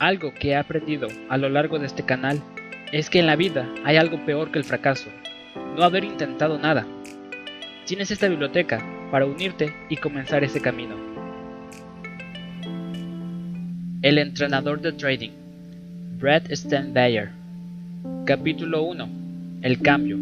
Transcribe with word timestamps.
Algo 0.00 0.32
que 0.32 0.50
he 0.50 0.56
aprendido 0.56 1.08
a 1.28 1.36
lo 1.36 1.48
largo 1.48 1.80
de 1.80 1.86
este 1.86 2.04
canal 2.04 2.40
es 2.92 3.10
que 3.10 3.18
en 3.18 3.26
la 3.26 3.34
vida 3.34 3.68
hay 3.84 3.96
algo 3.96 4.24
peor 4.24 4.52
que 4.52 4.58
el 4.58 4.64
fracaso, 4.64 5.08
no 5.76 5.82
haber 5.82 6.04
intentado 6.04 6.56
nada. 6.56 6.86
Tienes 7.84 8.12
esta 8.12 8.28
biblioteca 8.28 8.80
para 9.10 9.26
unirte 9.26 9.74
y 9.88 9.96
comenzar 9.96 10.44
ese 10.44 10.60
camino. 10.60 10.94
El 14.02 14.18
entrenador 14.18 14.80
de 14.80 14.92
trading, 14.92 15.32
Brett 16.20 16.48
Steinbayer. 16.54 17.30
Capítulo 18.24 18.84
1. 18.84 19.08
El 19.62 19.80
cambio, 19.80 20.16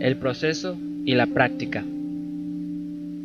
el 0.00 0.16
proceso 0.16 0.76
y 1.06 1.14
la 1.14 1.26
práctica. 1.26 1.82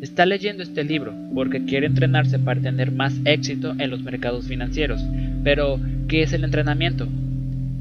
Está 0.00 0.24
leyendo 0.24 0.62
este 0.62 0.82
libro 0.82 1.14
porque 1.34 1.66
quiere 1.66 1.86
entrenarse 1.86 2.38
para 2.38 2.58
tener 2.58 2.90
más 2.90 3.14
éxito 3.26 3.74
en 3.78 3.90
los 3.90 4.00
mercados 4.02 4.46
financieros. 4.46 5.02
Pero, 5.42 5.80
¿qué 6.08 6.22
es 6.22 6.32
el 6.32 6.44
entrenamiento? 6.44 7.08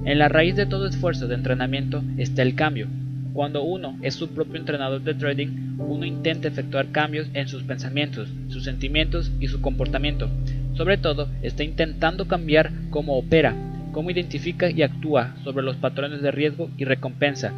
En 0.05 0.17
la 0.17 0.29
raíz 0.29 0.55
de 0.55 0.65
todo 0.65 0.87
esfuerzo 0.87 1.27
de 1.27 1.35
entrenamiento 1.35 2.01
está 2.17 2.41
el 2.41 2.55
cambio. 2.55 2.87
Cuando 3.33 3.63
uno 3.63 3.97
es 4.01 4.15
su 4.15 4.29
propio 4.29 4.59
entrenador 4.59 5.01
de 5.03 5.13
trading, 5.13 5.77
uno 5.77 6.05
intenta 6.05 6.47
efectuar 6.47 6.91
cambios 6.91 7.27
en 7.33 7.47
sus 7.47 7.63
pensamientos, 7.63 8.29
sus 8.47 8.63
sentimientos 8.63 9.31
y 9.39 9.47
su 9.47 9.61
comportamiento. 9.61 10.29
Sobre 10.73 10.97
todo, 10.97 11.27
está 11.41 11.63
intentando 11.63 12.27
cambiar 12.27 12.71
cómo 12.89 13.17
opera, 13.17 13.55
cómo 13.91 14.09
identifica 14.09 14.69
y 14.69 14.81
actúa 14.81 15.35
sobre 15.43 15.63
los 15.63 15.75
patrones 15.75 16.21
de 16.21 16.31
riesgo 16.31 16.69
y 16.77 16.85
recompensa, 16.85 17.51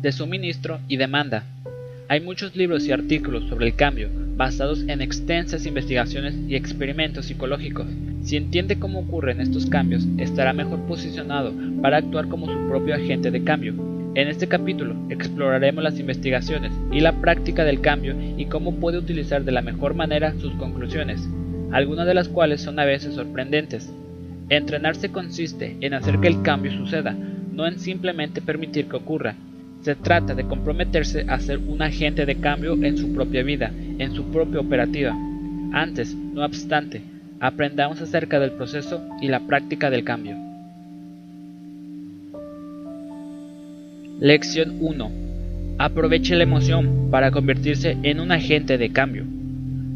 de 0.00 0.12
suministro 0.12 0.80
y 0.88 0.96
demanda, 0.96 1.44
hay 2.12 2.20
muchos 2.20 2.54
libros 2.54 2.86
y 2.86 2.92
artículos 2.92 3.48
sobre 3.48 3.64
el 3.64 3.74
cambio, 3.74 4.10
basados 4.36 4.84
en 4.86 5.00
extensas 5.00 5.64
investigaciones 5.64 6.34
y 6.46 6.56
experimentos 6.56 7.24
psicológicos. 7.24 7.86
Si 8.22 8.36
entiende 8.36 8.78
cómo 8.78 8.98
ocurren 8.98 9.40
estos 9.40 9.64
cambios, 9.64 10.06
estará 10.18 10.52
mejor 10.52 10.80
posicionado 10.80 11.54
para 11.80 11.96
actuar 11.96 12.28
como 12.28 12.52
su 12.52 12.68
propio 12.68 12.96
agente 12.96 13.30
de 13.30 13.42
cambio. 13.44 13.72
En 14.14 14.28
este 14.28 14.46
capítulo 14.46 14.94
exploraremos 15.08 15.82
las 15.82 15.98
investigaciones 15.98 16.70
y 16.92 17.00
la 17.00 17.18
práctica 17.18 17.64
del 17.64 17.80
cambio 17.80 18.14
y 18.36 18.44
cómo 18.44 18.74
puede 18.74 18.98
utilizar 18.98 19.42
de 19.44 19.52
la 19.52 19.62
mejor 19.62 19.94
manera 19.94 20.34
sus 20.38 20.52
conclusiones, 20.56 21.26
algunas 21.70 22.06
de 22.06 22.12
las 22.12 22.28
cuales 22.28 22.60
son 22.60 22.78
a 22.78 22.84
veces 22.84 23.14
sorprendentes. 23.14 23.90
Entrenarse 24.50 25.08
consiste 25.08 25.78
en 25.80 25.94
hacer 25.94 26.18
que 26.18 26.28
el 26.28 26.42
cambio 26.42 26.72
suceda, 26.72 27.16
no 27.52 27.66
en 27.66 27.78
simplemente 27.78 28.42
permitir 28.42 28.84
que 28.84 28.96
ocurra, 28.96 29.34
se 29.82 29.96
trata 29.96 30.34
de 30.34 30.44
comprometerse 30.44 31.24
a 31.28 31.38
ser 31.40 31.58
un 31.58 31.82
agente 31.82 32.24
de 32.24 32.36
cambio 32.36 32.74
en 32.82 32.96
su 32.96 33.12
propia 33.12 33.42
vida, 33.42 33.72
en 33.98 34.14
su 34.14 34.24
propia 34.30 34.60
operativa. 34.60 35.12
Antes, 35.72 36.14
no 36.14 36.44
obstante, 36.44 37.02
aprendamos 37.40 38.00
acerca 38.00 38.38
del 38.38 38.52
proceso 38.52 39.02
y 39.20 39.28
la 39.28 39.40
práctica 39.40 39.90
del 39.90 40.04
cambio. 40.04 40.36
Lección 44.20 44.76
1. 44.80 45.10
Aproveche 45.78 46.36
la 46.36 46.44
emoción 46.44 47.08
para 47.10 47.32
convertirse 47.32 47.96
en 48.04 48.20
un 48.20 48.30
agente 48.30 48.78
de 48.78 48.92
cambio. 48.92 49.24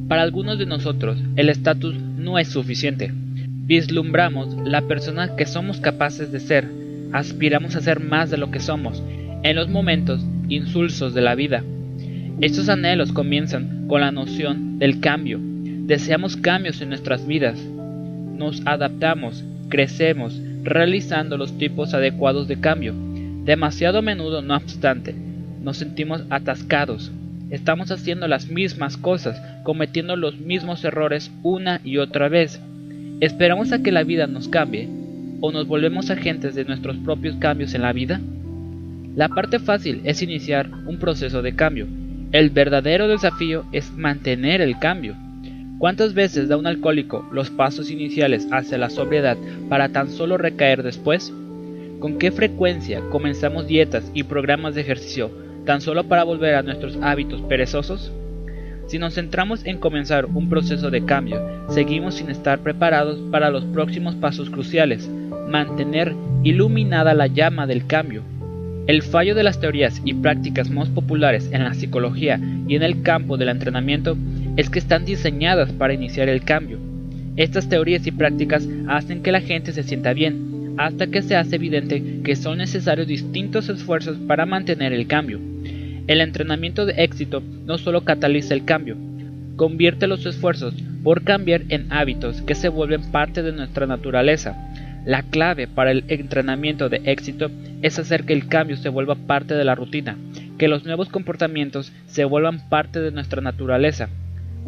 Para 0.09 0.23
algunos 0.23 0.59
de 0.59 0.67
nosotros, 0.67 1.23
el 1.37 1.48
estatus 1.48 1.95
no 1.97 2.41
es 2.41 2.48
suficiente. 2.48 3.12
Vislumbramos 3.14 4.57
la 4.64 4.83
persona 4.83 5.37
que 5.37 5.47
somos 5.47 5.79
capaces 5.81 6.33
de 6.33 6.41
ser, 6.41 6.69
aspiramos 7.12 7.77
a 7.77 7.81
ser 7.81 8.01
más 8.01 8.31
de 8.31 8.37
lo 8.37 8.51
que 8.51 8.59
somos 8.59 9.01
en 9.42 9.56
los 9.56 9.69
momentos 9.69 10.25
insulsos 10.48 11.15
de 11.15 11.20
la 11.20 11.34
vida. 11.34 11.62
Estos 12.41 12.69
anhelos 12.69 13.12
comienzan 13.12 13.87
con 13.89 14.03
la 14.03 14.12
noción 14.12 14.79
del 14.79 15.01
cambio. 15.01 15.41
Deseamos 15.41 16.37
cambios 16.37 16.81
en 16.83 16.91
nuestras 16.91 17.27
vidas. 17.27 17.59
Nos 17.59 18.61
adaptamos, 18.67 19.45
crecemos, 19.69 20.39
realizando 20.62 21.39
los 21.39 21.57
tipos 21.57 21.95
adecuados 21.95 22.48
de 22.48 22.61
cambio. 22.61 22.95
Demasiado 23.45 23.98
a 23.98 24.03
menudo, 24.03 24.42
no 24.42 24.57
obstante, 24.57 25.14
nos 25.62 25.79
sentimos 25.79 26.25
atascados. 26.29 27.13
Estamos 27.51 27.92
haciendo 27.92 28.27
las 28.27 28.48
mismas 28.48 28.96
cosas, 28.96 29.41
cometiendo 29.63 30.17
los 30.17 30.39
mismos 30.39 30.85
errores 30.85 31.30
una 31.42 31.80
y 31.85 31.98
otra 31.98 32.29
vez. 32.29 32.61
¿Esperamos 33.20 33.73
a 33.73 33.83
que 33.83 33.92
la 33.92 34.02
vida 34.02 34.27
nos 34.27 34.48
cambie? 34.48 34.89
¿O 35.41 35.52
nos 35.52 35.67
volvemos 35.67 36.11
agentes 36.11 36.55
de 36.55 36.64
nuestros 36.64 36.96
propios 36.98 37.36
cambios 37.36 37.73
en 37.75 37.83
la 37.83 37.92
vida? 37.92 38.20
La 39.16 39.30
parte 39.30 39.58
fácil 39.58 40.02
es 40.04 40.20
iniciar 40.20 40.68
un 40.84 40.98
proceso 40.98 41.40
de 41.40 41.56
cambio. 41.56 41.86
El 42.32 42.50
verdadero 42.50 43.08
desafío 43.08 43.64
es 43.72 43.90
mantener 43.96 44.60
el 44.60 44.78
cambio. 44.78 45.16
¿Cuántas 45.78 46.12
veces 46.12 46.50
da 46.50 46.58
un 46.58 46.66
alcohólico 46.66 47.27
los 47.32 47.48
pasos 47.48 47.90
iniciales 47.90 48.46
hacia 48.52 48.77
la 48.77 48.90
sobriedad 48.90 49.38
para 49.70 49.88
tan 49.88 50.10
solo 50.10 50.36
recaer 50.36 50.82
después? 50.82 51.32
¿Con 51.98 52.18
qué 52.18 52.30
frecuencia 52.30 53.00
comenzamos 53.08 53.66
dietas 53.66 54.04
y 54.12 54.24
programas 54.24 54.74
de 54.74 54.82
ejercicio 54.82 55.30
tan 55.64 55.80
solo 55.80 56.04
para 56.04 56.24
volver 56.24 56.54
a 56.54 56.62
nuestros 56.62 56.98
hábitos 57.00 57.40
perezosos? 57.40 58.12
Si 58.86 58.98
nos 58.98 59.14
centramos 59.14 59.64
en 59.64 59.78
comenzar 59.78 60.27
un 60.27 60.50
proceso 60.50 60.90
de 60.90 61.06
cambio, 61.06 61.40
seguimos 61.70 62.16
sin 62.16 62.28
estar 62.28 62.58
preparados 62.58 63.18
para 63.33 63.48
los 63.48 63.64
próximos 63.64 64.14
pasos 64.14 64.50
cruciales, 64.50 65.08
mantener 65.48 66.14
iluminada 66.42 67.14
la 67.14 67.28
llama 67.28 67.66
del 67.66 67.86
cambio 67.86 68.22
el 68.86 69.02
fallo 69.02 69.35
de 69.35 69.42
las 69.42 69.61
teorías 69.61 70.01
y 70.05 70.14
prácticas 70.14 70.70
más 70.70 70.89
populares 70.89 71.48
en 71.52 71.64
la 71.64 71.74
psicología 71.74 72.41
y 72.69 72.77
en 72.77 72.83
el 72.83 73.02
campo 73.02 73.36
del 73.36 73.48
entrenamiento 73.48 74.17
es 74.57 74.70
que 74.70 74.79
están 74.79 75.05
diseñadas 75.05 75.73
para 75.73 75.92
iniciar 75.92 76.29
el 76.29 76.45
cambio. 76.45 76.79
Estas 77.36 77.69
teorías 77.69 78.07
y 78.07 78.13
prácticas 78.13 78.69
hacen 78.89 79.23
que 79.23 79.33
la 79.33 79.41
gente 79.41 79.73
se 79.73 79.83
sienta 79.83 80.13
bien, 80.13 80.75
hasta 80.79 81.08
que 81.08 81.23
se 81.23 81.36
hace 81.36 81.57
evidente 81.57 82.20
que 82.23 82.36
son 82.36 82.58
necesarios 82.58 83.08
distintos 83.08 83.69
esfuerzos 83.69 84.19
para 84.19 84.46
mantener 84.46 84.92
el 84.92 85.07
cambio. 85.07 85.41
El 86.07 86.20
entrenamiento 86.20 86.86
de 86.86 86.95
éxito 87.02 87.42
no 87.64 87.79
solo 87.79 88.05
cataliza 88.05 88.55
el 88.55 88.64
cambio, 88.64 88.96
convierte 89.57 90.07
los 90.07 90.25
esfuerzos 90.27 90.75
por 91.02 91.25
cambiar 91.25 91.63
en 91.70 91.92
hábitos 91.92 92.41
que 92.42 92.55
se 92.55 92.69
vuelven 92.69 93.11
parte 93.11 93.42
de 93.42 93.52
nuestra 93.52 93.86
naturaleza, 93.86 94.57
la 95.06 95.22
clave 95.22 95.68
para 95.68 95.92
el 95.92 96.05
entrenamiento 96.08 96.89
de 96.89 97.00
éxito 97.05 97.48
es 97.80 97.98
hacer 97.98 98.24
que 98.24 98.33
el 98.33 98.48
cambio 98.48 98.77
se 98.77 98.89
vuelva 98.89 99.14
parte 99.14 99.55
de 99.55 99.64
la 99.64 99.77
rutina, 99.77 100.17
que 100.58 100.67
los 100.67 100.84
nuevos 100.84 101.08
comportamientos 101.08 101.92
se 102.06 102.24
vuelvan 102.24 102.68
parte 102.68 103.00
de 103.00 103.12
nuestra 103.12 103.40
naturaleza. 103.40 104.08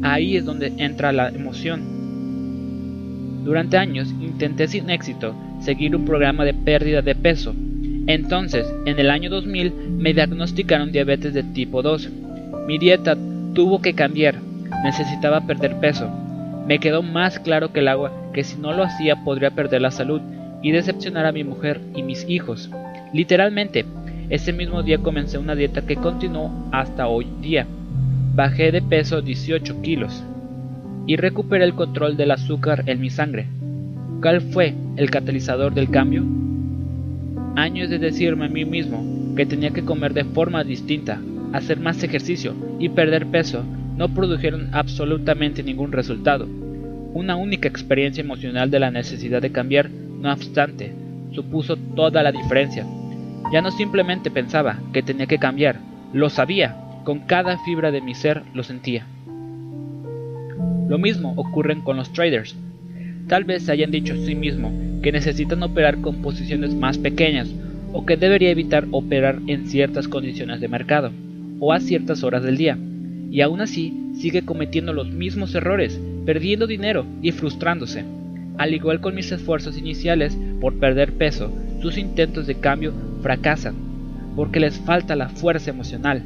Ahí 0.01 0.37
es 0.37 0.45
donde 0.45 0.73
entra 0.79 1.11
la 1.11 1.29
emoción. 1.29 3.43
Durante 3.45 3.79
años 3.79 4.15
intenté 4.21 4.69
sin 4.69 4.91
éxito 4.91 5.35
seguir 5.61 5.97
un 5.97 6.05
programa 6.05 6.45
de 6.45 6.55
pérdida 6.55 7.03
de 7.03 7.17
peso. 7.17 7.53
Entonces, 8.07 8.73
en 8.87 9.01
el 9.01 9.11
año 9.11 9.31
2000 9.31 9.73
me 9.73 10.15
diagnosticaron 10.15 10.93
diabetes 10.93 11.35
de 11.35 11.43
tipo 11.43 11.83
2. 11.83 12.11
Mi 12.69 12.79
dieta 12.79 13.17
tuvo 13.55 13.83
que 13.83 13.95
cambiar. 13.95 14.37
Necesitaba 14.85 15.41
perder 15.41 15.81
peso. 15.81 16.09
Me 16.69 16.81
quedó 16.81 17.03
más 17.03 17.39
claro 17.39 17.73
que 17.73 17.81
el 17.81 17.89
agua 17.89 18.13
que 18.35 18.45
si 18.45 18.59
no 18.59 18.75
lo 18.75 18.85
hacía 18.85 19.25
podría 19.25 19.53
perder 19.53 19.81
la 19.81 19.91
salud 19.91 20.21
y 20.63 20.71
decepcionar 20.71 21.25
a 21.25 21.33
mi 21.33 21.43
mujer 21.43 21.81
y 21.97 22.03
mis 22.03 22.29
hijos. 22.29 22.71
Literalmente, 23.15 23.87
ese 24.29 24.53
mismo 24.53 24.83
día 24.83 24.99
comencé 24.99 25.39
una 25.39 25.55
dieta 25.55 25.87
que 25.87 25.97
continuó 25.97 26.69
hasta 26.71 27.09
hoy 27.09 27.27
día. 27.41 27.67
Bajé 28.35 28.71
de 28.71 28.83
peso 28.83 29.23
18 29.23 29.81
kilos 29.81 30.23
y 31.07 31.17
recuperé 31.17 31.65
el 31.65 31.75
control 31.75 32.19
del 32.19 32.33
azúcar 32.33 32.83
en 32.85 33.01
mi 33.01 33.09
sangre. 33.09 33.47
¿Cuál 34.21 34.43
fue 34.43 34.75
el 34.99 35.11
catalizador 35.11 35.73
del 35.73 35.89
cambio? 35.89 36.23
Años 37.57 37.89
de 37.89 37.99
decirme 37.99 38.45
a 38.45 38.51
mí 38.51 38.67
mismo 38.67 39.35
que 39.37 39.47
tenía 39.47 39.71
que 39.71 39.87
comer 39.87 40.13
de 40.13 40.25
forma 40.25 40.65
distinta, 40.65 41.19
hacer 41.55 41.81
más 41.81 42.03
ejercicio 42.03 42.53
y 42.79 42.91
perder 42.91 43.25
peso 43.29 43.65
no 43.99 44.09
produjeron 44.09 44.69
absolutamente 44.73 45.65
ningún 45.65 45.91
resultado. 45.91 46.47
Una 47.15 47.35
única 47.35 47.67
experiencia 47.67 48.23
emocional 48.23 48.71
de 48.71 48.79
la 48.79 48.93
necesidad 48.93 49.43
de 49.43 49.51
cambiar, 49.51 49.91
no 49.91 50.33
obstante, 50.33 50.93
supuso 51.33 51.77
toda 51.77 52.23
la 52.23 52.31
diferencia. 52.31 52.87
Ya 53.53 53.61
no 53.61 53.73
simplemente 53.73 54.31
pensaba 54.31 54.79
que 54.93 55.03
tenía 55.03 55.27
que 55.27 55.39
cambiar, 55.39 55.81
lo 56.13 56.31
sabía, 56.31 56.77
con 57.03 57.21
cada 57.21 57.59
fibra 57.65 57.91
de 57.91 58.01
mi 58.01 58.15
ser 58.15 58.43
lo 58.55 58.63
sentía. 58.63 59.05
Lo 60.89 60.99
mismo 60.99 61.33
ocurre 61.37 61.83
con 61.83 61.97
los 61.97 62.13
traders. 62.13 62.55
Tal 63.27 63.43
vez 63.45 63.65
se 63.65 63.73
hayan 63.73 63.91
dicho 63.91 64.15
a 64.15 64.17
sí 64.17 64.37
mismo 64.37 64.73
que 65.03 65.11
necesitan 65.11 65.61
operar 65.65 66.01
con 66.01 66.23
posiciones 66.23 66.73
más 66.73 66.99
pequeñas 66.99 67.51
o 67.93 68.07
que 68.07 68.17
debería 68.17 68.51
evitar 68.51 68.87
operar 68.93 69.41
en 69.49 69.67
ciertas 69.67 70.07
condiciones 70.07 70.61
de 70.61 70.69
mercado 70.69 71.11
o 71.59 71.73
a 71.73 71.81
ciertas 71.81 72.23
horas 72.23 72.45
del 72.45 72.57
día 72.57 72.79
y 73.31 73.41
aún 73.41 73.61
así 73.61 73.95
sigue 74.17 74.43
cometiendo 74.43 74.93
los 74.93 75.11
mismos 75.11 75.55
errores, 75.55 76.01
perdiendo 76.25 76.67
dinero 76.67 77.05
y 77.23 77.33
frustrándose. 77.33 78.05
Al 78.57 78.75
igual 78.75 79.01
con 79.01 79.15
mis 79.15 79.31
esfuerzos 79.31 79.79
iniciales 79.79 80.37
por 80.61 80.79
perder 80.79 81.13
peso, 81.13 81.53
sus 81.81 81.97
intentos 81.97 82.47
de 82.47 82.57
cambio 82.57 82.93
fracasan, 83.23 83.75
porque 84.35 84.61
les 84.61 84.79
falta 84.79 85.17
la 85.17 85.29
fuerza 85.29 85.71
emocional. 85.71 86.23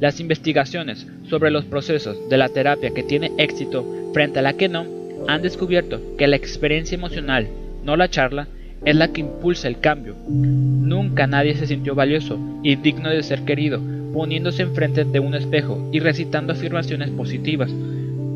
Las 0.00 0.18
investigaciones 0.18 1.06
sobre 1.28 1.50
los 1.50 1.64
procesos 1.64 2.28
de 2.28 2.36
la 2.36 2.48
terapia 2.48 2.92
que 2.92 3.04
tiene 3.04 3.30
éxito 3.38 3.86
frente 4.12 4.40
a 4.40 4.42
la 4.42 4.54
que 4.54 4.68
no 4.68 4.84
han 5.28 5.42
descubierto 5.42 6.00
que 6.18 6.26
la 6.26 6.36
experiencia 6.36 6.96
emocional, 6.96 7.46
no 7.84 7.96
la 7.96 8.08
charla, 8.08 8.48
es 8.84 8.96
la 8.96 9.08
que 9.08 9.20
impulsa 9.20 9.68
el 9.68 9.78
cambio. 9.78 10.14
Nunca 10.28 11.26
nadie 11.26 11.54
se 11.54 11.66
sintió 11.66 11.94
valioso 11.94 12.38
y 12.62 12.76
digno 12.76 13.10
de 13.10 13.22
ser 13.22 13.42
querido, 13.42 13.80
poniéndose 14.12 14.62
enfrente 14.62 15.04
de 15.04 15.20
un 15.20 15.34
espejo 15.34 15.88
y 15.92 16.00
recitando 16.00 16.52
afirmaciones 16.52 17.10
positivas. 17.10 17.70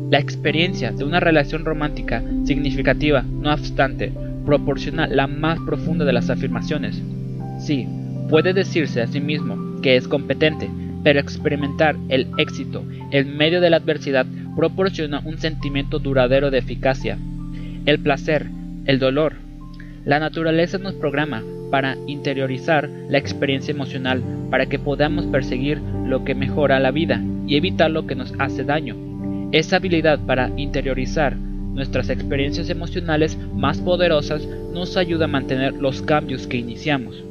La 0.09 0.19
experiencia 0.19 0.91
de 0.91 1.03
una 1.03 1.19
relación 1.19 1.65
romántica 1.65 2.23
significativa, 2.45 3.23
no 3.23 3.53
obstante, 3.53 4.11
proporciona 4.45 5.07
la 5.07 5.27
más 5.27 5.59
profunda 5.65 6.05
de 6.05 6.13
las 6.13 6.29
afirmaciones. 6.29 7.01
Sí, 7.59 7.85
puede 8.29 8.53
decirse 8.53 9.01
a 9.01 9.07
sí 9.07 9.19
mismo 9.19 9.81
que 9.81 9.97
es 9.97 10.07
competente, 10.07 10.69
pero 11.03 11.19
experimentar 11.19 11.95
el 12.09 12.27
éxito 12.37 12.83
en 13.11 13.37
medio 13.37 13.61
de 13.61 13.69
la 13.69 13.77
adversidad 13.77 14.25
proporciona 14.55 15.21
un 15.23 15.37
sentimiento 15.37 15.99
duradero 15.99 16.51
de 16.51 16.59
eficacia. 16.59 17.17
El 17.85 17.99
placer, 17.99 18.47
el 18.85 18.99
dolor. 18.99 19.46
La 20.07 20.19
naturaleza 20.19 20.77
nos 20.77 20.93
programa 20.93 21.43
para 21.69 21.97
interiorizar 22.07 22.89
la 23.09 23.17
experiencia 23.17 23.73
emocional 23.73 24.23
para 24.49 24.67
que 24.67 24.79
podamos 24.79 25.25
perseguir 25.25 25.81
lo 26.05 26.23
que 26.23 26.33
mejora 26.33 26.79
la 26.79 26.91
vida 26.91 27.21
y 27.45 27.57
evitar 27.57 27.91
lo 27.91 28.07
que 28.07 28.15
nos 28.15 28.33
hace 28.39 28.63
daño. 28.63 28.95
Esa 29.51 29.75
habilidad 29.75 30.19
para 30.25 30.49
interiorizar 30.55 31.35
nuestras 31.35 32.09
experiencias 32.09 32.69
emocionales 32.69 33.37
más 33.53 33.79
poderosas 33.79 34.47
nos 34.73 34.95
ayuda 34.95 35.25
a 35.25 35.27
mantener 35.27 35.73
los 35.73 36.01
cambios 36.01 36.47
que 36.47 36.55
iniciamos. 36.55 37.21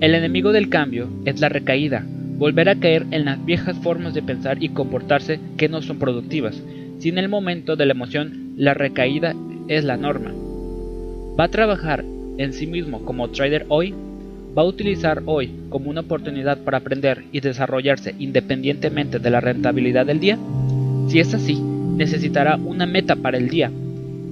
El 0.00 0.14
enemigo 0.14 0.52
del 0.52 0.68
cambio 0.68 1.08
es 1.24 1.40
la 1.40 1.48
recaída, 1.48 2.04
volver 2.36 2.68
a 2.68 2.74
caer 2.74 3.06
en 3.10 3.24
las 3.24 3.42
viejas 3.42 3.78
formas 3.78 4.12
de 4.12 4.20
pensar 4.20 4.62
y 4.62 4.68
comportarse 4.68 5.40
que 5.56 5.70
no 5.70 5.80
son 5.80 5.98
productivas. 5.98 6.62
Si 6.98 7.08
en 7.08 7.16
el 7.16 7.30
momento 7.30 7.74
de 7.74 7.86
la 7.86 7.92
emoción 7.92 8.52
la 8.58 8.74
recaída 8.74 9.34
es 9.66 9.82
la 9.84 9.96
norma. 9.96 10.34
Va 11.38 11.44
a 11.44 11.48
trabajar 11.48 12.04
en 12.38 12.52
sí 12.52 12.66
mismo 12.66 13.04
como 13.04 13.30
trader 13.30 13.66
hoy, 13.68 13.94
va 14.56 14.62
a 14.62 14.66
utilizar 14.66 15.22
hoy 15.26 15.50
como 15.68 15.90
una 15.90 16.00
oportunidad 16.00 16.58
para 16.58 16.78
aprender 16.78 17.24
y 17.32 17.40
desarrollarse 17.40 18.14
independientemente 18.18 19.18
de 19.18 19.30
la 19.30 19.40
rentabilidad 19.40 20.06
del 20.06 20.20
día. 20.20 20.38
Si 21.08 21.20
es 21.20 21.34
así, 21.34 21.54
necesitará 21.54 22.56
una 22.56 22.86
meta 22.86 23.16
para 23.16 23.38
el 23.38 23.48
día. 23.48 23.70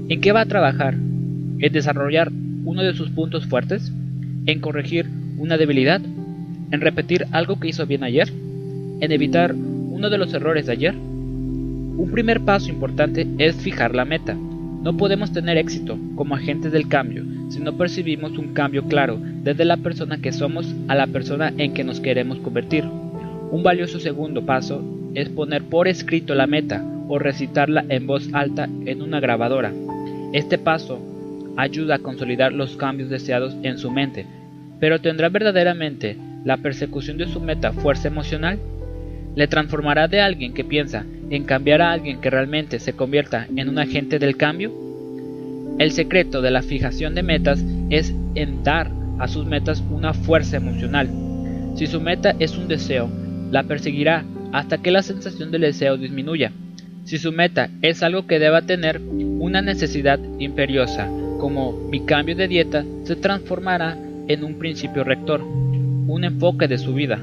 ¿En 0.09 0.21
qué 0.21 0.33
va 0.33 0.43
a 0.43 0.47
trabajar? 0.47 0.95
¿En 0.95 1.73
desarrollar 1.73 2.31
uno 2.65 2.83
de 2.83 2.95
sus 2.95 3.11
puntos 3.11 3.47
fuertes? 3.47 3.93
¿En 4.47 4.61
corregir 4.61 5.07
una 5.39 5.57
debilidad? 5.57 6.01
en 6.75 6.81
repetir 6.81 7.27
algo 7.31 7.61
que 7.61 7.69
hizo 7.69 7.87
bien 7.87 8.03
ayer, 8.03 8.29
en 9.01 9.13
evitar 9.13 9.55
uno 9.55 10.11
de 10.11 10.19
los 10.19 10.35
errores 10.35 10.67
de 10.67 10.73
ayer. 10.73 10.95
Un 10.95 12.11
primer 12.13 12.41
paso 12.41 12.69
importante 12.69 13.27
es 13.39 13.55
fijar 13.57 13.95
la 13.95 14.05
meta. 14.05 14.37
No 14.85 14.99
podemos 14.99 15.33
tener 15.33 15.57
éxito 15.57 15.99
como 16.15 16.35
agentes 16.35 16.71
del 16.71 16.89
cambio 16.89 17.25
si 17.49 17.59
no 17.59 17.75
percibimos 17.79 18.37
un 18.37 18.53
cambio 18.53 18.85
claro 18.85 19.19
desde 19.43 19.65
la 19.65 19.79
persona 19.79 20.19
que 20.19 20.31
somos 20.31 20.75
a 20.89 20.95
la 20.95 21.07
persona 21.07 21.55
en 21.57 21.73
que 21.73 21.85
nos 21.85 22.01
queremos 22.01 22.39
convertir. 22.41 22.85
Un 22.85 23.63
valioso 23.63 23.99
segundo 23.99 24.45
paso 24.45 24.85
es 25.15 25.31
poner 25.31 25.63
por 25.63 25.89
escrito 25.89 26.35
la 26.35 26.47
meta 26.47 26.85
o 27.09 27.19
recitarla 27.19 27.83
en 27.89 28.07
voz 28.07 28.29
alta 28.35 28.69
en 28.85 29.01
una 29.01 29.21
grabadora. 29.21 29.73
Este 30.35 30.59
paso 30.59 31.01
ayuda 31.57 31.95
a 31.95 32.01
consolidar 32.01 32.53
los 32.53 32.77
cambios 32.77 33.09
deseados 33.09 33.57
en 33.63 33.79
su 33.79 33.91
mente, 33.91 34.27
pero 34.81 35.01
tendrá 35.01 35.31
verdaderamente 35.31 36.19
la 36.45 36.59
persecución 36.59 37.17
de 37.17 37.27
su 37.27 37.41
meta 37.41 37.73
fuerza 37.73 38.09
emocional? 38.09 38.59
¿Le 39.37 39.49
transformará 39.49 40.07
de 40.07 40.21
alguien 40.21 40.55
que 40.55 40.65
piensa 40.65 41.05
en 41.31 41.45
cambiar 41.45 41.83
a 41.83 41.91
alguien 41.91 42.21
que 42.21 42.31
realmente 42.31 42.79
se 42.79 42.93
convierta 42.93 43.49
en 43.57 43.69
un 43.69 43.79
agente 43.79 44.19
del 44.19 44.37
cambio? 44.37 44.73
El 45.79 45.91
secreto 45.91 46.41
de 46.41 46.53
la 46.53 46.63
fijación 46.63 47.15
de 47.17 47.25
metas 47.25 47.65
es 47.91 48.15
en 48.37 48.63
dar 48.63 48.91
a 49.19 49.27
sus 49.27 49.47
metas 49.47 49.83
una 49.91 50.15
fuerza 50.15 50.57
emocional. 50.57 51.09
Si 51.75 51.89
su 51.89 52.01
meta 52.01 52.37
es 52.39 52.57
un 52.57 52.69
deseo, 52.69 53.11
la 53.51 53.65
perseguirá 53.65 54.25
hasta 54.53 54.79
que 54.79 54.93
la 54.93 55.03
sensación 55.03 55.51
del 55.51 55.63
deseo 55.63 55.97
disminuya. 55.97 56.53
Si 57.05 57.19
su 57.19 57.33
meta 57.33 57.71
es 57.83 58.05
algo 58.05 58.27
que 58.29 58.39
deba 58.39 58.63
tener 58.63 59.01
una 59.01 59.63
necesidad 59.63 60.21
imperiosa, 60.39 61.09
como 61.39 61.73
mi 61.91 62.05
cambio 62.05 62.37
de 62.37 62.47
dieta, 62.47 62.85
se 63.03 63.17
transformará 63.17 63.99
en 64.29 64.45
un 64.45 64.59
principio 64.59 65.03
rector 65.03 65.43
un 65.43 66.23
enfoque 66.23 66.69
de 66.69 66.79
su 66.79 66.95
vida. 66.95 67.19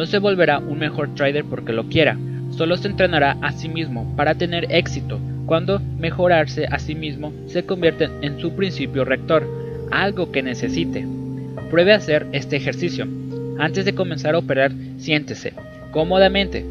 No 0.00 0.06
se 0.06 0.18
volverá 0.18 0.60
un 0.60 0.78
mejor 0.78 1.14
trader 1.14 1.44
porque 1.44 1.74
lo 1.74 1.90
quiera, 1.90 2.16
solo 2.56 2.78
se 2.78 2.88
entrenará 2.88 3.36
a 3.42 3.52
sí 3.52 3.68
mismo 3.68 4.16
para 4.16 4.34
tener 4.34 4.72
éxito 4.72 5.20
cuando 5.44 5.78
mejorarse 5.98 6.64
a 6.64 6.78
sí 6.78 6.94
mismo 6.94 7.34
se 7.48 7.66
convierte 7.66 8.08
en 8.22 8.40
su 8.40 8.56
principio 8.56 9.04
rector, 9.04 9.46
algo 9.90 10.32
que 10.32 10.42
necesite. 10.42 11.06
Pruebe 11.68 11.92
a 11.92 11.96
hacer 11.96 12.26
este 12.32 12.56
ejercicio. 12.56 13.06
Antes 13.58 13.84
de 13.84 13.94
comenzar 13.94 14.34
a 14.34 14.38
operar, 14.38 14.72
siéntese 14.96 15.52
cómodamente 15.90 16.64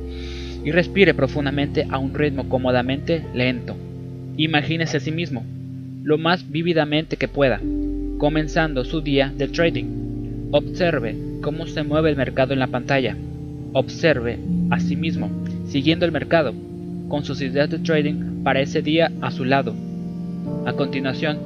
y 0.65 0.71
respire 0.71 1.13
profundamente 1.13 1.85
a 1.87 1.99
un 1.99 2.15
ritmo 2.15 2.49
cómodamente 2.49 3.23
lento. 3.35 3.77
Imagínese 4.37 4.97
a 4.97 5.01
sí 5.01 5.11
mismo, 5.11 5.45
lo 6.01 6.17
más 6.17 6.49
vívidamente 6.49 7.15
que 7.15 7.27
pueda, 7.27 7.61
comenzando 8.17 8.83
su 8.85 9.01
día 9.01 9.31
de 9.37 9.49
trading. 9.49 10.08
Observe 10.51 11.15
cómo 11.41 11.67
se 11.67 11.83
mueve 11.83 12.09
el 12.09 12.15
mercado 12.15 12.53
en 12.53 12.59
la 12.59 12.65
pantalla. 12.65 13.15
Observe 13.73 14.39
a 14.71 14.79
sí 14.79 14.95
mismo, 14.95 15.29
siguiendo 15.67 16.07
el 16.07 16.11
mercado, 16.11 16.55
con 17.07 17.23
sus 17.23 17.39
ideas 17.43 17.69
de 17.69 17.77
trading 17.77 18.41
para 18.43 18.59
ese 18.59 18.81
día 18.81 19.11
a 19.21 19.29
su 19.29 19.45
lado. 19.45 19.75
A 20.65 20.73
continuación, 20.73 21.37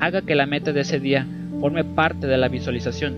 haga 0.00 0.22
que 0.22 0.34
la 0.34 0.46
meta 0.46 0.72
de 0.72 0.80
ese 0.80 0.98
día 0.98 1.24
forme 1.60 1.84
parte 1.84 2.26
de 2.26 2.36
la 2.36 2.48
visualización. 2.48 3.14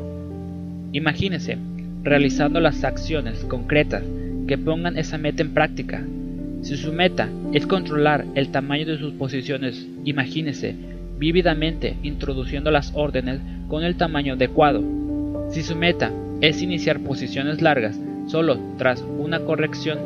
Imagínese 0.92 1.56
realizando 2.02 2.60
las 2.60 2.84
acciones 2.84 3.44
concretas 3.44 4.02
que 4.46 4.58
pongan 4.58 4.98
esa 4.98 5.16
meta 5.16 5.42
en 5.42 5.54
práctica. 5.54 6.04
Si 6.60 6.76
su 6.76 6.92
meta 6.92 7.30
es 7.54 7.66
controlar 7.66 8.26
el 8.34 8.50
tamaño 8.50 8.84
de 8.84 8.98
sus 8.98 9.14
posiciones, 9.14 9.88
imagínese 10.04 10.74
vívidamente 11.18 11.96
introduciendo 12.02 12.70
las 12.70 12.92
órdenes 12.94 13.40
con 13.68 13.84
el 13.84 13.96
tamaño 13.96 14.34
adecuado 14.34 15.03
si 15.54 15.62
su 15.62 15.76
meta 15.76 16.10
es 16.40 16.62
iniciar 16.62 16.98
posiciones 16.98 17.62
largas 17.62 17.96
solo 18.26 18.58
tras 18.76 19.04
una 19.18 19.38
corrección, 19.40 20.00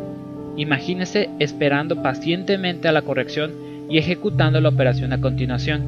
imagínese 0.58 1.30
esperando 1.38 2.02
pacientemente 2.02 2.86
a 2.86 2.92
la 2.92 3.00
corrección 3.00 3.52
y 3.88 3.96
ejecutando 3.96 4.60
la 4.60 4.68
operación 4.68 5.14
a 5.14 5.22
continuación. 5.22 5.84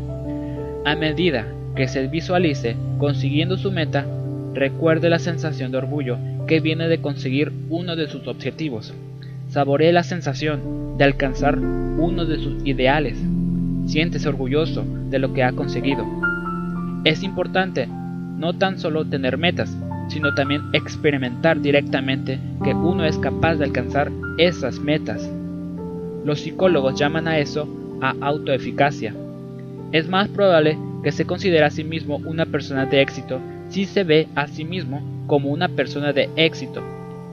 A 0.86 0.96
medida 0.96 1.46
que 1.76 1.88
se 1.88 2.06
visualice 2.06 2.74
consiguiendo 2.96 3.58
su 3.58 3.70
meta, 3.70 4.06
recuerde 4.54 5.10
la 5.10 5.18
sensación 5.18 5.72
de 5.72 5.78
orgullo 5.78 6.16
que 6.46 6.60
viene 6.60 6.88
de 6.88 7.02
conseguir 7.02 7.52
uno 7.68 7.96
de 7.96 8.08
sus 8.08 8.26
objetivos. 8.28 8.94
Saboree 9.50 9.92
la 9.92 10.04
sensación 10.04 10.96
de 10.96 11.04
alcanzar 11.04 11.58
uno 11.58 12.24
de 12.24 12.38
sus 12.38 12.64
ideales. 12.64 13.18
Siéntese 13.86 14.26
orgulloso 14.26 14.86
de 15.10 15.18
lo 15.18 15.34
que 15.34 15.42
ha 15.42 15.52
conseguido. 15.52 16.06
Es 17.04 17.22
importante 17.22 17.88
no 18.40 18.54
tan 18.54 18.78
solo 18.78 19.04
tener 19.04 19.36
metas, 19.36 19.76
sino 20.08 20.34
también 20.34 20.62
experimentar 20.72 21.60
directamente 21.60 22.40
que 22.64 22.72
uno 22.72 23.04
es 23.04 23.18
capaz 23.18 23.56
de 23.56 23.66
alcanzar 23.66 24.10
esas 24.38 24.80
metas. 24.80 25.30
Los 26.24 26.40
psicólogos 26.40 26.98
llaman 26.98 27.28
a 27.28 27.38
eso 27.38 27.68
a 28.00 28.14
autoeficacia. 28.22 29.14
Es 29.92 30.08
más 30.08 30.28
probable 30.28 30.78
que 31.04 31.12
se 31.12 31.26
considere 31.26 31.64
a 31.64 31.70
sí 31.70 31.84
mismo 31.84 32.16
una 32.24 32.46
persona 32.46 32.86
de 32.86 33.02
éxito 33.02 33.40
si 33.68 33.84
se 33.84 34.04
ve 34.04 34.26
a 34.34 34.48
sí 34.48 34.64
mismo 34.64 35.02
como 35.26 35.50
una 35.50 35.68
persona 35.68 36.14
de 36.14 36.30
éxito 36.36 36.82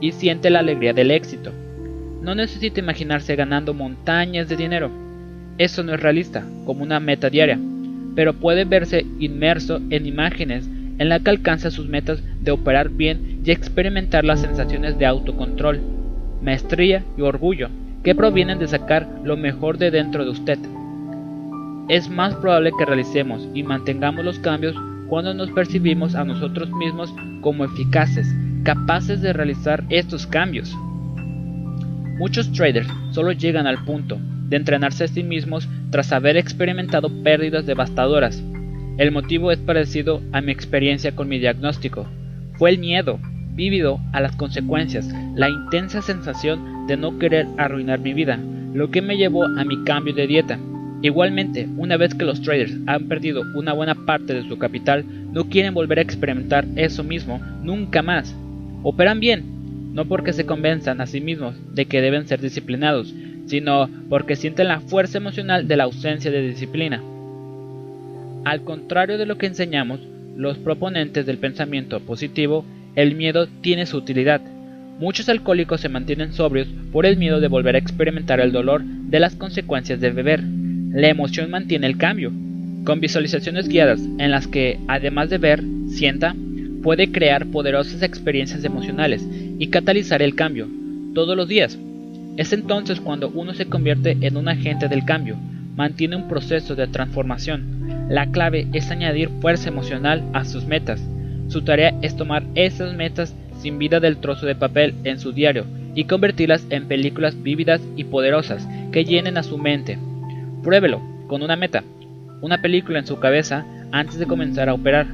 y 0.02 0.12
siente 0.12 0.50
la 0.50 0.58
alegría 0.58 0.92
del 0.92 1.10
éxito. 1.10 1.52
No 2.22 2.34
necesita 2.34 2.80
imaginarse 2.80 3.34
ganando 3.34 3.72
montañas 3.72 4.48
de 4.48 4.56
dinero. 4.56 4.90
Eso 5.56 5.82
no 5.82 5.94
es 5.94 6.00
realista, 6.00 6.44
como 6.66 6.82
una 6.82 7.00
meta 7.00 7.30
diaria, 7.30 7.58
pero 8.14 8.34
puede 8.34 8.64
verse 8.64 9.06
inmerso 9.18 9.80
en 9.90 10.06
imágenes 10.06 10.68
en 10.98 11.08
la 11.08 11.20
que 11.20 11.30
alcanza 11.30 11.70
sus 11.70 11.88
metas 11.88 12.22
de 12.40 12.50
operar 12.50 12.90
bien 12.90 13.40
y 13.44 13.50
experimentar 13.50 14.24
las 14.24 14.40
sensaciones 14.40 14.98
de 14.98 15.06
autocontrol, 15.06 15.80
maestría 16.42 17.04
y 17.16 17.22
orgullo 17.22 17.68
que 18.02 18.14
provienen 18.14 18.58
de 18.58 18.68
sacar 18.68 19.08
lo 19.24 19.36
mejor 19.36 19.78
de 19.78 19.90
dentro 19.90 20.24
de 20.24 20.30
usted. 20.30 20.58
Es 21.88 22.08
más 22.08 22.34
probable 22.36 22.72
que 22.78 22.84
realicemos 22.84 23.48
y 23.54 23.62
mantengamos 23.62 24.24
los 24.24 24.38
cambios 24.38 24.76
cuando 25.08 25.32
nos 25.34 25.50
percibimos 25.50 26.14
a 26.14 26.24
nosotros 26.24 26.70
mismos 26.70 27.12
como 27.40 27.64
eficaces, 27.64 28.28
capaces 28.62 29.22
de 29.22 29.32
realizar 29.32 29.84
estos 29.88 30.26
cambios. 30.26 30.76
Muchos 32.18 32.52
traders 32.52 32.88
solo 33.12 33.32
llegan 33.32 33.66
al 33.66 33.84
punto 33.84 34.18
de 34.48 34.56
entrenarse 34.56 35.04
a 35.04 35.08
sí 35.08 35.22
mismos 35.22 35.68
tras 35.90 36.12
haber 36.12 36.36
experimentado 36.36 37.08
pérdidas 37.22 37.64
devastadoras 37.64 38.42
el 38.98 39.12
motivo 39.12 39.52
es 39.52 39.58
parecido 39.58 40.20
a 40.32 40.40
mi 40.40 40.50
experiencia 40.50 41.14
con 41.14 41.28
mi 41.28 41.38
diagnóstico. 41.38 42.06
Fue 42.58 42.70
el 42.70 42.78
miedo, 42.78 43.20
vívido 43.54 44.00
a 44.12 44.20
las 44.20 44.34
consecuencias, 44.34 45.08
la 45.36 45.48
intensa 45.48 46.02
sensación 46.02 46.88
de 46.88 46.96
no 46.96 47.16
querer 47.18 47.46
arruinar 47.56 48.00
mi 48.00 48.12
vida, 48.12 48.40
lo 48.74 48.90
que 48.90 49.00
me 49.00 49.16
llevó 49.16 49.44
a 49.44 49.64
mi 49.64 49.84
cambio 49.84 50.14
de 50.14 50.26
dieta. 50.26 50.58
Igualmente, 51.00 51.68
una 51.76 51.96
vez 51.96 52.12
que 52.12 52.24
los 52.24 52.42
traders 52.42 52.74
han 52.86 53.06
perdido 53.06 53.42
una 53.54 53.72
buena 53.72 53.94
parte 53.94 54.34
de 54.34 54.48
su 54.48 54.58
capital, 54.58 55.04
no 55.32 55.48
quieren 55.48 55.74
volver 55.74 56.00
a 56.00 56.02
experimentar 56.02 56.66
eso 56.74 57.04
mismo 57.04 57.40
nunca 57.62 58.02
más. 58.02 58.34
Operan 58.82 59.20
bien, 59.20 59.44
no 59.94 60.06
porque 60.06 60.32
se 60.32 60.44
convenzan 60.44 61.00
a 61.00 61.06
sí 61.06 61.20
mismos 61.20 61.54
de 61.72 61.86
que 61.86 62.00
deben 62.00 62.26
ser 62.26 62.40
disciplinados, 62.40 63.14
sino 63.46 63.88
porque 64.08 64.34
sienten 64.34 64.66
la 64.66 64.80
fuerza 64.80 65.18
emocional 65.18 65.68
de 65.68 65.76
la 65.76 65.84
ausencia 65.84 66.32
de 66.32 66.48
disciplina. 66.48 67.00
Al 68.44 68.62
contrario 68.62 69.18
de 69.18 69.26
lo 69.26 69.38
que 69.38 69.46
enseñamos, 69.46 70.00
los 70.36 70.58
proponentes 70.58 71.26
del 71.26 71.38
pensamiento 71.38 72.00
positivo, 72.00 72.64
el 72.94 73.14
miedo 73.14 73.46
tiene 73.60 73.86
su 73.86 73.96
utilidad. 73.96 74.40
Muchos 74.98 75.28
alcohólicos 75.28 75.80
se 75.80 75.88
mantienen 75.88 76.32
sobrios 76.32 76.68
por 76.92 77.06
el 77.06 77.16
miedo 77.16 77.40
de 77.40 77.48
volver 77.48 77.74
a 77.74 77.78
experimentar 77.78 78.40
el 78.40 78.52
dolor 78.52 78.82
de 78.84 79.20
las 79.20 79.34
consecuencias 79.34 80.00
de 80.00 80.10
beber. 80.10 80.42
La 80.42 81.08
emoción 81.08 81.50
mantiene 81.50 81.86
el 81.86 81.96
cambio. 81.96 82.32
Con 82.84 83.00
visualizaciones 83.00 83.68
guiadas 83.68 84.00
en 84.18 84.30
las 84.30 84.46
que, 84.46 84.78
además 84.88 85.30
de 85.30 85.38
ver, 85.38 85.62
sienta, 85.88 86.34
puede 86.82 87.10
crear 87.12 87.46
poderosas 87.46 88.02
experiencias 88.02 88.64
emocionales 88.64 89.26
y 89.58 89.66
catalizar 89.68 90.22
el 90.22 90.34
cambio 90.34 90.68
todos 91.14 91.36
los 91.36 91.48
días. 91.48 91.78
Es 92.36 92.52
entonces 92.52 93.00
cuando 93.00 93.28
uno 93.30 93.52
se 93.54 93.66
convierte 93.66 94.16
en 94.20 94.36
un 94.36 94.48
agente 94.48 94.88
del 94.88 95.04
cambio, 95.04 95.36
mantiene 95.78 96.16
un 96.16 96.26
proceso 96.26 96.74
de 96.74 96.88
transformación. 96.88 98.08
La 98.10 98.32
clave 98.32 98.66
es 98.72 98.90
añadir 98.90 99.30
fuerza 99.40 99.68
emocional 99.68 100.28
a 100.32 100.44
sus 100.44 100.64
metas. 100.64 101.00
Su 101.46 101.62
tarea 101.62 101.96
es 102.02 102.16
tomar 102.16 102.42
esas 102.56 102.96
metas 102.96 103.32
sin 103.60 103.78
vida 103.78 104.00
del 104.00 104.16
trozo 104.16 104.44
de 104.44 104.56
papel 104.56 104.96
en 105.04 105.20
su 105.20 105.30
diario 105.30 105.66
y 105.94 106.04
convertirlas 106.04 106.66
en 106.70 106.88
películas 106.88 107.40
vívidas 107.40 107.80
y 107.94 108.02
poderosas 108.02 108.66
que 108.90 109.04
llenen 109.04 109.36
a 109.36 109.44
su 109.44 109.56
mente. 109.56 109.98
Pruébelo 110.64 111.00
con 111.28 111.42
una 111.42 111.54
meta, 111.54 111.84
una 112.40 112.60
película 112.60 112.98
en 112.98 113.06
su 113.06 113.20
cabeza 113.20 113.64
antes 113.92 114.18
de 114.18 114.26
comenzar 114.26 114.68
a 114.68 114.74
operar. 114.74 115.06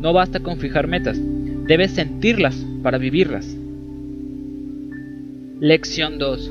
No 0.00 0.12
basta 0.12 0.40
con 0.40 0.58
fijar 0.58 0.88
metas, 0.88 1.16
debes 1.68 1.92
sentirlas 1.92 2.56
para 2.82 2.98
vivirlas. 2.98 3.56
Lección 5.60 6.18
2. 6.18 6.50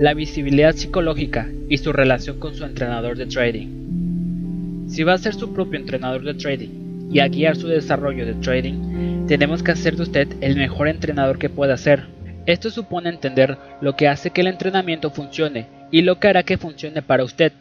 La 0.00 0.14
visibilidad 0.14 0.74
psicológica 0.74 1.48
y 1.68 1.78
su 1.78 1.92
relación 1.92 2.38
con 2.38 2.54
su 2.54 2.64
entrenador 2.64 3.16
de 3.16 3.26
trading. 3.26 4.86
Si 4.88 5.02
va 5.02 5.14
a 5.14 5.18
ser 5.18 5.34
su 5.34 5.52
propio 5.52 5.78
entrenador 5.78 6.22
de 6.24 6.34
trading 6.34 7.10
y 7.12 7.20
a 7.20 7.28
guiar 7.28 7.56
su 7.56 7.68
desarrollo 7.68 8.24
de 8.24 8.34
trading, 8.34 9.26
tenemos 9.26 9.62
que 9.62 9.72
hacer 9.72 9.96
de 9.96 10.02
usted 10.02 10.28
el 10.40 10.56
mejor 10.56 10.88
entrenador 10.88 11.38
que 11.38 11.50
pueda 11.50 11.76
ser. 11.76 12.06
Esto 12.46 12.70
supone 12.70 13.10
entender 13.10 13.58
lo 13.82 13.96
que 13.96 14.08
hace 14.08 14.30
que 14.30 14.40
el 14.40 14.46
entrenamiento 14.46 15.10
funcione 15.10 15.66
y 15.90 16.02
lo 16.02 16.18
que 16.18 16.28
hará 16.28 16.42
que 16.42 16.56
funcione 16.56 17.02
para 17.02 17.24
usted. 17.24 17.52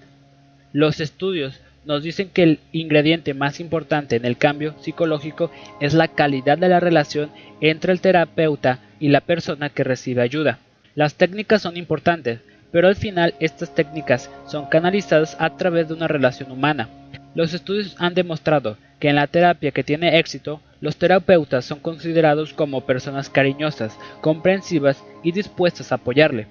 Los 0.72 1.02
estudios 1.02 1.60
nos 1.86 2.04
dicen 2.04 2.30
que 2.30 2.44
el 2.44 2.60
ingrediente 2.72 3.34
más 3.34 3.60
importante 3.60 4.16
en 4.16 4.26
el 4.26 4.38
cambio 4.38 4.76
psicológico 4.82 5.52
es 5.80 5.94
la 5.94 6.08
calidad 6.10 6.58
de 6.58 6.70
la 6.70 6.80
relación 6.80 7.30
entre 7.62 7.94
el 7.94 8.02
terapeuta 8.02 8.80
y 9.00 9.10
la 9.10 9.22
persona 9.22 9.70
que 9.70 9.84
recibe 9.84 10.22
ayuda. 10.22 10.60
Las 10.96 11.16
técnicas 11.16 11.62
son 11.62 11.78
importantes, 11.78 12.40
pero 12.78 12.90
al 12.90 12.96
final 12.96 13.34
estas 13.40 13.74
técnicas 13.74 14.30
son 14.46 14.68
canalizadas 14.68 15.36
a 15.40 15.50
través 15.50 15.88
de 15.88 15.96
una 15.96 16.08
relación 16.08 16.52
humana. 16.52 16.88
Los 17.34 17.56
estudios 17.56 17.96
han 17.98 18.14
demostrado 18.14 18.78
que 19.00 19.10
en 19.10 19.16
la 19.16 19.26
terapia 19.26 19.72
que 19.72 19.84
tiene 19.84 20.20
éxito, 20.20 20.62
los 20.80 20.96
terapeutas 20.96 21.66
son 21.66 21.80
considerados 21.80 22.54
como 22.54 22.86
personas 22.86 23.32
cariñosas, 23.32 23.98
comprensivas 24.22 25.04
y 25.24 25.32
dispuestas 25.32 25.92
a 25.92 25.96
apoyarle. 25.96 26.46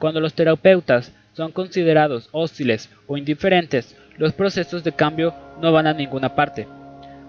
Cuando 0.00 0.18
los 0.18 0.34
terapeutas 0.34 1.12
son 1.32 1.52
considerados 1.52 2.28
hostiles 2.32 2.90
o 3.06 3.16
indiferentes, 3.16 3.96
los 4.16 4.32
procesos 4.32 4.82
de 4.82 4.90
cambio 4.90 5.32
no 5.62 5.70
van 5.70 5.86
a 5.86 5.94
ninguna 5.94 6.34
parte. 6.34 6.66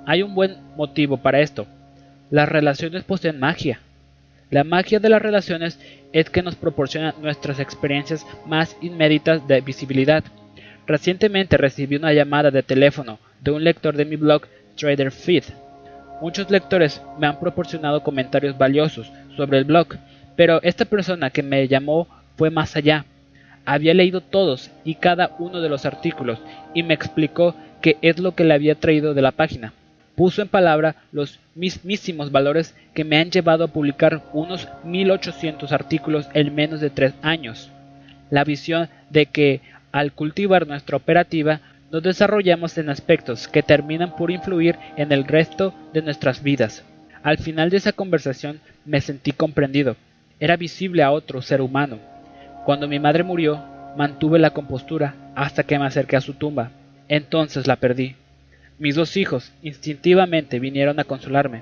Hay 0.08 0.24
un 0.24 0.34
buen 0.34 0.58
motivo 0.75 1.18
para 1.18 1.39
esto. 1.39 1.68
Las 2.32 2.50
relaciones 2.50 3.03
poseen 3.03 3.39
magia. 3.39 3.79
La 4.50 4.63
magia 4.63 5.00
de 5.00 5.10
las 5.10 5.22
relaciones 5.22 5.79
es 6.13 6.30
que 6.30 6.42
nos 6.42 6.56
proporciona 6.56 7.13
nuestras 7.22 7.60
experiencias 7.60 8.25
más 8.46 8.75
inmediatas 8.82 9.48
de 9.48 9.62
visibilidad. 9.62 10.24
Recientemente 10.88 11.58
recibí 11.58 11.98
una 11.98 12.13
llamada 12.13 12.51
de 12.51 12.63
teléfono 12.63 13.20
de 13.42 13.51
un 13.51 13.63
lector 13.63 13.96
de 13.96 14.06
mi 14.06 14.16
blog 14.16 14.44
Trader 14.75 15.12
Feed. 15.12 15.44
Muchos 16.22 16.50
lectores 16.50 17.01
me 17.20 17.28
han 17.28 17.39
proporcionado 17.39 18.04
comentarios 18.04 18.58
valiosos 18.58 19.12
sobre 19.38 19.60
el 19.60 19.66
blog, 19.66 19.88
pero 20.36 20.62
esta 20.63 20.86
persona 20.86 21.30
que 21.30 21.44
me 21.44 21.68
llamó 21.68 22.08
fue 22.36 22.50
más 22.50 22.75
allá. 22.75 23.06
Había 23.66 23.94
leído 23.94 24.22
todos 24.22 24.72
y 24.84 24.96
cada 24.96 25.36
uno 25.38 25.62
de 25.62 25.70
los 25.70 25.86
artículos 25.86 26.39
y 26.74 26.84
me 26.84 26.94
explicó 26.94 27.56
qué 27.82 27.98
es 28.01 28.20
lo 28.20 28.34
que 28.34 28.44
le 28.44 28.54
había 28.54 28.75
traído 28.75 29.13
de 29.13 29.22
la 29.22 29.32
página. 29.32 29.74
Puso 30.20 30.42
en 30.42 30.50
palabra 30.50 30.98
los 31.14 31.40
mismísimos 31.56 32.30
valores 32.30 32.76
que 32.94 33.06
me 33.06 33.20
han 33.20 33.32
llevado 33.32 33.64
a 33.64 33.68
publicar 33.70 34.22
unos 34.34 34.68
1800 34.84 35.72
artículos 35.72 36.28
en 36.34 36.54
menos 36.54 36.82
de 36.82 36.90
tres 36.90 37.14
años. 37.22 37.72
La 38.30 38.44
visión 38.44 38.90
de 39.10 39.28
que 39.28 39.62
al 39.94 40.12
cultivar 40.12 40.68
nuestra 40.68 40.98
operativa 40.98 41.62
nos 41.90 42.04
desarrollamos 42.04 42.78
en 42.78 42.90
aspectos 42.90 43.48
que 43.48 43.64
terminan 43.64 44.14
por 44.18 44.30
influir 44.30 44.76
en 44.98 45.14
el 45.14 45.24
resto 45.24 45.74
de 45.94 46.02
nuestras 46.02 46.44
vidas. 46.44 46.84
Al 47.24 47.38
final 47.38 47.70
de 47.70 47.78
esa 47.78 47.94
conversación 47.94 48.60
me 48.84 49.00
sentí 49.00 49.32
comprendido. 49.32 49.96
Era 50.42 50.58
visible 50.58 51.02
a 51.02 51.12
otro 51.12 51.42
ser 51.42 51.62
humano. 51.62 51.98
Cuando 52.66 52.90
mi 52.90 53.00
madre 53.00 53.24
murió, 53.24 53.64
mantuve 53.96 54.38
la 54.38 54.50
compostura 54.50 55.16
hasta 55.34 55.64
que 55.64 55.80
me 55.80 55.86
acerqué 55.86 56.18
a 56.18 56.22
su 56.22 56.34
tumba. 56.34 56.72
Entonces 57.08 57.68
la 57.68 57.78
perdí. 57.78 58.18
Mis 58.80 58.96
dos 58.96 59.18
hijos 59.18 59.52
instintivamente 59.62 60.60
vinieron 60.60 61.00
a 61.00 61.04
consolarme. 61.04 61.62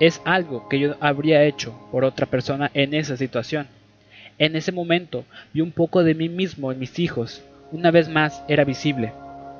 Es 0.00 0.20
algo 0.24 0.68
que 0.68 0.80
yo 0.80 0.96
habría 1.00 1.44
hecho 1.44 1.78
por 1.92 2.04
otra 2.04 2.26
persona 2.26 2.70
en 2.74 2.94
esa 2.94 3.16
situación. 3.16 3.68
En 4.38 4.56
ese 4.56 4.72
momento 4.72 5.24
vi 5.52 5.60
un 5.60 5.70
poco 5.70 6.02
de 6.02 6.14
mí 6.14 6.28
mismo 6.28 6.72
en 6.72 6.78
mis 6.78 6.98
hijos. 6.98 7.44
Una 7.70 7.90
vez 7.90 8.08
más 8.08 8.42
era 8.48 8.64
visible. 8.64 9.12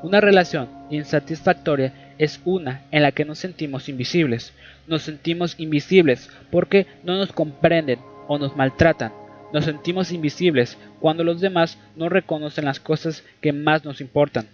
Una 0.03 0.21
relación 0.21 0.69
insatisfactoria 0.91 1.93
es 2.19 2.41
una 2.45 2.83
en 2.91 3.03
la 3.03 3.13
que 3.13 3.25
nos 3.25 3.39
sentimos 3.39 3.89
invisibles. 3.89 4.53
Nos 4.87 5.03
sentimos 5.03 5.55
invisibles 5.61 6.31
porque 6.51 6.87
no 7.05 7.17
nos 7.17 7.33
comprenden 7.33 7.99
o 8.27 8.39
nos 8.39 8.57
maltratan 8.57 9.13
nos 9.55 9.67
sentimos 9.67 10.11
invisibles 10.11 10.77
cuando 10.99 11.23
los 11.23 11.41
demás 11.41 11.79
no 11.95 12.09
reconocen 12.09 12.65
las 12.65 12.81
cosas 12.81 13.23
que 13.41 13.53
más 13.53 13.85
nos 13.85 14.01
importan. 14.01 14.49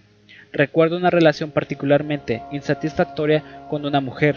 Recuerdo 0.53 0.97
una 0.97 1.11
relación 1.11 1.51
particularmente 1.51 2.43
insatisfactoria 2.51 3.45
con 3.69 3.85
una 3.87 4.01
mujer. 4.01 4.37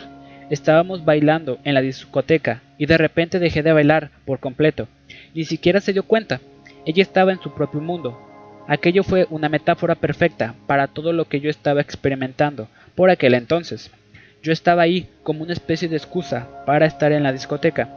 Estábamos 0.50 1.05
bailando 1.05 1.58
en 1.63 1.74
la 1.74 1.82
discoteca 1.82 2.62
y 2.77 2.86
de 2.86 2.98
repente 2.98 3.39
dejé 3.39 3.63
de 3.63 3.74
bailar 3.74 4.12
por 4.25 4.39
completo. 4.39 4.88
Ni 5.34 5.46
siquiera 5.46 5.79
se 5.79 5.93
dio 5.93 6.03
cuenta. 6.03 6.39
Ella 6.86 7.01
estaba 7.01 7.32
en 7.32 7.41
su 7.41 7.53
propio 7.53 7.82
mundo. 7.82 8.20
Aquello 8.67 9.03
fue 9.03 9.25
una 9.29 9.50
metáfora 9.50 9.96
perfecta 9.96 10.53
para 10.67 10.88
todo 10.88 11.13
lo 11.13 11.25
que 11.25 11.39
yo 11.39 11.50
estaba 11.50 11.82
experimentando 11.82 12.67
por 12.96 13.10
aquel 13.10 13.34
entonces. 13.34 13.91
Yo 14.43 14.51
estaba 14.51 14.84
ahí 14.84 15.08
como 15.24 15.43
una 15.43 15.53
especie 15.53 15.88
de 15.88 15.98
excusa 15.98 16.48
para 16.65 16.86
estar 16.86 17.12
en 17.12 17.24
la 17.24 17.32
discoteca. 17.32 17.89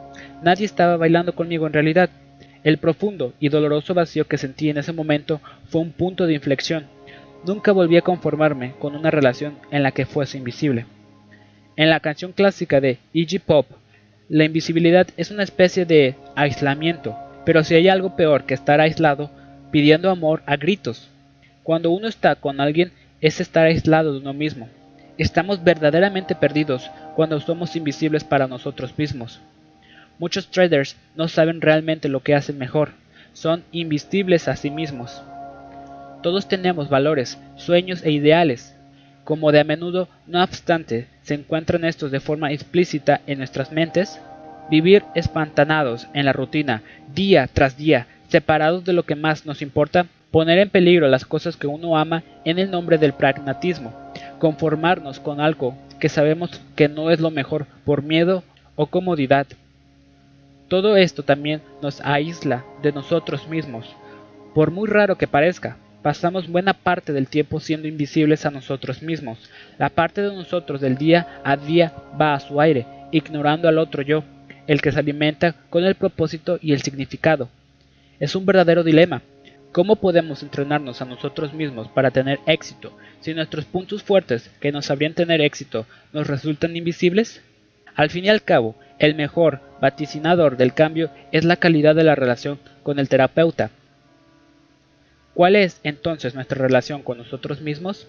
Nadie 0.43 0.65
estaba 0.65 0.97
bailando 0.97 1.35
conmigo 1.35 1.67
en 1.67 1.73
realidad, 1.73 2.09
el 2.65 2.79
profundo 2.79 3.35
y 3.39 3.49
doloroso 3.49 3.95
vacío 3.95 4.27
que 4.27 4.39
sentí 4.39 4.71
en 4.71 4.79
ese 4.79 4.93
momento 4.93 5.41
fue 5.69 5.83
un 5.83 5.93
punto 5.93 6.27
de 6.27 6.35
inflexión. 6.35 6.96
Nunca 7.47 7.71
volví 7.71 7.97
a 7.97 8.03
conformarme 8.03 8.75
con 8.81 8.97
una 8.97 9.13
relación 9.13 9.57
en 9.71 9.85
la 9.85 9.93
que 9.93 10.05
fuese 10.05 10.37
invisible. 10.37 10.85
En 11.77 11.91
la 11.91 12.01
canción 12.01 12.33
clásica 12.33 12.81
de 12.81 12.99
Iggy 13.13 13.39
Pop, 13.39 13.69
la 14.29 14.45
invisibilidad 14.45 15.07
es 15.17 15.31
una 15.31 15.45
especie 15.45 15.87
de 15.87 16.17
aislamiento, 16.35 17.15
pero 17.45 17.63
si 17.63 17.77
hay 17.77 17.89
algo 17.89 18.17
peor 18.17 18.47
que 18.47 18.55
estar 18.55 18.81
aislado, 18.81 19.31
pidiendo 19.71 20.11
amor 20.11 20.43
a 20.45 20.57
gritos. 20.57 21.09
Cuando 21.63 21.93
uno 21.93 22.09
está 22.09 22.35
con 22.35 22.61
alguien 22.61 22.91
es 23.21 23.41
estar 23.41 23.67
aislado 23.67 24.13
de 24.13 24.19
uno 24.19 24.33
mismo. 24.33 24.69
Estamos 25.17 25.63
verdaderamente 25.63 26.35
perdidos 26.35 26.91
cuando 27.15 27.39
somos 27.39 27.77
invisibles 27.77 28.25
para 28.25 28.49
nosotros 28.49 28.99
mismos. 28.99 29.41
Muchos 30.19 30.51
traders 30.51 30.97
no 31.15 31.29
saben 31.29 31.61
realmente 31.61 32.09
lo 32.09 32.25
que 32.25 32.35
hacen 32.35 32.59
mejor, 32.59 32.91
son 33.35 33.63
invisibles 33.71 34.49
a 34.49 34.57
sí 34.57 34.69
mismos. 34.69 35.23
Todos 36.27 36.49
tenemos 36.49 36.89
valores, 36.89 37.39
sueños 37.55 38.03
e 38.03 38.11
ideales. 38.11 38.75
Como 39.23 39.53
de 39.53 39.61
a 39.61 39.65
menudo, 39.65 40.09
no 40.27 40.43
obstante, 40.43 41.07
se 41.23 41.35
encuentran 41.35 41.85
estos 41.85 42.11
de 42.11 42.19
forma 42.19 42.51
explícita 42.51 43.21
en 43.29 43.39
nuestras 43.39 43.71
mentes, 43.71 44.21
vivir 44.69 45.05
espantanados 45.15 46.09
en 46.15 46.25
la 46.25 46.33
rutina, 46.33 46.83
día 47.15 47.49
tras 47.53 47.77
día, 47.77 48.09
separados 48.27 48.85
de 48.85 48.93
lo 48.93 49.05
que 49.05 49.15
más 49.15 49.47
nos 49.47 49.63
importa, 49.63 50.07
poner 50.33 50.59
en 50.59 50.69
peligro 50.69 51.07
las 51.07 51.25
cosas 51.25 51.57
que 51.57 51.69
uno 51.69 51.97
ama 51.97 52.25
en 52.45 52.59
el 52.59 52.73
nombre 52.73 52.99
del 52.99 53.13
pragmatismo, 53.13 53.95
conformarnos 54.41 55.21
con 55.21 55.41
algo 55.41 55.77
que 56.01 56.09
sabemos 56.09 56.61
que 56.75 56.89
no 56.89 57.13
es 57.13 57.21
lo 57.21 57.31
mejor 57.31 57.69
por 57.85 58.03
miedo 58.03 58.43
o 58.75 58.87
comodidad, 58.87 59.47
todo 60.67 60.97
esto 60.97 61.23
también 61.23 61.63
nos 61.81 62.01
aísla 62.01 62.65
de 62.83 62.91
nosotros 62.91 63.47
mismos. 63.47 63.95
Por 64.57 64.73
muy 64.73 64.89
raro 64.89 65.17
que 65.17 65.29
parezca, 65.29 65.77
pasamos 66.07 66.47
buena 66.47 66.73
parte 66.73 67.13
del 67.13 67.27
tiempo 67.27 67.59
siendo 67.59 67.89
invisibles 67.89 68.47
a 68.47 68.53
nosotros 68.53 69.03
mismos. 69.03 69.51
La 69.77 69.89
parte 69.89 70.23
de 70.23 70.33
nosotros 70.33 70.81
del 70.81 70.97
día 70.97 71.41
a 71.43 71.57
día 71.57 71.93
va 72.17 72.35
a 72.35 72.39
su 72.39 72.61
aire, 72.61 72.87
ignorando 73.11 73.69
al 73.69 73.77
otro 73.77 74.03
yo, 74.03 74.23
el 74.69 74.81
que 74.81 74.93
se 74.93 75.01
alimenta 75.01 75.57
con 75.69 75.83
el 75.83 75.97
propósito 75.97 76.61
y 76.63 76.73
el 76.73 76.81
significado. 76.81 77.49
Es 78.21 78.37
un 78.37 78.47
verdadero 78.47 78.85
dilema. 78.85 79.23
¿Cómo 79.73 79.97
podemos 79.97 80.45
entrenarnos 80.45 81.03
a 81.03 81.07
nosotros 81.07 81.53
mismos 81.53 81.89
para 81.89 82.13
tener 82.13 82.39
éxito 82.47 82.97
si 83.19 83.35
nuestros 83.35 83.65
puntos 83.65 84.05
fuertes 84.05 84.49
que 84.61 84.71
nos 84.71 84.93
habrían 84.93 85.15
tener 85.15 85.41
éxito 85.41 85.87
nos 86.13 86.29
resultan 86.29 86.77
invisibles? 86.77 87.43
Al 87.97 88.11
fin 88.11 88.27
y 88.27 88.29
al 88.29 88.45
cabo, 88.45 88.77
el 89.01 89.17
mejor 89.17 89.61
vaticinador 89.81 90.57
del 90.57 90.73
cambio 90.73 91.11
es 91.33 91.43
la 91.45 91.57
calidad 91.57 91.97
de 91.97 92.05
la 92.05 92.15
relación 92.15 92.61
con 92.85 93.01
el 93.01 93.09
terapeuta. 93.09 93.73
¿Cuál 95.37 95.55
es 95.55 95.81
entonces 95.83 96.35
nuestra 96.35 96.57
relación 96.57 97.03
con 97.03 97.19
nosotros 97.19 97.61
mismos? 97.61 98.09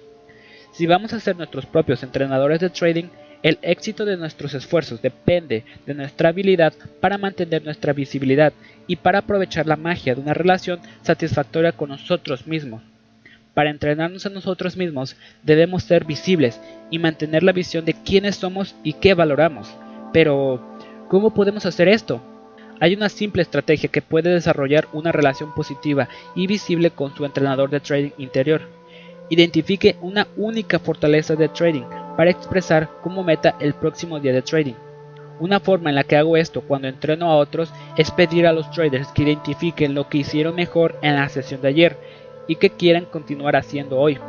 Si 0.71 0.87
vamos 0.87 1.11
a 1.11 1.19
ser 1.19 1.35
nuestros 1.35 1.65
propios 1.65 2.01
entrenadores 2.01 2.61
de 2.61 2.69
trading, 2.69 3.09
el 3.43 3.59
éxito 3.63 4.05
de 4.05 4.15
nuestros 4.15 4.53
esfuerzos 4.53 5.01
depende 5.01 5.65
de 5.85 5.93
nuestra 5.93 6.29
habilidad 6.29 6.71
para 7.01 7.17
mantener 7.17 7.65
nuestra 7.65 7.91
visibilidad 7.91 8.53
y 8.87 8.95
para 8.95 9.19
aprovechar 9.19 9.67
la 9.67 9.75
magia 9.75 10.15
de 10.15 10.21
una 10.21 10.33
relación 10.33 10.79
satisfactoria 11.01 11.73
con 11.73 11.89
nosotros 11.89 12.47
mismos. 12.47 12.81
Para 13.53 13.71
entrenarnos 13.71 14.25
a 14.25 14.29
nosotros 14.29 14.77
mismos 14.77 15.17
debemos 15.43 15.83
ser 15.83 16.05
visibles 16.05 16.61
y 16.91 16.97
mantener 16.97 17.43
la 17.43 17.51
visión 17.51 17.83
de 17.83 17.93
quiénes 17.93 18.37
somos 18.37 18.73
y 18.85 18.93
qué 18.93 19.13
valoramos. 19.15 19.69
Pero, 20.13 20.65
¿cómo 21.09 21.33
podemos 21.33 21.65
hacer 21.65 21.89
esto? 21.89 22.21
Hay 22.79 22.93
una 22.93 23.09
simple 23.09 23.41
estrategia 23.41 23.89
que 23.89 24.03
puede 24.03 24.29
desarrollar 24.29 24.87
una 24.93 25.11
relación 25.11 25.53
positiva 25.55 26.07
y 26.35 26.45
visible 26.45 26.91
con 26.91 27.15
su 27.15 27.25
entrenador 27.25 27.69
de 27.69 27.79
trading 27.79 28.11
interior. 28.17 28.61
Identifique 29.29 29.97
una 30.01 30.27
única 30.37 30.77
fortaleza 30.77 31.35
de 31.35 31.49
trading 31.49 31.83
para 32.15 32.29
expresar 32.29 32.89
como 33.01 33.23
meta 33.23 33.55
el 33.59 33.73
próximo 33.73 34.19
día 34.19 34.31
de 34.31 34.43
trading. 34.43 34.75
Una 35.39 35.59
forma 35.59 35.89
en 35.89 35.95
la 35.95 36.03
que 36.03 36.17
hago 36.17 36.37
esto 36.37 36.61
cuando 36.61 36.87
entreno 36.87 37.29
a 37.29 37.35
otros 37.35 37.71
es 37.97 38.11
pedir 38.11 38.47
a 38.47 38.53
los 38.53 38.69
traders 38.71 39.07
que 39.09 39.23
identifiquen 39.23 39.93
lo 39.93 40.07
que 40.07 40.19
hicieron 40.19 40.55
mejor 40.55 40.97
en 41.01 41.15
la 41.15 41.29
sesión 41.29 41.61
de 41.61 41.67
ayer 41.69 41.97
y 42.47 42.55
que 42.55 42.69
quieran 42.69 43.05
continuar 43.05 43.55
haciendo 43.55 43.99
hoy. 43.99 44.19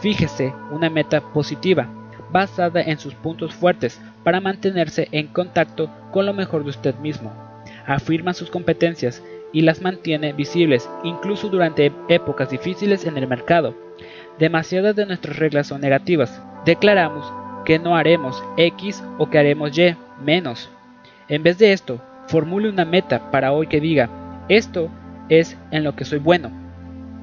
Fíjese 0.00 0.52
una 0.70 0.90
meta 0.90 1.20
positiva, 1.32 1.88
basada 2.30 2.80
en 2.80 2.98
sus 2.98 3.14
puntos 3.14 3.54
fuertes 3.54 4.00
para 4.24 4.40
mantenerse 4.40 5.08
en 5.12 5.28
contacto 5.28 5.90
con 6.12 6.26
lo 6.26 6.34
mejor 6.34 6.64
de 6.64 6.70
usted 6.70 6.94
mismo. 6.96 7.49
Afirma 7.90 8.34
sus 8.34 8.50
competencias 8.50 9.20
y 9.52 9.62
las 9.62 9.82
mantiene 9.82 10.32
visibles 10.32 10.88
incluso 11.02 11.48
durante 11.48 11.90
épocas 12.08 12.48
difíciles 12.48 13.04
en 13.04 13.18
el 13.18 13.26
mercado. 13.26 13.74
Demasiadas 14.38 14.94
de 14.94 15.06
nuestras 15.06 15.36
reglas 15.40 15.66
son 15.66 15.80
negativas, 15.80 16.40
declaramos 16.64 17.26
que 17.64 17.80
no 17.80 17.96
haremos 17.96 18.44
X 18.56 19.02
o 19.18 19.28
que 19.28 19.38
haremos 19.38 19.76
Y 19.76 19.96
menos. 20.24 20.70
En 21.28 21.42
vez 21.42 21.58
de 21.58 21.72
esto, 21.72 22.00
formule 22.28 22.68
una 22.68 22.84
meta 22.84 23.28
para 23.32 23.52
hoy 23.52 23.66
que 23.66 23.80
diga, 23.80 24.08
esto 24.48 24.88
es 25.28 25.56
en 25.72 25.82
lo 25.82 25.96
que 25.96 26.04
soy 26.04 26.20
bueno, 26.20 26.52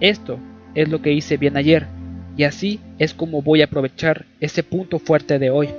esto 0.01 0.37
es 0.75 0.89
lo 0.89 1.01
que 1.01 1.13
hice 1.13 1.37
bien 1.37 1.55
ayer, 1.55 1.87
y 2.35 2.43
así 2.43 2.81
es 2.99 3.13
como 3.13 3.41
voy 3.41 3.61
a 3.61 3.65
aprovechar 3.67 4.25
ese 4.41 4.63
punto 4.63 4.99
fuerte 4.99 5.39
de 5.39 5.49
hoy. 5.49 5.69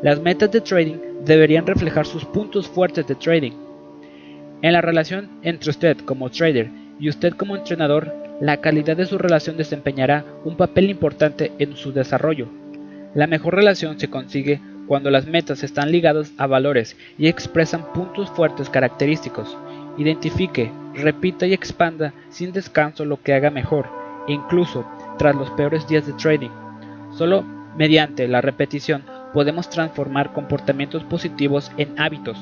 Las 0.00 0.22
metas 0.22 0.50
de 0.50 0.62
trading 0.62 0.96
deberían 1.26 1.66
reflejar 1.66 2.06
sus 2.06 2.24
puntos 2.24 2.66
fuertes 2.66 3.06
de 3.06 3.14
trading. 3.14 3.68
En 4.62 4.74
la 4.74 4.82
relación 4.82 5.30
entre 5.42 5.70
usted 5.70 5.96
como 5.98 6.30
trader 6.30 6.70
y 6.98 7.08
usted 7.08 7.32
como 7.32 7.56
entrenador, 7.56 8.14
la 8.40 8.58
calidad 8.58 8.96
de 8.96 9.06
su 9.06 9.16
relación 9.16 9.56
desempeñará 9.56 10.24
un 10.44 10.56
papel 10.56 10.90
importante 10.90 11.52
en 11.58 11.76
su 11.76 11.92
desarrollo. 11.92 12.48
La 13.14 13.26
mejor 13.26 13.54
relación 13.54 13.98
se 13.98 14.08
consigue 14.08 14.60
cuando 14.86 15.10
las 15.10 15.26
metas 15.26 15.62
están 15.62 15.90
ligadas 15.90 16.32
a 16.36 16.46
valores 16.46 16.96
y 17.16 17.28
expresan 17.28 17.92
puntos 17.92 18.30
fuertes 18.30 18.68
característicos. 18.68 19.56
Identifique, 19.96 20.70
repita 20.94 21.46
y 21.46 21.52
expanda 21.54 22.12
sin 22.28 22.52
descanso 22.52 23.04
lo 23.04 23.22
que 23.22 23.32
haga 23.32 23.50
mejor, 23.50 23.88
incluso 24.28 24.86
tras 25.18 25.34
los 25.34 25.50
peores 25.50 25.88
días 25.88 26.06
de 26.06 26.12
trading. 26.14 26.50
Solo 27.16 27.44
mediante 27.76 28.28
la 28.28 28.40
repetición 28.40 29.04
podemos 29.32 29.70
transformar 29.70 30.32
comportamientos 30.32 31.04
positivos 31.04 31.70
en 31.78 31.98
hábitos. 31.98 32.38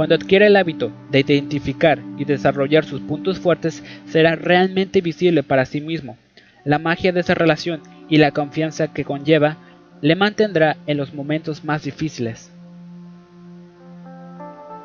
Cuando 0.00 0.14
adquiera 0.14 0.46
el 0.46 0.56
hábito 0.56 0.90
de 1.10 1.20
identificar 1.20 2.00
y 2.16 2.24
desarrollar 2.24 2.86
sus 2.86 3.02
puntos 3.02 3.38
fuertes, 3.38 3.84
será 4.06 4.34
realmente 4.34 5.02
visible 5.02 5.42
para 5.42 5.66
sí 5.66 5.82
mismo. 5.82 6.16
La 6.64 6.78
magia 6.78 7.12
de 7.12 7.20
esa 7.20 7.34
relación 7.34 7.82
y 8.08 8.16
la 8.16 8.30
confianza 8.30 8.94
que 8.94 9.04
conlleva 9.04 9.58
le 10.00 10.16
mantendrá 10.16 10.78
en 10.86 10.96
los 10.96 11.12
momentos 11.12 11.64
más 11.64 11.82
difíciles. 11.82 12.50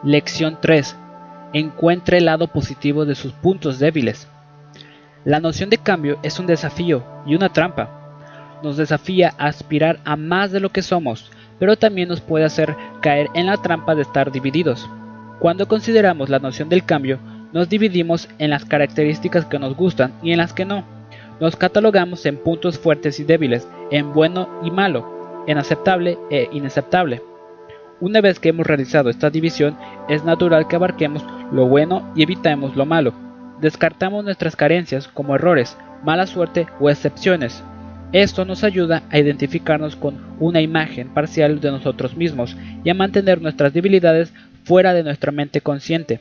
Lección 0.04 0.58
3. 0.62 0.97
Encuentre 1.54 2.17
el 2.17 2.25
lado 2.25 2.47
positivo 2.47 3.06
de 3.06 3.15
sus 3.15 3.32
puntos 3.32 3.80
débiles. 3.80 4.28
La 5.23 5.39
noción 5.39 5.69
de 5.69 5.78
cambio 5.78 6.19
es 6.23 6.39
un 6.39 6.45
desafío 6.45 7.06
y 7.25 7.36
una 7.36 7.54
trampa. 7.54 8.60
Nos 8.62 8.75
desafía 8.75 9.34
a 9.38 9.47
aspirar 9.47 10.01
a 10.04 10.17
más 10.17 10.51
de 10.51 10.60
lo 10.60 10.71
que 10.73 10.82
somos, 10.82 11.32
pero 11.58 11.78
también 11.78 12.10
nos 12.10 12.19
puede 12.19 12.43
hacer 12.43 12.75
caer 12.99 13.30
en 13.34 13.45
la 13.45 13.56
trampa 13.56 13.95
de 13.95 14.01
estar 14.01 14.30
divididos. 14.30 14.89
Cuando 15.39 15.67
consideramos 15.67 16.30
la 16.30 16.39
noción 16.39 16.69
del 16.69 16.86
cambio, 16.86 17.19
nos 17.52 17.69
dividimos 17.69 18.30
en 18.39 18.50
las 18.50 18.65
características 18.65 19.45
que 19.45 19.60
nos 19.60 19.76
gustan 19.76 20.13
y 20.24 20.32
en 20.32 20.38
las 20.38 20.54
que 20.54 20.65
no. 20.65 20.86
Nos 21.39 21.56
catalogamos 21.56 22.26
en 22.26 22.38
puntos 22.38 22.80
fuertes 22.80 23.19
y 23.19 23.24
débiles, 23.24 23.67
en 23.91 24.13
bueno 24.13 24.50
y 24.63 24.71
malo, 24.71 25.43
en 25.48 25.58
aceptable 25.58 26.17
e 26.32 26.48
inaceptable. 26.52 27.21
Una 28.00 28.21
vez 28.21 28.39
que 28.39 28.50
hemos 28.50 28.65
realizado 28.65 29.10
esta 29.10 29.30
división, 29.30 29.78
es 30.10 30.24
natural 30.24 30.67
que 30.67 30.76
abarquemos 30.76 31.24
lo 31.52 31.67
bueno 31.67 32.12
y 32.15 32.24
evitemos 32.24 32.76
lo 32.76 32.86
malo. 32.86 33.13
Descartamos 33.62 34.24
nuestras 34.24 34.56
carencias 34.56 35.08
como 35.08 35.36
errores, 35.36 35.78
mala 36.04 36.28
suerte 36.28 36.67
o 36.80 36.89
excepciones. 36.89 37.63
Esto 38.12 38.45
nos 38.45 38.63
ayuda 38.63 39.04
a 39.10 39.19
identificarnos 39.19 39.95
con 39.95 40.17
una 40.39 40.62
imagen 40.62 41.10
parcial 41.10 41.60
de 41.60 41.71
nosotros 41.71 42.15
mismos 42.15 42.56
y 42.84 42.89
a 42.89 42.93
mantener 42.93 43.41
nuestras 43.41 43.74
debilidades 43.74 44.34
fuera 44.65 44.93
de 44.93 45.04
nuestra 45.04 45.32
mente 45.32 45.62
consciente. 45.62 46.19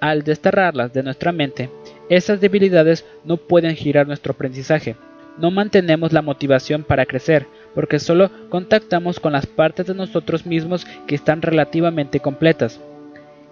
Al 0.00 0.24
desterrarlas 0.24 0.92
de 0.92 1.02
nuestra 1.02 1.32
mente, 1.32 1.70
esas 2.08 2.40
debilidades 2.40 3.04
no 3.24 3.36
pueden 3.36 3.76
girar 3.76 4.06
nuestro 4.06 4.32
aprendizaje. 4.32 4.96
No 5.38 5.50
mantenemos 5.50 6.12
la 6.12 6.22
motivación 6.22 6.82
para 6.82 7.06
crecer, 7.06 7.46
porque 7.74 7.98
solo 7.98 8.30
contactamos 8.48 9.20
con 9.20 9.32
las 9.32 9.46
partes 9.46 9.86
de 9.86 9.94
nosotros 9.94 10.46
mismos 10.46 10.86
que 11.06 11.14
están 11.14 11.42
relativamente 11.42 12.20
completas. 12.20 12.80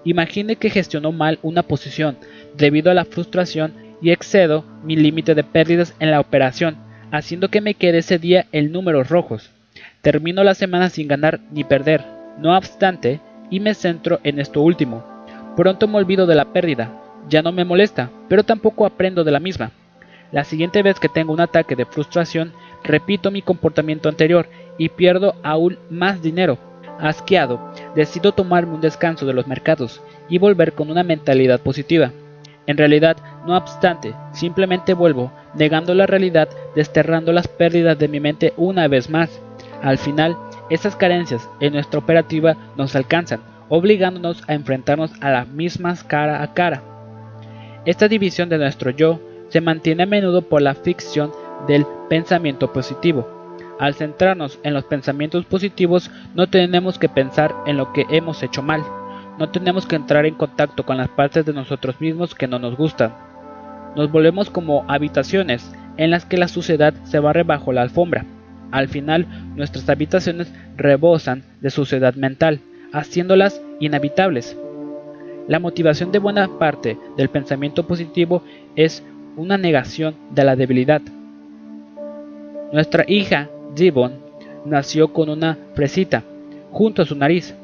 Imagine 0.04 0.56
que 0.56 0.70
gestionó 0.70 1.12
mal 1.12 1.38
una 1.42 1.62
posición 1.62 2.16
debido 2.56 2.90
a 2.90 2.94
la 2.94 3.04
frustración 3.04 3.74
y 4.00 4.10
excedo 4.10 4.64
mi 4.82 4.96
límite 4.96 5.34
de 5.34 5.44
pérdidas 5.44 5.94
en 6.00 6.10
la 6.10 6.20
operación, 6.20 6.76
haciendo 7.10 7.48
que 7.48 7.60
me 7.60 7.74
quede 7.74 7.98
ese 7.98 8.18
día 8.18 8.46
en 8.52 8.72
números 8.72 9.08
rojos. 9.08 9.50
Termino 10.00 10.44
la 10.44 10.54
semana 10.54 10.90
sin 10.90 11.08
ganar 11.08 11.40
ni 11.50 11.64
perder, 11.64 12.04
no 12.38 12.56
obstante, 12.56 13.20
y 13.50 13.60
me 13.60 13.74
centro 13.74 14.20
en 14.22 14.38
esto 14.38 14.60
último. 14.60 15.04
Pronto 15.56 15.88
me 15.88 15.98
olvido 15.98 16.26
de 16.26 16.34
la 16.34 16.46
pérdida, 16.46 17.02
ya 17.28 17.42
no 17.42 17.52
me 17.52 17.64
molesta, 17.64 18.10
pero 18.28 18.44
tampoco 18.44 18.86
aprendo 18.86 19.24
de 19.24 19.30
la 19.32 19.40
misma. 19.40 19.72
La 20.32 20.44
siguiente 20.44 20.82
vez 20.82 20.98
que 20.98 21.08
tengo 21.08 21.32
un 21.32 21.40
ataque 21.40 21.76
de 21.76 21.86
frustración, 21.86 22.52
repito 22.82 23.30
mi 23.30 23.42
comportamiento 23.42 24.08
anterior 24.08 24.48
y 24.76 24.88
pierdo 24.88 25.34
aún 25.42 25.78
más 25.88 26.20
dinero. 26.22 26.58
Asqueado, 26.98 27.72
decido 27.94 28.32
tomarme 28.32 28.74
un 28.74 28.80
descanso 28.80 29.26
de 29.26 29.34
los 29.34 29.46
mercados 29.46 30.02
y 30.28 30.38
volver 30.38 30.72
con 30.72 30.90
una 30.90 31.02
mentalidad 31.02 31.60
positiva. 31.60 32.12
En 32.66 32.76
realidad, 32.76 33.16
no 33.46 33.56
obstante, 33.56 34.14
simplemente 34.32 34.94
vuelvo, 34.94 35.30
negando 35.54 35.94
la 35.94 36.06
realidad, 36.06 36.48
desterrando 36.74 37.32
las 37.32 37.46
pérdidas 37.46 37.98
de 37.98 38.08
mi 38.08 38.18
mente 38.18 38.52
una 38.56 38.88
vez 38.88 39.08
más. 39.08 39.40
Al 39.82 39.98
final, 39.98 40.36
esas 40.70 40.96
carencias 40.96 41.48
en 41.60 41.74
nuestra 41.74 41.98
operativa 41.98 42.56
nos 42.76 42.96
alcanzan, 42.96 43.40
obligándonos 43.68 44.42
a 44.48 44.54
enfrentarnos 44.54 45.12
a 45.20 45.30
las 45.30 45.48
mismas 45.48 46.04
cara 46.04 46.42
a 46.42 46.54
cara. 46.54 46.82
Esta 47.84 48.08
división 48.08 48.48
de 48.48 48.58
nuestro 48.58 48.90
yo 48.90 49.20
se 49.48 49.60
mantiene 49.60 50.02
a 50.02 50.06
menudo 50.06 50.42
por 50.42 50.60
la 50.62 50.74
ficción 50.74 51.30
del 51.66 51.86
pensamiento 52.08 52.72
positivo. 52.72 53.28
Al 53.78 53.94
centrarnos 53.94 54.58
en 54.62 54.74
los 54.74 54.84
pensamientos 54.84 55.44
positivos 55.44 56.10
no 56.34 56.48
tenemos 56.48 56.98
que 56.98 57.08
pensar 57.08 57.54
en 57.66 57.76
lo 57.76 57.92
que 57.92 58.06
hemos 58.10 58.42
hecho 58.42 58.62
mal, 58.62 58.82
no 59.38 59.50
tenemos 59.50 59.86
que 59.86 59.96
entrar 59.96 60.24
en 60.24 60.34
contacto 60.34 60.84
con 60.84 60.96
las 60.96 61.08
partes 61.08 61.44
de 61.44 61.52
nosotros 61.52 62.00
mismos 62.00 62.34
que 62.34 62.48
no 62.48 62.58
nos 62.58 62.76
gustan. 62.76 63.14
Nos 63.94 64.10
volvemos 64.10 64.50
como 64.50 64.84
habitaciones 64.88 65.70
en 65.98 66.10
las 66.10 66.24
que 66.24 66.38
la 66.38 66.48
suciedad 66.48 66.94
se 67.04 67.18
barre 67.18 67.42
bajo 67.42 67.72
la 67.72 67.82
alfombra. 67.82 68.24
Al 68.70 68.88
final, 68.88 69.26
nuestras 69.54 69.88
habitaciones 69.88 70.52
rebosan 70.76 71.42
de 71.60 71.70
suciedad 71.70 72.14
mental, 72.14 72.60
haciéndolas 72.92 73.60
inhabitables. 73.80 74.56
La 75.48 75.60
motivación 75.60 76.10
de 76.10 76.18
buena 76.18 76.58
parte 76.58 76.98
del 77.16 77.28
pensamiento 77.28 77.86
positivo 77.86 78.42
es 78.74 79.02
una 79.36 79.56
negación 79.56 80.16
de 80.30 80.44
la 80.44 80.56
debilidad. 80.56 81.02
Nuestra 82.72 83.04
hija, 83.06 83.48
Gibbon, 83.76 84.14
nació 84.64 85.12
con 85.12 85.28
una 85.28 85.56
fresita 85.74 86.24
junto 86.72 87.02
a 87.02 87.06
su 87.06 87.14
nariz, 87.14 87.54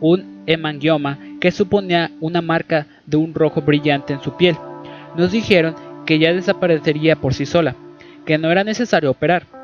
un 0.00 0.42
hemangioma 0.46 1.18
que 1.40 1.50
suponía 1.50 2.12
una 2.20 2.40
marca 2.40 2.86
de 3.04 3.16
un 3.16 3.34
rojo 3.34 3.62
brillante 3.62 4.12
en 4.12 4.20
su 4.20 4.36
piel. 4.36 4.56
Nos 5.16 5.32
dijeron 5.32 5.74
que 6.06 6.18
ya 6.18 6.32
desaparecería 6.32 7.16
por 7.16 7.34
sí 7.34 7.46
sola, 7.46 7.74
que 8.24 8.38
no 8.38 8.50
era 8.50 8.62
necesario 8.64 9.10
operar. 9.10 9.57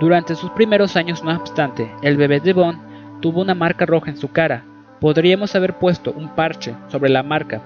Durante 0.00 0.34
sus 0.34 0.50
primeros 0.50 0.96
años, 0.96 1.22
no 1.22 1.34
obstante, 1.36 1.90
el 2.02 2.16
bebé 2.16 2.40
de 2.40 2.52
Bond 2.52 3.20
tuvo 3.20 3.40
una 3.40 3.54
marca 3.54 3.86
roja 3.86 4.10
en 4.10 4.16
su 4.16 4.32
cara. 4.32 4.64
Podríamos 5.00 5.54
haber 5.54 5.74
puesto 5.74 6.12
un 6.12 6.34
parche 6.34 6.74
sobre 6.88 7.10
la 7.10 7.22
marca 7.22 7.62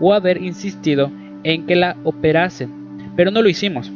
o 0.00 0.12
haber 0.12 0.42
insistido 0.42 1.10
en 1.42 1.66
que 1.66 1.76
la 1.76 1.96
operasen, 2.04 3.12
pero 3.16 3.30
no 3.30 3.42
lo 3.42 3.48
hicimos. 3.48 3.90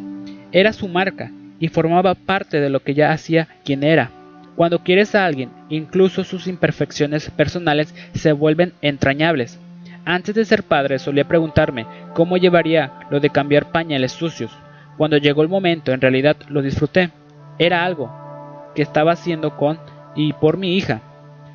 Era 0.53 0.73
su 0.73 0.89
marca 0.89 1.31
y 1.61 1.69
formaba 1.69 2.15
parte 2.15 2.61
de 2.61 2.71
lo 2.71 2.81
que 2.81 2.95
ya 2.95 3.13
hacía 3.13 3.49
quien 3.65 3.83
era. 3.83 4.11
Cuando 4.57 4.83
quieres 4.83 5.15
a 5.15 5.25
alguien, 5.25 5.51
incluso 5.69 6.25
sus 6.25 6.47
imperfecciones 6.47 7.31
personales 7.31 7.95
se 8.15 8.33
vuelven 8.33 8.73
entrañables. 8.83 9.59
Antes 10.05 10.35
de 10.35 10.45
ser 10.45 10.63
padre 10.63 10.99
solía 10.99 11.29
preguntarme 11.29 11.87
cómo 12.15 12.37
llevaría 12.37 12.93
lo 13.11 13.21
de 13.21 13.31
cambiar 13.31 13.71
pañales 13.71 14.13
sucios. 14.13 14.51
Cuando 14.97 15.17
llegó 15.17 15.43
el 15.43 15.49
momento, 15.49 15.93
en 15.93 16.01
realidad 16.01 16.37
lo 16.49 16.63
disfruté. 16.63 17.11
Era 17.59 17.85
algo 17.85 18.11
que 18.75 18.83
estaba 18.83 19.13
haciendo 19.13 19.57
con 19.57 19.79
y 20.15 20.33
por 20.33 20.57
mi 20.57 20.77
hija. 20.77 21.01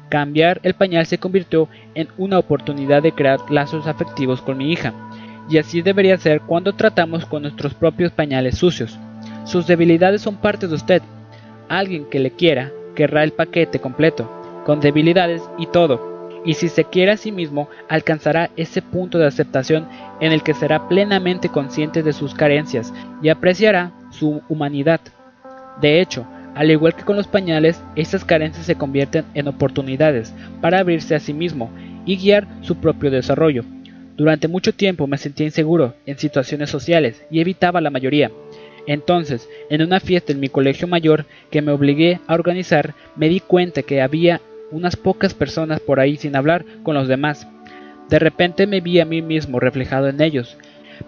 Cambiar 0.10 0.60
el 0.63 0.74
pañal 0.74 1.06
se 1.06 1.18
convirtió 1.18 1.70
en 1.96 2.08
una 2.18 2.38
oportunidad 2.38 3.02
de 3.02 3.13
crear 3.13 3.39
lazos 3.50 3.88
afectivos 3.88 4.42
con 4.42 4.58
mi 4.58 4.72
hija, 4.72 4.94
y 5.50 5.58
así 5.58 5.82
debería 5.82 6.18
ser 6.18 6.42
cuando 6.42 6.74
tratamos 6.74 7.26
con 7.26 7.42
nuestros 7.42 7.74
propios 7.74 8.12
pañales 8.12 8.58
sucios. 8.58 8.98
Sus 9.46 9.68
debilidades 9.68 10.22
son 10.22 10.36
parte 10.38 10.68
de 10.68 10.76
usted. 10.76 11.02
Alguien 11.68 12.06
que 12.10 12.20
le 12.20 12.32
quiera 12.32 12.72
querrá 12.96 13.24
el 13.24 13.32
paquete 13.32 13.80
completo, 13.80 14.30
con 14.66 14.80
debilidades 14.80 15.42
y 15.58 15.68
todo. 15.68 16.30
Y 16.46 16.56
si 16.56 16.68
se 16.68 16.84
quiere 16.84 17.13
a 17.13 17.18
sí 17.18 17.32
mismo, 17.32 17.70
alcanzará 17.89 18.50
ese 18.58 18.82
punto 18.82 19.18
de 19.18 19.28
aceptación 19.28 19.88
en 20.20 20.32
el 20.32 20.44
que 20.44 20.54
será 20.54 20.88
plenamente 20.89 21.50
consciente 21.50 22.04
de 22.04 22.13
sus 22.13 22.34
carencias 22.34 22.94
y 23.22 23.30
apreciará 23.30 23.92
su 24.12 24.42
humanidad. 24.50 25.00
De 25.82 26.02
hecho, 26.02 26.26
al 26.56 26.70
igual 26.70 26.96
que 26.96 27.04
con 27.04 27.16
los 27.16 27.28
pañales, 27.28 27.82
estas 27.96 28.24
carencias 28.24 28.66
se 28.66 28.76
convierten 28.76 29.26
en 29.34 29.48
oportunidades 29.48 30.34
para 30.62 30.80
abrirse 30.80 31.16
a 31.16 31.20
sí 31.20 31.34
mismo 31.34 31.72
y 32.06 32.18
guiar 32.18 32.48
su 32.62 32.78
propio 32.78 33.10
desarrollo. 33.10 33.64
Durante 34.16 34.48
mucho 34.48 34.74
tiempo 34.74 35.08
me 35.08 35.18
sentía 35.18 35.48
inseguro 35.48 35.96
en 36.06 36.20
situaciones 36.20 36.70
sociales 36.70 37.24
y 37.32 37.40
evitaba 37.40 37.82
la 37.82 37.90
mayoría. 37.90 38.32
Entonces, 38.86 39.50
en 39.70 39.82
una 39.82 40.00
fiesta 40.00 40.32
en 40.32 40.40
mi 40.40 40.50
colegio 40.50 40.88
mayor 40.88 41.26
que 41.50 41.62
me 41.62 41.72
obligué 41.72 42.20
a 42.28 42.36
organizar, 42.36 42.94
me 43.16 43.30
di 43.30 43.40
cuenta 43.40 43.82
que 43.82 44.02
había 44.02 44.42
unas 44.72 44.96
pocas 44.96 45.34
personas 45.34 45.80
por 45.80 46.00
ahí 46.00 46.18
sin 46.18 46.36
hablar 46.36 46.66
con 46.84 46.94
los 46.94 47.08
demás. 47.08 47.48
De 48.10 48.20
repente 48.20 48.68
me 48.68 48.82
vi 48.82 49.00
a 49.00 49.06
mí 49.06 49.22
mismo 49.22 49.60
reflejado 49.60 50.10
en 50.10 50.22
ellos. 50.22 50.58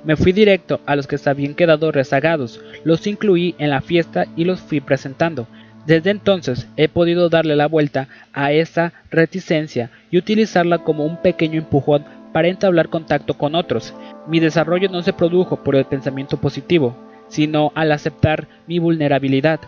Me 0.06 0.16
fui 0.16 0.34
directo 0.34 0.82
a 0.86 0.96
los 0.96 1.08
que 1.08 1.18
se 1.18 1.30
habían 1.30 1.56
quedado 1.56 1.92
rezagados, 1.92 2.62
los 2.84 3.08
incluí 3.08 3.56
en 3.58 3.72
la 3.72 3.82
fiesta 3.82 4.26
y 4.36 4.46
los 4.46 4.60
fui 4.60 4.80
presentando. 4.80 5.48
Desde 5.88 6.12
entonces 6.12 6.68
he 6.78 6.88
podido 6.88 7.30
darle 7.30 7.56
la 7.56 7.68
vuelta 7.68 8.08
a 8.32 8.52
esa 8.52 8.94
reticencia 9.10 9.90
y 10.12 10.18
utilizarla 10.18 10.80
como 10.80 11.06
un 11.06 11.18
pequeño 11.18 11.60
empujón 11.60 12.06
para 12.34 12.50
entablar 12.50 12.90
contacto 12.90 13.36
con 13.36 13.56
otros. 13.56 13.94
Mi 14.28 14.40
desarrollo 14.40 14.90
no 14.90 15.02
se 15.02 15.14
produjo 15.14 15.64
por 15.64 15.76
el 15.76 15.86
pensamiento 15.86 16.38
positivo, 16.38 16.96
sino 17.28 17.72
al 17.76 17.92
aceptar 17.92 18.48
mi 18.68 18.78
vulnerabilidad. 18.78 19.60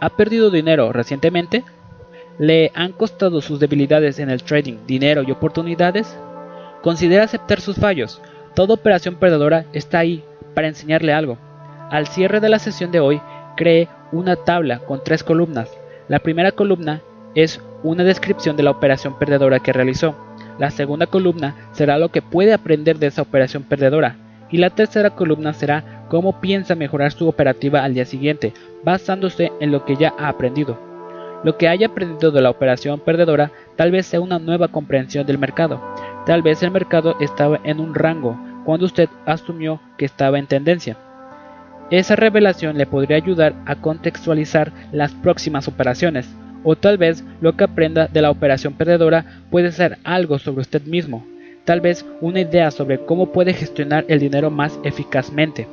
¿Ha 0.00 0.10
perdido 0.10 0.50
dinero 0.50 0.92
recientemente? 0.92 1.62
¿Le 2.38 2.72
han 2.74 2.92
costado 2.92 3.40
sus 3.40 3.60
debilidades 3.60 4.18
en 4.18 4.30
el 4.30 4.42
trading 4.42 4.78
dinero 4.86 5.22
y 5.22 5.30
oportunidades? 5.30 6.16
Considera 6.82 7.24
aceptar 7.24 7.60
sus 7.60 7.76
fallos. 7.76 8.20
Toda 8.54 8.74
operación 8.74 9.14
perdedora 9.14 9.64
está 9.72 10.00
ahí 10.00 10.22
para 10.54 10.68
enseñarle 10.68 11.12
algo. 11.12 11.38
Al 11.90 12.06
cierre 12.06 12.40
de 12.40 12.48
la 12.48 12.58
sesión 12.58 12.90
de 12.90 13.00
hoy, 13.00 13.20
cree 13.56 13.88
una 14.12 14.36
tabla 14.36 14.80
con 14.80 15.02
tres 15.02 15.24
columnas. 15.24 15.70
La 16.08 16.18
primera 16.18 16.52
columna 16.52 17.00
es 17.34 17.60
una 17.82 18.04
descripción 18.04 18.56
de 18.56 18.62
la 18.62 18.70
operación 18.70 19.18
perdedora 19.18 19.60
que 19.60 19.72
realizó. 19.72 20.14
La 20.58 20.70
segunda 20.70 21.06
columna 21.06 21.56
será 21.72 21.98
lo 21.98 22.10
que 22.10 22.20
puede 22.20 22.52
aprender 22.52 22.98
de 22.98 23.06
esa 23.06 23.22
operación 23.22 23.62
perdedora. 23.62 24.16
Y 24.50 24.58
la 24.58 24.68
tercera 24.68 25.10
columna 25.10 25.54
será 25.54 26.04
cómo 26.10 26.40
piensa 26.40 26.74
mejorar 26.74 27.12
su 27.12 27.26
operativa 27.26 27.82
al 27.82 27.94
día 27.94 28.04
siguiente, 28.04 28.52
basándose 28.84 29.50
en 29.60 29.72
lo 29.72 29.86
que 29.86 29.96
ya 29.96 30.12
ha 30.18 30.28
aprendido. 30.28 30.78
Lo 31.42 31.56
que 31.56 31.68
haya 31.68 31.86
aprendido 31.86 32.30
de 32.30 32.42
la 32.42 32.50
operación 32.50 33.00
perdedora 33.00 33.50
tal 33.76 33.90
vez 33.90 34.06
sea 34.06 34.20
una 34.20 34.38
nueva 34.38 34.68
comprensión 34.68 35.26
del 35.26 35.38
mercado. 35.38 35.80
Tal 36.26 36.42
vez 36.42 36.62
el 36.62 36.70
mercado 36.70 37.16
estaba 37.20 37.60
en 37.64 37.80
un 37.80 37.94
rango 37.94 38.38
cuando 38.64 38.86
usted 38.86 39.08
asumió 39.26 39.80
que 39.96 40.04
estaba 40.04 40.38
en 40.38 40.46
tendencia. 40.46 40.96
Esa 41.90 42.16
revelación 42.16 42.78
le 42.78 42.86
podría 42.86 43.16
ayudar 43.16 43.54
a 43.66 43.76
contextualizar 43.76 44.72
las 44.92 45.12
próximas 45.12 45.68
operaciones, 45.68 46.28
o 46.64 46.76
tal 46.76 46.96
vez 46.96 47.24
lo 47.40 47.56
que 47.56 47.64
aprenda 47.64 48.06
de 48.06 48.22
la 48.22 48.30
operación 48.30 48.74
perdedora 48.74 49.42
puede 49.50 49.72
ser 49.72 49.98
algo 50.04 50.38
sobre 50.38 50.60
usted 50.60 50.82
mismo, 50.84 51.26
tal 51.64 51.80
vez 51.80 52.06
una 52.20 52.40
idea 52.40 52.70
sobre 52.70 53.04
cómo 53.04 53.32
puede 53.32 53.52
gestionar 53.52 54.04
el 54.08 54.20
dinero 54.20 54.50
más 54.50 54.78
eficazmente. 54.84 55.66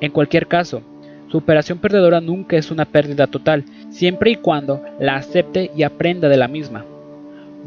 En 0.00 0.10
cualquier 0.10 0.46
caso, 0.46 0.82
su 1.28 1.38
operación 1.38 1.78
perdedora 1.78 2.20
nunca 2.20 2.56
es 2.56 2.70
una 2.70 2.86
pérdida 2.86 3.26
total, 3.26 3.64
siempre 3.90 4.32
y 4.32 4.36
cuando 4.36 4.82
la 4.98 5.16
acepte 5.16 5.70
y 5.76 5.84
aprenda 5.84 6.28
de 6.28 6.36
la 6.36 6.48
misma. 6.48 6.84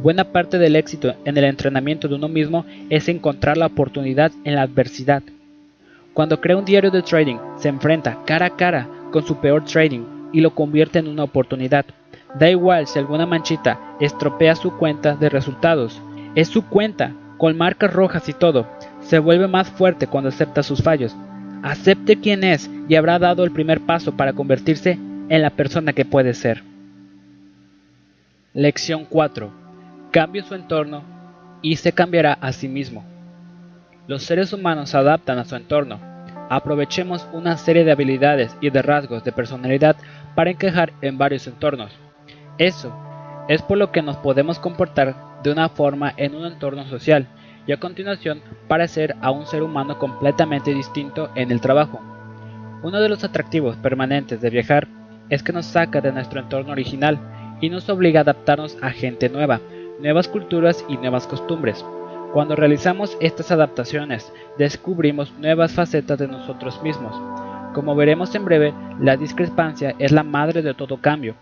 Buena 0.02 0.26
parte 0.26 0.58
del 0.58 0.76
éxito 0.76 1.14
en 1.24 1.38
el 1.38 1.44
entrenamiento 1.44 2.08
de 2.08 2.16
uno 2.16 2.28
mismo 2.28 2.66
es 2.90 3.08
encontrar 3.08 3.58
la 3.58 3.68
oportunidad 3.68 4.32
en 4.44 4.56
la 4.56 4.64
adversidad. 4.64 5.24
Cuando 6.14 6.42
crea 6.42 6.58
un 6.58 6.66
diario 6.66 6.92
de 6.92 7.02
trading, 7.02 7.38
se 7.58 7.70
enfrenta 7.70 8.20
cara 8.26 8.48
a 8.48 8.56
cara 8.56 8.88
con 9.12 9.26
su 9.26 9.38
peor 9.38 9.64
trading 9.66 10.32
y 10.34 10.42
lo 10.42 10.54
convierte 10.54 11.00
en 11.00 11.08
una 11.08 11.24
oportunidad. 11.24 11.86
Da 12.38 12.50
igual 12.50 12.88
si 12.88 13.00
alguna 13.00 13.26
manchita 13.26 13.80
estropea 14.00 14.56
su 14.56 14.76
cuenta 14.78 15.16
de 15.16 15.30
resultados. 15.30 16.02
Es 16.36 16.48
su 16.48 16.68
cuenta, 16.68 17.14
con 17.38 17.56
marcas 17.56 17.94
rojas 17.94 18.28
y 18.28 18.34
todo. 18.34 18.68
Se 19.02 19.20
vuelve 19.20 19.48
más 19.48 19.70
fuerte 19.70 20.08
cuando 20.08 20.30
acepta 20.30 20.64
sus 20.64 20.82
fallos. 20.82 21.16
Acepte 21.62 22.20
quién 22.20 22.44
es 22.44 22.70
y 22.90 22.96
habrá 22.96 23.20
dado 23.20 23.44
el 23.44 23.52
primer 23.52 23.80
paso 23.82 24.18
para 24.18 24.34
convertirse 24.34 24.98
en 25.30 25.42
la 25.42 25.52
persona 25.52 25.94
que 25.94 26.04
puede 26.04 26.34
ser. 26.34 26.64
Lección 28.54 29.06
4. 29.10 29.63
Cambie 30.14 30.44
su 30.44 30.54
entorno 30.54 31.02
y 31.64 31.78
se 31.78 31.92
cambiará 31.92 32.34
a 32.34 32.52
sí 32.52 32.68
mismo. 32.68 33.04
Los 34.06 34.22
seres 34.22 34.54
humanos 34.54 34.92
se 34.92 34.98
adaptan 34.98 35.40
a 35.40 35.44
su 35.44 35.56
entorno. 35.56 36.00
Aprovechemos 36.52 37.28
una 37.34 37.58
serie 37.58 37.84
de 37.84 37.94
habilidades 37.94 38.56
y 38.62 38.70
de 38.70 38.84
rasgos 38.84 39.24
de 39.24 39.32
personalidad 39.32 39.96
para 40.36 40.52
encajar 40.52 40.94
en 41.02 41.18
varios 41.18 41.48
entornos. 41.48 41.92
Eso 42.60 42.96
es 43.48 43.64
por 43.64 43.80
lo 43.80 43.92
que 43.92 44.04
nos 44.04 44.18
podemos 44.18 44.60
comportar 44.60 45.16
de 45.42 45.52
una 45.52 45.68
forma 45.68 46.14
en 46.16 46.36
un 46.36 46.46
entorno 46.46 46.86
social 46.86 47.28
y 47.66 47.72
a 47.72 47.80
continuación 47.80 48.44
parecer 48.68 49.16
a 49.20 49.32
un 49.32 49.48
ser 49.48 49.64
humano 49.64 49.98
completamente 49.98 50.76
distinto 50.76 51.32
en 51.34 51.50
el 51.50 51.60
trabajo. 51.60 52.00
Uno 52.84 53.02
de 53.02 53.10
los 53.10 53.24
atractivos 53.24 53.78
permanentes 53.78 54.42
de 54.42 54.52
viajar 54.52 54.88
es 55.32 55.42
que 55.42 55.54
nos 55.54 55.66
saca 55.66 56.02
de 56.02 56.12
nuestro 56.12 56.40
entorno 56.40 56.72
original 56.72 57.18
y 57.62 57.72
nos 57.72 57.90
obliga 57.90 58.20
a 58.20 58.22
adaptarnos 58.22 58.78
a 58.84 58.92
gente 58.92 59.28
nueva, 59.30 59.60
nuevas 60.04 60.28
culturas 60.28 60.84
y 60.90 60.98
nuevas 60.98 61.26
costumbres. 61.26 61.84
Cuando 62.34 62.58
realizamos 62.58 63.18
estas 63.22 63.52
adaptaciones, 63.52 64.32
descubrimos 64.58 65.32
nuevas 65.40 65.72
facetas 65.72 66.20
de 66.20 66.28
nosotros 66.28 66.84
mismos. 66.84 67.16
Como 67.74 67.96
veremos 67.96 68.36
en 68.36 68.44
breve, 68.44 68.74
la 69.00 69.16
discrepancia 69.16 69.96
es 70.00 70.12
la 70.12 70.24
madre 70.24 70.62
de 70.62 70.74
todo 70.74 70.98
cambio. 70.98 71.36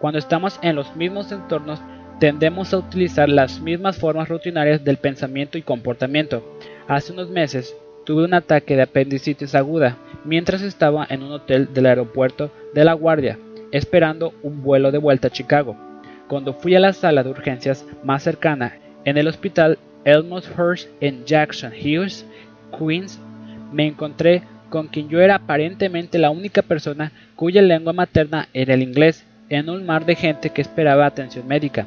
Cuando 0.00 0.18
estamos 0.18 0.58
en 0.62 0.74
los 0.74 0.96
mismos 0.96 1.30
entornos, 1.30 1.80
tendemos 2.18 2.74
a 2.74 2.78
utilizar 2.78 3.28
las 3.28 3.60
mismas 3.60 3.96
formas 3.96 4.28
rutinarias 4.28 4.82
del 4.82 4.96
pensamiento 4.96 5.56
y 5.56 5.62
comportamiento. 5.62 6.42
Hace 6.88 7.12
unos 7.12 7.30
meses 7.30 7.76
tuve 8.04 8.24
un 8.24 8.34
ataque 8.34 8.74
de 8.74 8.82
apendicitis 8.82 9.54
aguda 9.54 9.96
mientras 10.24 10.62
estaba 10.62 11.06
en 11.08 11.22
un 11.22 11.30
hotel 11.30 11.72
del 11.72 11.86
aeropuerto 11.86 12.50
de 12.74 12.84
La 12.84 12.94
Guardia, 12.94 13.38
esperando 13.70 14.34
un 14.42 14.62
vuelo 14.62 14.90
de 14.90 14.98
vuelta 14.98 15.28
a 15.28 15.30
Chicago. 15.30 15.87
Cuando 16.28 16.52
fui 16.52 16.74
a 16.74 16.80
la 16.80 16.92
sala 16.92 17.22
de 17.22 17.30
urgencias 17.30 17.86
más 18.04 18.22
cercana 18.22 18.76
en 19.04 19.16
el 19.16 19.28
hospital 19.28 19.78
Elmhurst 20.04 20.88
en 21.00 21.24
Jackson 21.24 21.72
Hills, 21.74 22.26
Queens, 22.78 23.18
me 23.72 23.86
encontré 23.86 24.42
con 24.68 24.88
quien 24.88 25.08
yo 25.08 25.20
era 25.20 25.36
aparentemente 25.36 26.18
la 26.18 26.30
única 26.30 26.60
persona 26.60 27.12
cuya 27.34 27.62
lengua 27.62 27.94
materna 27.94 28.48
era 28.52 28.74
el 28.74 28.82
inglés 28.82 29.24
en 29.48 29.70
un 29.70 29.86
mar 29.86 30.04
de 30.04 30.16
gente 30.16 30.50
que 30.50 30.60
esperaba 30.60 31.06
atención 31.06 31.48
médica. 31.48 31.86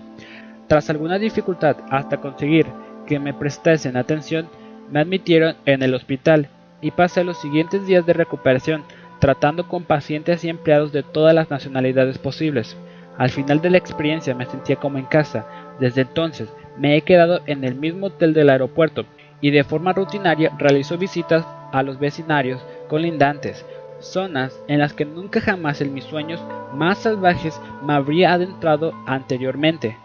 Tras 0.68 0.90
alguna 0.90 1.20
dificultad 1.20 1.78
hasta 1.92 2.18
conseguir 2.18 2.66
que 3.06 3.20
me 3.20 3.36
prestasen 3.36 3.96
atención, 3.96 4.48
me 4.90 5.02
admitieron 5.02 5.56
en 5.66 5.84
el 5.84 5.94
hospital 5.94 6.50
y 6.82 6.92
pasé 6.92 7.24
los 7.24 7.40
siguientes 7.40 7.86
días 7.86 8.06
de 8.08 8.14
recuperación 8.14 8.84
tratando 9.20 9.68
con 9.68 9.84
pacientes 9.84 10.44
y 10.44 10.50
empleados 10.50 10.92
de 10.92 11.04
todas 11.04 11.36
las 11.36 11.52
nacionalidades 11.52 12.18
posibles. 12.18 12.76
Al 13.22 13.30
final 13.30 13.62
de 13.62 13.70
la 13.70 13.78
experiencia 13.78 14.34
me 14.34 14.48
sentía 14.48 14.78
como 14.78 14.98
en 14.98 15.06
casa. 15.06 15.46
Desde 15.80 16.02
entonces 16.02 16.50
me 16.76 16.98
he 16.98 17.04
quedado 17.04 17.42
en 17.46 17.64
el 17.64 17.76
mismo 17.76 18.08
hotel 18.08 18.34
del 18.34 18.50
aeropuerto 18.50 19.06
y 19.42 19.52
de 19.52 19.64
forma 19.64 19.94
rutinaria 19.94 20.52
realizo 20.58 20.98
visitas 20.98 21.46
a 21.72 21.84
los 21.84 22.00
vecinarios 22.00 22.66
colindantes, 22.90 23.64
zonas 24.00 24.60
en 24.68 24.80
las 24.80 24.94
que 24.94 25.06
nunca 25.06 25.40
jamás 25.40 25.82
en 25.82 25.94
mis 25.94 26.06
sueños 26.06 26.44
más 26.74 26.98
salvajes 26.98 27.62
me 27.84 27.94
habría 27.94 28.34
adentrado 28.34 28.92
anteriormente. 29.06 29.96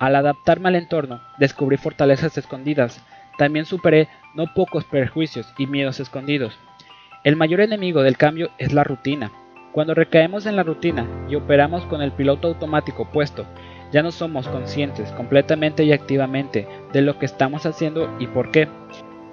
Al 0.00 0.16
adaptarme 0.16 0.66
al 0.66 0.74
entorno, 0.74 1.20
descubrí 1.38 1.76
fortalezas 1.76 2.36
escondidas. 2.36 3.00
También 3.38 3.66
superé 3.66 4.08
no 4.34 4.52
pocos 4.52 4.84
prejuicios 4.84 5.46
y 5.58 5.68
miedos 5.68 6.00
escondidos. 6.00 6.58
El 7.22 7.36
mayor 7.36 7.60
enemigo 7.60 8.02
del 8.02 8.16
cambio 8.16 8.50
es 8.58 8.72
la 8.72 8.82
rutina. 8.82 9.30
Cuando 9.74 9.92
recaemos 9.92 10.46
en 10.46 10.54
la 10.54 10.62
rutina 10.62 11.04
y 11.28 11.34
operamos 11.34 11.84
con 11.86 12.00
el 12.00 12.12
piloto 12.12 12.46
automático 12.46 13.06
puesto, 13.06 13.44
ya 13.90 14.04
no 14.04 14.12
somos 14.12 14.46
conscientes 14.46 15.10
completamente 15.10 15.82
y 15.82 15.92
activamente 15.92 16.68
de 16.92 17.02
lo 17.02 17.18
que 17.18 17.26
estamos 17.26 17.66
haciendo 17.66 18.08
y 18.20 18.28
por 18.28 18.52
qué. 18.52 18.68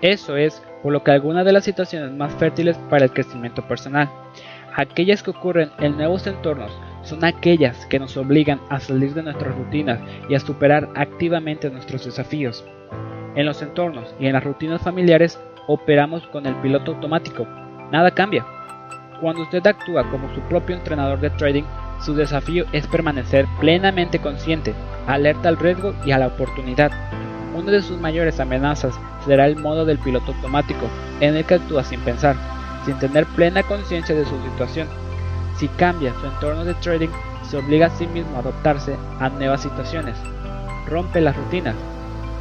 Eso 0.02 0.38
es 0.38 0.64
por 0.82 0.94
lo 0.94 1.04
que 1.04 1.12
algunas 1.12 1.46
de 1.46 1.52
las 1.52 1.64
situaciones 1.64 2.12
más 2.12 2.34
fértiles 2.34 2.76
para 2.90 3.04
el 3.06 3.12
crecimiento 3.12 3.68
personal, 3.68 4.10
aquellas 4.76 5.22
que 5.22 5.30
ocurren 5.30 5.70
en 5.78 5.96
nuevos 5.96 6.26
entornos, 6.26 6.76
son 7.04 7.24
aquellas 7.24 7.86
que 7.86 8.00
nos 8.00 8.18
obligan 8.18 8.60
a 8.70 8.80
salir 8.80 9.14
de 9.14 9.22
nuestras 9.22 9.56
rutinas 9.56 10.00
y 10.28 10.34
a 10.34 10.40
superar 10.40 10.90
activamente 10.96 11.70
nuestros 11.70 12.04
desafíos. 12.06 12.66
En 13.36 13.46
los 13.46 13.62
entornos 13.62 14.16
y 14.20 14.26
en 14.26 14.34
las 14.34 14.44
rutinas 14.44 14.82
familiares 14.82 15.40
operamos 15.68 16.26
con 16.30 16.48
el 16.48 16.56
piloto 16.56 16.94
automático, 16.94 17.46
nada 17.92 18.10
cambia. 18.10 18.44
Cuando 19.22 19.44
usted 19.44 19.66
actúa 19.68 20.10
como 20.10 20.34
su 20.34 20.42
propio 20.42 20.76
entrenador 20.76 21.20
de 21.20 21.30
trading, 21.30 21.64
su 22.04 22.16
desafío 22.16 22.66
es 22.72 22.88
permanecer 22.88 23.46
plenamente 23.60 24.18
consciente, 24.18 24.74
alerta 25.06 25.48
al 25.48 25.58
riesgo 25.58 25.94
y 26.04 26.12
a 26.12 26.18
la 26.18 26.26
oportunidad. 26.26 26.92
Una 27.54 27.72
de 27.72 27.84
sus 27.84 28.00
mayores 28.00 28.40
amenazas 28.40 29.00
será 29.24 29.46
el 29.46 29.58
modo 29.58 29.86
del 29.86 30.00
piloto 30.00 30.32
automático, 30.32 30.88
en 31.20 31.36
el 31.36 31.46
que 31.46 31.54
actúa 31.54 31.84
sin 31.84 32.00
pensar, 32.00 32.36
sin 32.84 32.98
tener 32.98 33.28
plena 33.28 33.62
conciencia 33.62 34.16
de 34.16 34.26
su 34.26 34.42
situación. 34.42 34.88
Si 35.56 35.68
cambia 35.68 36.16
su 36.20 36.26
entorno 36.26 36.66
de 36.66 36.74
trading, 36.76 37.10
se 37.44 37.58
obliga 37.58 37.88
a 37.88 37.92
sí 37.92 38.08
mismo 38.08 38.38
a 38.38 38.40
adaptarse 38.40 38.96
a 39.20 39.30
nuevas 39.30 39.62
situaciones. 39.62 40.18
Rompe 40.88 41.22
las 41.22 41.38
rutinas. 41.38 41.76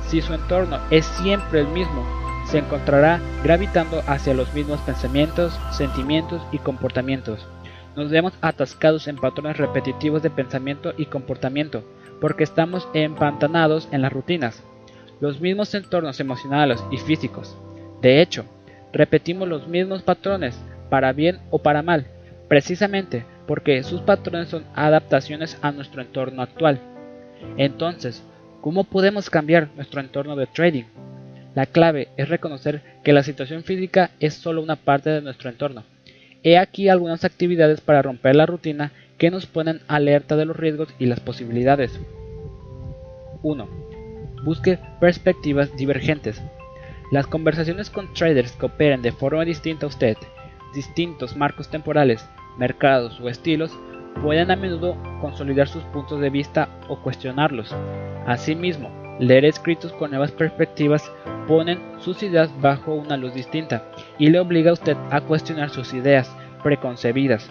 Si 0.08 0.22
su 0.22 0.32
entorno 0.32 0.78
es 0.88 1.04
siempre 1.04 1.60
el 1.60 1.68
mismo, 1.68 2.06
se 2.50 2.58
encontrará 2.58 3.20
gravitando 3.44 4.02
hacia 4.08 4.34
los 4.34 4.52
mismos 4.54 4.80
pensamientos, 4.80 5.56
sentimientos 5.70 6.42
y 6.50 6.58
comportamientos. 6.58 7.46
Nos 7.94 8.10
vemos 8.10 8.32
atascados 8.40 9.06
en 9.06 9.16
patrones 9.16 9.56
repetitivos 9.56 10.20
de 10.22 10.30
pensamiento 10.30 10.92
y 10.96 11.06
comportamiento, 11.06 11.84
porque 12.20 12.42
estamos 12.42 12.88
empantanados 12.92 13.88
en 13.92 14.02
las 14.02 14.12
rutinas, 14.12 14.64
los 15.20 15.40
mismos 15.40 15.72
entornos 15.74 16.18
emocionales 16.18 16.82
y 16.90 16.96
físicos. 16.98 17.56
De 18.02 18.20
hecho, 18.20 18.44
repetimos 18.92 19.48
los 19.48 19.68
mismos 19.68 20.02
patrones, 20.02 20.58
para 20.88 21.12
bien 21.12 21.38
o 21.50 21.60
para 21.60 21.82
mal, 21.82 22.08
precisamente 22.48 23.24
porque 23.46 23.84
sus 23.84 24.00
patrones 24.00 24.48
son 24.48 24.64
adaptaciones 24.74 25.56
a 25.62 25.70
nuestro 25.70 26.02
entorno 26.02 26.42
actual. 26.42 26.80
Entonces, 27.56 28.24
¿cómo 28.60 28.82
podemos 28.82 29.30
cambiar 29.30 29.68
nuestro 29.76 30.00
entorno 30.00 30.34
de 30.34 30.48
trading? 30.48 30.84
La 31.54 31.66
clave 31.66 32.08
es 32.16 32.28
reconocer 32.28 32.82
que 33.02 33.12
la 33.12 33.22
situación 33.22 33.64
física 33.64 34.10
es 34.20 34.34
solo 34.34 34.62
una 34.62 34.76
parte 34.76 35.10
de 35.10 35.22
nuestro 35.22 35.50
entorno. 35.50 35.84
He 36.42 36.58
aquí 36.58 36.88
algunas 36.88 37.24
actividades 37.24 37.80
para 37.80 38.02
romper 38.02 38.36
la 38.36 38.46
rutina 38.46 38.92
que 39.18 39.30
nos 39.30 39.46
ponen 39.46 39.80
alerta 39.88 40.36
de 40.36 40.46
los 40.46 40.56
riesgos 40.56 40.88
y 40.98 41.06
las 41.06 41.20
posibilidades. 41.20 42.00
1. 43.42 43.68
Busque 44.44 44.78
perspectivas 45.00 45.76
divergentes. 45.76 46.40
Las 47.10 47.26
conversaciones 47.26 47.90
con 47.90 48.14
traders 48.14 48.52
que 48.52 48.66
operen 48.66 49.02
de 49.02 49.12
forma 49.12 49.44
distinta 49.44 49.86
a 49.86 49.88
usted, 49.88 50.16
distintos 50.72 51.36
marcos 51.36 51.68
temporales, 51.68 52.24
mercados 52.56 53.20
o 53.20 53.28
estilos, 53.28 53.72
pueden 54.22 54.50
a 54.50 54.56
menudo 54.56 54.96
consolidar 55.20 55.68
sus 55.68 55.82
puntos 55.84 56.20
de 56.20 56.30
vista 56.30 56.68
o 56.88 57.02
cuestionarlos. 57.02 57.74
Asimismo, 58.26 58.90
leer 59.20 59.44
escritos 59.44 59.92
con 59.92 60.10
nuevas 60.10 60.32
perspectivas 60.32 61.12
ponen 61.46 61.78
sus 61.98 62.22
ideas 62.22 62.50
bajo 62.60 62.94
una 62.94 63.16
luz 63.16 63.34
distinta 63.34 63.84
y 64.18 64.30
le 64.30 64.40
obliga 64.40 64.70
a 64.70 64.74
usted 64.74 64.96
a 65.10 65.20
cuestionar 65.20 65.70
sus 65.70 65.92
ideas 65.94 66.34
preconcebidas. 66.62 67.50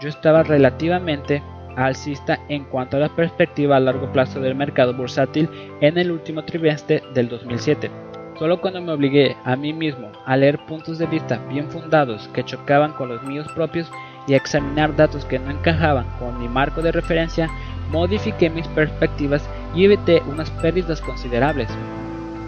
Yo 0.00 0.08
estaba 0.08 0.44
relativamente 0.44 1.42
alcista 1.76 2.38
en 2.48 2.64
cuanto 2.64 2.96
a 2.96 3.00
la 3.00 3.14
perspectiva 3.14 3.76
a 3.76 3.80
largo 3.80 4.12
plazo 4.12 4.40
del 4.40 4.54
mercado 4.54 4.94
bursátil 4.94 5.48
en 5.80 5.98
el 5.98 6.10
último 6.10 6.44
trimestre 6.44 7.02
del 7.14 7.28
2007. 7.28 7.90
Solo 8.38 8.60
cuando 8.60 8.80
me 8.80 8.92
obligué 8.92 9.36
a 9.44 9.56
mí 9.56 9.72
mismo 9.72 10.12
a 10.24 10.36
leer 10.36 10.64
puntos 10.66 10.98
de 10.98 11.06
vista 11.06 11.38
bien 11.48 11.68
fundados 11.68 12.28
que 12.28 12.44
chocaban 12.44 12.92
con 12.92 13.08
los 13.08 13.22
míos 13.24 13.48
propios 13.54 13.90
y 14.28 14.34
a 14.34 14.36
examinar 14.36 14.94
datos 14.94 15.24
que 15.24 15.40
no 15.40 15.50
encajaban 15.50 16.06
con 16.18 16.38
mi 16.38 16.48
marco 16.48 16.80
de 16.80 16.92
referencia, 16.92 17.48
modifiqué 17.90 18.50
mis 18.50 18.66
perspectivas 18.68 19.42
y 19.74 19.84
evité 19.84 20.22
unas 20.26 20.50
pérdidas 20.50 21.00
considerables. 21.00 21.68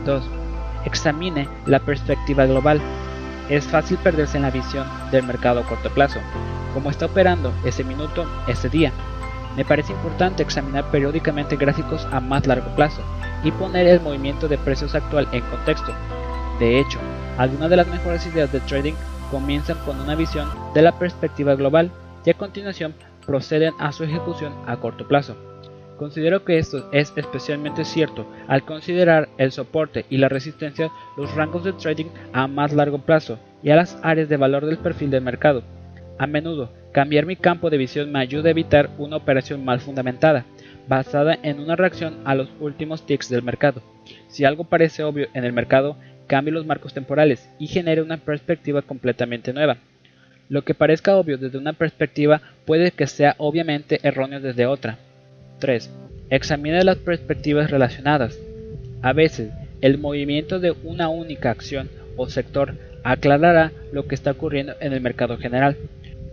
2 0.04 0.40
examine 0.84 1.48
la 1.66 1.78
perspectiva 1.80 2.46
global. 2.46 2.80
Es 3.48 3.66
fácil 3.66 3.98
perderse 3.98 4.36
en 4.36 4.44
la 4.44 4.50
visión 4.50 4.86
del 5.10 5.24
mercado 5.24 5.60
a 5.60 5.64
corto 5.64 5.90
plazo, 5.90 6.20
como 6.72 6.90
está 6.90 7.06
operando 7.06 7.52
ese 7.64 7.84
minuto, 7.84 8.26
ese 8.46 8.68
día. 8.68 8.92
Me 9.56 9.64
parece 9.64 9.92
importante 9.92 10.42
examinar 10.42 10.84
periódicamente 10.90 11.56
gráficos 11.56 12.06
a 12.12 12.20
más 12.20 12.46
largo 12.46 12.74
plazo 12.76 13.02
y 13.42 13.50
poner 13.50 13.86
el 13.88 14.00
movimiento 14.00 14.46
de 14.46 14.58
precios 14.58 14.94
actual 14.94 15.26
en 15.32 15.42
contexto. 15.42 15.92
De 16.60 16.78
hecho, 16.78 16.98
algunas 17.38 17.70
de 17.70 17.76
las 17.76 17.88
mejores 17.88 18.24
ideas 18.26 18.52
de 18.52 18.60
trading 18.60 18.94
comienzan 19.30 19.78
con 19.84 19.98
una 20.00 20.14
visión 20.14 20.48
de 20.74 20.82
la 20.82 20.92
perspectiva 20.92 21.54
global 21.56 21.90
y 22.24 22.30
a 22.30 22.34
continuación 22.34 22.94
proceden 23.30 23.74
a 23.78 23.92
su 23.92 24.02
ejecución 24.02 24.52
a 24.66 24.78
corto 24.78 25.06
plazo. 25.06 25.36
Considero 25.96 26.44
que 26.44 26.58
esto 26.58 26.88
es 26.90 27.12
especialmente 27.14 27.84
cierto 27.84 28.26
al 28.48 28.64
considerar 28.64 29.28
el 29.38 29.52
soporte 29.52 30.04
y 30.10 30.16
la 30.16 30.28
resistencia, 30.28 30.90
los 31.16 31.32
rangos 31.36 31.62
de 31.62 31.72
trading 31.74 32.06
a 32.32 32.48
más 32.48 32.72
largo 32.72 32.98
plazo 32.98 33.38
y 33.62 33.70
a 33.70 33.76
las 33.76 33.96
áreas 34.02 34.28
de 34.28 34.36
valor 34.36 34.66
del 34.66 34.78
perfil 34.78 35.12
del 35.12 35.22
mercado. 35.22 35.62
A 36.18 36.26
menudo, 36.26 36.72
cambiar 36.90 37.24
mi 37.24 37.36
campo 37.36 37.70
de 37.70 37.76
visión 37.78 38.10
me 38.10 38.18
ayuda 38.18 38.48
a 38.48 38.50
evitar 38.50 38.90
una 38.98 39.18
operación 39.18 39.64
mal 39.64 39.78
fundamentada, 39.78 40.44
basada 40.88 41.38
en 41.40 41.60
una 41.60 41.76
reacción 41.76 42.18
a 42.24 42.34
los 42.34 42.48
últimos 42.58 43.06
ticks 43.06 43.28
del 43.28 43.44
mercado. 43.44 43.80
Si 44.26 44.44
algo 44.44 44.64
parece 44.64 45.04
obvio 45.04 45.28
en 45.34 45.44
el 45.44 45.52
mercado, 45.52 45.96
cambie 46.26 46.52
los 46.52 46.66
marcos 46.66 46.94
temporales 46.94 47.48
y 47.60 47.68
genere 47.68 48.02
una 48.02 48.16
perspectiva 48.16 48.82
completamente 48.82 49.52
nueva. 49.52 49.76
Lo 50.50 50.62
que 50.62 50.74
parezca 50.74 51.16
obvio 51.16 51.38
desde 51.38 51.58
una 51.58 51.74
perspectiva 51.74 52.42
puede 52.66 52.90
que 52.90 53.06
sea 53.06 53.36
obviamente 53.38 54.00
erróneo 54.02 54.40
desde 54.40 54.66
otra. 54.66 54.98
3. 55.60 55.88
Examine 56.28 56.82
las 56.82 56.96
perspectivas 56.96 57.70
relacionadas. 57.70 58.36
A 59.00 59.12
veces, 59.12 59.52
el 59.80 59.98
movimiento 59.98 60.58
de 60.58 60.72
una 60.82 61.08
única 61.08 61.52
acción 61.52 61.88
o 62.16 62.28
sector 62.28 62.74
aclarará 63.04 63.70
lo 63.92 64.08
que 64.08 64.16
está 64.16 64.32
ocurriendo 64.32 64.74
en 64.80 64.92
el 64.92 65.00
mercado 65.00 65.38
general. 65.38 65.76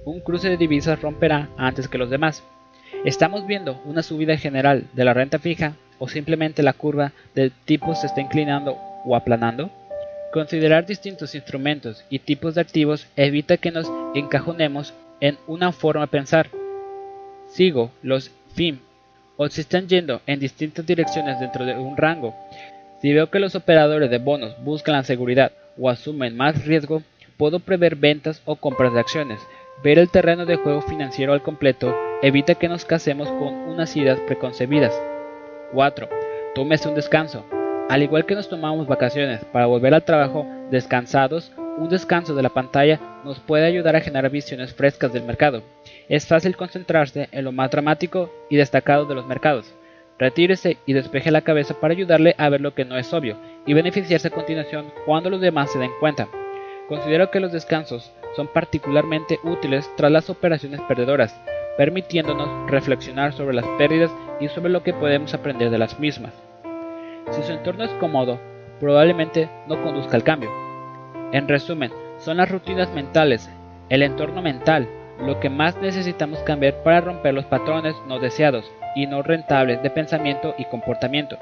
Un 0.03 0.19
cruce 0.21 0.49
de 0.49 0.57
divisas 0.57 0.99
romperá 0.99 1.49
antes 1.55 1.87
que 1.87 1.99
los 1.99 2.09
demás. 2.09 2.43
¿Estamos 3.05 3.45
viendo 3.45 3.79
una 3.85 4.01
subida 4.01 4.35
general 4.35 4.85
de 4.93 5.05
la 5.05 5.13
renta 5.13 5.37
fija 5.37 5.75
o 5.99 6.07
simplemente 6.07 6.63
la 6.63 6.73
curva 6.73 7.11
del 7.35 7.51
tipo 7.51 7.93
se 7.93 8.07
está 8.07 8.19
inclinando 8.19 8.79
o 9.05 9.15
aplanando? 9.15 9.69
Considerar 10.31 10.85
distintos 10.85 11.35
instrumentos 11.35 12.03
y 12.09 12.19
tipos 12.19 12.55
de 12.55 12.61
activos 12.61 13.07
evita 13.15 13.57
que 13.57 13.71
nos 13.71 13.91
encajonemos 14.13 14.93
en 15.21 15.37
una 15.47 15.71
forma 15.71 16.01
de 16.01 16.07
pensar. 16.07 16.49
Sigo 17.47 17.91
los 18.03 18.31
FIM 18.53 18.79
o 19.37 19.47
si 19.47 19.61
están 19.61 19.87
yendo 19.87 20.21
en 20.27 20.39
distintas 20.39 20.85
direcciones 20.85 21.39
dentro 21.39 21.65
de 21.65 21.75
un 21.75 21.95
rango. 21.95 22.35
Si 23.01 23.13
veo 23.13 23.29
que 23.29 23.39
los 23.39 23.55
operadores 23.55 24.09
de 24.09 24.17
bonos 24.17 24.55
buscan 24.63 24.95
la 24.95 25.03
seguridad 25.03 25.51
o 25.77 25.89
asumen 25.89 26.35
más 26.35 26.65
riesgo, 26.65 27.03
puedo 27.37 27.59
prever 27.59 27.95
ventas 27.95 28.41
o 28.45 28.55
compras 28.55 28.93
de 28.93 28.99
acciones. 28.99 29.39
Ver 29.83 29.99
el 29.99 30.09
terreno 30.09 30.45
de 30.45 30.55
juego 30.55 30.81
financiero 30.81 31.33
al 31.33 31.43
completo 31.43 31.95
evita 32.21 32.55
que 32.55 32.67
nos 32.67 32.83
casemos 32.83 33.29
con 33.29 33.53
unas 33.53 33.95
ideas 33.95 34.19
preconcebidas. 34.21 34.99
4. 35.71 36.09
Tómese 36.55 36.89
un 36.89 36.95
descanso. 36.95 37.45
Al 37.89 38.03
igual 38.03 38.25
que 38.25 38.35
nos 38.35 38.49
tomamos 38.49 38.85
vacaciones 38.85 39.45
para 39.45 39.65
volver 39.65 39.93
al 39.93 40.03
trabajo 40.03 40.45
descansados, 40.69 41.53
un 41.77 41.87
descanso 41.87 42.35
de 42.35 42.43
la 42.43 42.49
pantalla 42.49 42.99
nos 43.23 43.39
puede 43.39 43.65
ayudar 43.65 43.95
a 43.95 44.01
generar 44.01 44.29
visiones 44.29 44.73
frescas 44.73 45.13
del 45.13 45.23
mercado. 45.23 45.63
Es 46.09 46.27
fácil 46.27 46.57
concentrarse 46.57 47.29
en 47.31 47.45
lo 47.45 47.53
más 47.53 47.71
dramático 47.71 48.29
y 48.49 48.57
destacado 48.57 49.05
de 49.05 49.15
los 49.15 49.25
mercados. 49.25 49.73
Retírese 50.19 50.77
y 50.85 50.93
despeje 50.93 51.31
la 51.31 51.43
cabeza 51.43 51.75
para 51.79 51.93
ayudarle 51.93 52.35
a 52.37 52.49
ver 52.49 52.59
lo 52.59 52.73
que 52.73 52.83
no 52.83 52.97
es 52.97 53.13
obvio 53.13 53.37
y 53.65 53.73
beneficiarse 53.73 54.27
a 54.27 54.31
continuación 54.31 54.91
cuando 55.05 55.29
los 55.29 55.39
demás 55.39 55.71
se 55.71 55.79
den 55.79 55.91
cuenta. 56.01 56.27
Considero 56.89 57.31
que 57.31 57.39
los 57.39 57.53
descansos 57.53 58.11
son 58.35 58.47
particularmente 58.47 59.39
útiles 59.43 59.89
tras 59.95 60.11
las 60.11 60.29
operaciones 60.29 60.81
perdedoras, 60.81 61.39
permitiéndonos 61.77 62.69
reflexionar 62.69 63.31
sobre 63.31 63.55
las 63.55 63.65
pérdidas 63.77 64.11
y 64.41 64.49
sobre 64.49 64.71
lo 64.71 64.83
que 64.83 64.93
podemos 64.93 65.33
aprender 65.33 65.69
de 65.69 65.77
las 65.77 65.99
mismas. 65.99 66.33
Si 67.31 67.43
su 67.43 67.51
entorno 67.51 67.83
es 67.83 67.91
cómodo, 67.99 68.39
probablemente 68.79 69.49
no 69.67 69.81
conduzca 69.83 70.15
al 70.15 70.23
cambio. 70.23 70.49
En 71.31 71.47
resumen, 71.47 71.91
son 72.19 72.37
las 72.37 72.49
rutinas 72.49 72.93
mentales, 72.93 73.49
el 73.89 74.01
entorno 74.01 74.41
mental, 74.41 74.87
lo 75.19 75.39
que 75.39 75.49
más 75.49 75.77
necesitamos 75.77 76.39
cambiar 76.39 76.83
para 76.83 77.01
romper 77.01 77.33
los 77.33 77.45
patrones 77.45 77.95
no 78.07 78.19
deseados 78.19 78.71
y 78.95 79.07
no 79.07 79.21
rentables 79.21 79.81
de 79.83 79.89
pensamiento 79.89 80.55
y 80.57 80.65
comportamiento. 80.65 81.37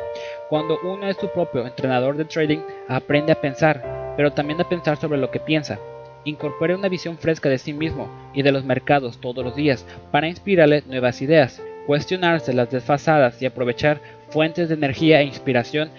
Cuando 0.49 0.77
uno 0.83 1.07
es 1.07 1.17
su 1.17 1.29
propio 1.29 1.65
entrenador 1.65 2.17
de 2.17 2.25
trading, 2.25 2.59
aprende 2.87 3.31
a 3.31 3.39
pensar, 3.41 4.13
pero 4.17 4.33
también 4.33 4.59
a 4.61 4.67
pensar 4.67 4.97
sobre 4.97 5.17
lo 5.19 5.31
que 5.31 5.39
piensa. 5.39 5.79
Incorpore 6.23 6.73
una 6.73 6.89
visión 6.89 7.17
fresca 7.17 7.49
de 7.49 7.59
sí 7.59 7.71
mismo 7.71 8.09
y 8.33 8.41
de 8.41 8.51
los 8.51 8.65
mercados 8.65 9.19
todos 9.21 9.45
los 9.45 9.55
días 9.55 9.85
para 10.11 10.27
inspirarle 10.27 10.83
nuevas 10.87 11.21
ideas, 11.21 11.61
cuestionarse 11.85 12.53
las 12.53 12.71
desfasadas 12.71 13.41
y 13.41 13.45
aprovechar 13.45 13.99
fuentes 14.29 14.69
de 14.69 14.75
energía 14.75 15.21
e 15.21 15.25
inspiración 15.25 15.89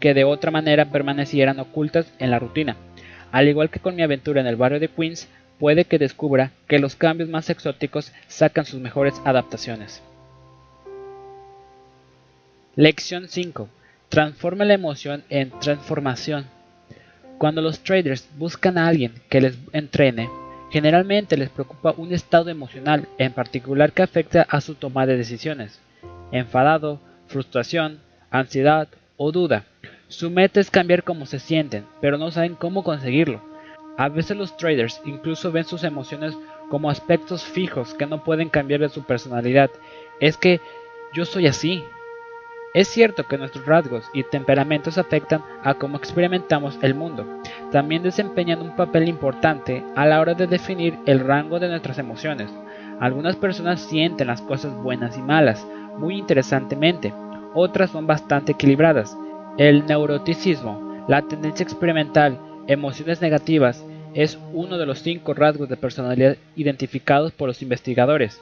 que 0.00 0.14
de 0.14 0.24
otra 0.24 0.50
manera 0.50 0.86
permanecieran 0.86 1.60
ocultas 1.60 2.12
en 2.18 2.30
la 2.30 2.38
rutina. 2.38 2.76
Al 3.32 3.48
igual 3.48 3.70
que 3.70 3.80
con 3.80 3.96
mi 3.96 4.02
aventura 4.02 4.40
en 4.40 4.46
el 4.46 4.56
barrio 4.56 4.80
de 4.80 4.88
Queens, 4.88 5.28
puede 5.58 5.84
que 5.84 5.98
descubra 5.98 6.52
que 6.68 6.78
los 6.78 6.96
cambios 6.96 7.28
más 7.28 7.48
exóticos 7.50 8.12
sacan 8.28 8.66
sus 8.66 8.80
mejores 8.80 9.20
adaptaciones. 9.24 10.02
Lección 12.74 13.28
5. 13.28 13.68
Transforma 14.10 14.64
la 14.64 14.74
emoción 14.74 15.24
en 15.30 15.50
transformación. 15.60 16.46
Cuando 17.38 17.62
los 17.62 17.80
traders 17.80 18.28
buscan 18.36 18.78
a 18.78 18.86
alguien 18.86 19.12
que 19.28 19.40
les 19.40 19.56
entrene, 19.72 20.28
generalmente 20.76 21.38
les 21.38 21.48
preocupa 21.48 21.94
un 21.96 22.12
estado 22.12 22.50
emocional 22.50 23.08
en 23.16 23.32
particular 23.32 23.92
que 23.92 24.02
afecta 24.02 24.42
a 24.42 24.60
su 24.60 24.74
toma 24.74 25.06
de 25.06 25.16
decisiones. 25.16 25.80
Enfadado, 26.32 27.00
frustración, 27.28 27.98
ansiedad 28.30 28.86
o 29.16 29.32
duda. 29.32 29.64
Su 30.08 30.28
meta 30.28 30.60
es 30.60 30.70
cambiar 30.70 31.02
cómo 31.02 31.24
se 31.24 31.38
sienten, 31.38 31.86
pero 32.02 32.18
no 32.18 32.30
saben 32.30 32.56
cómo 32.56 32.84
conseguirlo. 32.84 33.40
A 33.96 34.10
veces 34.10 34.36
los 34.36 34.54
traders 34.58 35.00
incluso 35.06 35.50
ven 35.50 35.64
sus 35.64 35.82
emociones 35.82 36.36
como 36.68 36.90
aspectos 36.90 37.42
fijos 37.42 37.94
que 37.94 38.04
no 38.04 38.22
pueden 38.22 38.50
cambiar 38.50 38.80
de 38.80 38.90
su 38.90 39.02
personalidad. 39.02 39.70
Es 40.20 40.36
que 40.36 40.60
yo 41.14 41.24
soy 41.24 41.46
así. 41.46 41.82
Es 42.76 42.88
cierto 42.88 43.26
que 43.26 43.38
nuestros 43.38 43.64
rasgos 43.64 44.04
y 44.12 44.22
temperamentos 44.22 44.98
afectan 44.98 45.42
a 45.64 45.72
cómo 45.72 45.96
experimentamos 45.96 46.78
el 46.82 46.94
mundo. 46.94 47.24
También 47.72 48.02
desempeñan 48.02 48.60
un 48.60 48.76
papel 48.76 49.08
importante 49.08 49.82
a 49.96 50.04
la 50.04 50.20
hora 50.20 50.34
de 50.34 50.46
definir 50.46 50.98
el 51.06 51.20
rango 51.20 51.58
de 51.58 51.70
nuestras 51.70 51.96
emociones. 51.96 52.50
Algunas 53.00 53.34
personas 53.36 53.80
sienten 53.80 54.26
las 54.26 54.42
cosas 54.42 54.74
buenas 54.74 55.16
y 55.16 55.22
malas 55.22 55.66
muy 55.96 56.18
interesantemente, 56.18 57.14
otras 57.54 57.92
son 57.92 58.06
bastante 58.06 58.52
equilibradas. 58.52 59.16
El 59.56 59.86
neuroticismo, 59.86 61.06
la 61.08 61.22
tendencia 61.22 61.64
experimental 61.64 62.38
Emociones 62.68 63.22
negativas 63.22 63.82
es 64.12 64.38
uno 64.52 64.76
de 64.76 64.84
los 64.84 64.98
cinco 64.98 65.32
rasgos 65.32 65.70
de 65.70 65.78
personalidad 65.78 66.36
identificados 66.56 67.32
por 67.32 67.48
los 67.48 67.62
investigadores. 67.62 68.38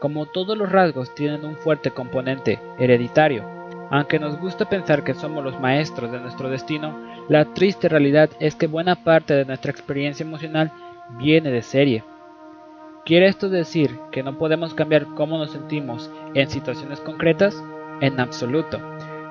Como 0.00 0.26
todos 0.26 0.58
los 0.58 0.72
rasgos 0.72 1.14
tienen 1.14 1.44
un 1.44 1.56
fuerte 1.56 1.90
componente 1.90 2.58
hereditario, 2.78 3.55
aunque 3.90 4.18
nos 4.18 4.38
gusta 4.38 4.68
pensar 4.68 5.04
que 5.04 5.14
somos 5.14 5.44
los 5.44 5.58
maestros 5.60 6.10
de 6.10 6.20
nuestro 6.20 6.48
destino, 6.48 6.96
la 7.28 7.44
triste 7.44 7.88
realidad 7.88 8.30
es 8.40 8.54
que 8.54 8.66
buena 8.66 8.96
parte 8.96 9.34
de 9.34 9.44
nuestra 9.44 9.70
experiencia 9.70 10.24
emocional 10.24 10.72
viene 11.18 11.50
de 11.50 11.62
serie. 11.62 12.04
¿Quiere 13.04 13.28
esto 13.28 13.48
decir 13.48 13.98
que 14.10 14.24
no 14.24 14.36
podemos 14.36 14.74
cambiar 14.74 15.06
cómo 15.14 15.38
nos 15.38 15.52
sentimos 15.52 16.10
en 16.34 16.50
situaciones 16.50 17.00
concretas? 17.00 17.62
En 18.00 18.18
absoluto. 18.18 18.80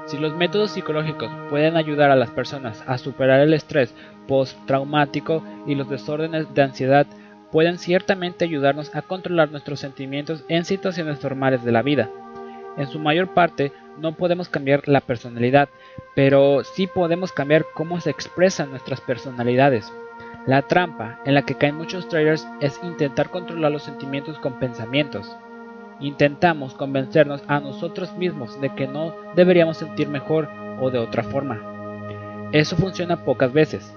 Si 0.05 0.17
los 0.17 0.35
métodos 0.35 0.71
psicológicos 0.71 1.29
pueden 1.49 1.75
ayudar 1.75 2.11
a 2.11 2.15
las 2.15 2.29
personas 2.29 2.83
a 2.87 2.97
superar 2.97 3.41
el 3.41 3.53
estrés 3.53 3.93
postraumático 4.27 5.43
y 5.67 5.75
los 5.75 5.89
desórdenes 5.89 6.53
de 6.53 6.61
ansiedad, 6.61 7.05
pueden 7.51 7.77
ciertamente 7.77 8.45
ayudarnos 8.45 8.95
a 8.95 9.01
controlar 9.01 9.51
nuestros 9.51 9.79
sentimientos 9.79 10.43
en 10.47 10.63
situaciones 10.63 11.21
normales 11.21 11.63
de 11.63 11.71
la 11.71 11.81
vida. 11.81 12.09
En 12.77 12.87
su 12.87 12.99
mayor 12.99 13.33
parte 13.33 13.71
no 13.97 14.13
podemos 14.13 14.49
cambiar 14.49 14.87
la 14.87 15.01
personalidad, 15.01 15.69
pero 16.15 16.63
sí 16.63 16.87
podemos 16.87 17.31
cambiar 17.31 17.65
cómo 17.73 17.99
se 18.01 18.09
expresan 18.09 18.71
nuestras 18.71 19.01
personalidades. 19.01 19.91
La 20.45 20.61
trampa 20.61 21.19
en 21.25 21.33
la 21.33 21.43
que 21.43 21.55
caen 21.55 21.75
muchos 21.75 22.07
traders 22.07 22.47
es 22.61 22.79
intentar 22.83 23.29
controlar 23.29 23.71
los 23.71 23.83
sentimientos 23.83 24.37
con 24.39 24.59
pensamientos 24.59 25.35
intentamos 25.99 26.73
convencernos 26.73 27.41
a 27.47 27.59
nosotros 27.59 28.13
mismos 28.17 28.59
de 28.61 28.73
que 28.75 28.87
no 28.87 29.15
deberíamos 29.35 29.77
sentir 29.77 30.07
mejor 30.07 30.49
o 30.81 30.89
de 30.89 30.99
otra 30.99 31.23
forma. 31.23 32.49
Eso 32.51 32.75
funciona 32.75 33.23
pocas 33.23 33.53
veces. 33.53 33.93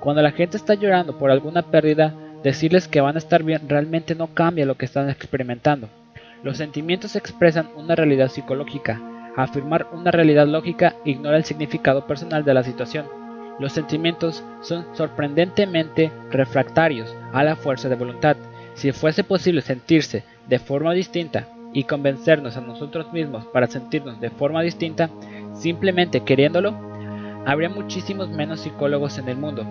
Cuando 0.00 0.22
la 0.22 0.32
gente 0.32 0.56
está 0.56 0.74
llorando 0.74 1.18
por 1.18 1.30
alguna 1.30 1.62
pérdida, 1.62 2.14
decirles 2.42 2.88
que 2.88 3.00
van 3.00 3.16
a 3.16 3.18
estar 3.18 3.42
bien 3.42 3.68
realmente 3.68 4.14
no 4.14 4.28
cambia 4.28 4.66
lo 4.66 4.76
que 4.76 4.84
están 4.84 5.08
experimentando. 5.08 5.88
Los 6.42 6.58
sentimientos 6.58 7.16
expresan 7.16 7.70
una 7.76 7.94
realidad 7.94 8.28
psicológica. 8.28 9.00
Afirmar 9.36 9.88
una 9.92 10.10
realidad 10.10 10.46
lógica 10.46 10.96
ignora 11.04 11.36
el 11.36 11.44
significado 11.44 12.06
personal 12.06 12.44
de 12.44 12.54
la 12.54 12.62
situación. 12.62 13.06
Los 13.58 13.72
sentimientos 13.72 14.44
son 14.60 14.86
sorprendentemente 14.94 16.12
refractarios 16.30 17.14
a 17.32 17.42
la 17.42 17.56
fuerza 17.56 17.88
de 17.88 17.96
voluntad. 17.96 18.36
Si 18.74 18.92
fuese 18.92 19.24
posible 19.24 19.62
sentirse 19.62 20.24
de 20.46 20.58
forma 20.58 20.92
distinta 20.92 21.48
y 21.72 21.84
convencernos 21.84 22.56
a 22.56 22.60
nosotros 22.60 23.12
mismos 23.12 23.46
para 23.46 23.66
sentirnos 23.66 24.20
de 24.20 24.30
forma 24.30 24.62
distinta, 24.62 25.10
simplemente 25.54 26.20
queriéndolo, 26.20 26.74
habría 27.46 27.70
muchísimos 27.70 28.28
menos 28.28 28.60
psicólogos 28.60 29.18
en 29.18 29.28
el 29.28 29.36
mundo. 29.36 29.66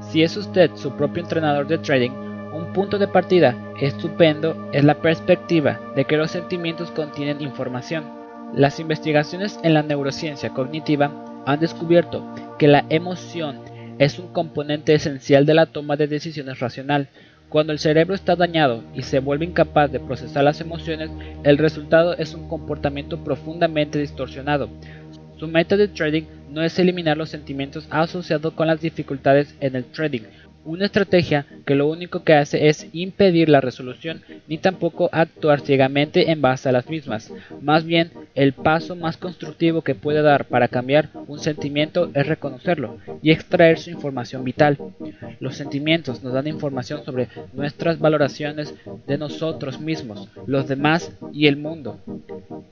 Si 0.00 0.22
es 0.22 0.36
usted 0.36 0.70
su 0.74 0.92
propio 0.92 1.22
entrenador 1.22 1.66
de 1.66 1.78
trading, 1.78 2.25
un 2.52 2.72
punto 2.72 2.98
de 2.98 3.08
partida 3.08 3.56
estupendo 3.80 4.68
es 4.72 4.84
la 4.84 5.00
perspectiva 5.00 5.80
de 5.94 6.04
que 6.04 6.16
los 6.16 6.30
sentimientos 6.30 6.90
contienen 6.90 7.40
información. 7.40 8.04
Las 8.54 8.80
investigaciones 8.80 9.58
en 9.62 9.74
la 9.74 9.82
neurociencia 9.82 10.50
cognitiva 10.50 11.42
han 11.46 11.60
descubierto 11.60 12.24
que 12.58 12.68
la 12.68 12.84
emoción 12.88 13.60
es 13.98 14.18
un 14.18 14.28
componente 14.28 14.94
esencial 14.94 15.46
de 15.46 15.54
la 15.54 15.66
toma 15.66 15.96
de 15.96 16.06
decisiones 16.06 16.60
racional, 16.60 17.08
cuando 17.48 17.72
el 17.72 17.78
cerebro 17.78 18.14
está 18.14 18.34
dañado 18.34 18.82
y 18.94 19.02
se 19.02 19.20
vuelve 19.20 19.44
incapaz 19.44 19.90
de 19.90 20.00
procesar 20.00 20.44
las 20.44 20.60
emociones, 20.60 21.10
el 21.44 21.58
resultado 21.58 22.16
es 22.16 22.34
un 22.34 22.48
comportamiento 22.48 23.22
profundamente 23.22 23.98
distorsionado. 23.98 24.68
Su 25.38 25.46
meta 25.48 25.76
de 25.76 25.88
trading 25.88 26.24
no 26.50 26.62
es 26.62 26.78
eliminar 26.78 27.16
los 27.16 27.30
sentimientos 27.30 27.86
asociados 27.90 28.52
con 28.54 28.66
las 28.66 28.80
dificultades 28.80 29.54
en 29.60 29.76
el 29.76 29.84
trading, 29.84 30.22
una 30.66 30.86
estrategia 30.86 31.46
que 31.64 31.74
lo 31.74 31.88
único 31.88 32.24
que 32.24 32.34
hace 32.34 32.68
es 32.68 32.88
impedir 32.92 33.48
la 33.48 33.60
resolución 33.60 34.22
ni 34.48 34.58
tampoco 34.58 35.08
actuar 35.12 35.60
ciegamente 35.60 36.30
en 36.30 36.42
base 36.42 36.68
a 36.68 36.72
las 36.72 36.88
mismas. 36.88 37.32
Más 37.62 37.84
bien, 37.84 38.10
el 38.34 38.52
paso 38.52 38.96
más 38.96 39.16
constructivo 39.16 39.82
que 39.82 39.94
puede 39.94 40.22
dar 40.22 40.46
para 40.46 40.68
cambiar 40.68 41.08
un 41.26 41.38
sentimiento 41.38 42.10
es 42.14 42.26
reconocerlo 42.26 42.98
y 43.22 43.30
extraer 43.30 43.78
su 43.78 43.90
información 43.90 44.44
vital. 44.44 44.78
Los 45.40 45.56
sentimientos 45.56 46.22
nos 46.22 46.32
dan 46.32 46.46
información 46.46 47.04
sobre 47.04 47.28
nuestras 47.52 47.98
valoraciones 47.98 48.74
de 49.06 49.18
nosotros 49.18 49.80
mismos, 49.80 50.28
los 50.46 50.68
demás 50.68 51.12
y 51.32 51.46
el 51.46 51.56
mundo. 51.56 51.98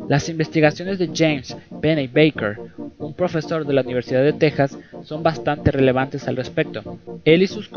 Las 0.09 0.29
investigaciones 0.29 0.99
de 0.99 1.11
James 1.15 1.57
Benny 1.71 2.09
Baker, 2.09 2.59
un 2.99 3.15
profesor 3.15 3.67
de 3.67 3.73
la 3.73 3.83
Universidad 3.83 4.23
de 4.23 4.33
Texas, 4.33 4.79
son 5.03 5.23
bastante 5.23 5.71
relevantes 5.71 6.29
al 6.29 6.37
respecto. 6.37 6.99
Él 7.25 7.43
y 7.43 7.47
sus 7.47 7.69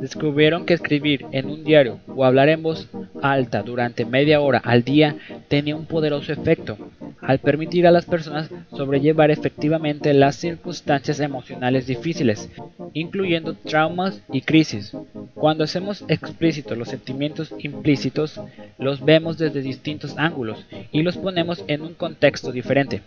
descubrieron 0.00 0.66
que 0.66 0.74
escribir 0.74 1.26
en 1.32 1.46
un 1.46 1.64
diario 1.64 2.00
o 2.08 2.24
hablar 2.24 2.48
en 2.48 2.62
voz 2.62 2.88
alta 3.22 3.62
durante 3.62 4.04
media 4.04 4.40
hora 4.40 4.60
al 4.64 4.82
día 4.84 5.16
tenía 5.48 5.76
un 5.76 5.86
poderoso 5.86 6.32
efecto 6.32 6.76
al 7.22 7.38
permitir 7.38 7.86
a 7.86 7.90
las 7.90 8.04
personas 8.04 8.50
sobrellevar 8.72 9.30
efectivamente 9.30 10.12
las 10.12 10.36
circunstancias 10.36 11.20
emocionales 11.20 11.86
difíciles, 11.86 12.50
incluyendo 12.92 13.54
traumas 13.54 14.22
y 14.32 14.42
crisis. 14.42 14.92
Cuando 15.34 15.64
hacemos 15.64 16.04
explícitos 16.08 16.76
los 16.76 16.88
sentimientos 16.88 17.54
implícitos, 17.58 18.40
los 18.78 19.04
vemos 19.04 19.38
desde 19.38 19.62
distintos 19.62 20.14
ángulos 20.18 20.66
y 20.90 21.02
los 21.02 21.16
ponemos 21.16 21.64
en 21.68 21.82
un 21.82 21.94
contexto 21.94 22.50
diferente. 22.50 23.02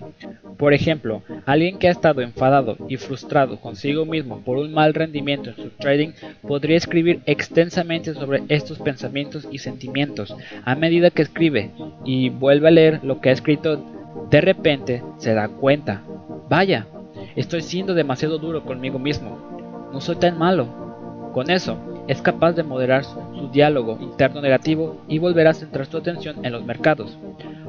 Por 0.58 0.74
ejemplo, 0.74 1.22
alguien 1.46 1.78
que 1.78 1.88
ha 1.88 1.92
estado 1.92 2.22
enfadado 2.22 2.78
y 2.88 2.98
frustrado 2.98 3.60
consigo 3.60 4.06
mismo 4.06 4.40
por 4.42 4.58
un 4.58 4.74
mal 4.74 4.94
rendimiento 4.94 5.50
en 5.50 5.56
su 5.56 5.70
trading 5.72 6.12
podría 6.42 6.78
escribir 6.78 7.22
extensamente 7.26 8.14
sobre 8.14 8.44
estos 8.48 8.80
pensamientos 8.80 9.48
y 9.52 9.58
sentimientos. 9.58 10.36
A 10.64 10.76
medida 10.76 11.10
que 11.10 11.24
escribe 11.24 11.72
y 12.06 12.30
vuelve 12.30 12.68
a 12.70 12.72
leer 12.72 13.00
lo 13.04 13.20
que 13.20 13.30
ha 13.30 13.34
escrito, 13.34 13.84
de 14.30 14.42
repente 14.42 15.04
se 15.18 15.34
da 15.34 15.50
cuenta, 15.50 16.04
vaya, 16.50 16.88
estoy 17.36 17.62
siendo 17.62 17.94
demasiado 17.94 18.38
duro 18.38 18.64
conmigo 18.64 18.98
mismo, 18.98 19.90
no 19.92 20.00
soy 20.00 20.16
tan 20.16 20.38
malo. 20.38 20.86
Con 21.34 21.50
eso, 21.50 21.78
es 22.08 22.22
capaz 22.22 22.54
de 22.54 22.64
moderar 22.64 23.04
su 23.04 23.50
diálogo 23.52 23.98
interno 24.00 24.42
negativo 24.42 24.98
y 25.08 25.20
volver 25.20 25.48
a 25.48 25.54
centrar 25.54 25.86
su 25.86 25.98
atención 25.98 26.46
en 26.46 26.52
los 26.52 26.66
mercados. 26.66 27.18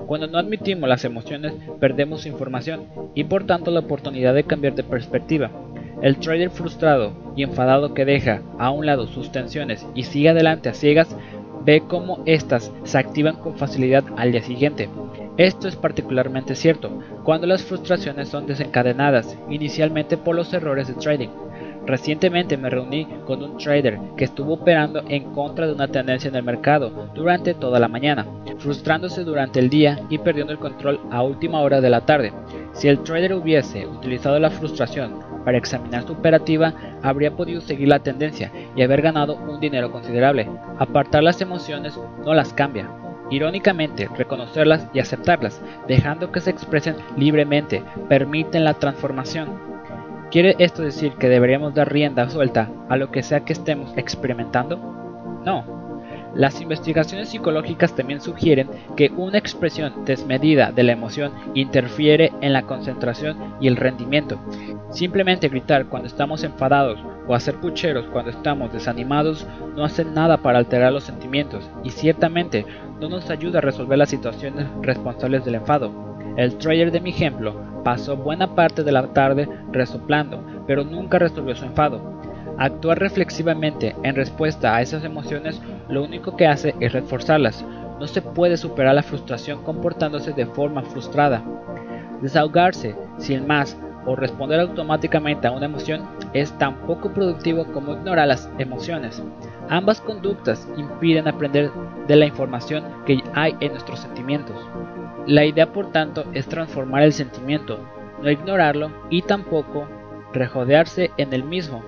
Cuando 0.06 0.26
no 0.26 0.38
admitimos 0.38 0.88
las 0.88 1.04
emociones, 1.04 1.52
perdemos 1.80 2.26
información 2.26 2.84
y 3.14 3.24
por 3.24 3.44
tanto 3.44 3.70
la 3.70 3.80
oportunidad 3.80 4.34
de 4.34 4.44
cambiar 4.44 4.74
de 4.74 4.84
perspectiva. 4.84 5.50
El 6.02 6.18
trader 6.18 6.50
frustrado 6.50 7.12
y 7.34 7.42
enfadado 7.42 7.94
que 7.94 8.04
deja 8.04 8.42
a 8.58 8.70
un 8.70 8.86
lado 8.86 9.06
sus 9.06 9.32
tensiones 9.32 9.86
y 9.94 10.02
sigue 10.04 10.28
adelante 10.28 10.68
a 10.68 10.74
ciegas 10.74 11.16
ve 11.64 11.82
cómo 11.86 12.22
éstas 12.26 12.72
se 12.84 12.96
activan 12.96 13.36
con 13.36 13.56
facilidad 13.56 14.04
al 14.16 14.30
día 14.30 14.42
siguiente. 14.42 14.88
Esto 15.36 15.68
es 15.68 15.76
particularmente 15.76 16.54
cierto 16.54 17.02
cuando 17.24 17.46
las 17.46 17.64
frustraciones 17.64 18.28
son 18.28 18.46
desencadenadas 18.46 19.36
inicialmente 19.50 20.16
por 20.16 20.36
los 20.36 20.52
errores 20.54 20.86
de 20.86 20.94
trading. 20.94 21.28
Recientemente 21.86 22.56
me 22.56 22.68
reuní 22.68 23.06
con 23.24 23.42
un 23.44 23.58
trader 23.58 23.98
que 24.16 24.24
estuvo 24.24 24.54
operando 24.54 25.04
en 25.08 25.32
contra 25.32 25.66
de 25.66 25.72
una 25.72 25.86
tendencia 25.86 26.28
en 26.28 26.34
el 26.34 26.42
mercado 26.42 26.90
durante 27.14 27.54
toda 27.54 27.78
la 27.78 27.86
mañana, 27.86 28.26
frustrándose 28.58 29.22
durante 29.22 29.60
el 29.60 29.70
día 29.70 30.00
y 30.10 30.18
perdiendo 30.18 30.52
el 30.52 30.58
control 30.58 30.98
a 31.12 31.22
última 31.22 31.60
hora 31.60 31.80
de 31.80 31.90
la 31.90 32.00
tarde. 32.00 32.32
Si 32.72 32.88
el 32.88 33.04
trader 33.04 33.34
hubiese 33.34 33.86
utilizado 33.86 34.38
la 34.40 34.50
frustración 34.50 35.20
para 35.44 35.58
examinar 35.58 36.04
su 36.04 36.14
operativa, 36.14 36.74
habría 37.02 37.36
podido 37.36 37.60
seguir 37.60 37.86
la 37.86 38.00
tendencia 38.00 38.50
y 38.74 38.82
haber 38.82 39.00
ganado 39.00 39.36
un 39.36 39.60
dinero 39.60 39.92
considerable. 39.92 40.48
Apartar 40.78 41.22
las 41.22 41.40
emociones 41.40 41.96
no 42.24 42.34
las 42.34 42.52
cambia. 42.52 42.90
Irónicamente, 43.30 44.08
reconocerlas 44.16 44.88
y 44.92 44.98
aceptarlas, 44.98 45.60
dejando 45.86 46.32
que 46.32 46.40
se 46.40 46.50
expresen 46.50 46.96
libremente, 47.16 47.82
permiten 48.08 48.64
la 48.64 48.74
transformación. 48.74 49.75
¿Quiere 50.36 50.54
esto 50.58 50.82
decir 50.82 51.12
que 51.12 51.30
deberíamos 51.30 51.72
dar 51.72 51.90
rienda 51.90 52.28
suelta 52.28 52.68
a 52.90 52.98
lo 52.98 53.10
que 53.10 53.22
sea 53.22 53.46
que 53.46 53.54
estemos 53.54 53.96
experimentando? 53.96 54.76
No, 55.46 56.02
las 56.34 56.60
investigaciones 56.60 57.30
psicológicas 57.30 57.96
también 57.96 58.20
sugieren 58.20 58.68
que 58.98 59.10
una 59.16 59.38
expresión 59.38 60.04
desmedida 60.04 60.72
de 60.72 60.82
la 60.82 60.92
emoción 60.92 61.32
interfiere 61.54 62.32
en 62.42 62.52
la 62.52 62.64
concentración 62.64 63.54
y 63.62 63.68
el 63.68 63.76
rendimiento. 63.76 64.38
Simplemente 64.90 65.48
gritar 65.48 65.86
cuando 65.86 66.06
estamos 66.06 66.44
enfadados 66.44 67.00
o 67.26 67.34
hacer 67.34 67.54
pucheros 67.54 68.04
cuando 68.12 68.30
estamos 68.30 68.70
desanimados 68.74 69.46
no 69.74 69.86
hacen 69.86 70.12
nada 70.12 70.36
para 70.36 70.58
alterar 70.58 70.92
los 70.92 71.04
sentimientos 71.04 71.70
y 71.82 71.88
ciertamente 71.88 72.66
no 73.00 73.08
nos 73.08 73.30
ayuda 73.30 73.60
a 73.60 73.62
resolver 73.62 73.96
las 73.96 74.10
situaciones 74.10 74.66
responsables 74.82 75.46
del 75.46 75.54
enfado. 75.54 75.90
El 76.36 76.58
trader 76.58 76.92
de 76.92 77.00
mi 77.00 77.08
ejemplo 77.08 77.75
pasó 77.86 78.16
buena 78.16 78.56
parte 78.56 78.82
de 78.82 78.90
la 78.90 79.06
tarde 79.12 79.48
resoplando, 79.70 80.42
pero 80.66 80.82
nunca 80.82 81.20
resolvió 81.20 81.54
su 81.54 81.66
enfado. 81.66 82.20
Actuar 82.58 82.98
reflexivamente 82.98 83.94
en 84.02 84.16
respuesta 84.16 84.74
a 84.74 84.82
esas 84.82 85.04
emociones 85.04 85.62
lo 85.88 86.02
único 86.02 86.36
que 86.36 86.48
hace 86.48 86.74
es 86.80 86.92
reforzarlas. 86.92 87.64
No 88.00 88.08
se 88.08 88.22
puede 88.22 88.56
superar 88.56 88.96
la 88.96 89.04
frustración 89.04 89.62
comportándose 89.62 90.32
de 90.32 90.46
forma 90.46 90.82
frustrada. 90.82 91.44
Desahogarse 92.20 92.96
sin 93.18 93.46
más 93.46 93.78
o 94.04 94.16
responder 94.16 94.58
automáticamente 94.58 95.46
a 95.46 95.52
una 95.52 95.66
emoción 95.66 96.08
es 96.32 96.50
tan 96.58 96.74
poco 96.88 97.12
productivo 97.12 97.66
como 97.66 97.92
ignorar 97.92 98.26
las 98.26 98.50
emociones. 98.58 99.22
Ambas 99.68 100.00
conductas 100.00 100.66
impiden 100.76 101.28
aprender 101.28 101.70
de 102.08 102.16
la 102.16 102.26
información 102.26 102.82
que 103.06 103.22
hay 103.32 103.54
en 103.60 103.70
nuestros 103.70 104.00
sentimientos. 104.00 104.56
La 105.26 105.44
idea 105.44 105.72
por 105.72 105.92
tanto 105.92 106.24
es 106.34 106.46
transformar 106.46 107.02
el 107.02 107.12
sentimiento, 107.12 107.80
no 108.22 108.30
ignorarlo 108.30 108.92
y 109.10 109.22
tampoco 109.22 109.88
rejodearse 110.32 111.10
en 111.16 111.32
el 111.32 111.42
mismo 111.42 111.82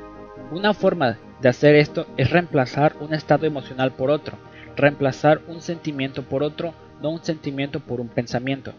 una 0.50 0.72
forma 0.72 1.18
de 1.42 1.48
hacer 1.50 1.74
esto 1.74 2.06
es 2.16 2.30
reemplazar 2.30 2.94
un 3.00 3.12
estado 3.12 3.46
emocional 3.46 3.92
por 3.92 4.10
otro, 4.10 4.38
reemplazar 4.76 5.42
un 5.46 5.60
sentimiento 5.60 6.22
por 6.22 6.42
otro, 6.42 6.72
no 7.02 7.10
un 7.10 7.22
sentimiento 7.22 7.80
por 7.80 8.00
un 8.00 8.08
pensamiento. 8.08 8.72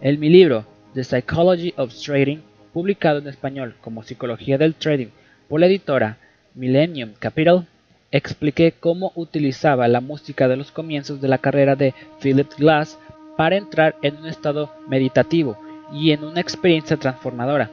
En 0.00 0.18
mi 0.18 0.30
libro 0.30 0.64
The 0.94 1.04
Psychology 1.04 1.74
of 1.76 1.94
Trading, 1.94 2.38
publicado 2.72 3.18
en 3.18 3.28
español 3.28 3.74
como 3.82 4.02
Psicología 4.02 4.56
del 4.56 4.74
Trading 4.74 5.08
por 5.48 5.60
la 5.60 5.66
editora 5.66 6.16
Millennium 6.54 7.12
Capital, 7.18 7.66
expliqué 8.10 8.72
cómo 8.72 9.12
utilizaba 9.14 9.86
la 9.88 10.00
música 10.00 10.48
de 10.48 10.56
los 10.56 10.72
comienzos 10.72 11.20
de 11.20 11.28
la 11.28 11.38
carrera 11.38 11.76
de 11.76 11.94
Philip 12.22 12.48
Glass 12.56 12.98
para 13.36 13.56
entrar 13.56 13.96
en 14.02 14.16
un 14.16 14.26
estado 14.26 14.70
meditativo 14.86 15.56
y 15.92 16.12
en 16.12 16.24
una 16.24 16.40
experiencia 16.40 16.96
transformadora. 16.96 17.70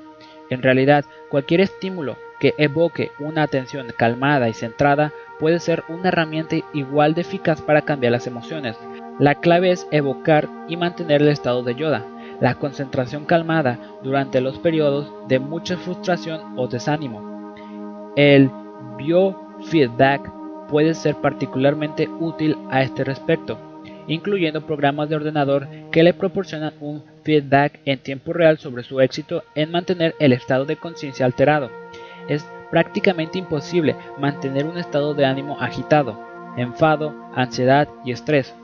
En 0.49 0.62
realidad, 0.62 1.05
cualquier 1.30 1.62
estímulo 1.62 2.18
que 2.39 2.53
evoque 2.57 3.12
una 3.20 3.43
atención 3.43 3.88
calmada 3.95 4.49
y 4.49 4.53
centrada 4.53 5.12
puede 5.39 5.60
ser 5.60 5.84
una 5.89 6.10
herramienta 6.10 6.55
igual 6.74 7.14
de 7.14 7.22
eficaz 7.22 7.62
para 7.62 7.84
cambiar 7.84 8.14
las 8.14 8.28
emociones. 8.28 8.78
La 9.20 9.36
clave 9.36 9.72
es 9.72 9.88
evocar 9.91 10.47
y 10.68 10.78
mantener 10.78 11.22
el 11.22 11.28
estado 11.28 11.62
de 11.64 11.76
yoda, 11.76 12.05
la 12.39 12.55
concentración 12.55 13.26
calmada 13.26 13.78
durante 14.01 14.41
los 14.41 14.57
periodos 14.60 15.12
de 15.28 15.39
mucha 15.39 15.78
frustración 15.78 16.57
o 16.57 16.68
desánimo. 16.68 17.53
El 18.16 18.49
biofeedback 18.97 20.32
puede 20.70 20.93
ser 20.93 21.16
particularmente 21.16 22.07
útil 22.07 22.57
a 22.70 22.82
este 22.82 23.03
respecto, 23.03 23.57
incluyendo 24.10 24.66
programas 24.66 25.07
de 25.07 25.16
ordenador 25.16 25.68
que 25.91 26.03
le 26.03 26.14
proporcionan 26.14 26.74
un 26.82 27.03
feedback 27.24 27.80
en 27.86 27.99
tiempo 27.99 28.34
real 28.34 28.57
sobre 28.57 28.84
su 28.84 28.99
éxito 28.99 29.43
en 29.55 29.72
mantener 29.72 30.16
el 30.20 30.34
estado 30.34 30.66
de 30.66 30.76
conciencia 30.76 31.26
alterado 31.26 31.70
es 32.30 32.45
prácticamente 32.72 33.38
imposible 33.38 33.95
mantener 34.18 34.66
un 34.66 34.78
estado 34.78 35.14
de 35.14 35.26
ánimo 35.26 35.60
agitado, 35.60 36.18
enfado, 36.55 37.14
ansiedad 37.34 37.89
y 38.05 38.12
estrés. 38.12 38.55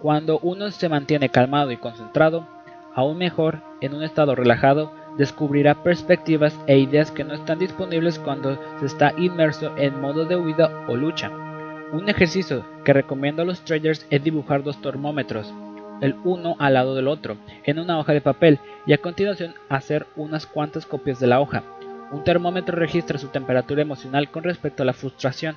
Cuando 0.00 0.38
uno 0.40 0.70
se 0.70 0.88
mantiene 0.88 1.30
calmado 1.30 1.72
y 1.72 1.78
concentrado, 1.78 2.46
aún 2.94 3.18
mejor, 3.18 3.62
en 3.80 3.94
un 3.94 4.02
estado 4.02 4.34
relajado, 4.34 4.92
descubrirá 5.16 5.82
perspectivas 5.82 6.58
e 6.66 6.78
ideas 6.78 7.10
que 7.10 7.24
no 7.24 7.34
están 7.34 7.58
disponibles 7.58 8.18
cuando 8.18 8.58
se 8.78 8.86
está 8.86 9.12
inmerso 9.16 9.74
en 9.76 10.00
modo 10.00 10.26
de 10.26 10.36
huida 10.36 10.84
o 10.86 10.96
lucha. 10.96 11.49
Un 11.92 12.08
ejercicio 12.08 12.64
que 12.84 12.92
recomiendo 12.92 13.42
a 13.42 13.44
los 13.44 13.64
traders 13.64 14.06
es 14.10 14.22
dibujar 14.22 14.62
dos 14.62 14.80
termómetros, 14.80 15.52
el 16.00 16.14
uno 16.22 16.54
al 16.60 16.74
lado 16.74 16.94
del 16.94 17.08
otro, 17.08 17.36
en 17.64 17.80
una 17.80 17.98
hoja 17.98 18.12
de 18.12 18.20
papel 18.20 18.60
y 18.86 18.92
a 18.92 18.98
continuación 18.98 19.54
hacer 19.68 20.06
unas 20.14 20.46
cuantas 20.46 20.86
copias 20.86 21.18
de 21.18 21.26
la 21.26 21.40
hoja. 21.40 21.64
Un 22.12 22.22
termómetro 22.22 22.76
registra 22.76 23.18
su 23.18 23.26
temperatura 23.28 23.82
emocional 23.82 24.30
con 24.30 24.44
respecto 24.44 24.84
a 24.84 24.86
la 24.86 24.92
frustración. 24.92 25.56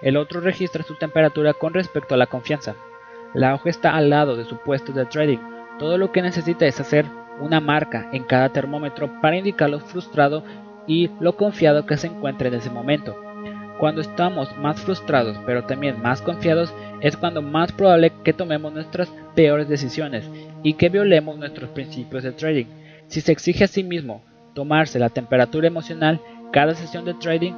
El 0.00 0.16
otro 0.16 0.40
registra 0.40 0.84
su 0.84 0.94
temperatura 0.94 1.54
con 1.54 1.74
respecto 1.74 2.14
a 2.14 2.18
la 2.18 2.26
confianza. 2.26 2.76
La 3.34 3.52
hoja 3.52 3.68
está 3.68 3.96
al 3.96 4.10
lado 4.10 4.36
de 4.36 4.44
su 4.44 4.58
puesto 4.58 4.92
de 4.92 5.06
trading. 5.06 5.38
Todo 5.80 5.98
lo 5.98 6.12
que 6.12 6.22
necesita 6.22 6.66
es 6.66 6.78
hacer 6.78 7.04
una 7.40 7.58
marca 7.60 8.08
en 8.12 8.22
cada 8.22 8.50
termómetro 8.50 9.20
para 9.20 9.36
indicar 9.36 9.70
lo 9.70 9.80
frustrado 9.80 10.44
y 10.86 11.10
lo 11.18 11.36
confiado 11.36 11.84
que 11.84 11.96
se 11.96 12.06
encuentra 12.06 12.46
en 12.46 12.54
ese 12.54 12.70
momento. 12.70 13.23
Cuando 13.84 14.00
estamos 14.00 14.48
más 14.56 14.80
frustrados 14.80 15.36
pero 15.44 15.64
también 15.64 16.00
más 16.00 16.22
confiados 16.22 16.72
es 17.02 17.18
cuando 17.18 17.42
más 17.42 17.70
probable 17.70 18.14
que 18.24 18.32
tomemos 18.32 18.72
nuestras 18.72 19.12
peores 19.34 19.68
decisiones 19.68 20.24
y 20.62 20.72
que 20.72 20.88
violemos 20.88 21.36
nuestros 21.36 21.68
principios 21.68 22.22
de 22.22 22.32
trading. 22.32 22.64
Si 23.08 23.20
se 23.20 23.30
exige 23.30 23.64
a 23.64 23.66
sí 23.66 23.84
mismo 23.84 24.24
tomarse 24.54 24.98
la 24.98 25.10
temperatura 25.10 25.66
emocional, 25.66 26.18
cada 26.50 26.74
sesión 26.74 27.04
de 27.04 27.12
trading 27.12 27.52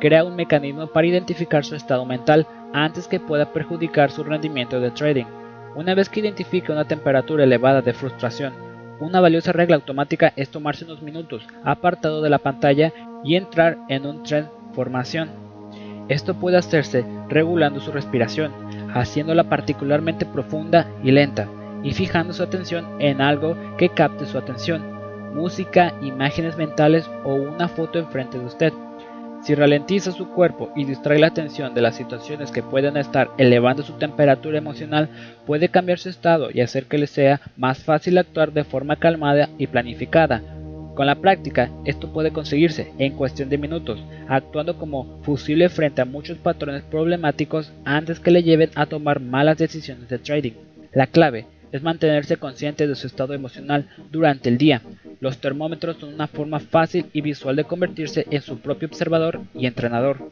crea 0.00 0.22
un 0.22 0.36
mecanismo 0.36 0.86
para 0.86 1.08
identificar 1.08 1.64
su 1.64 1.74
estado 1.74 2.04
mental 2.04 2.46
antes 2.72 3.08
que 3.08 3.18
pueda 3.18 3.52
perjudicar 3.52 4.12
su 4.12 4.22
rendimiento 4.22 4.78
de 4.78 4.92
trading. 4.92 5.26
Una 5.74 5.96
vez 5.96 6.08
que 6.08 6.20
identifique 6.20 6.70
una 6.70 6.86
temperatura 6.86 7.42
elevada 7.42 7.82
de 7.82 7.92
frustración, 7.92 8.52
una 9.00 9.20
valiosa 9.20 9.50
regla 9.50 9.74
automática 9.74 10.32
es 10.36 10.48
tomarse 10.48 10.84
unos 10.84 11.02
minutos 11.02 11.44
apartado 11.64 12.22
de 12.22 12.30
la 12.30 12.38
pantalla 12.38 12.92
y 13.24 13.34
entrar 13.34 13.78
en 13.88 14.06
un 14.06 14.22
trend 14.22 14.46
formación. 14.74 15.41
Esto 16.12 16.34
puede 16.34 16.58
hacerse 16.58 17.06
regulando 17.28 17.80
su 17.80 17.90
respiración, 17.90 18.52
haciéndola 18.94 19.44
particularmente 19.44 20.26
profunda 20.26 20.86
y 21.02 21.10
lenta, 21.10 21.48
y 21.82 21.94
fijando 21.94 22.34
su 22.34 22.42
atención 22.42 22.86
en 23.00 23.22
algo 23.22 23.56
que 23.78 23.88
capte 23.88 24.26
su 24.26 24.36
atención 24.36 24.92
música, 25.32 25.94
imágenes 26.02 26.58
mentales 26.58 27.10
o 27.24 27.32
una 27.32 27.66
foto 27.66 27.98
enfrente 27.98 28.38
de 28.38 28.44
usted. 28.44 28.72
Si 29.42 29.54
ralentiza 29.54 30.12
su 30.12 30.28
cuerpo 30.28 30.70
y 30.76 30.84
distrae 30.84 31.18
la 31.18 31.28
atención 31.28 31.74
de 31.74 31.80
las 31.80 31.96
situaciones 31.96 32.52
que 32.52 32.62
pueden 32.62 32.98
estar 32.98 33.30
elevando 33.38 33.82
su 33.82 33.94
temperatura 33.94 34.58
emocional, 34.58 35.08
puede 35.46 35.70
cambiar 35.70 35.98
su 35.98 36.10
estado 36.10 36.50
y 36.52 36.60
hacer 36.60 36.84
que 36.84 36.98
le 36.98 37.06
sea 37.06 37.40
más 37.56 37.82
fácil 37.82 38.18
actuar 38.18 38.52
de 38.52 38.64
forma 38.64 38.96
calmada 38.96 39.48
y 39.56 39.66
planificada. 39.66 40.42
Con 40.94 41.06
la 41.06 41.14
práctica, 41.16 41.70
esto 41.84 42.12
puede 42.12 42.32
conseguirse 42.32 42.92
en 42.98 43.14
cuestión 43.14 43.48
de 43.48 43.58
minutos, 43.58 44.02
actuando 44.28 44.76
como 44.76 45.20
fusible 45.22 45.68
frente 45.68 46.02
a 46.02 46.06
muchos 46.06 46.36
patrones 46.38 46.82
problemáticos 46.82 47.72
antes 47.84 48.20
que 48.20 48.30
le 48.30 48.42
lleven 48.42 48.70
a 48.74 48.86
tomar 48.86 49.20
malas 49.20 49.56
decisiones 49.56 50.08
de 50.08 50.18
trading. 50.18 50.52
La 50.92 51.06
clave 51.06 51.46
es 51.72 51.82
mantenerse 51.82 52.36
consciente 52.36 52.86
de 52.86 52.94
su 52.94 53.06
estado 53.06 53.34
emocional 53.34 53.88
durante 54.10 54.48
el 54.48 54.58
día. 54.58 54.82
Los 55.20 55.38
termómetros 55.38 55.96
son 55.96 56.14
una 56.14 56.26
forma 56.26 56.60
fácil 56.60 57.06
y 57.12 57.20
visual 57.20 57.56
de 57.56 57.64
convertirse 57.64 58.26
en 58.30 58.42
su 58.42 58.58
propio 58.58 58.88
observador 58.88 59.40
y 59.54 59.66
entrenador. 59.66 60.30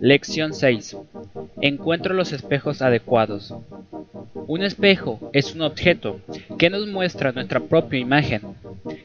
Lección 0.00 0.52
6. 0.52 0.96
Encuentro 1.60 2.14
los 2.14 2.32
espejos 2.32 2.82
adecuados. 2.82 3.54
Un 4.46 4.62
espejo 4.62 5.30
es 5.32 5.54
un 5.54 5.62
objeto 5.62 6.20
que 6.58 6.68
nos 6.68 6.86
muestra 6.86 7.32
nuestra 7.32 7.60
propia 7.60 8.00
imagen. 8.00 8.42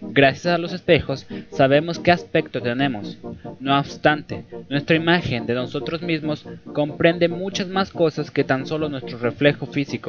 Gracias 0.01 0.47
a 0.47 0.57
los 0.57 0.73
espejos 0.73 1.27
sabemos 1.51 1.99
qué 1.99 2.11
aspecto 2.11 2.61
tenemos. 2.61 3.17
No 3.59 3.79
obstante, 3.79 4.43
nuestra 4.69 4.95
imagen 4.95 5.45
de 5.45 5.53
nosotros 5.53 6.01
mismos 6.01 6.45
comprende 6.73 7.27
muchas 7.27 7.67
más 7.67 7.91
cosas 7.91 8.31
que 8.31 8.43
tan 8.43 8.65
solo 8.65 8.89
nuestro 8.89 9.17
reflejo 9.17 9.65
físico. 9.65 10.08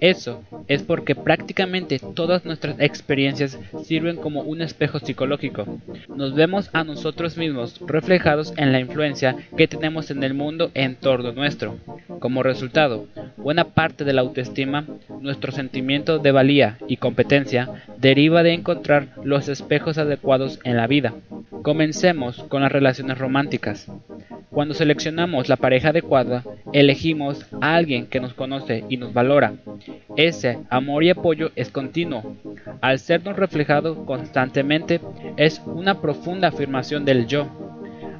Eso 0.00 0.42
es 0.68 0.82
porque 0.82 1.14
prácticamente 1.14 2.00
todas 2.14 2.44
nuestras 2.44 2.80
experiencias 2.80 3.58
sirven 3.84 4.16
como 4.16 4.42
un 4.42 4.62
espejo 4.62 4.98
psicológico. 4.98 5.66
Nos 6.08 6.34
vemos 6.34 6.70
a 6.72 6.84
nosotros 6.84 7.36
mismos 7.36 7.80
reflejados 7.86 8.52
en 8.56 8.72
la 8.72 8.80
influencia 8.80 9.36
que 9.56 9.68
tenemos 9.68 10.10
en 10.10 10.22
el 10.22 10.34
mundo 10.34 10.70
en 10.74 10.96
torno 10.96 11.32
nuestro. 11.32 11.78
Como 12.18 12.42
resultado, 12.42 13.06
buena 13.36 13.64
parte 13.64 14.04
de 14.04 14.12
la 14.12 14.22
autoestima, 14.22 14.86
nuestro 15.20 15.52
sentimiento 15.52 16.18
de 16.18 16.32
valía 16.32 16.78
y 16.88 16.96
competencia 16.96 17.84
deriva 17.98 18.42
de 18.42 18.54
encontrar 18.54 19.08
los 19.24 19.48
espejos 19.48 19.98
adecuados 19.98 20.58
en 20.64 20.76
la 20.76 20.86
vida. 20.86 21.14
Comencemos 21.62 22.42
con 22.44 22.62
las 22.62 22.72
relaciones 22.72 23.18
románticas. 23.18 23.88
Cuando 24.52 24.74
seleccionamos 24.74 25.48
la 25.48 25.56
pareja 25.56 25.88
adecuada, 25.88 26.44
elegimos 26.74 27.46
a 27.62 27.74
alguien 27.74 28.06
que 28.06 28.20
nos 28.20 28.34
conoce 28.34 28.84
y 28.90 28.98
nos 28.98 29.14
valora. 29.14 29.54
Ese 30.16 30.58
amor 30.68 31.04
y 31.04 31.10
apoyo 31.10 31.50
es 31.56 31.70
continuo. 31.70 32.36
Al 32.82 32.98
sernos 32.98 33.36
reflejado 33.36 34.04
constantemente, 34.04 35.00
es 35.38 35.62
una 35.64 36.02
profunda 36.02 36.48
afirmación 36.48 37.06
del 37.06 37.26
yo. 37.26 37.48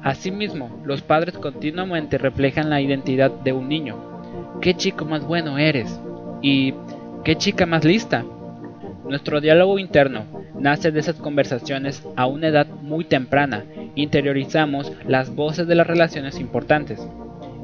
Asimismo, 0.01 0.81
los 0.83 1.03
padres 1.03 1.37
continuamente 1.37 2.17
reflejan 2.17 2.71
la 2.71 2.81
identidad 2.81 3.29
de 3.29 3.53
un 3.53 3.69
niño. 3.69 4.59
¿Qué 4.59 4.73
chico 4.73 5.05
más 5.05 5.23
bueno 5.25 5.59
eres? 5.59 5.99
¿Y 6.41 6.73
qué 7.23 7.35
chica 7.35 7.67
más 7.67 7.85
lista? 7.85 8.25
Nuestro 9.07 9.39
diálogo 9.39 9.77
interno 9.77 10.42
nace 10.63 10.91
de 10.91 11.01
esas 11.01 11.17
conversaciones 11.17 12.01
a 12.15 12.25
una 12.25 12.47
edad 12.47 12.67
muy 12.81 13.03
temprana. 13.03 13.65
Interiorizamos 13.95 14.93
las 15.05 15.35
voces 15.35 15.67
de 15.67 15.75
las 15.75 15.85
relaciones 15.85 16.39
importantes. 16.39 17.05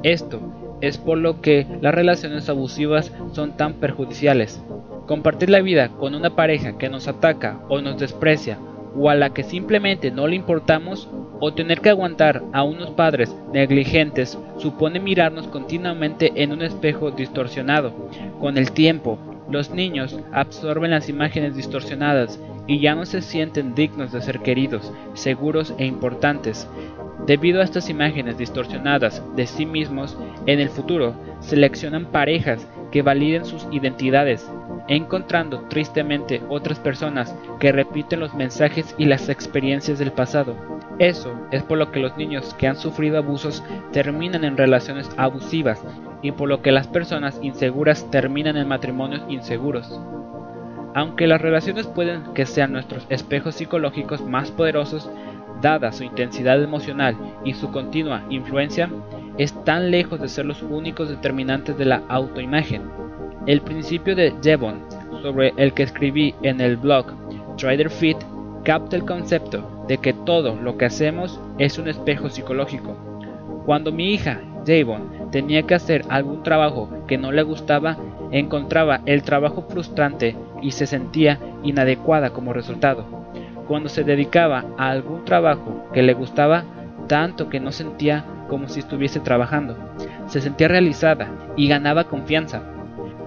Esto 0.03 0.77
es 0.81 0.97
por 0.97 1.17
lo 1.17 1.39
que 1.39 1.65
las 1.81 1.95
relaciones 1.95 2.49
abusivas 2.49 3.13
son 3.31 3.55
tan 3.55 3.75
perjudiciales. 3.75 4.61
Compartir 5.07 5.49
la 5.49 5.61
vida 5.61 5.89
con 5.89 6.13
una 6.13 6.35
pareja 6.35 6.77
que 6.77 6.89
nos 6.89 7.07
ataca 7.07 7.61
o 7.69 7.79
nos 7.79 7.97
desprecia 7.97 8.59
o 8.93 9.09
a 9.09 9.15
la 9.15 9.29
que 9.29 9.43
simplemente 9.43 10.11
no 10.11 10.27
le 10.27 10.35
importamos 10.35 11.07
o 11.39 11.53
tener 11.53 11.79
que 11.79 11.89
aguantar 11.89 12.43
a 12.51 12.63
unos 12.63 12.89
padres 12.91 13.33
negligentes 13.53 14.37
supone 14.57 14.99
mirarnos 14.99 15.47
continuamente 15.47 16.33
en 16.35 16.51
un 16.51 16.63
espejo 16.63 17.11
distorsionado. 17.11 17.93
Con 18.41 18.57
el 18.57 18.73
tiempo, 18.73 19.17
los 19.49 19.71
niños 19.71 20.17
absorben 20.31 20.91
las 20.91 21.09
imágenes 21.09 21.55
distorsionadas 21.55 22.39
y 22.67 22.79
ya 22.79 22.95
no 22.95 23.05
se 23.05 23.21
sienten 23.21 23.73
dignos 23.73 24.11
de 24.11 24.21
ser 24.21 24.39
queridos, 24.39 24.93
seguros 25.13 25.73
e 25.77 25.85
importantes. 25.85 26.67
Debido 27.25 27.61
a 27.61 27.63
estas 27.63 27.89
imágenes 27.89 28.37
distorsionadas 28.37 29.23
de 29.35 29.47
sí 29.47 29.65
mismos, 29.65 30.17
en 30.45 30.59
el 30.59 30.69
futuro 30.69 31.13
seleccionan 31.39 32.05
parejas 32.05 32.67
que 32.91 33.01
validen 33.01 33.45
sus 33.45 33.67
identidades, 33.71 34.49
encontrando 34.89 35.61
tristemente 35.69 36.41
otras 36.49 36.79
personas 36.79 37.33
que 37.59 37.71
repiten 37.71 38.19
los 38.19 38.33
mensajes 38.33 38.95
y 38.97 39.05
las 39.05 39.29
experiencias 39.29 39.99
del 39.99 40.11
pasado. 40.11 40.55
Eso 40.97 41.33
es 41.51 41.63
por 41.63 41.77
lo 41.77 41.91
que 41.91 41.99
los 41.99 42.17
niños 42.17 42.55
que 42.55 42.67
han 42.67 42.75
sufrido 42.75 43.19
abusos 43.19 43.63
terminan 43.93 44.43
en 44.43 44.57
relaciones 44.57 45.09
abusivas 45.15 45.81
y 46.21 46.31
por 46.31 46.49
lo 46.49 46.61
que 46.61 46.71
las 46.71 46.87
personas 46.87 47.39
inseguras 47.41 48.09
terminan 48.09 48.57
en 48.57 48.67
matrimonios 48.67 49.21
inseguros. 49.29 50.01
Aunque 50.95 51.27
las 51.27 51.39
relaciones 51.39 51.85
pueden 51.85 52.33
que 52.33 52.47
sean 52.47 52.73
nuestros 52.73 53.05
espejos 53.09 53.55
psicológicos 53.55 54.21
más 54.21 54.49
poderosos, 54.49 55.09
dada 55.61 55.91
su 55.91 56.03
intensidad 56.03 56.61
emocional 56.61 57.15
y 57.43 57.53
su 57.53 57.71
continua 57.71 58.23
influencia, 58.29 58.89
están 59.37 59.91
lejos 59.91 60.19
de 60.19 60.27
ser 60.27 60.45
los 60.45 60.61
únicos 60.63 61.09
determinantes 61.09 61.77
de 61.77 61.85
la 61.85 62.03
autoimagen. 62.09 62.83
El 63.45 63.61
principio 63.61 64.15
de 64.15 64.33
Jevon, 64.43 64.81
sobre 65.21 65.53
el 65.57 65.73
que 65.73 65.83
escribí 65.83 66.35
en 66.43 66.61
el 66.61 66.77
blog 66.77 67.05
Trader 67.57 67.89
Fit, 67.89 68.17
capta 68.63 68.95
el 68.95 69.05
concepto 69.05 69.85
de 69.87 69.97
que 69.97 70.13
todo 70.13 70.55
lo 70.55 70.77
que 70.77 70.85
hacemos 70.85 71.39
es 71.57 71.77
un 71.77 71.87
espejo 71.87 72.29
psicológico. 72.29 72.95
Cuando 73.65 73.91
mi 73.91 74.13
hija, 74.13 74.41
Javon, 74.65 75.31
tenía 75.31 75.63
que 75.63 75.75
hacer 75.75 76.05
algún 76.09 76.43
trabajo 76.43 76.89
que 77.07 77.17
no 77.17 77.31
le 77.31 77.43
gustaba, 77.43 77.97
encontraba 78.31 79.01
el 79.05 79.23
trabajo 79.23 79.65
frustrante 79.69 80.35
y 80.61 80.71
se 80.71 80.85
sentía 80.85 81.39
inadecuada 81.63 82.31
como 82.31 82.53
resultado. 82.53 83.05
Cuando 83.69 83.87
se 83.87 84.03
dedicaba 84.03 84.65
a 84.79 84.89
algún 84.89 85.25
trabajo 85.25 85.87
que 85.93 86.01
le 86.01 86.15
gustaba, 86.15 86.63
tanto 87.07 87.49
que 87.49 87.59
no 87.59 87.71
sentía 87.71 88.25
como 88.47 88.67
si 88.67 88.79
estuviese 88.79 89.19
trabajando, 89.19 89.77
se 90.25 90.41
sentía 90.41 90.67
realizada 90.67 91.29
y 91.55 91.67
ganaba 91.67 92.05
confianza. 92.05 92.63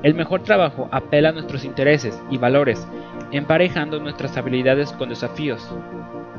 El 0.03 0.14
mejor 0.16 0.43
trabajo 0.43 0.88
apela 0.90 1.28
a 1.28 1.32
nuestros 1.32 1.64
intereses 1.64 2.20
y 2.28 2.38
valores, 2.38 2.84
emparejando 3.30 4.01
nuestras 4.01 4.36
habilidades 4.36 4.90
con 4.90 5.11
desafíos. 5.11 5.64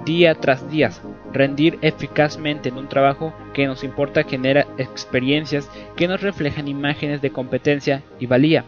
Día 0.04 0.36
tras 0.36 0.70
día, 0.70 0.90
rendir 1.32 1.80
eficazmente 1.82 2.68
en 2.68 2.80
un 2.80 2.90
trabajo 2.90 3.34
que 3.54 3.68
nos 3.68 3.86
importa 3.86 4.26
genera 4.26 4.68
experiencias 4.78 5.72
que 5.96 6.10
nos 6.10 6.20
reflejan 6.20 6.68
imágenes 6.68 7.22
de 7.22 7.32
competencia 7.32 8.04
y 8.20 8.26
valía. 8.26 8.66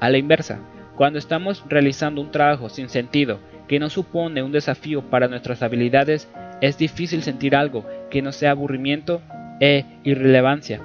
A 0.00 0.10
la 0.10 0.18
inversa, 0.18 0.58
cuando 0.96 1.20
estamos 1.20 1.64
realizando 1.68 2.20
un 2.20 2.32
trabajo 2.32 2.68
sin 2.68 2.88
sentido 2.88 3.38
que 3.68 3.78
no 3.78 3.90
supone 3.90 4.42
un 4.42 4.52
desafío 4.52 5.02
para 5.02 5.28
nuestras 5.28 5.62
habilidades, 5.62 6.28
es 6.60 6.78
difícil 6.78 7.22
sentir 7.22 7.56
algo 7.56 7.84
que 8.10 8.22
no 8.22 8.32
sea 8.32 8.50
aburrimiento 8.50 9.20
e 9.60 9.84
irrelevancia. 10.04 10.80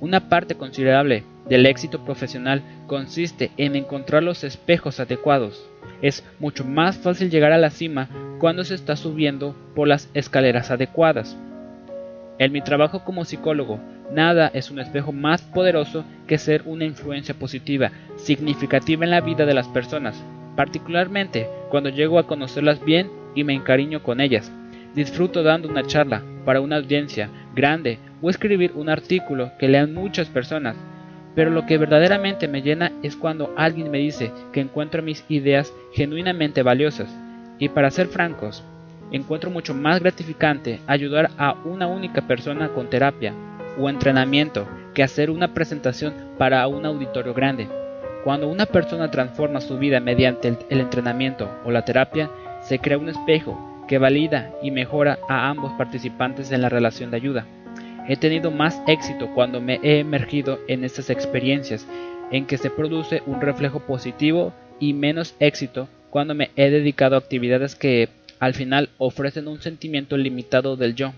Una 0.00 0.28
parte 0.28 0.54
considerable 0.56 1.24
del 1.48 1.66
éxito 1.66 2.04
profesional 2.04 2.62
consiste 2.86 3.50
en 3.56 3.76
encontrar 3.76 4.22
los 4.22 4.44
espejos 4.44 5.00
adecuados. 5.00 5.68
Es 6.00 6.24
mucho 6.38 6.64
más 6.64 6.98
fácil 6.98 7.30
llegar 7.30 7.52
a 7.52 7.58
la 7.58 7.70
cima 7.70 8.08
cuando 8.38 8.64
se 8.64 8.74
está 8.74 8.96
subiendo 8.96 9.54
por 9.74 9.88
las 9.88 10.08
escaleras 10.14 10.70
adecuadas. 10.70 11.36
En 12.38 12.52
mi 12.52 12.60
trabajo 12.60 13.04
como 13.04 13.24
psicólogo, 13.24 13.78
nada 14.10 14.50
es 14.52 14.70
un 14.70 14.80
espejo 14.80 15.12
más 15.12 15.42
poderoso 15.42 16.04
que 16.26 16.38
ser 16.38 16.62
una 16.66 16.84
influencia 16.84 17.34
positiva, 17.34 17.92
significativa 18.16 19.04
en 19.04 19.10
la 19.10 19.20
vida 19.20 19.46
de 19.46 19.54
las 19.54 19.68
personas, 19.68 20.22
particularmente 20.56 21.48
cuando 21.70 21.90
llego 21.90 22.18
a 22.18 22.26
conocerlas 22.26 22.84
bien 22.84 23.10
y 23.34 23.44
me 23.44 23.54
encariño 23.54 24.02
con 24.02 24.20
ellas. 24.20 24.52
Disfruto 24.94 25.42
dando 25.42 25.68
una 25.68 25.84
charla 25.84 26.22
para 26.44 26.60
una 26.60 26.76
audiencia 26.76 27.30
grande 27.54 27.98
o 28.20 28.30
escribir 28.30 28.72
un 28.74 28.88
artículo 28.88 29.52
que 29.58 29.68
lean 29.68 29.94
muchas 29.94 30.28
personas. 30.28 30.76
Pero 31.34 31.50
lo 31.50 31.64
que 31.64 31.78
verdaderamente 31.78 32.46
me 32.46 32.60
llena 32.60 32.92
es 33.02 33.16
cuando 33.16 33.54
alguien 33.56 33.90
me 33.90 33.98
dice 33.98 34.30
que 34.52 34.60
encuentra 34.60 35.00
mis 35.00 35.24
ideas 35.28 35.72
genuinamente 35.94 36.62
valiosas. 36.62 37.14
Y 37.58 37.70
para 37.70 37.90
ser 37.90 38.08
francos, 38.08 38.62
encuentro 39.12 39.50
mucho 39.50 39.72
más 39.72 40.00
gratificante 40.00 40.80
ayudar 40.86 41.30
a 41.38 41.54
una 41.64 41.86
única 41.86 42.22
persona 42.22 42.68
con 42.68 42.90
terapia 42.90 43.32
o 43.78 43.88
entrenamiento 43.88 44.66
que 44.92 45.02
hacer 45.02 45.30
una 45.30 45.54
presentación 45.54 46.12
para 46.36 46.66
un 46.66 46.84
auditorio 46.84 47.32
grande. 47.32 47.68
Cuando 48.24 48.48
una 48.48 48.66
persona 48.66 49.10
transforma 49.10 49.60
su 49.60 49.78
vida 49.78 49.98
mediante 49.98 50.56
el, 50.68 50.80
entrenamiento 50.80 51.50
o 51.64 51.72
la 51.72 51.84
terapia, 51.84 52.30
se 52.62 52.78
crea 52.78 52.96
un 52.96 53.08
espejo 53.08 53.84
que 53.88 53.98
valida 53.98 54.52
y 54.62 54.70
mejora 54.70 55.18
a 55.28 55.48
ambos 55.48 55.72
participantes 55.72 56.52
en 56.52 56.62
la 56.62 56.68
relación 56.68 57.10
de 57.10 57.16
ayuda. 57.16 57.46
He 58.08 58.16
tenido 58.16 58.52
más 58.52 58.80
éxito 58.86 59.28
cuando 59.34 59.60
me 59.60 59.80
he 59.82 59.98
emergido 59.98 60.60
en 60.68 60.84
estas 60.84 61.10
experiencias 61.10 61.86
en 62.30 62.46
que 62.46 62.58
se 62.58 62.70
produce 62.70 63.22
un 63.26 63.40
reflejo 63.40 63.80
positivo 63.80 64.52
y 64.78 64.92
menos 64.92 65.34
éxito 65.40 65.88
cuando 66.10 66.34
me 66.34 66.50
he 66.54 66.70
dedicado 66.70 67.16
a 67.16 67.18
actividades 67.18 67.74
que 67.74 68.08
al 68.38 68.54
final 68.54 68.88
ofrecen 68.98 69.48
un 69.48 69.60
sentimiento 69.60 70.16
limitado 70.16 70.76
del 70.76 70.94
yo. 70.94 71.12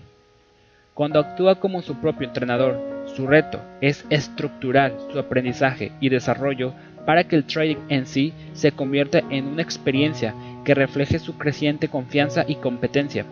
Cuando 0.95 1.19
actúa 1.19 1.55
como 1.59 1.81
su 1.81 1.95
propio 1.95 2.27
entrenador, 2.27 2.79
su 3.15 3.27
reto 3.27 3.61
es 3.81 4.05
estructurar 4.09 4.93
su 5.11 5.19
aprendizaje 5.19 5.91
y 5.99 6.09
desarrollo 6.09 6.73
para 7.05 7.25
que 7.25 7.35
el 7.35 7.45
trading 7.45 7.77
en 7.89 8.05
sí 8.05 8.33
se 8.53 8.71
convierta 8.71 9.21
en 9.29 9.47
una 9.47 9.61
experiencia 9.61 10.33
que 10.63 10.73
refleje 10.73 11.19
su 11.19 11.37
creciente 11.37 11.87
confianza 11.87 12.45
y 12.47 12.55
competencia. 12.55 13.25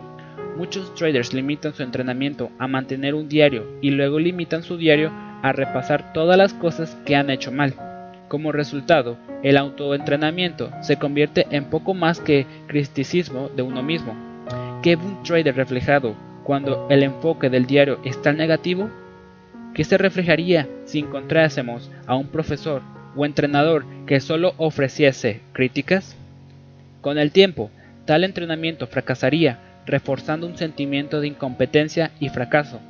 Muchos 0.56 0.94
traders 0.94 1.34
limitan 1.34 1.74
su 1.74 1.82
entrenamiento 1.82 2.50
a 2.58 2.68
mantener 2.68 3.14
un 3.14 3.28
diario 3.28 3.66
y 3.82 3.90
luego 3.90 4.20
limitan 4.20 4.62
su 4.62 4.76
diario 4.76 5.10
a 5.42 5.52
repasar 5.52 6.12
todas 6.12 6.38
las 6.38 6.54
cosas 6.54 6.96
que 7.04 7.16
han 7.16 7.28
hecho 7.28 7.50
mal. 7.50 7.74
Como 8.28 8.52
resultado, 8.52 9.18
el 9.42 9.56
autoentrenamiento 9.56 10.70
se 10.80 10.96
convierte 10.96 11.46
en 11.50 11.64
poco 11.64 11.92
más 11.92 12.20
que 12.20 12.46
criticismo 12.66 13.48
de 13.48 13.62
uno 13.62 13.82
mismo. 13.82 14.14
¿Qué 14.82 14.96
un 14.96 15.22
trader 15.22 15.56
reflejado 15.56 16.14
cuando 16.44 16.86
el 16.88 17.02
enfoque 17.02 17.50
del 17.50 17.66
diario 17.66 17.98
es 18.04 18.20
tan 18.22 18.36
negativo? 18.36 18.88
¿Qué 19.74 19.82
se 19.82 19.98
reflejaría 19.98 20.68
si 20.84 21.00
encontrásemos 21.00 21.90
a 22.06 22.14
un 22.14 22.28
profesor 22.28 22.82
o 23.16 23.26
entrenador 23.26 23.84
que 24.06 24.20
solo 24.20 24.54
ofreciese 24.56 25.40
críticas? 25.52 26.16
Con 27.00 27.18
el 27.18 27.32
tiempo, 27.32 27.70
tal 28.04 28.24
entrenamiento 28.24 28.86
fracasaría, 28.86 29.58
reforzando 29.86 30.46
un 30.46 30.56
sentimiento 30.56 31.20
de 31.20 31.28
incompetencia 31.28 32.12
y 32.20 32.28
fracaso. 32.28 32.80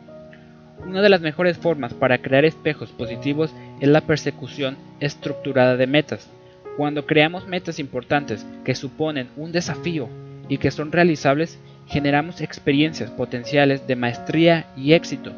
Una 0.86 1.02
de 1.02 1.08
las 1.08 1.20
mejores 1.20 1.56
formas 1.56 1.94
para 1.94 2.18
crear 2.18 2.44
espejos 2.44 2.90
positivos 2.90 3.52
es 3.80 3.88
la 3.88 4.02
persecución 4.02 4.76
estructurada 5.00 5.76
de 5.76 5.86
metas. 5.86 6.28
Cuando 6.76 7.06
creamos 7.06 7.46
metas 7.46 7.78
importantes 7.78 8.44
que 8.64 8.74
suponen 8.74 9.28
un 9.36 9.52
desafío 9.52 10.08
y 10.48 10.58
que 10.58 10.70
son 10.70 10.92
realizables, 10.92 11.58
generamos 11.86 12.40
experiencias 12.40 13.10
potenciales 13.10 13.86
de 13.86 13.96
maestría 13.96 14.66
y 14.76 14.92
éxito. 14.92 15.32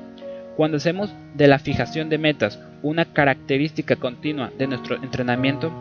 Cuando 0.57 0.78
hacemos 0.78 1.12
de 1.34 1.49
la 1.49 1.59
fijación 1.59 2.09
de 2.09 2.18
metas 2.18 2.59
una 2.87 3.05
característica 3.05 3.97
continua 3.97 4.53
de 4.57 4.68
nuestro 4.68 4.95
entrenamiento, 5.03 5.72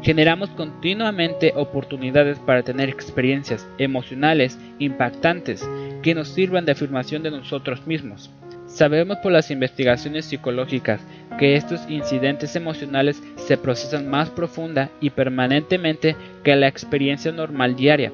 generamos 0.00 0.48
continuamente 0.50 1.52
oportunidades 1.56 2.38
para 2.38 2.62
tener 2.62 2.88
experiencias 2.88 3.66
emocionales 3.78 4.56
impactantes 4.78 5.68
que 6.02 6.14
nos 6.14 6.28
sirvan 6.28 6.64
de 6.64 6.72
afirmación 6.72 7.24
de 7.24 7.32
nosotros 7.32 7.84
mismos. 7.86 8.30
Sabemos 8.66 9.18
por 9.18 9.32
las 9.32 9.50
investigaciones 9.50 10.26
psicológicas 10.26 11.00
que 11.36 11.56
estos 11.56 11.80
incidentes 11.90 12.54
emocionales 12.54 13.20
se 13.36 13.56
procesan 13.56 14.08
más 14.08 14.30
profunda 14.30 14.88
y 15.00 15.10
permanentemente 15.10 16.14
que 16.44 16.54
la 16.54 16.68
experiencia 16.68 17.32
normal 17.32 17.74
diaria. 17.74 18.12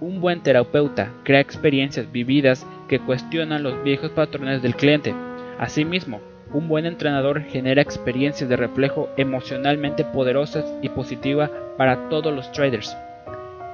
Un 0.00 0.22
buen 0.22 0.42
terapeuta 0.42 1.12
crea 1.22 1.40
experiencias 1.40 2.10
vividas 2.10 2.66
que 2.88 2.98
cuestionan 2.98 3.62
los 3.62 3.84
viejos 3.84 4.10
patrones 4.10 4.62
del 4.62 4.74
cliente. 4.74 5.14
Asimismo, 5.58 6.20
un 6.54 6.68
buen 6.68 6.86
entrenador 6.86 7.42
genera 7.42 7.82
experiencias 7.82 8.48
de 8.48 8.56
reflejo 8.56 9.10
emocionalmente 9.18 10.04
poderosas 10.04 10.64
y 10.80 10.88
positivas 10.88 11.50
para 11.76 12.08
todos 12.08 12.32
los 12.32 12.50
traders. 12.52 12.96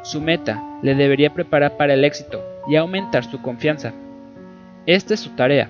Su 0.02 0.20
meta 0.20 0.60
le 0.82 0.96
debería 0.96 1.32
preparar 1.32 1.76
para 1.76 1.94
el 1.94 2.04
éxito 2.04 2.42
y 2.68 2.74
aumentar 2.74 3.24
su 3.24 3.40
confianza. 3.40 3.92
Esta 4.86 5.14
es 5.14 5.20
su 5.20 5.30
tarea, 5.36 5.68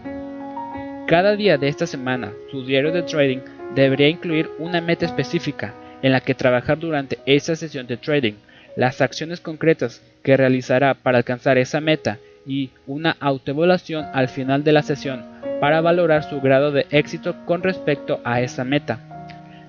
cada 1.10 1.34
día 1.34 1.58
de 1.58 1.66
esta 1.66 1.88
semana, 1.88 2.32
su 2.52 2.64
diario 2.64 2.92
de 2.92 3.02
trading 3.02 3.40
debería 3.74 4.06
incluir 4.06 4.48
una 4.60 4.80
meta 4.80 5.06
específica 5.06 5.74
en 6.02 6.12
la 6.12 6.20
que 6.20 6.36
trabajar 6.36 6.78
durante 6.78 7.18
esa 7.26 7.56
sesión 7.56 7.88
de 7.88 7.96
trading, 7.96 8.34
las 8.76 9.00
acciones 9.00 9.40
concretas 9.40 10.02
que 10.22 10.36
realizará 10.36 10.94
para 10.94 11.18
alcanzar 11.18 11.58
esa 11.58 11.80
meta 11.80 12.18
y 12.46 12.70
una 12.86 13.16
autoevaluación 13.20 14.06
al 14.12 14.28
final 14.28 14.64
de 14.64 14.72
la 14.72 14.82
sesión 14.82 15.24
para 15.60 15.80
valorar 15.80 16.24
su 16.24 16.40
grado 16.40 16.72
de 16.72 16.86
éxito 16.90 17.36
con 17.44 17.62
respecto 17.62 18.20
a 18.24 18.40
esa 18.40 18.64
meta. 18.64 18.98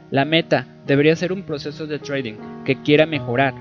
La 0.10 0.26
meta 0.26 0.68
debería 0.86 1.16
ser 1.16 1.32
un 1.32 1.44
proceso 1.44 1.88
de 1.88 2.00
trading 2.00 2.36
que 2.66 2.82
quiera 2.82 3.06
mejorar, 3.06 3.54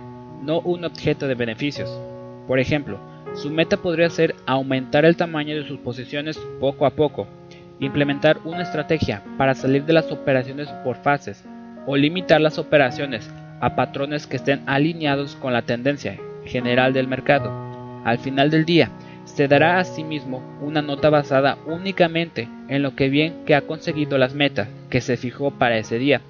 no 0.43 0.61
un 0.61 0.85
objeto 0.85 1.29
de 1.29 1.35
beneficios. 1.35 1.91
Por 2.47 2.59
ejemplo, 2.59 2.99
su 3.35 3.51
meta 3.51 3.77
podría 3.77 4.11
ser 4.11 4.35
aumentar 4.47 5.05
el 5.05 5.17
tamaño 5.17 5.55
de 5.55 5.67
sus 5.67 5.79
posiciones 5.79 6.39
poco 6.59 6.87
a 6.87 6.91
poco, 6.91 7.29
implementar 7.79 8.39
una 8.45 8.63
estrategia 8.63 9.23
para 9.39 9.55
salir 9.55 9.85
de 9.85 9.93
las 9.93 10.11
operaciones 10.11 10.69
por 10.85 10.97
fases 10.97 11.45
o 11.87 11.97
limitar 11.97 12.41
las 12.41 12.59
operaciones 12.59 13.31
a 13.61 13.77
patrones 13.77 14.27
que 14.27 14.37
estén 14.37 14.63
alineados 14.67 15.37
con 15.37 15.53
la 15.53 15.63
tendencia 15.63 16.19
general 16.45 16.93
del 16.93 17.07
mercado. 17.07 17.70
Al 18.05 18.19
final 18.19 18.51
del 18.51 18.65
día, 18.65 18.91
se 19.25 19.49
dará 19.49 19.79
a 19.79 19.85
sí 19.85 20.05
mismo 20.05 20.43
una 20.61 20.83
nota 20.83 21.11
basada 21.11 21.59
únicamente 21.67 22.49
en 22.69 22.83
lo 22.83 22.97
que 22.97 23.09
bien 23.09 23.45
que 23.47 23.55
ha 23.55 23.63
conseguido 23.63 24.19
las 24.19 24.35
metas 24.35 24.69
que 24.89 25.01
se 25.01 25.17
fijó 25.17 25.53
para 25.53 25.79
ese 25.79 25.99
día. 25.99 26.21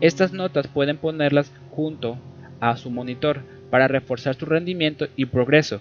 Estas 0.00 0.32
notas 0.32 0.66
pueden 0.68 0.96
ponerlas 0.96 1.52
junto 1.70 2.18
a 2.60 2.76
su 2.76 2.90
monitor 2.90 3.42
para 3.70 3.88
reforzar 3.88 4.34
su 4.34 4.46
rendimiento 4.46 5.08
y 5.16 5.26
progreso. 5.26 5.80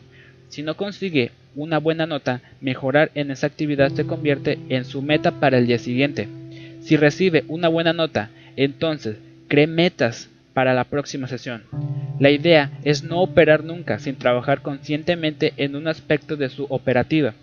Si 0.50 0.64
no 0.64 0.76
consigue 0.76 1.32
una 1.56 1.78
buena 1.80 2.06
nota, 2.06 2.42
mejorar 2.62 3.12
en 3.16 3.32
esa 3.32 3.48
actividad 3.48 3.92
se 3.92 4.06
convierte 4.06 4.60
en 4.70 4.86
su 4.86 5.02
meta 5.02 5.40
para 5.40 5.58
el 5.58 5.68
día 5.68 5.80
siguiente. 5.80 6.28
Si 6.82 6.98
recibe 6.98 7.44
una 7.48 7.68
buena 7.68 7.94
nota, 7.94 8.30
entonces 8.56 9.18
cree 9.48 9.68
metas 9.68 10.30
para 10.58 10.74
la 10.74 10.86
próxima 10.86 11.28
sesión. 11.28 11.62
La 12.18 12.32
idea 12.32 12.72
es 12.84 13.04
no 13.04 13.22
operar 13.22 13.64
nunca 13.64 14.00
sin 14.00 14.16
trabajar 14.16 14.64
conscientemente 14.64 15.54
en 15.58 15.76
un 15.76 15.88
aspecto 15.88 16.36
de 16.36 16.50
su 16.50 16.66
operativa. 16.70 17.36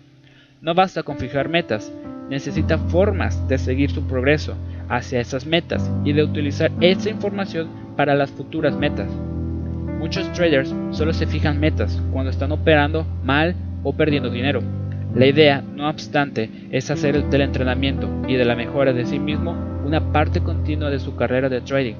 No 0.59 0.73
basta 0.73 1.01
con 1.01 1.17
fijar 1.17 1.47
metas, 1.47 1.89
necesita 2.29 2.77
formas 2.77 3.47
de 3.47 3.57
seguir 3.57 3.89
su 3.89 4.05
progreso 4.05 4.57
hacia 4.89 5.21
esas 5.21 5.45
metas 5.45 5.89
y 6.03 6.11
de 6.11 6.23
utilizar 6.23 6.71
esa 6.81 7.09
información 7.09 7.69
para 7.95 8.15
las 8.15 8.31
futuras 8.31 8.75
metas. 8.75 9.09
Muchos 9.97 10.29
traders 10.33 10.75
solo 10.91 11.13
se 11.13 11.25
fijan 11.25 11.57
metas 11.57 11.97
cuando 12.11 12.31
están 12.31 12.51
operando 12.51 13.07
mal 13.23 13.55
o 13.83 13.93
perdiendo 13.93 14.29
dinero. 14.29 14.59
La 15.15 15.25
idea, 15.25 15.61
no 15.61 15.89
obstante, 15.89 16.49
es 16.69 16.91
hacer 16.91 17.23
del 17.29 17.41
entrenamiento 17.43 18.09
y 18.27 18.35
de 18.35 18.43
la 18.43 18.57
mejora 18.57 18.91
de 18.91 19.05
sí 19.05 19.19
mismo 19.19 19.55
una 19.85 20.11
parte 20.11 20.41
continua 20.41 20.89
de 20.89 20.99
su 20.99 21.15
carrera 21.15 21.47
de 21.47 21.61
trading. 21.61 21.95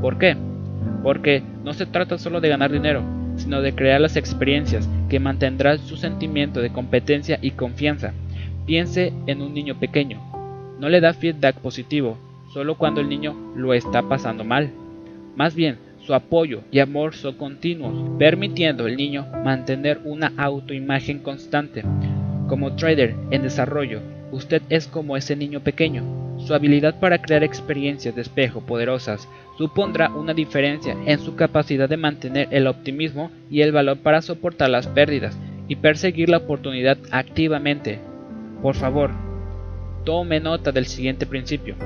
¿Por 0.00 0.16
qué? 0.16 0.53
Porque 1.02 1.42
no 1.64 1.74
se 1.74 1.86
trata 1.86 2.18
solo 2.18 2.40
de 2.40 2.48
ganar 2.48 2.72
dinero, 2.72 3.02
sino 3.36 3.60
de 3.60 3.74
crear 3.74 4.00
las 4.00 4.16
experiencias 4.16 4.88
que 5.08 5.20
mantendrán 5.20 5.78
su 5.78 5.96
sentimiento 5.96 6.60
de 6.60 6.70
competencia 6.70 7.38
y 7.42 7.52
confianza. 7.52 8.12
Piense 8.66 9.12
en 9.26 9.42
un 9.42 9.54
niño 9.54 9.78
pequeño. 9.78 10.20
No 10.78 10.88
le 10.88 11.00
da 11.00 11.12
feedback 11.12 11.56
positivo 11.56 12.18
solo 12.52 12.76
cuando 12.76 13.00
el 13.00 13.08
niño 13.08 13.34
lo 13.56 13.74
está 13.74 14.02
pasando 14.08 14.44
mal. 14.44 14.70
Más 15.36 15.54
bien, 15.54 15.78
su 15.98 16.14
apoyo 16.14 16.60
y 16.70 16.78
amor 16.78 17.14
son 17.14 17.34
continuos, 17.34 18.18
permitiendo 18.18 18.84
al 18.84 18.96
niño 18.96 19.26
mantener 19.44 20.00
una 20.04 20.32
autoimagen 20.36 21.18
constante. 21.18 21.82
Como 22.48 22.76
trader 22.76 23.14
en 23.30 23.42
desarrollo, 23.42 24.00
usted 24.30 24.62
es 24.68 24.86
como 24.86 25.16
ese 25.16 25.34
niño 25.34 25.60
pequeño. 25.60 26.02
Su 26.38 26.52
habilidad 26.54 27.00
para 27.00 27.22
crear 27.22 27.42
experiencias 27.42 28.14
de 28.14 28.20
espejo 28.22 28.60
poderosas 28.60 29.28
supondrá 29.56 30.10
una 30.10 30.34
diferencia 30.34 30.96
en 31.06 31.20
su 31.20 31.36
capacidad 31.36 31.88
de 31.88 31.96
mantener 31.96 32.48
el 32.50 32.66
optimismo 32.66 33.30
y 33.50 33.62
el 33.62 33.72
valor 33.72 33.98
para 33.98 34.20
soportar 34.20 34.68
las 34.68 34.88
pérdidas 34.88 35.38
y 35.68 35.76
perseguir 35.76 36.28
la 36.28 36.38
oportunidad 36.38 36.98
activamente. 37.10 38.00
Por 38.60 38.74
favor, 38.74 39.10
tome 40.04 40.40
nota 40.40 40.70
del 40.72 40.86
siguiente 40.86 41.24
principio. 41.24 41.76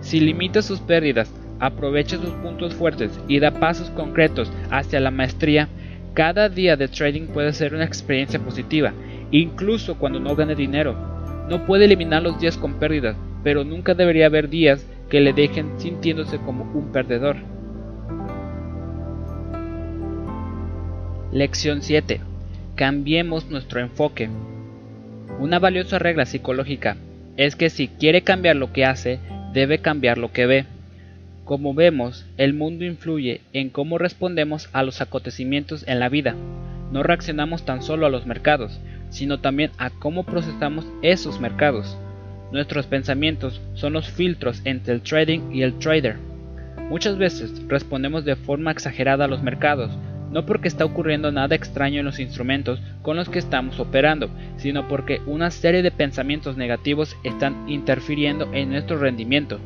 Si 0.00 0.20
limita 0.20 0.62
sus 0.62 0.80
pérdidas 0.80 1.30
aprovecha 1.60 2.16
sus 2.16 2.30
puntos 2.30 2.74
fuertes 2.74 3.12
y 3.28 3.38
da 3.38 3.52
pasos 3.52 3.90
concretos 3.90 4.50
hacia 4.70 5.00
la 5.00 5.10
maestría, 5.10 5.68
cada 6.14 6.48
día 6.48 6.76
de 6.76 6.88
trading 6.88 7.26
puede 7.28 7.52
ser 7.52 7.74
una 7.74 7.84
experiencia 7.84 8.40
positiva, 8.40 8.92
incluso 9.32 9.96
cuando 9.98 10.20
no 10.20 10.36
gane 10.36 10.54
dinero. 10.54 10.94
No 11.48 11.66
puede 11.66 11.86
eliminar 11.86 12.22
los 12.22 12.38
días 12.38 12.56
con 12.56 12.74
pérdidas, 12.74 13.16
pero 13.42 13.64
nunca 13.64 13.94
debería 13.94 14.26
haber 14.26 14.48
días 14.48 14.86
que 15.10 15.20
le 15.20 15.32
dejen 15.32 15.78
sintiéndose 15.78 16.38
como 16.38 16.64
un 16.72 16.92
perdedor. 16.92 17.36
Lección 21.32 21.82
7. 21.82 22.20
Cambiemos 22.76 23.50
nuestro 23.50 23.80
enfoque. 23.80 24.28
Una 25.40 25.58
valiosa 25.58 25.98
regla 25.98 26.26
psicológica 26.26 26.96
es 27.36 27.56
que 27.56 27.70
si 27.70 27.88
quiere 27.88 28.22
cambiar 28.22 28.56
lo 28.56 28.72
que 28.72 28.84
hace, 28.84 29.18
debe 29.52 29.78
cambiar 29.78 30.18
lo 30.18 30.32
que 30.32 30.46
ve. 30.46 30.66
Como 31.44 31.74
vemos, 31.74 32.26
el 32.36 32.54
mundo 32.54 32.84
influye 32.84 33.40
en 33.52 33.70
cómo 33.70 33.98
respondemos 33.98 34.68
a 34.72 34.82
los 34.82 35.00
acontecimientos 35.00 35.84
en 35.88 35.98
la 36.00 36.08
vida. 36.08 36.36
No 36.92 37.02
reaccionamos 37.02 37.64
tan 37.64 37.82
solo 37.82 38.04
a 38.04 38.10
los 38.10 38.26
mercados, 38.26 38.78
sino 39.08 39.40
también 39.40 39.70
a 39.78 39.88
cómo 39.88 40.24
procesamos 40.24 40.86
esos 41.00 41.40
mercados. 41.40 41.96
Nuestros 42.52 42.86
pensamientos 42.86 43.62
son 43.72 43.94
los 43.94 44.10
filtros 44.10 44.60
entre 44.64 44.92
el 44.92 45.00
trading 45.00 45.52
y 45.52 45.62
el 45.62 45.78
trader. 45.78 46.16
Muchas 46.90 47.16
veces 47.16 47.66
respondemos 47.66 48.26
de 48.26 48.36
forma 48.36 48.70
exagerada 48.70 49.24
a 49.24 49.28
los 49.28 49.42
mercados, 49.42 49.90
no 50.30 50.44
porque 50.44 50.68
está 50.68 50.84
ocurriendo 50.84 51.32
nada 51.32 51.54
extraño 51.54 52.00
en 52.00 52.04
los 52.04 52.18
instrumentos 52.18 52.82
con 53.00 53.16
los 53.16 53.30
que 53.30 53.38
estamos 53.38 53.80
operando, 53.80 54.28
sino 54.58 54.86
porque 54.86 55.22
una 55.26 55.50
serie 55.50 55.82
de 55.82 55.90
pensamientos 55.90 56.58
negativos 56.58 57.16
están 57.24 57.70
interfiriendo 57.70 58.52
en 58.52 58.68
nuestro 58.70 58.98
rendimiento. 58.98 59.58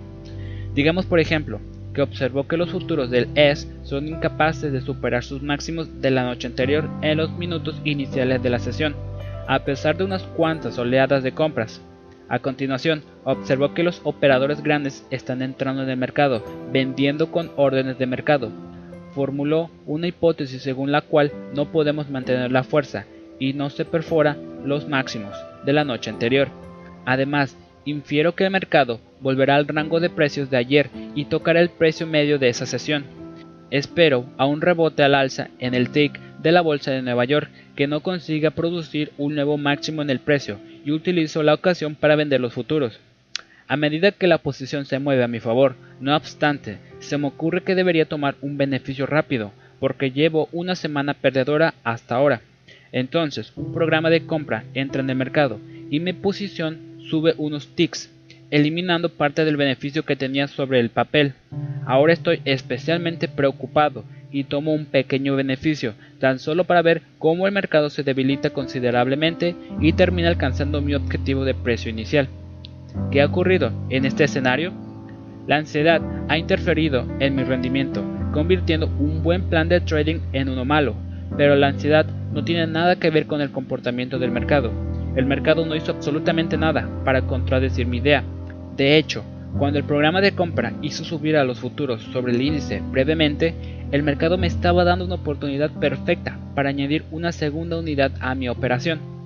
Digamos 0.74 1.06
por 1.06 1.18
ejemplo, 1.18 1.60
observó 2.02 2.46
que 2.46 2.56
los 2.56 2.70
futuros 2.70 3.10
del 3.10 3.28
S 3.34 3.68
son 3.82 4.08
incapaces 4.08 4.72
de 4.72 4.80
superar 4.80 5.24
sus 5.24 5.42
máximos 5.42 6.00
de 6.00 6.10
la 6.10 6.24
noche 6.24 6.46
anterior 6.46 6.88
en 7.02 7.18
los 7.18 7.30
minutos 7.32 7.80
iniciales 7.84 8.42
de 8.42 8.50
la 8.50 8.58
sesión, 8.58 8.94
a 9.48 9.60
pesar 9.60 9.96
de 9.96 10.04
unas 10.04 10.22
cuantas 10.22 10.78
oleadas 10.78 11.22
de 11.22 11.32
compras. 11.32 11.80
A 12.28 12.40
continuación, 12.40 13.02
observó 13.24 13.72
que 13.72 13.84
los 13.84 14.00
operadores 14.02 14.62
grandes 14.62 15.06
están 15.10 15.42
entrando 15.42 15.82
en 15.82 15.90
el 15.90 15.96
mercado, 15.96 16.44
vendiendo 16.72 17.30
con 17.30 17.50
órdenes 17.56 17.98
de 17.98 18.06
mercado. 18.06 18.50
Formuló 19.12 19.70
una 19.86 20.08
hipótesis 20.08 20.62
según 20.62 20.90
la 20.90 21.02
cual 21.02 21.32
no 21.54 21.66
podemos 21.66 22.10
mantener 22.10 22.50
la 22.50 22.64
fuerza 22.64 23.06
y 23.38 23.52
no 23.52 23.70
se 23.70 23.84
perfora 23.84 24.36
los 24.64 24.88
máximos 24.88 25.36
de 25.64 25.72
la 25.72 25.84
noche 25.84 26.10
anterior. 26.10 26.48
Además, 27.04 27.56
infiero 27.86 28.34
que 28.34 28.44
el 28.44 28.50
mercado 28.50 29.00
volverá 29.20 29.56
al 29.56 29.66
rango 29.66 30.00
de 30.00 30.10
precios 30.10 30.50
de 30.50 30.58
ayer 30.58 30.90
y 31.14 31.24
tocará 31.24 31.60
el 31.60 31.70
precio 31.70 32.06
medio 32.06 32.38
de 32.38 32.50
esa 32.50 32.66
sesión. 32.66 33.04
Espero 33.70 34.26
a 34.36 34.44
un 34.46 34.60
rebote 34.60 35.02
al 35.02 35.14
alza 35.14 35.48
en 35.58 35.74
el 35.74 35.88
TIC 35.90 36.20
de 36.42 36.52
la 36.52 36.60
bolsa 36.60 36.90
de 36.90 37.02
Nueva 37.02 37.24
York 37.24 37.50
que 37.74 37.86
no 37.86 38.00
consiga 38.00 38.50
producir 38.50 39.12
un 39.16 39.34
nuevo 39.34 39.56
máximo 39.56 40.02
en 40.02 40.10
el 40.10 40.20
precio 40.20 40.58
y 40.84 40.90
utilizo 40.90 41.42
la 41.42 41.54
ocasión 41.54 41.94
para 41.94 42.16
vender 42.16 42.40
los 42.40 42.52
futuros. 42.52 43.00
A 43.68 43.76
medida 43.76 44.12
que 44.12 44.28
la 44.28 44.38
posición 44.38 44.84
se 44.84 45.00
mueve 45.00 45.24
a 45.24 45.28
mi 45.28 45.40
favor, 45.40 45.74
no 46.00 46.14
obstante, 46.14 46.78
se 47.00 47.18
me 47.18 47.26
ocurre 47.26 47.62
que 47.62 47.74
debería 47.74 48.04
tomar 48.04 48.36
un 48.40 48.56
beneficio 48.56 49.06
rápido, 49.06 49.52
porque 49.80 50.12
llevo 50.12 50.48
una 50.52 50.76
semana 50.76 51.14
perdedora 51.14 51.74
hasta 51.82 52.14
ahora. 52.14 52.42
Entonces, 52.92 53.52
un 53.56 53.72
programa 53.74 54.08
de 54.08 54.24
compra 54.24 54.64
entra 54.74 55.02
en 55.02 55.10
el 55.10 55.16
mercado 55.16 55.58
y 55.90 55.98
mi 55.98 56.12
posición 56.12 56.78
sube 57.08 57.34
unos 57.38 57.68
ticks, 57.68 58.10
eliminando 58.50 59.08
parte 59.08 59.44
del 59.44 59.56
beneficio 59.56 60.04
que 60.04 60.16
tenía 60.16 60.48
sobre 60.48 60.80
el 60.80 60.90
papel. 60.90 61.34
Ahora 61.86 62.12
estoy 62.12 62.40
especialmente 62.44 63.28
preocupado 63.28 64.04
y 64.30 64.44
tomo 64.44 64.74
un 64.74 64.86
pequeño 64.86 65.36
beneficio, 65.36 65.94
tan 66.18 66.38
solo 66.38 66.64
para 66.64 66.82
ver 66.82 67.02
cómo 67.18 67.46
el 67.46 67.52
mercado 67.52 67.90
se 67.90 68.02
debilita 68.02 68.50
considerablemente 68.50 69.54
y 69.80 69.92
termina 69.92 70.28
alcanzando 70.28 70.80
mi 70.80 70.94
objetivo 70.94 71.44
de 71.44 71.54
precio 71.54 71.90
inicial. 71.90 72.28
¿Qué 73.10 73.22
ha 73.22 73.26
ocurrido 73.26 73.72
en 73.90 74.04
este 74.04 74.24
escenario? 74.24 74.72
La 75.46 75.56
ansiedad 75.56 76.02
ha 76.28 76.38
interferido 76.38 77.06
en 77.20 77.36
mi 77.36 77.44
rendimiento, 77.44 78.04
convirtiendo 78.32 78.86
un 78.98 79.22
buen 79.22 79.48
plan 79.48 79.68
de 79.68 79.80
trading 79.80 80.20
en 80.32 80.48
uno 80.48 80.64
malo, 80.64 80.96
pero 81.36 81.54
la 81.54 81.68
ansiedad 81.68 82.06
no 82.32 82.44
tiene 82.44 82.66
nada 82.66 82.96
que 82.96 83.10
ver 83.10 83.26
con 83.26 83.40
el 83.40 83.52
comportamiento 83.52 84.18
del 84.18 84.32
mercado. 84.32 84.72
El 85.16 85.26
mercado 85.26 85.66
no 85.66 85.74
hizo 85.74 85.90
absolutamente 85.90 86.56
nada 86.56 86.88
para 87.04 87.22
contradecir 87.22 87.86
mi 87.86 87.96
idea. 87.98 88.22
De 88.76 88.98
hecho, 88.98 89.24
cuando 89.58 89.78
el 89.78 89.84
programa 89.84 90.20
de 90.20 90.32
compra 90.32 90.74
hizo 90.82 91.02
subir 91.02 91.36
a 91.36 91.44
los 91.44 91.58
futuros 91.58 92.02
sobre 92.12 92.32
el 92.32 92.42
índice 92.42 92.82
brevemente, 92.92 93.54
el 93.90 94.02
mercado 94.02 94.38
me 94.38 94.46
estaba 94.46 94.84
dando 94.84 95.04
una 95.04 95.14
oportunidad 95.16 95.70
perfecta 95.72 96.38
para 96.54 96.68
añadir 96.68 97.04
una 97.10 97.32
segunda 97.32 97.78
unidad 97.78 98.12
a 98.20 98.34
mi 98.34 98.48
operación 98.48 99.16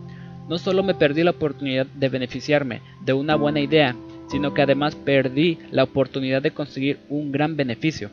no 0.51 0.59
solo 0.59 0.83
me 0.83 0.95
perdí 0.95 1.23
la 1.23 1.31
oportunidad 1.31 1.87
de 1.87 2.09
beneficiarme 2.09 2.81
de 3.05 3.13
una 3.13 3.37
buena 3.37 3.61
idea, 3.61 3.95
sino 4.29 4.53
que 4.53 4.63
además 4.63 4.97
perdí 4.97 5.59
la 5.71 5.85
oportunidad 5.85 6.43
de 6.43 6.51
conseguir 6.51 6.99
un 7.09 7.31
gran 7.31 7.57
beneficio. 7.57 8.11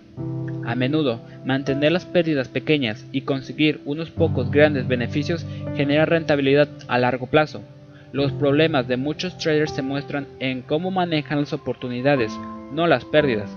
A 0.68 0.76
menudo, 0.76 1.22
mantener 1.46 1.94
las 1.94 2.04
pérdidas 2.04 2.50
pequeñas 2.50 3.08
y 3.14 3.22
conseguir 3.22 3.80
unos 3.86 4.12
pocos 4.12 4.52
grandes 4.52 4.86
beneficios 4.86 5.46
genera 5.78 6.06
rentabilidad 6.06 6.68
a 6.90 6.98
largo 6.98 7.28
plazo. 7.28 7.64
Los 8.12 8.34
problemas 8.34 8.86
de 8.86 8.98
muchos 8.98 9.38
traders 9.38 9.72
se 9.72 9.82
muestran 9.82 10.28
en 10.42 10.62
cómo 10.62 10.92
manejan 10.92 11.40
las 11.40 11.54
oportunidades, 11.54 12.38
no 12.74 12.86
las 12.86 13.06
pérdidas. 13.06 13.50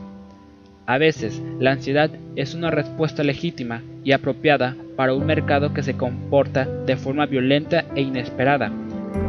A 0.87 0.99
veces, 0.99 1.43
la 1.59 1.73
ansiedad 1.73 2.13
es 2.37 2.55
una 2.55 2.71
respuesta 2.71 3.25
legítima 3.25 3.83
y 4.05 4.13
apropiada 4.13 4.77
para 4.95 5.13
un 5.13 5.27
mercado 5.27 5.75
que 5.75 5.83
se 5.83 5.97
comporta 5.97 6.65
de 6.65 6.97
forma 6.97 7.27
violenta 7.27 7.87
e 7.97 8.03
inesperada. 8.03 8.71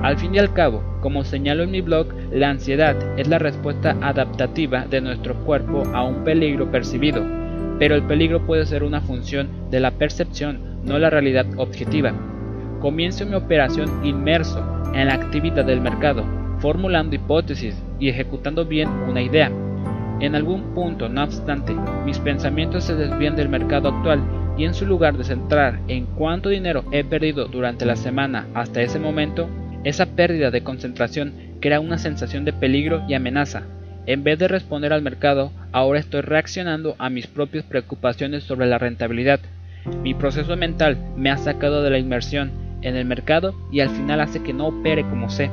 Al 0.03 0.19
fin 0.19 0.35
y 0.35 0.37
al 0.37 0.53
cabo, 0.53 0.83
como 1.01 1.23
señalo 1.23 1.63
en 1.63 1.71
mi 1.71 1.81
blog, 1.81 2.13
la 2.31 2.51
ansiedad 2.51 2.95
es 3.19 3.27
la 3.27 3.39
respuesta 3.39 3.97
adaptativa 4.01 4.85
de 4.85 5.01
nuestro 5.01 5.33
cuerpo 5.45 5.83
a 5.95 6.03
un 6.03 6.23
peligro 6.23 6.69
percibido, 6.69 7.40
pero 7.81 7.95
el 7.95 8.03
peligro 8.03 8.45
puede 8.45 8.67
ser 8.67 8.83
una 8.83 9.01
función 9.01 9.49
de 9.71 9.79
la 9.79 9.89
percepción, 9.89 10.83
no 10.85 10.99
la 10.99 11.09
realidad 11.09 11.47
objetiva. 11.57 12.13
Comienzo 12.79 13.25
mi 13.25 13.33
operación 13.33 14.05
inmerso 14.05 14.63
en 14.93 15.07
la 15.07 15.15
actividad 15.15 15.65
del 15.65 15.81
mercado, 15.81 16.23
formulando 16.59 17.15
hipótesis 17.15 17.75
y 17.99 18.09
ejecutando 18.09 18.65
bien 18.65 18.87
una 18.87 19.23
idea. 19.23 19.51
En 20.19 20.35
algún 20.35 20.75
punto, 20.75 21.09
no 21.09 21.23
obstante, 21.23 21.75
mis 22.05 22.19
pensamientos 22.19 22.83
se 22.83 22.93
desvían 22.93 23.35
del 23.35 23.49
mercado 23.49 23.89
actual 23.89 24.21
y 24.59 24.65
en 24.65 24.75
su 24.75 24.85
lugar 24.85 25.17
de 25.17 25.23
centrar 25.23 25.79
en 25.87 26.05
cuánto 26.05 26.49
dinero 26.49 26.83
he 26.91 27.03
perdido 27.03 27.47
durante 27.47 27.87
la 27.87 27.95
semana 27.95 28.45
hasta 28.53 28.83
ese 28.83 28.99
momento, 28.99 29.49
esa 29.83 30.05
pérdida 30.05 30.51
de 30.51 30.63
concentración 30.63 31.33
crea 31.59 31.79
una 31.79 31.97
sensación 31.97 32.45
de 32.45 32.53
peligro 32.53 33.01
y 33.07 33.15
amenaza. 33.15 33.63
En 34.07 34.23
vez 34.23 34.39
de 34.39 34.47
responder 34.47 34.93
al 34.93 35.03
mercado, 35.03 35.51
ahora 35.71 35.99
estoy 35.99 36.21
reaccionando 36.21 36.95
a 36.97 37.09
mis 37.09 37.27
propias 37.27 37.63
preocupaciones 37.63 38.43
sobre 38.43 38.65
la 38.65 38.79
rentabilidad. 38.79 39.39
Mi 40.03 40.13
proceso 40.13 40.57
mental 40.57 40.97
me 41.15 41.29
ha 41.29 41.37
sacado 41.37 41.83
de 41.83 41.91
la 41.91 41.99
inmersión 41.99 42.51
en 42.81 42.95
el 42.95 43.05
mercado 43.05 43.53
y 43.71 43.79
al 43.81 43.89
final 43.89 44.21
hace 44.21 44.41
que 44.41 44.53
no 44.53 44.67
opere 44.67 45.03
como 45.03 45.29
sé. 45.29 45.51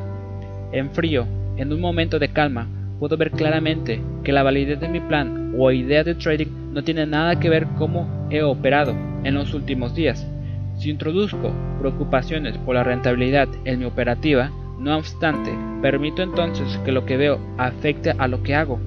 En 0.72 0.90
frío, 0.90 1.26
en 1.56 1.72
un 1.72 1.80
momento 1.80 2.18
de 2.18 2.28
calma, 2.28 2.68
puedo 2.98 3.16
ver 3.16 3.32
claramente 3.32 4.00
que 4.24 4.32
la 4.32 4.42
validez 4.42 4.80
de 4.80 4.88
mi 4.88 5.00
plan 5.00 5.54
o 5.58 5.70
idea 5.70 6.04
de 6.04 6.14
trading 6.14 6.72
no 6.72 6.82
tiene 6.84 7.06
nada 7.06 7.38
que 7.38 7.50
ver 7.50 7.66
cómo 7.76 8.28
he 8.30 8.42
operado 8.42 8.94
en 9.24 9.34
los 9.34 9.52
últimos 9.52 9.94
días. 9.94 10.26
Si 10.78 10.90
introduzco 10.90 11.52
preocupaciones 11.80 12.56
por 12.58 12.76
la 12.76 12.84
rentabilidad 12.84 13.48
en 13.64 13.80
mi 13.80 13.84
operativa, 13.84 14.50
no 14.78 14.96
obstante, 14.96 15.52
permito 15.82 16.22
entonces 16.22 16.78
que 16.84 16.92
lo 16.92 17.04
que 17.04 17.16
veo 17.16 17.38
afecte 17.58 18.14
a 18.16 18.28
lo 18.28 18.42
que 18.42 18.54
hago. 18.54 18.78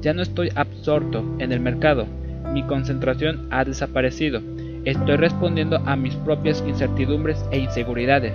Ya 0.00 0.12
no 0.14 0.22
estoy 0.22 0.50
absorto 0.54 1.24
en 1.38 1.52
el 1.52 1.60
mercado, 1.60 2.06
mi 2.52 2.62
concentración 2.64 3.46
ha 3.50 3.64
desaparecido, 3.64 4.40
estoy 4.84 5.16
respondiendo 5.16 5.76
a 5.86 5.96
mis 5.96 6.14
propias 6.16 6.64
incertidumbres 6.66 7.44
e 7.52 7.58
inseguridades. 7.58 8.34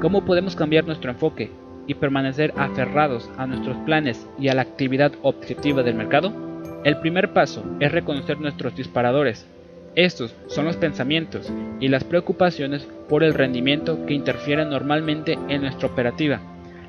¿Cómo 0.00 0.24
podemos 0.24 0.56
cambiar 0.56 0.84
nuestro 0.84 1.10
enfoque 1.10 1.50
y 1.86 1.94
permanecer 1.94 2.52
aferrados 2.56 3.30
a 3.38 3.46
nuestros 3.46 3.76
planes 3.78 4.26
y 4.38 4.48
a 4.48 4.54
la 4.54 4.62
actividad 4.62 5.12
objetiva 5.22 5.82
del 5.82 5.94
mercado? 5.94 6.32
El 6.84 6.98
primer 6.98 7.32
paso 7.32 7.64
es 7.80 7.92
reconocer 7.92 8.40
nuestros 8.40 8.76
disparadores. 8.76 9.46
Estos 9.96 10.34
son 10.46 10.66
los 10.66 10.76
pensamientos 10.76 11.52
y 11.80 11.88
las 11.88 12.04
preocupaciones 12.04 12.86
por 13.08 13.24
el 13.24 13.34
rendimiento 13.34 14.06
que 14.06 14.14
interfieren 14.14 14.70
normalmente 14.70 15.36
en 15.48 15.62
nuestra 15.62 15.88
operativa. 15.88 16.40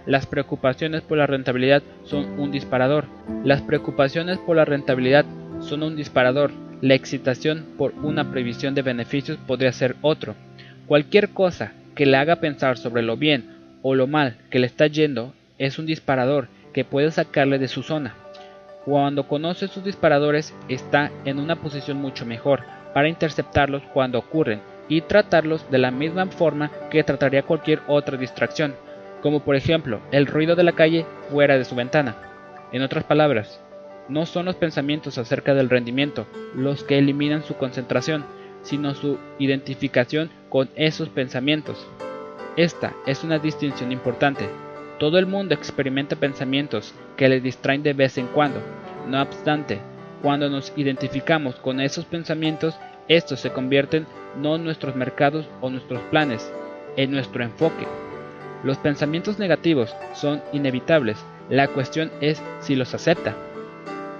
Las 0.05 0.27
preocupaciones 0.27 1.01
por 1.01 1.17
la 1.17 1.27
rentabilidad 1.27 1.81
son 2.03 2.39
un 2.39 2.51
disparador. 2.51 3.05
Las 3.43 3.61
preocupaciones 3.61 4.37
por 4.39 4.55
la 4.55 4.65
rentabilidad 4.65 5.25
son 5.61 5.83
un 5.83 5.95
disparador. 5.95 6.51
La 6.81 6.95
excitación 6.95 7.65
por 7.77 7.93
una 8.03 8.31
previsión 8.31 8.75
de 8.75 8.81
beneficios 8.81 9.37
podría 9.47 9.71
ser 9.71 9.95
otro. 10.01 10.35
Cualquier 10.87 11.29
cosa 11.29 11.73
que 11.95 12.05
le 12.05 12.17
haga 12.17 12.37
pensar 12.37 12.77
sobre 12.77 13.03
lo 13.03 13.17
bien 13.17 13.45
o 13.81 13.95
lo 13.95 14.07
mal 14.07 14.37
que 14.49 14.59
le 14.59 14.67
está 14.67 14.87
yendo 14.87 15.33
es 15.57 15.79
un 15.79 15.85
disparador 15.85 16.47
que 16.73 16.85
puede 16.85 17.11
sacarle 17.11 17.59
de 17.59 17.67
su 17.67 17.83
zona. 17.83 18.15
Cuando 18.85 19.27
conoce 19.27 19.67
sus 19.67 19.83
disparadores 19.83 20.55
está 20.67 21.11
en 21.25 21.39
una 21.39 21.55
posición 21.55 21.97
mucho 21.97 22.25
mejor 22.25 22.63
para 22.93 23.09
interceptarlos 23.09 23.83
cuando 23.93 24.17
ocurren 24.17 24.61
y 24.89 25.01
tratarlos 25.01 25.69
de 25.69 25.77
la 25.77 25.91
misma 25.91 26.25
forma 26.27 26.71
que 26.89 27.03
trataría 27.03 27.43
cualquier 27.43 27.81
otra 27.87 28.17
distracción, 28.17 28.75
como 29.21 29.41
por 29.41 29.55
ejemplo 29.55 29.99
el 30.11 30.25
ruido 30.25 30.55
de 30.55 30.63
la 30.63 30.71
calle 30.71 31.05
fuera 31.29 31.57
de 31.57 31.65
su 31.65 31.75
ventana. 31.75 32.15
En 32.71 32.81
otras 32.81 33.03
palabras, 33.03 33.61
no 34.09 34.25
son 34.25 34.45
los 34.45 34.55
pensamientos 34.55 35.17
acerca 35.17 35.53
del 35.53 35.69
rendimiento 35.69 36.25
los 36.55 36.83
que 36.83 36.97
eliminan 36.97 37.43
su 37.43 37.55
concentración, 37.55 38.25
sino 38.63 38.93
su 38.95 39.19
identificación 39.39 40.29
con 40.49 40.69
esos 40.75 41.09
pensamientos. 41.09 41.87
Esta 42.57 42.93
es 43.05 43.23
una 43.23 43.39
distinción 43.39 43.91
importante. 43.91 44.49
Todo 45.01 45.17
el 45.17 45.25
mundo 45.25 45.55
experimenta 45.55 46.15
pensamientos 46.15 46.93
que 47.17 47.27
le 47.27 47.41
distraen 47.41 47.81
de 47.81 47.93
vez 47.93 48.19
en 48.19 48.27
cuando. 48.27 48.61
No 49.07 49.19
obstante, 49.19 49.79
cuando 50.21 50.47
nos 50.47 50.71
identificamos 50.75 51.55
con 51.55 51.81
esos 51.81 52.05
pensamientos, 52.05 52.75
estos 53.07 53.39
se 53.39 53.49
convierten 53.49 54.05
no 54.37 54.57
en 54.57 54.63
nuestros 54.63 54.95
mercados 54.95 55.47
o 55.59 55.71
nuestros 55.71 56.03
planes, 56.11 56.53
en 56.97 57.09
nuestro 57.09 57.43
enfoque. 57.43 57.87
Los 58.63 58.77
pensamientos 58.77 59.39
negativos 59.39 59.91
son 60.13 60.43
inevitables, 60.53 61.17
la 61.49 61.67
cuestión 61.67 62.11
es 62.21 62.39
si 62.59 62.75
los 62.75 62.93
acepta. 62.93 63.35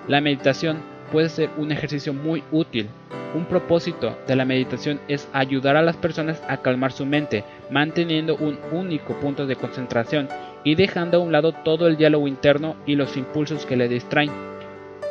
La 0.07 0.19
meditación 0.19 0.79
puede 1.11 1.29
ser 1.29 1.51
un 1.57 1.71
ejercicio 1.71 2.11
muy 2.11 2.43
útil 2.51 2.89
un 3.33 3.45
propósito 3.45 4.17
de 4.27 4.35
la 4.35 4.43
meditación 4.43 4.99
es 5.07 5.29
ayudar 5.31 5.77
a 5.77 5.81
las 5.81 5.95
personas 5.95 6.41
a 6.49 6.57
calmar 6.57 6.91
su 6.91 7.05
mente, 7.05 7.45
manteniendo 7.69 8.35
un 8.35 8.59
único 8.73 9.13
punto 9.21 9.45
de 9.45 9.55
concentración 9.55 10.27
y 10.63 10.75
dejando 10.75 11.17
a 11.17 11.19
un 11.21 11.31
lado 11.31 11.51
todo 11.51 11.87
el 11.87 11.97
diálogo 11.97 12.27
interno 12.27 12.75
y 12.85 12.95
los 12.95 13.17
impulsos 13.17 13.65
que 13.65 13.75
le 13.75 13.87
distraen. 13.87 14.31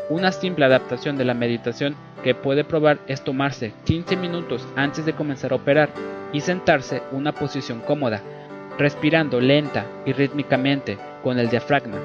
Una 0.09 0.33
simple 0.33 0.65
adaptación 0.65 1.17
de 1.17 1.25
la 1.25 1.35
meditación 1.35 1.95
que 2.23 2.35
puede 2.35 2.65
probar 2.65 2.99
es 3.07 3.23
tomarse 3.23 3.73
15 3.85 4.17
minutos 4.17 4.67
antes 4.77 5.07
de 5.07 5.13
comenzar 5.13 5.53
a 5.53 5.57
operar 5.57 5.91
y 6.33 6.41
sentarse 6.41 7.03
en 7.11 7.19
una 7.19 7.33
posición 7.33 7.81
cómoda, 7.81 8.21
respirando 8.79 9.41
lenta 9.41 9.87
y 10.07 10.13
rítmicamente 10.13 10.99
con 11.23 11.39
el 11.39 11.49
diafragma. 11.49 11.99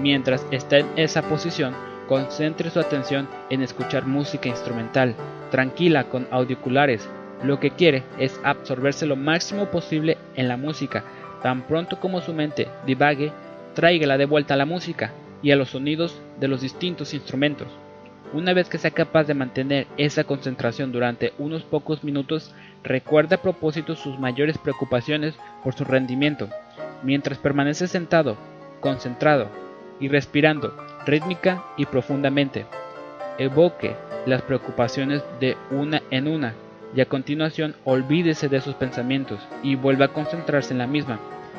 Mientras 0.00 0.46
está 0.50 0.78
en 0.78 0.86
esa 0.96 1.22
posición, 1.22 1.74
concentre 2.06 2.70
su 2.70 2.80
atención 2.80 3.28
en 3.50 3.62
escuchar 3.62 4.06
música 4.06 4.48
instrumental, 4.48 5.14
tranquila 5.50 6.04
con 6.04 6.26
auriculares. 6.30 7.08
Lo 7.42 7.60
que 7.60 7.70
quiere 7.70 8.02
es 8.18 8.40
absorberse 8.42 9.06
lo 9.06 9.16
máximo 9.16 9.66
posible 9.66 10.16
en 10.34 10.48
la 10.48 10.56
música. 10.56 11.04
Tan 11.42 11.62
pronto 11.62 12.00
como 12.00 12.20
su 12.20 12.32
mente 12.32 12.68
divague, 12.86 13.32
tráigala 13.74 14.18
de 14.18 14.24
vuelta 14.24 14.54
a 14.54 14.56
la 14.56 14.66
música 14.66 15.12
y 15.42 15.52
a 15.52 15.56
los 15.56 15.70
sonidos 15.70 16.20
de 16.40 16.48
los 16.48 16.60
distintos 16.60 17.14
instrumentos. 17.14 17.68
Una 18.32 18.52
vez 18.52 18.68
que 18.68 18.78
sea 18.78 18.90
capaz 18.90 19.24
de 19.24 19.34
mantener 19.34 19.86
esa 19.96 20.24
concentración 20.24 20.92
durante 20.92 21.32
unos 21.38 21.62
pocos 21.62 22.04
minutos, 22.04 22.52
recuerde 22.82 23.36
a 23.36 23.42
propósito 23.42 23.94
sus 23.94 24.18
mayores 24.18 24.58
preocupaciones 24.58 25.34
por 25.64 25.74
su 25.74 25.84
rendimiento, 25.84 26.48
mientras 27.02 27.38
permanece 27.38 27.86
sentado, 27.86 28.36
concentrado 28.80 29.48
y 30.00 30.08
respirando 30.08 30.76
rítmica 31.06 31.64
y 31.76 31.86
profundamente. 31.86 32.66
Evoque 33.38 33.94
las 34.26 34.42
preocupaciones 34.42 35.22
de 35.40 35.56
una 35.70 36.02
en 36.10 36.28
una 36.28 36.54
y 36.94 37.00
a 37.00 37.06
continuación 37.06 37.74
olvídese 37.84 38.48
de 38.48 38.60
sus 38.60 38.74
pensamientos 38.74 39.40
y 39.62 39.74
vuelva 39.74 40.06
a 40.06 40.12
concentrarse 40.12 40.72
en 40.72 40.78
la 40.78 40.86
misma. 40.86 41.18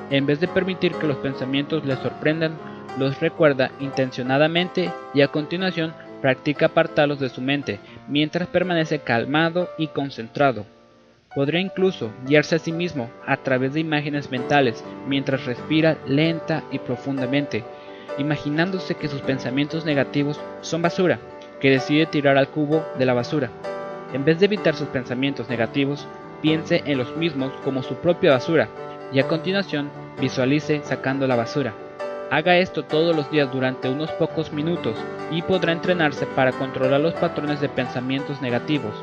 En 0.09 0.25
vez 0.25 0.39
de 0.39 0.47
permitir 0.47 0.93
que 0.93 1.07
los 1.07 1.17
pensamientos 1.17 1.85
le 1.85 1.95
sorprendan, 1.97 2.57
los 2.97 3.19
recuerda 3.19 3.71
intencionadamente 3.79 4.91
y 5.13 5.21
a 5.21 5.27
continuación 5.27 5.93
practica 6.21 6.67
apartarlos 6.67 7.19
de 7.19 7.29
su 7.29 7.41
mente 7.41 7.79
mientras 8.07 8.47
permanece 8.47 8.99
calmado 8.99 9.69
y 9.77 9.87
concentrado. 9.87 10.65
Podría 11.35 11.61
incluso 11.61 12.09
guiarse 12.25 12.55
a 12.55 12.59
sí 12.59 12.71
mismo 12.71 13.09
a 13.27 13.37
través 13.37 13.73
de 13.73 13.79
imágenes 13.79 14.31
mentales 14.31 14.83
mientras 15.07 15.45
respira 15.45 15.97
lenta 16.07 16.63
y 16.71 16.79
profundamente, 16.79 17.63
imaginándose 18.17 18.95
que 18.95 19.07
sus 19.07 19.21
pensamientos 19.21 19.85
negativos 19.85 20.39
son 20.61 20.81
basura, 20.81 21.19
que 21.61 21.69
decide 21.69 22.07
tirar 22.07 22.37
al 22.37 22.49
cubo 22.49 22.83
de 22.97 23.05
la 23.05 23.13
basura. 23.13 23.51
En 24.13 24.25
vez 24.25 24.39
de 24.39 24.45
evitar 24.45 24.75
sus 24.75 24.87
pensamientos 24.87 25.49
negativos, 25.49 26.07
piense 26.41 26.81
en 26.85 26.97
los 26.97 27.15
mismos 27.15 27.53
como 27.63 27.83
su 27.83 27.95
propia 27.95 28.31
basura 28.31 28.67
y 29.11 29.19
a 29.19 29.27
continuación 29.27 29.89
visualice 30.19 30.81
sacando 30.83 31.27
la 31.27 31.35
basura. 31.35 31.73
Haga 32.31 32.57
esto 32.57 32.83
todos 32.83 33.15
los 33.15 33.29
días 33.31 33.51
durante 33.51 33.89
unos 33.89 34.11
pocos 34.11 34.51
minutos 34.51 34.95
y 35.31 35.41
podrá 35.41 35.71
entrenarse 35.71 36.25
para 36.27 36.51
controlar 36.51 37.01
los 37.01 37.13
patrones 37.15 37.59
de 37.59 37.69
pensamientos 37.69 38.41
negativos. 38.41 38.93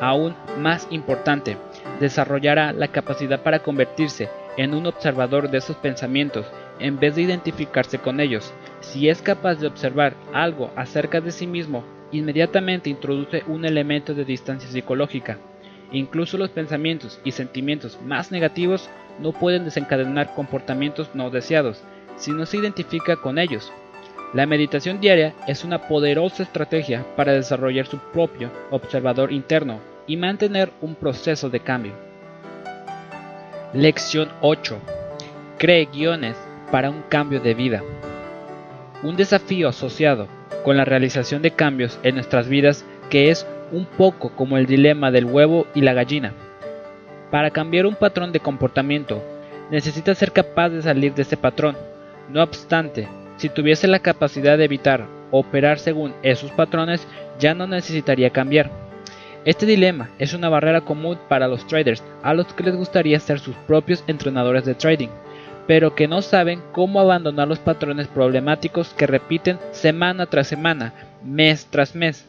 Aún 0.00 0.34
más 0.58 0.86
importante, 0.90 1.56
desarrollará 1.98 2.72
la 2.72 2.88
capacidad 2.88 3.42
para 3.42 3.60
convertirse 3.60 4.28
en 4.56 4.74
un 4.74 4.86
observador 4.86 5.50
de 5.50 5.58
esos 5.58 5.76
pensamientos 5.76 6.46
en 6.78 6.98
vez 6.98 7.16
de 7.16 7.22
identificarse 7.22 7.98
con 7.98 8.20
ellos. 8.20 8.52
Si 8.80 9.08
es 9.08 9.22
capaz 9.22 9.56
de 9.56 9.66
observar 9.66 10.14
algo 10.32 10.70
acerca 10.76 11.20
de 11.20 11.32
sí 11.32 11.46
mismo, 11.46 11.84
inmediatamente 12.12 12.90
introduce 12.90 13.42
un 13.46 13.64
elemento 13.64 14.14
de 14.14 14.24
distancia 14.24 14.70
psicológica. 14.70 15.38
Incluso 15.92 16.36
los 16.36 16.50
pensamientos 16.50 17.20
y 17.24 17.32
sentimientos 17.32 17.98
más 18.04 18.30
negativos 18.30 18.88
no 19.20 19.32
pueden 19.32 19.64
desencadenar 19.64 20.34
comportamientos 20.34 21.10
no 21.14 21.30
deseados, 21.30 21.82
si 22.16 22.30
no 22.32 22.46
se 22.46 22.58
identifica 22.58 23.16
con 23.16 23.38
ellos. 23.38 23.72
La 24.34 24.46
meditación 24.46 25.00
diaria 25.00 25.34
es 25.46 25.64
una 25.64 25.88
poderosa 25.88 26.42
estrategia 26.42 27.04
para 27.16 27.32
desarrollar 27.32 27.86
su 27.86 27.98
propio 27.98 28.50
observador 28.70 29.32
interno 29.32 29.80
y 30.06 30.16
mantener 30.16 30.70
un 30.82 30.94
proceso 30.94 31.48
de 31.48 31.60
cambio. 31.60 31.92
Lección 33.72 34.28
8. 34.42 34.78
Cree 35.58 35.86
guiones 35.86 36.36
para 36.70 36.90
un 36.90 37.02
cambio 37.08 37.40
de 37.40 37.54
vida. 37.54 37.82
Un 39.02 39.16
desafío 39.16 39.68
asociado 39.68 40.28
con 40.68 40.76
la 40.76 40.84
realización 40.84 41.40
de 41.40 41.52
cambios 41.52 41.98
en 42.02 42.16
nuestras 42.16 42.46
vidas 42.46 42.84
que 43.08 43.30
es 43.30 43.46
un 43.72 43.86
poco 43.86 44.36
como 44.36 44.58
el 44.58 44.66
dilema 44.66 45.10
del 45.10 45.24
huevo 45.24 45.66
y 45.74 45.80
la 45.80 45.94
gallina. 45.94 46.34
Para 47.30 47.50
cambiar 47.50 47.86
un 47.86 47.94
patrón 47.94 48.32
de 48.32 48.40
comportamiento, 48.40 49.24
necesita 49.70 50.14
ser 50.14 50.30
capaz 50.30 50.68
de 50.68 50.82
salir 50.82 51.14
de 51.14 51.22
ese 51.22 51.38
patrón 51.38 51.74
no 52.28 52.42
obstante, 52.42 53.08
si 53.38 53.48
tuviese 53.48 53.88
la 53.88 54.00
capacidad 54.00 54.58
de 54.58 54.64
evitar 54.64 55.06
operar 55.30 55.78
según 55.78 56.12
esos 56.22 56.50
patrones, 56.50 57.08
ya 57.38 57.54
no 57.54 57.66
necesitaría 57.66 58.28
cambiar. 58.28 58.70
Este 59.46 59.64
dilema 59.64 60.10
es 60.18 60.34
una 60.34 60.50
barrera 60.50 60.82
común 60.82 61.18
para 61.30 61.48
los 61.48 61.66
traders 61.66 62.04
a 62.22 62.34
los 62.34 62.52
que 62.52 62.64
les 62.64 62.76
gustaría 62.76 63.18
ser 63.20 63.40
sus 63.40 63.56
propios 63.66 64.04
entrenadores 64.06 64.66
de 64.66 64.74
trading, 64.74 65.08
pero 65.68 65.94
que 65.94 66.08
no 66.08 66.22
saben 66.22 66.62
cómo 66.72 66.98
abandonar 66.98 67.46
los 67.46 67.58
patrones 67.58 68.08
problemáticos 68.08 68.94
que 68.94 69.06
repiten 69.06 69.58
semana 69.70 70.24
tras 70.24 70.48
semana, 70.48 70.94
mes 71.22 71.66
tras 71.70 71.94
mes. 71.94 72.26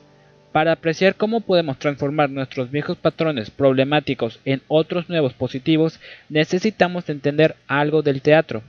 Para 0.51 0.73
apreciar 0.73 1.15
cómo 1.15 1.39
podemos 1.39 1.79
transformar 1.79 2.29
nuestros 2.29 2.69
viejos 2.69 2.97
patrones 2.97 3.49
problemáticos 3.49 4.41
en 4.43 4.61
otros 4.67 5.07
nuevos 5.07 5.33
positivos, 5.33 6.01
necesitamos 6.27 7.09
entender 7.09 7.55
algo 7.67 8.01
del 8.01 8.21
teatro. 8.21 8.61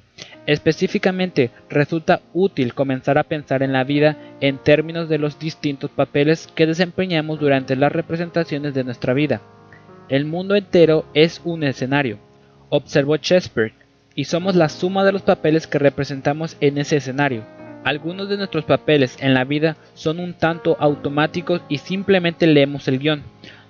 Específicamente, 0.47 1.51
resulta 1.69 2.21
útil 2.33 2.73
comenzar 2.73 3.19
a 3.19 3.25
pensar 3.25 3.65
en 3.65 3.73
la 3.73 3.83
vida 3.83 4.19
en 4.41 4.59
términos 4.59 5.09
de 5.09 5.19
los 5.19 5.41
distintos 5.41 5.91
papeles 5.91 6.47
que 6.55 6.67
desempeñamos 6.67 7.41
durante 7.41 7.75
las 7.75 7.91
representaciones 7.91 8.73
de 8.75 8.85
nuestra 8.85 9.15
vida. 9.15 9.41
El 10.09 10.27
mundo 10.27 10.55
entero 10.55 11.07
es 11.13 11.41
un 11.45 11.65
escenario, 11.65 12.19
observó 12.69 13.17
Shakespeare, 13.17 13.80
y 14.21 14.25
somos 14.25 14.55
la 14.55 14.69
suma 14.69 15.03
de 15.03 15.13
los 15.13 15.23
papeles 15.23 15.67
que 15.67 15.79
representamos 15.79 16.59
en 16.61 16.77
ese 16.77 16.99
escenario. 16.99 17.43
Algunos 17.85 18.29
de 18.29 18.37
nuestros 18.37 18.67
papeles 18.67 19.17
en 19.19 19.33
la 19.33 19.45
vida 19.45 19.79
son 19.95 20.21
un 20.21 20.35
tanto 20.35 20.77
automáticos 20.79 21.63
y 21.71 21.79
simplemente 21.79 22.47
leemos 22.47 22.87
el 22.87 22.99
guion. 22.99 23.23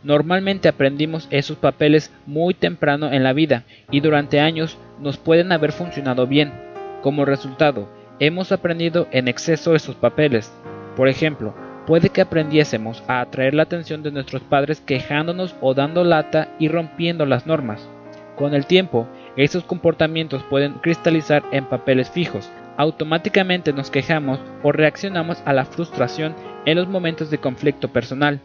Normalmente 0.02 0.68
aprendimos 0.68 1.28
esos 1.30 1.56
papeles 1.56 2.12
muy 2.26 2.52
temprano 2.52 3.12
en 3.12 3.22
la 3.22 3.32
vida 3.32 3.62
y 3.92 4.00
durante 4.00 4.40
años 4.40 4.76
nos 4.98 5.18
pueden 5.18 5.52
haber 5.52 5.70
funcionado 5.70 6.26
bien. 6.26 6.52
Como 7.00 7.24
resultado, 7.24 7.88
hemos 8.18 8.50
aprendido 8.50 9.06
en 9.12 9.28
exceso 9.28 9.76
esos 9.76 9.94
papeles. 9.94 10.52
Por 10.96 11.08
ejemplo, 11.08 11.54
puede 11.86 12.08
que 12.08 12.22
aprendiésemos 12.22 13.04
a 13.06 13.20
atraer 13.20 13.54
la 13.54 13.62
atención 13.62 14.02
de 14.02 14.10
nuestros 14.10 14.42
padres 14.42 14.80
quejándonos 14.80 15.54
o 15.60 15.74
dando 15.74 16.02
lata 16.02 16.48
y 16.58 16.66
rompiendo 16.66 17.24
las 17.24 17.46
normas. 17.46 17.88
Con 18.34 18.54
el 18.54 18.66
tiempo, 18.66 19.06
esos 19.36 19.64
comportamientos 19.64 20.42
pueden 20.44 20.74
cristalizar 20.74 21.42
en 21.52 21.64
papeles 21.66 22.10
fijos. 22.10 22.50
Automáticamente 22.76 23.72
nos 23.72 23.90
quejamos 23.90 24.40
o 24.62 24.72
reaccionamos 24.72 25.42
a 25.44 25.52
la 25.52 25.64
frustración 25.64 26.34
en 26.64 26.76
los 26.76 26.88
momentos 26.88 27.30
de 27.30 27.38
conflicto 27.38 27.88
personal. 27.88 28.40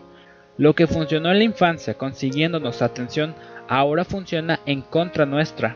Lo 0.57 0.73
que 0.73 0.87
funcionó 0.87 1.31
en 1.31 1.39
la 1.39 1.43
infancia 1.43 1.95
consiguiéndonos 1.95 2.81
atención 2.81 3.35
ahora 3.67 4.05
funciona 4.05 4.59
en 4.65 4.81
contra 4.81 5.25
nuestra, 5.25 5.75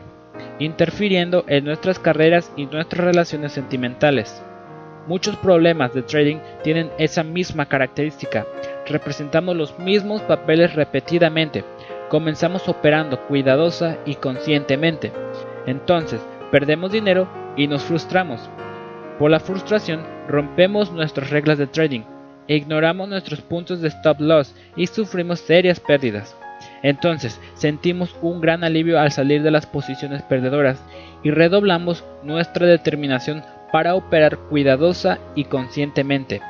interfiriendo 0.58 1.44
en 1.48 1.64
nuestras 1.64 1.98
carreras 1.98 2.52
y 2.56 2.66
nuestras 2.66 3.04
relaciones 3.04 3.52
sentimentales. 3.52 4.42
Muchos 5.06 5.36
problemas 5.36 5.92
de 5.94 6.02
trading 6.02 6.36
tienen 6.62 6.90
esa 6.98 7.22
misma 7.22 7.66
característica. 7.66 8.46
Representamos 8.86 9.56
los 9.56 9.78
mismos 9.78 10.22
papeles 10.22 10.74
repetidamente. 10.74 11.64
Comenzamos 12.10 12.68
operando 12.68 13.26
cuidadosa 13.26 13.96
y 14.04 14.16
conscientemente. 14.16 15.12
Entonces, 15.64 16.20
perdemos 16.50 16.92
dinero 16.92 17.26
y 17.56 17.66
nos 17.66 17.82
frustramos. 17.84 18.50
Por 19.18 19.30
la 19.30 19.40
frustración, 19.40 20.02
rompemos 20.28 20.92
nuestras 20.92 21.30
reglas 21.30 21.56
de 21.56 21.66
trading 21.66 22.02
ignoramos 22.56 23.08
nuestros 23.08 23.40
puntos 23.40 23.80
de 23.80 23.88
stop 23.88 24.20
loss 24.20 24.54
y 24.76 24.86
sufrimos 24.86 25.40
serias 25.40 25.80
pérdidas. 25.80 26.36
Entonces 26.82 27.40
sentimos 27.54 28.14
un 28.22 28.40
gran 28.40 28.64
alivio 28.64 28.98
al 28.98 29.12
salir 29.12 29.42
de 29.42 29.50
las 29.50 29.66
posiciones 29.66 30.22
perdedoras 30.22 30.82
y 31.22 31.30
redoblamos 31.30 32.04
nuestra 32.22 32.66
determinación 32.66 33.42
para 33.72 33.94
operar 33.94 34.36
cuidadosa 34.36 35.18
y 35.34 35.44
conscientemente, 35.44 36.40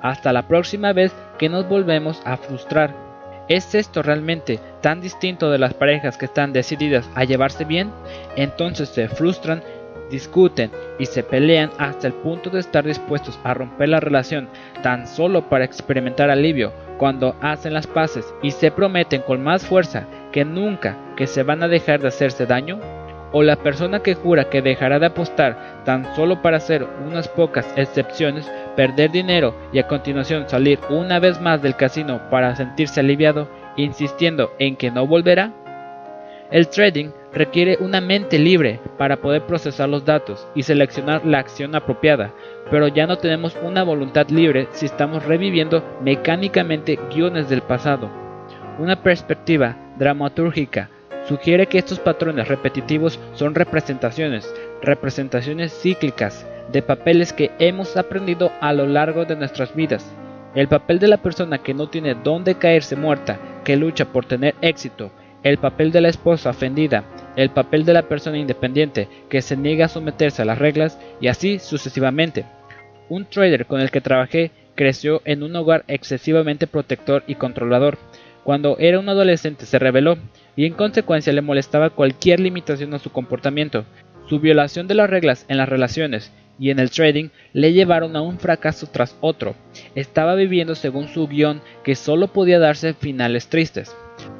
hasta 0.00 0.32
la 0.32 0.46
próxima 0.46 0.92
vez 0.92 1.12
que 1.38 1.48
nos 1.48 1.68
volvemos 1.68 2.22
a 2.24 2.36
frustrar. 2.36 3.07
¿Es 3.48 3.74
esto 3.74 4.02
realmente 4.02 4.60
tan 4.82 5.00
distinto 5.00 5.50
de 5.50 5.58
las 5.58 5.74
parejas 5.74 6.18
que 6.18 6.26
están 6.26 6.52
decididas 6.52 7.08
a 7.14 7.24
llevarse 7.24 7.64
bien? 7.64 7.90
Entonces 8.36 8.90
se 8.90 9.08
frustran 9.08 9.62
discuten 10.10 10.70
y 10.98 11.06
se 11.06 11.22
pelean 11.22 11.70
hasta 11.78 12.06
el 12.06 12.14
punto 12.14 12.50
de 12.50 12.60
estar 12.60 12.84
dispuestos 12.84 13.38
a 13.44 13.54
romper 13.54 13.90
la 13.90 14.00
relación 14.00 14.48
tan 14.82 15.06
solo 15.06 15.48
para 15.48 15.64
experimentar 15.64 16.30
alivio 16.30 16.72
cuando 16.98 17.36
hacen 17.40 17.74
las 17.74 17.86
paces 17.86 18.24
y 18.42 18.50
se 18.50 18.70
prometen 18.70 19.22
con 19.22 19.42
más 19.42 19.66
fuerza 19.66 20.06
que 20.32 20.44
nunca 20.44 20.96
que 21.16 21.26
se 21.26 21.42
van 21.42 21.62
a 21.62 21.68
dejar 21.68 22.00
de 22.00 22.08
hacerse 22.08 22.46
daño? 22.46 22.97
¿O 23.30 23.42
la 23.42 23.56
persona 23.56 24.00
que 24.00 24.14
jura 24.14 24.48
que 24.48 24.62
dejará 24.62 24.98
de 24.98 25.06
apostar 25.06 25.82
tan 25.84 26.14
solo 26.16 26.40
para 26.40 26.56
hacer 26.56 26.86
unas 27.06 27.28
pocas 27.28 27.66
excepciones, 27.76 28.50
perder 28.74 29.10
dinero 29.10 29.54
y 29.72 29.78
a 29.78 29.86
continuación 29.86 30.48
salir 30.48 30.78
una 30.88 31.18
vez 31.18 31.40
más 31.40 31.60
del 31.60 31.76
casino 31.76 32.20
para 32.30 32.56
sentirse 32.56 33.00
aliviado, 33.00 33.48
insistiendo 33.76 34.52
en 34.58 34.76
que 34.76 34.90
no 34.90 35.06
volverá? 35.06 35.52
El 36.50 36.68
trading 36.68 37.10
requiere 37.34 37.76
una 37.80 38.00
mente 38.00 38.38
libre 38.38 38.80
para 38.96 39.18
poder 39.18 39.42
procesar 39.42 39.90
los 39.90 40.06
datos 40.06 40.48
y 40.54 40.62
seleccionar 40.62 41.26
la 41.26 41.38
acción 41.38 41.74
apropiada, 41.74 42.32
pero 42.70 42.88
ya 42.88 43.06
no 43.06 43.18
tenemos 43.18 43.54
una 43.62 43.82
voluntad 43.82 44.28
libre 44.30 44.68
si 44.70 44.86
estamos 44.86 45.24
reviviendo 45.26 45.84
mecánicamente 46.02 46.98
guiones 47.14 47.50
del 47.50 47.60
pasado. 47.60 48.08
Una 48.78 49.02
perspectiva 49.02 49.76
dramatúrgica 49.98 50.88
sugiere 51.28 51.66
que 51.66 51.78
estos 51.78 52.00
patrones 52.00 52.48
repetitivos 52.48 53.20
son 53.34 53.54
representaciones, 53.54 54.52
representaciones 54.80 55.78
cíclicas 55.78 56.46
de 56.72 56.80
papeles 56.80 57.32
que 57.32 57.50
hemos 57.58 57.96
aprendido 57.96 58.50
a 58.60 58.72
lo 58.72 58.86
largo 58.86 59.26
de 59.26 59.36
nuestras 59.36 59.74
vidas. 59.74 60.10
El 60.54 60.68
papel 60.68 60.98
de 60.98 61.08
la 61.08 61.18
persona 61.18 61.58
que 61.58 61.74
no 61.74 61.88
tiene 61.88 62.14
dónde 62.14 62.54
caerse 62.54 62.96
muerta, 62.96 63.38
que 63.64 63.76
lucha 63.76 64.06
por 64.06 64.24
tener 64.24 64.54
éxito, 64.62 65.10
el 65.42 65.58
papel 65.58 65.92
de 65.92 66.00
la 66.00 66.08
esposa 66.08 66.50
ofendida, 66.50 67.04
el 67.36 67.50
papel 67.50 67.84
de 67.84 67.92
la 67.92 68.02
persona 68.02 68.38
independiente 68.38 69.08
que 69.28 69.42
se 69.42 69.56
niega 69.56 69.84
a 69.84 69.88
someterse 69.88 70.42
a 70.42 70.44
las 70.46 70.58
reglas 70.58 70.98
y 71.20 71.28
así 71.28 71.58
sucesivamente. 71.58 72.46
Un 73.08 73.26
trader 73.26 73.66
con 73.66 73.80
el 73.80 73.90
que 73.90 74.00
trabajé 74.00 74.50
creció 74.74 75.22
en 75.24 75.42
un 75.42 75.54
hogar 75.56 75.84
excesivamente 75.88 76.66
protector 76.66 77.22
y 77.26 77.34
controlador. 77.34 77.98
Cuando 78.44 78.78
era 78.78 78.98
un 78.98 79.08
adolescente 79.08 79.66
se 79.66 79.78
rebeló 79.78 80.16
y 80.58 80.66
en 80.66 80.72
consecuencia 80.72 81.32
le 81.32 81.40
molestaba 81.40 81.90
cualquier 81.90 82.40
limitación 82.40 82.92
a 82.92 82.98
su 82.98 83.12
comportamiento. 83.12 83.84
Su 84.28 84.40
violación 84.40 84.88
de 84.88 84.96
las 84.96 85.08
reglas 85.08 85.44
en 85.46 85.56
las 85.56 85.68
relaciones 85.68 86.32
y 86.58 86.70
en 86.70 86.80
el 86.80 86.90
trading 86.90 87.28
le 87.52 87.72
llevaron 87.72 88.16
a 88.16 88.22
un 88.22 88.40
fracaso 88.40 88.88
tras 88.90 89.16
otro. 89.20 89.54
Estaba 89.94 90.34
viviendo 90.34 90.74
según 90.74 91.06
su 91.06 91.28
guion 91.28 91.60
que 91.84 91.94
solo 91.94 92.26
podía 92.26 92.58
darse 92.58 92.94
finales 92.94 93.46
tristes. 93.46 93.96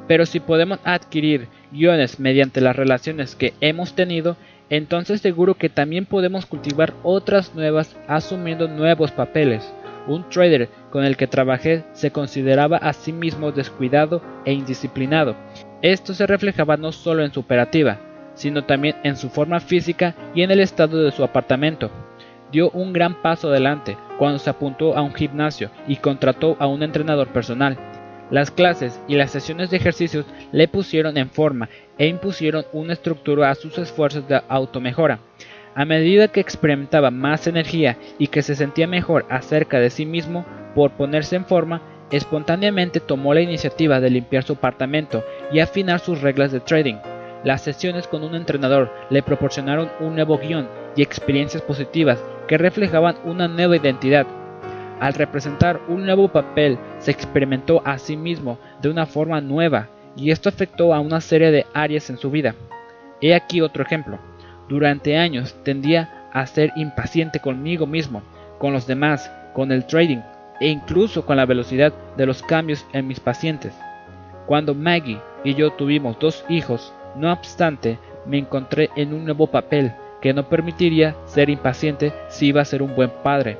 Pero 0.09 0.25
si 0.25 0.41
podemos 0.41 0.79
adquirir 0.83 1.47
guiones 1.71 2.19
mediante 2.19 2.59
las 2.59 2.75
relaciones 2.75 3.37
que 3.37 3.53
hemos 3.61 3.93
tenido, 3.95 4.35
entonces 4.69 5.21
seguro 5.21 5.53
que 5.53 5.69
también 5.69 6.05
podemos 6.05 6.45
cultivar 6.45 6.95
otras 7.01 7.55
nuevas 7.55 7.95
asumiendo 8.09 8.67
nuevos 8.67 9.11
papeles. 9.11 9.73
Un 10.05 10.27
trader 10.27 10.67
con 10.91 11.05
el 11.05 11.15
que 11.15 11.27
trabajé 11.27 11.85
se 11.93 12.11
consideraba 12.11 12.75
a 12.75 12.91
sí 12.91 13.13
mismo 13.13 13.53
descuidado 13.53 14.21
e 14.43 14.51
indisciplinado. 14.51 15.37
Esto 15.81 16.13
se 16.13 16.27
reflejaba 16.27 16.75
no 16.75 16.91
solo 16.91 17.23
en 17.23 17.31
su 17.31 17.39
operativa, 17.39 17.99
sino 18.33 18.65
también 18.65 18.97
en 19.03 19.15
su 19.15 19.29
forma 19.29 19.61
física 19.61 20.13
y 20.35 20.41
en 20.41 20.51
el 20.51 20.59
estado 20.59 21.01
de 21.01 21.11
su 21.11 21.23
apartamento. 21.23 21.89
Dio 22.51 22.69
un 22.71 22.91
gran 22.91 23.21
paso 23.21 23.47
adelante 23.47 23.97
cuando 24.17 24.39
se 24.39 24.49
apuntó 24.49 24.97
a 24.97 25.01
un 25.01 25.13
gimnasio 25.13 25.69
y 25.87 25.95
contrató 25.95 26.57
a 26.59 26.67
un 26.67 26.83
entrenador 26.83 27.29
personal. 27.29 27.77
Las 28.29 28.51
clases 28.51 28.99
y 29.07 29.15
las 29.15 29.31
sesiones 29.31 29.69
de 29.69 29.77
ejercicios 29.77 30.25
le 30.51 30.67
pusieron 30.67 31.17
en 31.17 31.29
forma 31.29 31.69
e 31.97 32.07
impusieron 32.07 32.65
una 32.73 32.93
estructura 32.93 33.49
a 33.49 33.55
sus 33.55 33.77
esfuerzos 33.77 34.27
de 34.27 34.41
automejora. 34.49 35.19
A 35.75 35.85
medida 35.85 36.27
que 36.27 36.41
experimentaba 36.41 37.09
más 37.09 37.47
energía 37.47 37.97
y 38.17 38.27
que 38.27 38.41
se 38.41 38.55
sentía 38.55 38.87
mejor 38.87 39.25
acerca 39.29 39.79
de 39.79 39.89
sí 39.89 40.05
mismo 40.05 40.45
por 40.75 40.91
ponerse 40.91 41.37
en 41.37 41.45
forma, 41.45 41.81
espontáneamente 42.11 42.99
tomó 42.99 43.33
la 43.33 43.41
iniciativa 43.41 43.99
de 43.99 44.09
limpiar 44.09 44.43
su 44.43 44.53
apartamento 44.53 45.23
y 45.51 45.59
afinar 45.59 45.99
sus 45.99 46.21
reglas 46.21 46.51
de 46.51 46.59
trading. 46.59 46.95
Las 47.43 47.61
sesiones 47.61 48.07
con 48.07 48.23
un 48.23 48.35
entrenador 48.35 48.91
le 49.09 49.23
proporcionaron 49.23 49.89
un 49.99 50.15
nuevo 50.15 50.37
guion 50.37 50.67
y 50.95 51.01
experiencias 51.01 51.61
positivas 51.61 52.23
que 52.47 52.57
reflejaban 52.57 53.15
una 53.25 53.47
nueva 53.47 53.77
identidad 53.77 54.27
al 54.99 55.13
representar 55.13 55.79
un 55.87 56.05
nuevo 56.05 56.27
papel, 56.27 56.77
se 56.99 57.11
experimentó 57.11 57.81
a 57.85 57.97
sí 57.97 58.17
mismo 58.17 58.59
de 58.81 58.89
una 58.89 59.05
forma 59.05 59.39
nueva 59.39 59.87
y 60.15 60.31
esto 60.31 60.49
afectó 60.49 60.93
a 60.93 60.99
una 60.99 61.21
serie 61.21 61.51
de 61.51 61.65
áreas 61.73 62.09
en 62.09 62.17
su 62.17 62.29
vida. 62.29 62.55
He 63.21 63.33
aquí 63.33 63.61
otro 63.61 63.83
ejemplo. 63.83 64.19
Durante 64.67 65.17
años 65.17 65.55
tendía 65.63 66.27
a 66.33 66.45
ser 66.45 66.71
impaciente 66.75 67.39
conmigo 67.39 67.87
mismo, 67.87 68.21
con 68.59 68.73
los 68.73 68.87
demás, 68.87 69.31
con 69.53 69.71
el 69.71 69.85
trading 69.85 70.19
e 70.59 70.67
incluso 70.67 71.25
con 71.25 71.37
la 71.37 71.45
velocidad 71.45 71.93
de 72.17 72.25
los 72.25 72.41
cambios 72.43 72.85
en 72.93 73.07
mis 73.07 73.19
pacientes. 73.19 73.73
Cuando 74.45 74.73
Maggie 74.73 75.21
y 75.43 75.53
yo 75.55 75.71
tuvimos 75.71 76.17
dos 76.19 76.43
hijos, 76.49 76.93
no 77.15 77.31
obstante, 77.31 77.99
me 78.25 78.37
encontré 78.37 78.89
en 78.95 79.13
un 79.13 79.25
nuevo 79.25 79.47
papel 79.47 79.93
que 80.21 80.33
no 80.33 80.49
permitiría 80.49 81.15
ser 81.25 81.49
impaciente 81.49 82.13
si 82.29 82.47
iba 82.47 82.61
a 82.61 82.65
ser 82.65 82.81
un 82.81 82.95
buen 82.95 83.11
padre. 83.23 83.57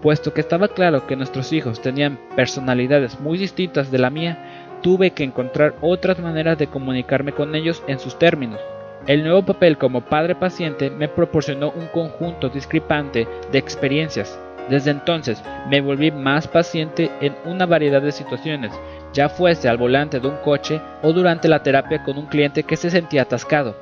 Puesto 0.00 0.32
que 0.32 0.40
estaba 0.40 0.68
claro 0.68 1.06
que 1.06 1.16
nuestros 1.16 1.52
hijos 1.52 1.80
tenían 1.80 2.18
personalidades 2.34 3.20
muy 3.20 3.38
distintas 3.38 3.90
de 3.90 3.98
la 3.98 4.10
mía, 4.10 4.78
tuve 4.82 5.12
que 5.12 5.24
encontrar 5.24 5.76
otras 5.80 6.18
maneras 6.18 6.58
de 6.58 6.66
comunicarme 6.66 7.32
con 7.32 7.54
ellos 7.54 7.82
en 7.86 7.98
sus 7.98 8.18
términos. 8.18 8.60
El 9.06 9.22
nuevo 9.24 9.42
papel 9.42 9.78
como 9.78 10.02
padre 10.02 10.34
paciente 10.34 10.90
me 10.90 11.08
proporcionó 11.08 11.70
un 11.70 11.86
conjunto 11.88 12.48
discrepante 12.48 13.26
de 13.50 13.58
experiencias. 13.58 14.38
Desde 14.68 14.90
entonces 14.90 15.42
me 15.68 15.80
volví 15.80 16.10
más 16.10 16.46
paciente 16.48 17.10
en 17.20 17.34
una 17.44 17.66
variedad 17.66 18.02
de 18.02 18.12
situaciones, 18.12 18.72
ya 19.12 19.28
fuese 19.28 19.68
al 19.68 19.76
volante 19.76 20.20
de 20.20 20.28
un 20.28 20.36
coche 20.36 20.80
o 21.02 21.12
durante 21.12 21.48
la 21.48 21.62
terapia 21.62 22.02
con 22.04 22.18
un 22.18 22.26
cliente 22.26 22.62
que 22.62 22.76
se 22.76 22.90
sentía 22.90 23.22
atascado. 23.22 23.76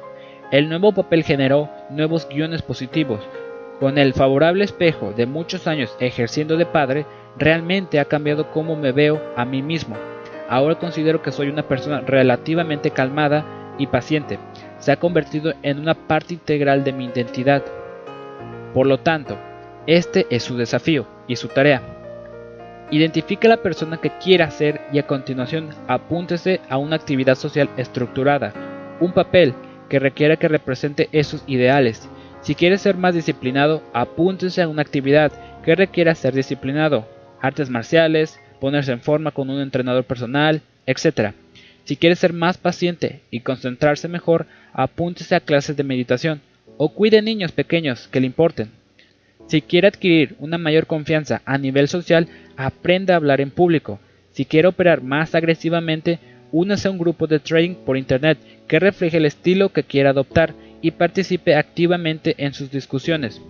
El 0.51 0.69
nuevo 0.69 0.93
papel 0.93 1.23
generó 1.23 1.69
nuevos 1.91 2.29
guiones 2.29 2.63
positivos, 2.63 3.21
con 3.81 3.97
el 3.97 4.13
favorable 4.13 4.63
espejo 4.63 5.15
de 5.15 5.25
muchos 5.25 5.67
años 5.67 5.97
ejerciendo 6.01 6.59
de 6.59 6.67
padre, 6.67 7.07
realmente 7.39 7.99
ha 7.99 8.05
cambiado 8.05 8.51
cómo 8.51 8.77
me 8.77 8.93
veo 8.93 9.23
a 9.37 9.47
mí 9.47 9.63
mismo. 9.63 9.97
Ahora 10.51 10.75
considero 10.75 11.23
que 11.23 11.33
soy 11.33 11.49
una 11.49 11.63
persona 11.63 12.03
relativamente 12.03 12.91
calmada 12.91 13.43
y 13.79 13.87
paciente. 13.87 14.39
Se 14.81 14.93
ha 14.93 14.99
convertido 14.99 15.55
en 15.63 15.79
una 15.79 15.95
parte 15.95 16.35
integral 16.35 16.85
de 16.85 16.93
mi 16.93 17.07
identidad. 17.07 17.63
Por 18.75 18.87
lo 18.87 18.99
tanto, 18.99 19.39
este 19.97 20.27
es 20.31 20.43
su 20.43 20.57
desafío 20.57 21.07
y 21.27 21.37
su 21.37 21.49
tarea. 21.49 21.83
Identifique 22.91 23.49
la 23.49 23.59
persona 23.59 23.99
que 23.99 24.11
quiera 24.19 24.51
ser 24.51 24.81
y 24.93 24.99
a 24.99 25.07
continuación 25.07 25.71
apúntese 25.87 26.61
a 26.69 26.77
una 26.77 26.97
actividad 26.97 27.37
social 27.37 27.71
estructurada, 27.77 28.53
un 29.01 29.13
papel 29.13 29.55
que 29.89 29.99
requiera 29.99 30.37
que 30.37 30.49
represente 30.49 31.09
esos 31.13 31.45
ideales 31.47 32.09
si 32.43 32.55
quieres 32.55 32.81
ser 32.81 32.97
más 32.97 33.15
disciplinado, 33.15 33.83
apúntese 33.93 34.63
a 34.63 34.69
una 34.69 34.81
actividad 34.81 35.31
que 35.63 35.75
requiera 35.75 36.15
ser 36.15 36.35
disciplinado, 36.35 37.07
artes 37.41 37.69
marciales, 37.69 38.41
ponerse 38.61 38.93
en 38.93 39.01
forma 39.01 39.31
con 39.31 39.51
un 39.51 39.61
entrenador 39.61 40.05
personal, 40.05 40.63
etc. 40.87 41.33
Si 41.85 41.97
quieres 41.97 42.19
ser 42.19 42.33
más 42.33 42.57
paciente 42.57 43.21
y 43.31 43.41
concentrarse 43.41 44.09
mejor, 44.09 44.47
apúntese 44.73 45.35
a 45.35 45.41
clases 45.41 45.77
de 45.77 45.85
meditación 45.85 46.41
o 46.79 46.95
cuide 46.95 47.21
niños 47.21 47.53
pequeños 47.53 48.09
que 48.09 48.21
le 48.21 48.27
importen. 48.27 48.71
Si 49.51 49.63
quiere 49.63 49.89
adquirir 49.89 50.37
una 50.39 50.59
mayor 50.59 50.87
confianza 50.87 51.43
a 51.45 51.59
nivel 51.59 51.89
social, 51.89 52.29
aprenda 52.57 53.15
a 53.15 53.17
hablar 53.17 53.41
en 53.41 53.51
público. 53.51 53.99
Si 54.31 54.45
quiere 54.45 54.69
operar 54.69 55.03
más 55.03 55.35
agresivamente, 55.35 56.21
únase 56.53 56.87
a 56.87 56.93
un 56.93 56.99
grupo 56.99 57.27
de 57.27 57.41
trading 57.41 57.75
por 57.75 57.97
internet 57.97 58.39
que 58.69 58.79
refleje 58.79 59.17
el 59.17 59.27
estilo 59.27 59.71
que 59.71 59.83
quiera 59.83 60.11
adoptar 60.11 60.55
y 60.83 60.93
participe 60.93 61.57
activamente 61.57 62.37
en 62.39 62.55
sus 62.55 62.71
discusiones. 62.71 63.43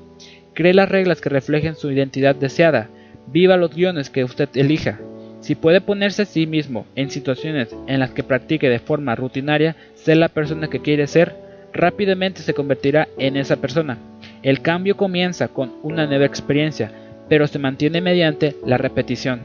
Cree 0.54 0.72
las 0.72 0.88
reglas 0.88 1.20
que 1.20 1.28
reflejen 1.28 1.76
su 1.76 1.90
identidad 1.90 2.34
deseada. 2.34 2.88
Viva 3.26 3.58
los 3.58 3.74
guiones 3.74 4.08
que 4.08 4.24
usted 4.24 4.48
elija. 4.54 4.98
Si 5.42 5.54
puede 5.54 5.82
ponerse 5.82 6.22
a 6.22 6.24
sí 6.24 6.46
mismo 6.46 6.86
en 6.96 7.10
situaciones 7.10 7.76
en 7.88 8.00
las 8.00 8.12
que 8.12 8.22
practique 8.22 8.70
de 8.70 8.78
forma 8.78 9.16
rutinaria 9.16 9.76
ser 9.96 10.16
la 10.16 10.30
persona 10.30 10.70
que 10.70 10.80
quiere 10.80 11.06
ser, 11.06 11.34
rápidamente 11.74 12.40
se 12.40 12.54
convertirá 12.54 13.06
en 13.18 13.36
esa 13.36 13.56
persona. 13.56 13.98
El 14.42 14.62
cambio 14.62 14.96
comienza 14.96 15.48
con 15.48 15.72
una 15.82 16.06
nueva 16.06 16.24
experiencia, 16.24 16.90
pero 17.28 17.46
se 17.46 17.58
mantiene 17.58 18.00
mediante 18.00 18.56
la 18.64 18.78
repetición. 18.78 19.40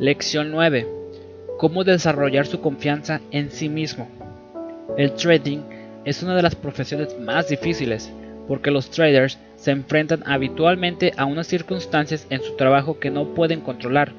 Lección 0.00 0.50
9. 0.50 0.86
Cómo 1.58 1.84
desarrollar 1.84 2.46
su 2.46 2.60
confianza 2.60 3.20
en 3.32 3.50
sí 3.50 3.68
mismo. 3.68 4.08
El 4.96 5.12
trading 5.12 5.58
es 6.06 6.22
una 6.22 6.34
de 6.34 6.42
las 6.42 6.54
profesiones 6.54 7.18
más 7.20 7.48
difíciles 7.48 8.10
porque 8.46 8.70
los 8.70 8.90
traders 8.90 9.38
se 9.56 9.70
enfrentan 9.70 10.22
habitualmente 10.24 11.12
a 11.18 11.26
unas 11.26 11.46
circunstancias 11.46 12.26
en 12.30 12.40
su 12.40 12.56
trabajo 12.56 12.98
que 12.98 13.10
no 13.10 13.34
pueden 13.34 13.60
controlar. 13.60 14.12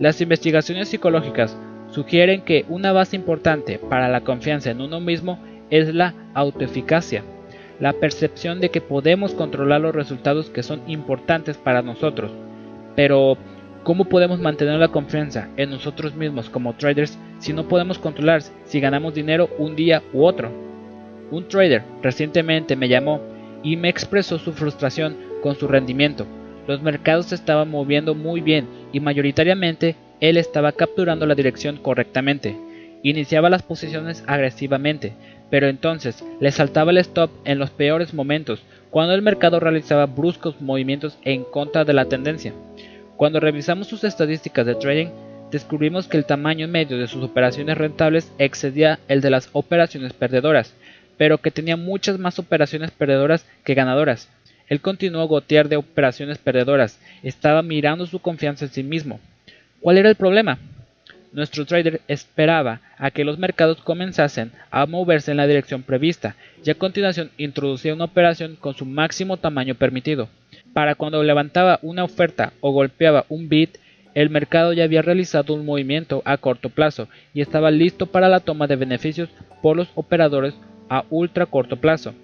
Las 0.00 0.20
investigaciones 0.20 0.88
psicológicas 0.88 1.56
sugieren 1.92 2.42
que 2.42 2.64
una 2.68 2.90
base 2.90 3.14
importante 3.14 3.78
para 3.78 4.08
la 4.08 4.22
confianza 4.22 4.72
en 4.72 4.80
uno 4.80 4.98
mismo 4.98 5.38
es 5.70 5.94
la 5.94 6.14
autoeficacia, 6.34 7.22
la 7.80 7.92
percepción 7.92 8.60
de 8.60 8.70
que 8.70 8.80
podemos 8.80 9.34
controlar 9.34 9.80
los 9.80 9.94
resultados 9.94 10.50
que 10.50 10.62
son 10.62 10.82
importantes 10.88 11.56
para 11.56 11.82
nosotros. 11.82 12.30
Pero, 12.96 13.38
¿cómo 13.84 14.06
podemos 14.06 14.40
mantener 14.40 14.78
la 14.80 14.88
confianza 14.88 15.48
en 15.56 15.70
nosotros 15.70 16.14
mismos 16.14 16.50
como 16.50 16.74
traders 16.74 17.18
si 17.38 17.52
no 17.52 17.68
podemos 17.68 17.98
controlar 17.98 18.42
si 18.64 18.80
ganamos 18.80 19.14
dinero 19.14 19.48
un 19.58 19.76
día 19.76 20.02
u 20.12 20.24
otro. 20.24 20.50
Un 21.30 21.46
trader 21.48 21.84
recientemente 22.02 22.76
me 22.76 22.88
llamó 22.88 23.20
y 23.62 23.76
me 23.76 23.88
expresó 23.88 24.38
su 24.38 24.52
frustración 24.52 25.16
con 25.42 25.56
su 25.56 25.68
rendimiento. 25.68 26.26
Los 26.66 26.82
mercados 26.82 27.32
estaban 27.32 27.70
moviendo 27.70 28.14
muy 28.14 28.40
bien 28.40 28.66
y 28.92 29.00
mayoritariamente 29.00 29.96
él 30.20 30.36
estaba 30.36 30.72
capturando 30.72 31.26
la 31.26 31.34
dirección 31.34 31.76
correctamente. 31.76 32.56
Iniciaba 33.02 33.50
las 33.50 33.62
posiciones 33.62 34.24
agresivamente, 34.26 35.12
pero 35.50 35.68
entonces 35.68 36.24
le 36.40 36.50
saltaba 36.52 36.90
el 36.90 36.98
stop 36.98 37.30
en 37.44 37.58
los 37.58 37.70
peores 37.70 38.14
momentos, 38.14 38.62
cuando 38.90 39.14
el 39.14 39.22
mercado 39.22 39.60
realizaba 39.60 40.06
bruscos 40.06 40.60
movimientos 40.60 41.18
en 41.22 41.44
contra 41.44 41.84
de 41.84 41.92
la 41.92 42.06
tendencia. 42.06 42.52
Cuando 43.16 43.40
revisamos 43.40 43.88
sus 43.88 44.04
estadísticas 44.04 44.66
de 44.66 44.74
trading, 44.74 45.08
descubrimos 45.50 46.06
que 46.08 46.16
el 46.16 46.24
tamaño 46.24 46.68
medio 46.68 46.98
de 46.98 47.08
sus 47.08 47.22
operaciones 47.22 47.76
rentables 47.76 48.32
excedía 48.38 48.98
el 49.08 49.20
de 49.20 49.30
las 49.30 49.48
operaciones 49.52 50.12
perdedoras, 50.12 50.74
pero 51.16 51.38
que 51.38 51.50
tenía 51.50 51.76
muchas 51.76 52.18
más 52.18 52.38
operaciones 52.38 52.90
perdedoras 52.90 53.46
que 53.64 53.74
ganadoras. 53.74 54.28
Él 54.68 54.80
continuó 54.80 55.22
a 55.22 55.26
gotear 55.26 55.68
de 55.68 55.76
operaciones 55.76 56.38
perdedoras, 56.38 57.00
estaba 57.22 57.62
mirando 57.62 58.06
su 58.06 58.20
confianza 58.20 58.66
en 58.66 58.70
sí 58.70 58.82
mismo. 58.82 59.18
¿Cuál 59.80 59.98
era 59.98 60.08
el 60.08 60.14
problema? 60.14 60.58
Nuestro 61.32 61.66
trader 61.66 62.00
esperaba 62.08 62.80
a 62.96 63.10
que 63.10 63.24
los 63.24 63.38
mercados 63.38 63.82
comenzasen 63.82 64.52
a 64.70 64.86
moverse 64.86 65.30
en 65.30 65.36
la 65.36 65.46
dirección 65.46 65.82
prevista 65.82 66.36
y 66.64 66.70
a 66.70 66.74
continuación 66.74 67.30
introducía 67.36 67.94
una 67.94 68.04
operación 68.04 68.56
con 68.56 68.74
su 68.74 68.86
máximo 68.86 69.36
tamaño 69.36 69.74
permitido. 69.74 70.28
Para 70.72 70.94
cuando 70.94 71.22
levantaba 71.22 71.78
una 71.82 72.04
oferta 72.04 72.52
o 72.60 72.72
golpeaba 72.72 73.26
un 73.28 73.48
bid, 73.48 73.70
el 74.14 74.30
mercado 74.30 74.72
ya 74.72 74.84
había 74.84 75.02
realizado 75.02 75.54
un 75.54 75.66
movimiento 75.66 76.22
a 76.24 76.38
corto 76.38 76.70
plazo 76.70 77.08
y 77.34 77.40
estaba 77.40 77.70
listo 77.70 78.06
para 78.06 78.28
la 78.28 78.40
toma 78.40 78.66
de 78.66 78.76
beneficios 78.76 79.28
por 79.62 79.76
los 79.76 79.88
operadores 79.94 80.54
a 80.88 81.04
ultra 81.10 81.46
corto 81.46 81.76
plazo. 81.76 82.14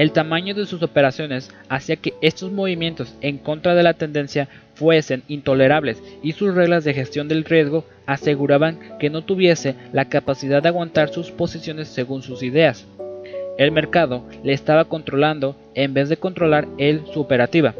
El 0.00 0.12
tamaño 0.12 0.54
de 0.54 0.64
sus 0.64 0.82
operaciones 0.82 1.50
hacía 1.68 1.96
que 1.96 2.14
estos 2.22 2.50
movimientos 2.50 3.14
en 3.20 3.36
contra 3.36 3.74
de 3.74 3.82
la 3.82 3.92
tendencia 3.92 4.48
fuesen 4.72 5.22
intolerables 5.28 6.02
y 6.22 6.32
sus 6.32 6.54
reglas 6.54 6.84
de 6.84 6.94
gestión 6.94 7.28
del 7.28 7.44
riesgo 7.44 7.84
aseguraban 8.06 8.78
que 8.98 9.10
no 9.10 9.20
tuviese 9.20 9.74
la 9.92 10.06
capacidad 10.06 10.62
de 10.62 10.70
aguantar 10.70 11.10
sus 11.10 11.30
posiciones 11.30 11.88
según 11.88 12.22
sus 12.22 12.42
ideas. 12.42 12.86
El 13.58 13.72
mercado 13.72 14.26
le 14.42 14.54
estaba 14.54 14.86
controlando 14.86 15.54
en 15.74 15.92
vez 15.92 16.08
de 16.08 16.16
controlar 16.16 16.66
él 16.78 17.02
su 17.12 17.20
operativa. 17.20 17.74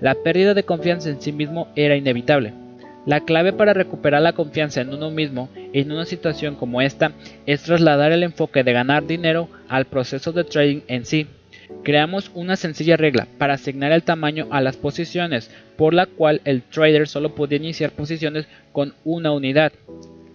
La 0.00 0.14
pérdida 0.14 0.54
de 0.54 0.62
confianza 0.62 1.08
en 1.08 1.20
sí 1.20 1.32
mismo 1.32 1.66
era 1.74 1.96
inevitable. 1.96 2.52
La 3.06 3.22
clave 3.22 3.52
para 3.52 3.74
recuperar 3.74 4.22
la 4.22 4.34
confianza 4.34 4.82
en 4.82 4.94
uno 4.94 5.10
mismo 5.10 5.48
en 5.72 5.90
una 5.90 6.04
situación 6.04 6.54
como 6.54 6.80
esta 6.80 7.10
es 7.44 7.64
trasladar 7.64 8.12
el 8.12 8.22
enfoque 8.22 8.62
de 8.62 8.72
ganar 8.72 9.04
dinero 9.04 9.48
al 9.68 9.86
proceso 9.86 10.30
de 10.30 10.44
trading 10.44 10.82
en 10.86 11.04
sí. 11.04 11.26
Creamos 11.82 12.30
una 12.34 12.56
sencilla 12.56 12.96
regla 12.96 13.26
para 13.38 13.54
asignar 13.54 13.92
el 13.92 14.02
tamaño 14.02 14.46
a 14.50 14.60
las 14.60 14.76
posiciones, 14.76 15.50
por 15.76 15.94
la 15.94 16.06
cual 16.06 16.40
el 16.44 16.62
trader 16.62 17.08
solo 17.08 17.34
podía 17.34 17.58
iniciar 17.58 17.90
posiciones 17.92 18.46
con 18.72 18.94
una 19.04 19.32
unidad. 19.32 19.72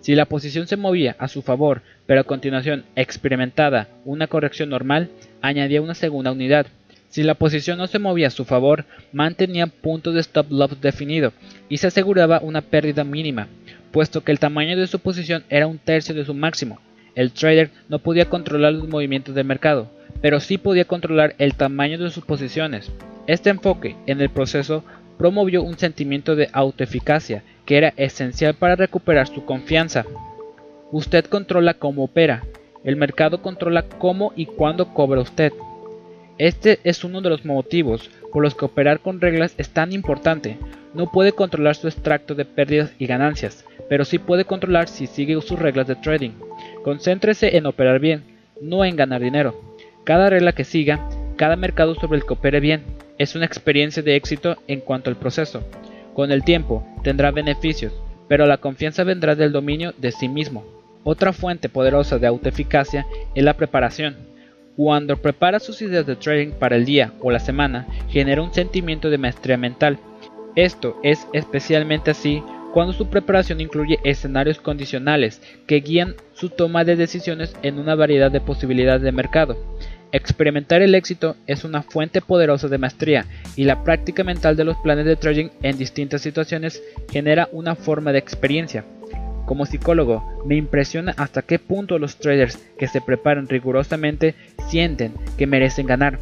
Si 0.02 0.16
la 0.16 0.26
posición 0.26 0.68
se 0.68 0.78
movía 0.78 1.16
a 1.20 1.28
su 1.28 1.42
favor, 1.42 1.84
pero 2.08 2.22
a 2.22 2.26
continuación 2.26 2.86
experimentaba 2.96 3.88
una 4.04 4.28
corrección 4.28 4.70
normal, 4.70 5.10
añadía 5.42 5.82
una 5.82 5.94
segunda 5.94 6.32
unidad. 6.32 6.68
Si 7.10 7.24
la 7.24 7.36
posición 7.36 7.78
no 7.78 7.88
se 7.88 8.00
movía 8.00 8.28
a 8.28 8.32
su 8.32 8.46
favor, 8.46 8.86
mantenía 9.12 9.68
punto 9.68 10.12
de 10.12 10.22
stop 10.22 10.50
loss 10.50 10.80
definido 10.82 11.34
y 11.70 11.78
se 11.78 11.88
aseguraba 11.88 12.40
una 12.42 12.62
pérdida 12.62 13.04
mínima, 13.04 13.48
puesto 13.92 14.24
que 14.24 14.32
el 14.32 14.40
tamaño 14.40 14.78
de 14.78 14.88
su 14.88 15.00
posición 15.00 15.44
era 15.50 15.68
un 15.68 15.78
tercio 15.78 16.16
de 16.16 16.26
su 16.26 16.34
máximo. 16.34 16.80
El 17.14 17.32
trader 17.34 17.70
no 17.90 18.00
podía 18.00 18.26
controlar 18.26 18.74
los 18.74 18.88
movimientos 18.88 19.36
del 19.36 19.46
mercado, 19.46 19.92
pero 20.22 20.40
sí 20.40 20.58
podía 20.58 20.86
controlar 20.86 21.36
el 21.38 21.56
tamaño 21.56 21.98
de 21.98 22.10
sus 22.12 22.24
posiciones. 22.24 22.92
Este 23.28 23.50
enfoque 23.50 23.96
en 24.08 24.22
el 24.22 24.30
proceso 24.30 24.84
promovió 25.18 25.64
un 25.64 25.78
sentimiento 25.78 26.36
de 26.36 26.50
autoeficacia 26.54 27.44
que 27.66 27.78
era 27.78 27.94
esencial 27.98 28.56
para 28.56 28.76
recuperar 28.76 29.28
su 29.28 29.46
confianza. 29.46 30.06
Usted 30.92 31.26
controla 31.26 31.76
cómo 31.76 32.04
opera, 32.04 32.44
el 32.84 32.96
mercado 32.96 33.42
controla 33.42 33.84
cómo 33.84 34.34
y 34.36 34.46
cuándo 34.46 34.94
cobra 34.94 35.22
usted. 35.22 35.54
Este 36.38 36.80
es 36.84 37.04
uno 37.04 37.22
de 37.22 37.30
los 37.30 37.46
motivos 37.46 38.10
por 38.32 38.42
los 38.42 38.56
que 38.56 38.66
operar 38.66 39.00
con 39.00 39.22
reglas 39.22 39.54
es 39.58 39.70
tan 39.70 39.92
importante. 39.94 40.58
No 40.94 41.12
puede 41.12 41.34
controlar 41.34 41.76
su 41.76 41.88
extracto 41.88 42.34
de 42.34 42.46
pérdidas 42.46 42.92
y 42.98 43.06
ganancias, 43.06 43.66
pero 43.90 44.06
sí 44.06 44.18
puede 44.20 44.46
controlar 44.46 44.88
si 44.88 45.08
sigue 45.08 45.40
sus 45.42 45.60
reglas 45.60 45.88
de 45.88 45.96
trading. 45.96 46.32
Concéntrese 46.84 47.58
en 47.58 47.66
operar 47.66 48.00
bien, 48.00 48.24
no 48.62 48.84
en 48.84 48.96
ganar 48.96 49.22
dinero. 49.22 49.71
Cada 50.04 50.30
regla 50.30 50.54
que 50.54 50.64
siga, 50.64 51.08
cada 51.36 51.56
mercado 51.56 51.95
sobre 51.95 52.18
el 52.18 52.26
que 52.26 52.34
opere 52.34 52.60
bien, 52.60 52.84
es 53.18 53.36
una 53.36 53.45
experiencia 53.45 54.02
de 54.02 54.16
éxito 54.16 54.58
en 54.68 54.80
cuanto 54.80 55.10
al 55.10 55.16
proceso. 55.16 55.64
Con 56.16 56.32
el 56.32 56.43
tiempo 56.43 56.84
tendrá 57.04 57.32
beneficios, 57.32 57.93
pero 58.28 58.45
la 58.45 58.58
confianza 58.58 59.04
vendrá 59.04 59.36
del 59.36 59.52
dominio 59.52 59.93
de 59.97 60.12
sí 60.12 60.28
mismo. 60.28 60.66
Otra 61.04 61.34
fuente 61.34 61.70
poderosa 61.70 62.18
de 62.18 62.28
autoeficacia 62.28 63.06
es 63.36 63.43
la 63.43 63.56
preparación. 63.56 64.18
Cuando 64.76 65.18
prepara 65.18 65.60
sus 65.60 65.82
ideas 65.82 66.06
de 66.06 66.16
trading 66.16 66.52
para 66.52 66.76
el 66.76 66.86
día 66.86 67.14
o 67.20 67.30
la 67.30 67.39
semana, 67.39 67.88
genera 68.10 68.41
un 68.41 68.54
sentimiento 68.54 69.10
de 69.10 69.18
maestría 69.18 69.58
mental. 69.58 69.99
Esto 70.56 70.97
es 71.04 71.28
especialmente 71.34 72.12
así 72.12 72.43
cuando 72.74 72.93
su 72.93 73.08
preparación 73.10 73.62
incluye 73.62 73.99
escenarios 74.04 74.60
condicionales 74.60 75.41
que 75.68 75.82
guían 75.82 76.16
su 76.34 76.49
toma 76.49 76.84
de 76.84 76.95
decisiones 76.95 77.56
en 77.62 77.78
una 77.78 77.95
variedad 77.95 78.32
de 78.32 78.41
posibilidades 78.41 79.02
de 79.02 79.12
mercado. 79.12 79.58
Experimentar 80.14 80.82
el 80.82 80.93
éxito 80.93 81.38
es 81.47 81.64
una 81.64 81.84
fuente 81.84 82.20
poderosa 82.20 82.68
de 82.68 82.78
maestría 82.78 83.26
y 83.55 83.64
la 83.64 83.84
práctica 83.84 84.26
mental 84.26 84.57
de 84.57 84.66
los 84.66 84.76
planes 84.78 85.05
de 85.05 85.16
trading 85.16 85.49
en 85.62 85.78
distintas 85.78 86.22
situaciones 86.22 86.84
genera 87.09 87.47
una 87.53 87.76
forma 87.76 88.12
de 88.12 88.20
experiencia. 88.20 88.84
Como 89.45 89.66
psicólogo, 89.66 90.43
me 90.45 90.55
impresiona 90.55 91.14
hasta 91.16 91.41
qué 91.41 91.59
punto 91.59 91.97
los 91.97 92.18
traders 92.18 92.57
que 92.78 92.88
se 92.88 92.99
preparan 92.99 93.47
rigurosamente 93.47 94.36
sienten 94.68 95.14
que 95.38 95.47
merecen 95.47 95.88
ganar. 95.88 96.20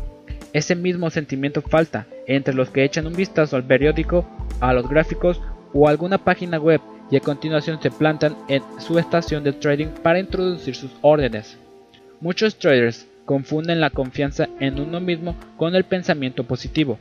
Ese 0.53 0.75
mismo 0.75 1.09
sentimiento 1.09 1.61
falta 1.61 2.05
entre 2.27 2.53
los 2.53 2.69
que 2.69 2.83
echan 2.83 3.07
un 3.07 3.13
vistazo 3.13 3.55
al 3.55 3.65
periódico, 3.65 4.27
a 4.59 4.71
los 4.73 4.87
gráficos 4.87 5.41
o 5.73 5.87
a 5.87 5.91
alguna 5.91 6.19
página 6.19 6.59
web 6.59 6.79
y 7.09 7.17
a 7.17 7.21
continuación 7.21 7.81
se 7.81 7.89
plantan 7.89 8.35
en 8.47 8.61
su 8.79 8.99
estación 8.99 9.43
de 9.43 9.53
trading 9.53 9.87
para 10.03 10.19
introducir 10.19 10.75
sus 10.75 10.91
órdenes. 11.01 11.57
Muchos 12.21 12.57
traders 12.57 13.07
confunden 13.29 13.79
la 13.79 13.91
confianza 13.91 14.49
en 14.59 14.79
uno 14.79 14.99
mismo 14.99 15.35
con 15.55 15.75
el 15.75 15.83
pensamiento 15.83 16.45
positivo. 16.45 16.97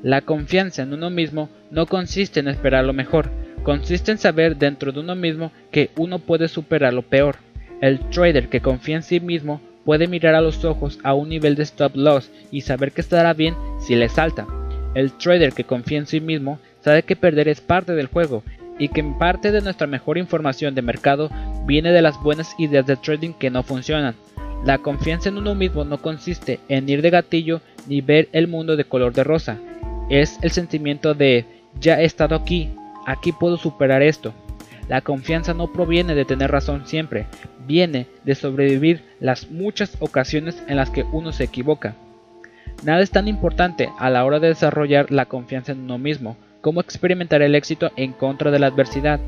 La 0.00 0.20
confianza 0.20 0.82
en 0.82 0.92
uno 0.92 1.10
mismo 1.10 1.48
no 1.72 1.86
consiste 1.86 2.38
en 2.38 2.46
esperar 2.46 2.84
lo 2.84 2.92
mejor, 2.92 3.32
consiste 3.64 4.12
en 4.12 4.18
saber 4.18 4.58
dentro 4.58 4.92
de 4.92 5.00
uno 5.00 5.16
mismo 5.16 5.50
que 5.72 5.90
uno 5.96 6.20
puede 6.20 6.46
superar 6.46 6.94
lo 6.94 7.02
peor. 7.02 7.38
El 7.80 7.98
trader 8.10 8.48
que 8.48 8.60
confía 8.60 8.94
en 8.94 9.02
sí 9.02 9.18
mismo 9.18 9.60
puede 9.84 10.06
mirar 10.06 10.36
a 10.36 10.40
los 10.40 10.64
ojos 10.64 11.00
a 11.02 11.14
un 11.14 11.30
nivel 11.30 11.56
de 11.56 11.64
stop 11.64 11.96
loss 11.96 12.30
y 12.52 12.60
saber 12.60 12.92
que 12.92 13.00
estará 13.00 13.34
bien 13.34 13.56
si 13.80 13.96
le 13.96 14.08
salta. 14.08 14.46
El 14.94 15.14
trader 15.14 15.52
que 15.52 15.64
confía 15.64 15.98
en 15.98 16.06
sí 16.06 16.20
mismo 16.20 16.60
sabe 16.78 17.02
que 17.02 17.16
perder 17.16 17.48
es 17.48 17.60
parte 17.60 17.96
del 17.96 18.06
juego 18.06 18.44
y 18.78 18.86
que 18.90 19.02
parte 19.18 19.50
de 19.50 19.62
nuestra 19.62 19.88
mejor 19.88 20.16
información 20.16 20.76
de 20.76 20.82
mercado 20.82 21.28
viene 21.66 21.90
de 21.90 22.02
las 22.02 22.22
buenas 22.22 22.54
ideas 22.56 22.86
de 22.86 22.94
trading 22.94 23.32
que 23.32 23.50
no 23.50 23.64
funcionan. 23.64 24.14
La 24.64 24.78
confianza 24.78 25.28
en 25.28 25.38
uno 25.38 25.54
mismo 25.54 25.84
no 25.84 25.98
consiste 25.98 26.60
en 26.68 26.88
ir 26.88 27.02
de 27.02 27.10
gatillo 27.10 27.60
ni 27.86 28.00
ver 28.00 28.28
el 28.32 28.48
mundo 28.48 28.76
de 28.76 28.84
color 28.84 29.12
de 29.12 29.24
rosa. 29.24 29.58
Es 30.10 30.38
el 30.42 30.50
sentimiento 30.50 31.14
de 31.14 31.44
ya 31.80 32.00
he 32.00 32.04
estado 32.04 32.34
aquí, 32.34 32.70
aquí 33.06 33.32
puedo 33.32 33.56
superar 33.56 34.02
esto. 34.02 34.32
La 34.88 35.00
confianza 35.00 35.52
no 35.52 35.72
proviene 35.72 36.14
de 36.14 36.24
tener 36.24 36.50
razón 36.50 36.86
siempre, 36.86 37.26
viene 37.66 38.06
de 38.24 38.34
sobrevivir 38.34 39.02
las 39.20 39.50
muchas 39.50 39.96
ocasiones 40.00 40.62
en 40.68 40.76
las 40.76 40.90
que 40.90 41.04
uno 41.12 41.32
se 41.32 41.44
equivoca. 41.44 41.96
Nada 42.84 43.00
es 43.00 43.10
tan 43.10 43.26
importante 43.26 43.88
a 43.98 44.10
la 44.10 44.24
hora 44.24 44.38
de 44.38 44.48
desarrollar 44.48 45.10
la 45.10 45.26
confianza 45.26 45.72
en 45.72 45.80
uno 45.80 45.98
mismo 45.98 46.36
como 46.60 46.80
experimentar 46.80 47.42
el 47.42 47.54
éxito 47.54 47.90
en 47.96 48.12
contra 48.12 48.50
de 48.50 48.58
la 48.58 48.66
adversidad. 48.66 49.20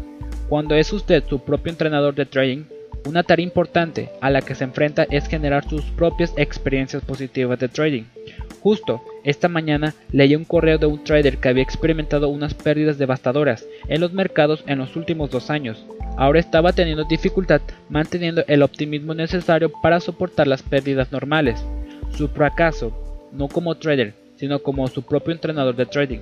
Cuando 0.48 0.74
es 0.74 0.92
usted 0.92 1.24
su 1.28 1.40
propio 1.40 1.70
entrenador 1.70 2.14
de 2.14 2.26
trading, 2.26 2.64
una 3.08 3.22
tarea 3.22 3.42
importante 3.42 4.10
a 4.20 4.28
la 4.28 4.42
que 4.42 4.54
se 4.54 4.64
enfrenta 4.64 5.06
es 5.10 5.26
generar 5.28 5.66
sus 5.66 5.82
propias 5.92 6.34
experiencias 6.36 7.02
positivas 7.02 7.58
de 7.58 7.68
trading. 7.68 8.04
Justo 8.60 9.02
esta 9.24 9.48
mañana 9.48 9.94
leí 10.12 10.36
un 10.36 10.44
correo 10.44 10.76
de 10.76 10.84
un 10.84 11.02
trader 11.02 11.38
que 11.38 11.48
había 11.48 11.62
experimentado 11.62 12.28
unas 12.28 12.52
pérdidas 12.52 12.98
devastadoras 12.98 13.64
en 13.88 14.02
los 14.02 14.12
mercados 14.12 14.62
en 14.66 14.78
los 14.78 14.94
últimos 14.94 15.30
dos 15.30 15.48
años. 15.48 15.86
Ahora 16.18 16.38
estaba 16.38 16.74
teniendo 16.74 17.04
dificultad 17.04 17.62
manteniendo 17.88 18.44
el 18.46 18.62
optimismo 18.62 19.14
necesario 19.14 19.72
para 19.82 20.00
soportar 20.00 20.46
las 20.46 20.62
pérdidas 20.62 21.10
normales. 21.10 21.64
Su 22.14 22.28
fracaso, 22.28 22.92
no 23.32 23.48
como 23.48 23.76
trader, 23.76 24.12
sino 24.36 24.58
como 24.58 24.86
su 24.88 25.02
propio 25.02 25.32
entrenador 25.32 25.76
de 25.76 25.86
trading, 25.86 26.20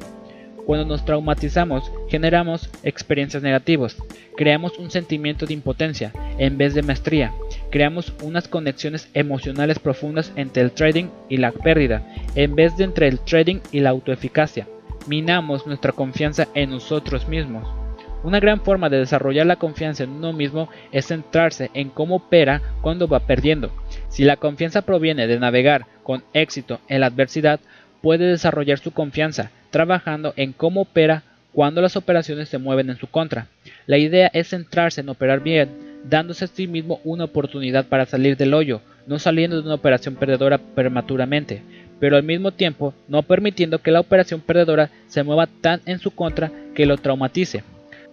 cuando 0.67 0.85
nos 0.85 1.05
traumatizamos, 1.05 1.93
generamos 2.09 2.69
experiencias 2.83 3.43
negativas, 3.43 3.97
creamos 4.37 4.79
un 4.79 4.91
sentimiento 4.91 5.47
de 5.47 5.55
impotencia 5.55 6.13
en 6.39 6.59
vez 6.59 6.75
de 6.75 6.83
maestría, 6.83 7.33
creamos 7.71 8.13
unas 8.21 8.49
conexiones 8.49 9.09
emocionales 9.15 9.79
profundas 9.79 10.33
entre 10.35 10.65
el 10.65 10.73
trading 10.73 11.07
y 11.29 11.37
la 11.37 11.53
pérdida, 11.53 12.03
en 12.35 12.57
vez 12.57 12.77
de 12.77 12.85
entre 12.85 13.07
el 13.07 13.21
trading 13.21 13.61
y 13.71 13.81
la 13.81 13.91
autoeficacia. 13.91 14.67
Minamos 15.07 15.69
nuestra 15.69 15.93
confianza 15.93 16.49
en 16.55 16.71
nosotros 16.71 17.29
mismos. 17.29 17.69
Una 18.25 18.41
gran 18.41 18.61
forma 18.61 18.89
de 18.89 18.99
desarrollar 18.99 19.47
la 19.47 19.55
confianza 19.55 20.03
en 20.03 20.11
uno 20.11 20.33
mismo 20.33 20.69
es 20.91 21.07
centrarse 21.07 21.71
en 21.75 21.91
cómo 21.91 22.17
opera 22.17 22.61
cuando 22.81 23.07
va 23.07 23.21
perdiendo. 23.21 23.71
Si 24.09 24.25
la 24.25 24.37
confianza 24.37 24.83
proviene 24.83 25.29
de 25.29 25.39
navegar 25.39 25.87
con 26.03 26.25
éxito 26.33 26.81
en 26.89 27.03
la 27.03 27.07
adversidad, 27.07 27.61
puede 28.07 28.27
desarrollar 28.27 28.79
su 28.79 28.93
confianza 28.93 29.51
trabajando 29.71 30.33
en 30.37 30.53
cómo 30.53 30.83
opera 30.83 31.25
cuando 31.51 31.83
las 31.83 31.97
operaciones 31.97 32.49
se 32.49 32.59
mueven 32.59 32.89
en 32.89 32.99
su 32.99 33.09
contra. 33.09 33.49
La 33.87 33.99
idea 33.99 34.31
es 34.33 34.51
centrarse 34.51 35.01
en 35.01 35.09
operar 35.09 35.41
bien, 35.43 35.71
dándose 36.05 36.45
a 36.45 36.47
sí 36.47 36.69
mismo 36.69 37.01
una 37.03 37.25
oportunidad 37.25 37.87
para 37.87 38.07
salir 38.07 38.37
del 38.37 38.55
hoyo, 38.55 38.81
no 39.09 39.19
saliendo 39.19 39.57
de 39.57 39.67
una 39.67 39.75
operación 39.75 40.15
perdedora 40.15 40.59
prematuramente, 40.59 41.63
pero 41.99 42.17
al 42.17 42.23
mismo 42.23 42.53
tiempo 42.53 42.95
no 43.09 43.25
permitiendo 43.25 43.81
que 43.81 43.91
la 43.91 43.99
operación 43.99 44.41
perdedora 44.41 44.89
se 45.09 45.25
mueva 45.25 45.49
tan 45.49 45.81
en 45.85 45.99
su 45.99 46.13
contra 46.13 46.53
que 46.77 46.87
lo 46.87 46.99
traumatice. 46.99 47.65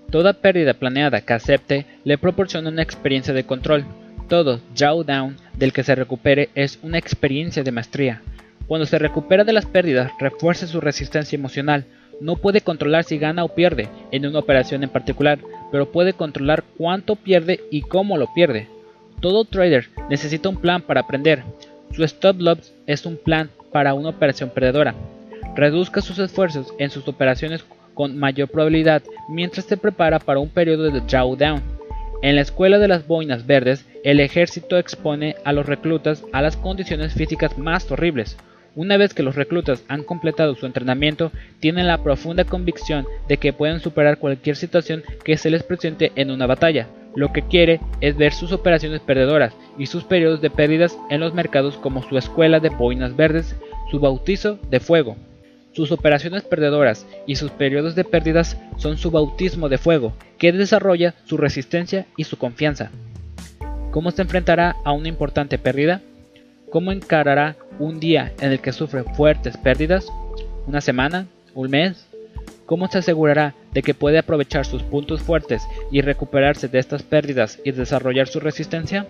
Toda 0.09 0.33
pérdida 0.33 0.73
planeada 0.73 1.21
que 1.21 1.33
acepte 1.33 1.85
le 2.03 2.17
proporciona 2.17 2.69
una 2.69 2.81
experiencia 2.81 3.35
de 3.35 3.43
control. 3.43 3.85
Todo 4.27 4.59
drawdown 4.75 5.37
del 5.55 5.71
que 5.71 5.83
se 5.83 5.93
recupere 5.93 6.49
es 6.55 6.79
una 6.81 6.97
experiencia 6.97 7.61
de 7.61 7.71
maestría. 7.71 8.23
Cuando 8.67 8.85
se 8.85 8.97
recupera 8.97 9.43
de 9.43 9.53
las 9.53 9.65
pérdidas, 9.65 10.11
refuerza 10.19 10.67
su 10.67 10.79
resistencia 10.79 11.35
emocional. 11.35 11.85
No 12.21 12.37
puede 12.37 12.61
controlar 12.61 13.03
si 13.03 13.17
gana 13.17 13.43
o 13.43 13.49
pierde 13.49 13.89
en 14.11 14.25
una 14.25 14.39
operación 14.39 14.83
en 14.83 14.89
particular, 14.89 15.39
pero 15.71 15.91
puede 15.91 16.13
controlar 16.13 16.63
cuánto 16.77 17.15
pierde 17.15 17.59
y 17.71 17.81
cómo 17.81 18.17
lo 18.17 18.33
pierde. 18.33 18.67
Todo 19.19 19.45
trader 19.45 19.89
necesita 20.09 20.49
un 20.49 20.57
plan 20.57 20.81
para 20.81 21.01
aprender. 21.01 21.43
Su 21.91 22.03
stop 22.03 22.39
loss 22.39 22.73
es 22.87 23.05
un 23.05 23.17
plan 23.17 23.49
para 23.71 23.93
una 23.93 24.09
operación 24.09 24.49
perdedora. 24.49 24.95
Reduzca 25.55 26.01
sus 26.01 26.19
esfuerzos 26.19 26.73
en 26.79 26.89
sus 26.89 27.07
operaciones 27.07 27.65
con 27.93 28.17
mayor 28.17 28.49
probabilidad 28.49 29.03
mientras 29.29 29.65
se 29.65 29.77
prepara 29.77 30.19
para 30.19 30.39
un 30.39 30.49
periodo 30.49 30.89
de 30.89 31.01
drawdown. 31.01 31.61
En 32.21 32.35
la 32.35 32.41
escuela 32.41 32.79
de 32.79 32.87
las 32.87 33.05
boinas 33.05 33.45
verdes, 33.45 33.85
el 34.03 34.19
ejército 34.19 34.77
expone 34.77 35.35
a 35.43 35.51
los 35.51 35.65
reclutas 35.65 36.23
a 36.31 36.41
las 36.41 36.55
condiciones 36.55 37.13
físicas 37.13 37.57
más 37.57 37.91
horribles. 37.91 38.37
Una 38.75 38.97
vez 38.97 39.13
que 39.13 39.21
los 39.21 39.35
reclutas 39.35 39.83
han 39.87 40.03
completado 40.03 40.55
su 40.55 40.65
entrenamiento, 40.65 41.31
tienen 41.59 41.85
la 41.85 42.01
profunda 42.01 42.43
convicción 42.43 43.05
de 43.27 43.37
que 43.37 43.53
pueden 43.53 43.79
superar 43.79 44.17
cualquier 44.17 44.55
situación 44.55 45.03
que 45.23 45.37
se 45.37 45.51
les 45.51 45.61
presente 45.61 46.11
en 46.15 46.31
una 46.31 46.47
batalla. 46.47 46.87
Lo 47.15 47.31
que 47.31 47.43
quiere 47.43 47.79
es 48.01 48.17
ver 48.17 48.33
sus 48.33 48.51
operaciones 48.51 49.01
perdedoras 49.01 49.53
y 49.77 49.85
sus 49.85 50.03
periodos 50.03 50.41
de 50.41 50.49
pérdidas 50.49 50.97
en 51.11 51.19
los 51.19 51.35
mercados 51.35 51.77
como 51.77 52.01
su 52.01 52.17
escuela 52.17 52.59
de 52.59 52.69
boinas 52.69 53.15
verdes, 53.15 53.55
su 53.91 53.99
bautizo 53.99 54.57
de 54.71 54.79
fuego. 54.79 55.17
Sus 55.73 55.91
operaciones 55.91 56.41
perdedoras 56.41 57.05
y 57.27 57.35
sus 57.35 57.51
periodos 57.51 57.93
de 57.93 58.03
pérdidas 58.03 58.57
son 58.77 58.97
su 58.97 59.11
bautismo 59.11 59.69
de 59.69 59.77
fuego, 59.77 60.13
que 60.39 60.51
desarrolla 60.51 61.13
su 61.25 61.37
resistencia 61.37 62.07
y 62.17 62.23
su 62.23 62.37
confianza. 62.37 62.89
¿Cómo 63.91 64.09
se 64.09 64.23
enfrentará 64.23 64.75
a 64.83 64.91
una 64.93 65.09
importante 65.09 65.59
pérdida? 65.59 66.01
¿Cómo 66.73 66.91
encarará 66.91 67.55
un 67.77 67.99
día 67.99 68.31
en 68.41 68.51
el 68.51 68.59
que 68.59 68.73
sufre 68.73 69.03
fuertes 69.03 69.57
pérdidas? 69.57 70.07
¿Una 70.65 70.81
semana? 70.81 71.27
¿Un 71.53 71.69
mes? 71.69 72.07
¿Cómo 72.65 72.87
se 72.87 72.97
asegurará 72.97 73.53
de 73.73 73.83
que 73.83 73.93
puede 73.93 74.17
aprovechar 74.17 74.65
sus 74.65 74.81
puntos 74.81 75.21
fuertes 75.21 75.61
y 75.91 76.01
recuperarse 76.01 76.67
de 76.67 76.79
estas 76.79 77.03
pérdidas 77.03 77.59
y 77.63 77.69
desarrollar 77.73 78.27
su 78.27 78.39
resistencia? 78.39 79.05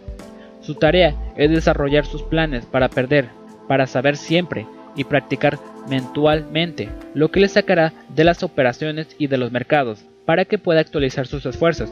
Su 0.60 0.76
tarea 0.76 1.16
es 1.38 1.52
desarrollar 1.52 2.06
sus 2.06 2.24
planes 2.24 2.66
para 2.66 2.90
perder, 2.90 3.30
para 3.70 3.88
saber 3.88 4.18
siempre 4.18 4.68
y 4.98 5.06
practicar 5.06 5.58
mentalmente, 5.88 6.90
lo 7.14 7.32
que 7.32 7.40
le 7.40 7.48
sacará 7.48 7.94
de 8.14 8.26
las 8.26 8.44
operaciones 8.44 9.16
y 9.18 9.28
de 9.28 9.38
los 9.38 9.54
mercados, 9.54 10.04
para 10.26 10.44
que 10.44 10.58
pueda 10.58 10.82
actualizar 10.82 11.28
sus 11.28 11.46
esfuerzos. 11.46 11.90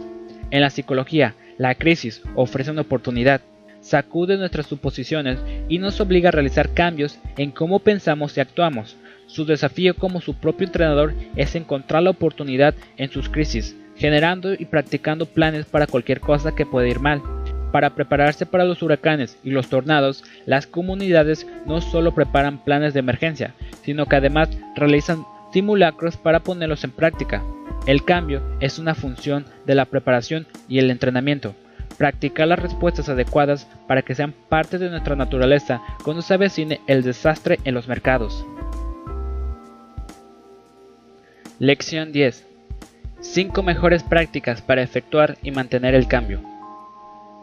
En 0.49 0.60
la 0.60 0.69
psicología, 0.69 1.35
la 1.57 1.76
crisis 1.76 2.22
ofrece 2.35 2.72
una 2.72 2.81
oportunidad 2.81 3.39
sacude 3.81 4.37
nuestras 4.37 4.67
suposiciones 4.67 5.39
y 5.67 5.79
nos 5.79 5.99
obliga 5.99 6.29
a 6.29 6.31
realizar 6.31 6.73
cambios 6.73 7.19
en 7.37 7.51
cómo 7.51 7.79
pensamos 7.79 8.37
y 8.37 8.39
actuamos. 8.39 8.95
Su 9.27 9.45
desafío 9.45 9.95
como 9.95 10.21
su 10.21 10.35
propio 10.35 10.67
entrenador 10.67 11.13
es 11.35 11.55
encontrar 11.55 12.03
la 12.03 12.11
oportunidad 12.11 12.75
en 12.97 13.11
sus 13.11 13.29
crisis, 13.29 13.75
generando 13.95 14.53
y 14.53 14.65
practicando 14.65 15.25
planes 15.25 15.65
para 15.65 15.87
cualquier 15.87 16.19
cosa 16.19 16.53
que 16.53 16.65
pueda 16.65 16.87
ir 16.87 16.99
mal. 16.99 17.21
Para 17.71 17.95
prepararse 17.95 18.45
para 18.45 18.65
los 18.65 18.83
huracanes 18.83 19.37
y 19.43 19.51
los 19.51 19.69
tornados, 19.69 20.23
las 20.45 20.67
comunidades 20.67 21.47
no 21.65 21.79
solo 21.79 22.13
preparan 22.13 22.63
planes 22.63 22.93
de 22.93 22.99
emergencia, 22.99 23.55
sino 23.83 24.05
que 24.05 24.17
además 24.17 24.49
realizan 24.75 25.23
simulacros 25.53 26.17
para 26.17 26.41
ponerlos 26.41 26.83
en 26.83 26.91
práctica. 26.91 27.41
El 27.87 28.03
cambio 28.03 28.41
es 28.59 28.77
una 28.77 28.93
función 28.93 29.45
de 29.65 29.75
la 29.75 29.85
preparación 29.85 30.45
y 30.67 30.79
el 30.79 30.91
entrenamiento 30.91 31.55
practicar 32.02 32.48
las 32.48 32.57
respuestas 32.57 33.10
adecuadas 33.10 33.68
para 33.88 34.02
que 34.02 34.15
sean 34.15 34.34
parte 34.49 34.80
de 34.80 34.90
nuestra 34.90 35.15
naturaleza 35.15 35.84
cuando 36.03 36.23
se 36.23 36.34
avecine 36.34 36.82
el 36.88 37.03
desastre 37.03 37.60
en 37.64 37.76
los 37.76 37.88
mercados. 37.88 38.44
Lección 41.60 42.11
10. 42.11 42.48
5 43.19 43.61
mejores 43.61 44.02
prácticas 44.02 44.64
para 44.64 44.82
efectuar 44.82 45.38
y 45.44 45.52
mantener 45.52 45.94
el 45.94 46.07
cambio. 46.07 46.41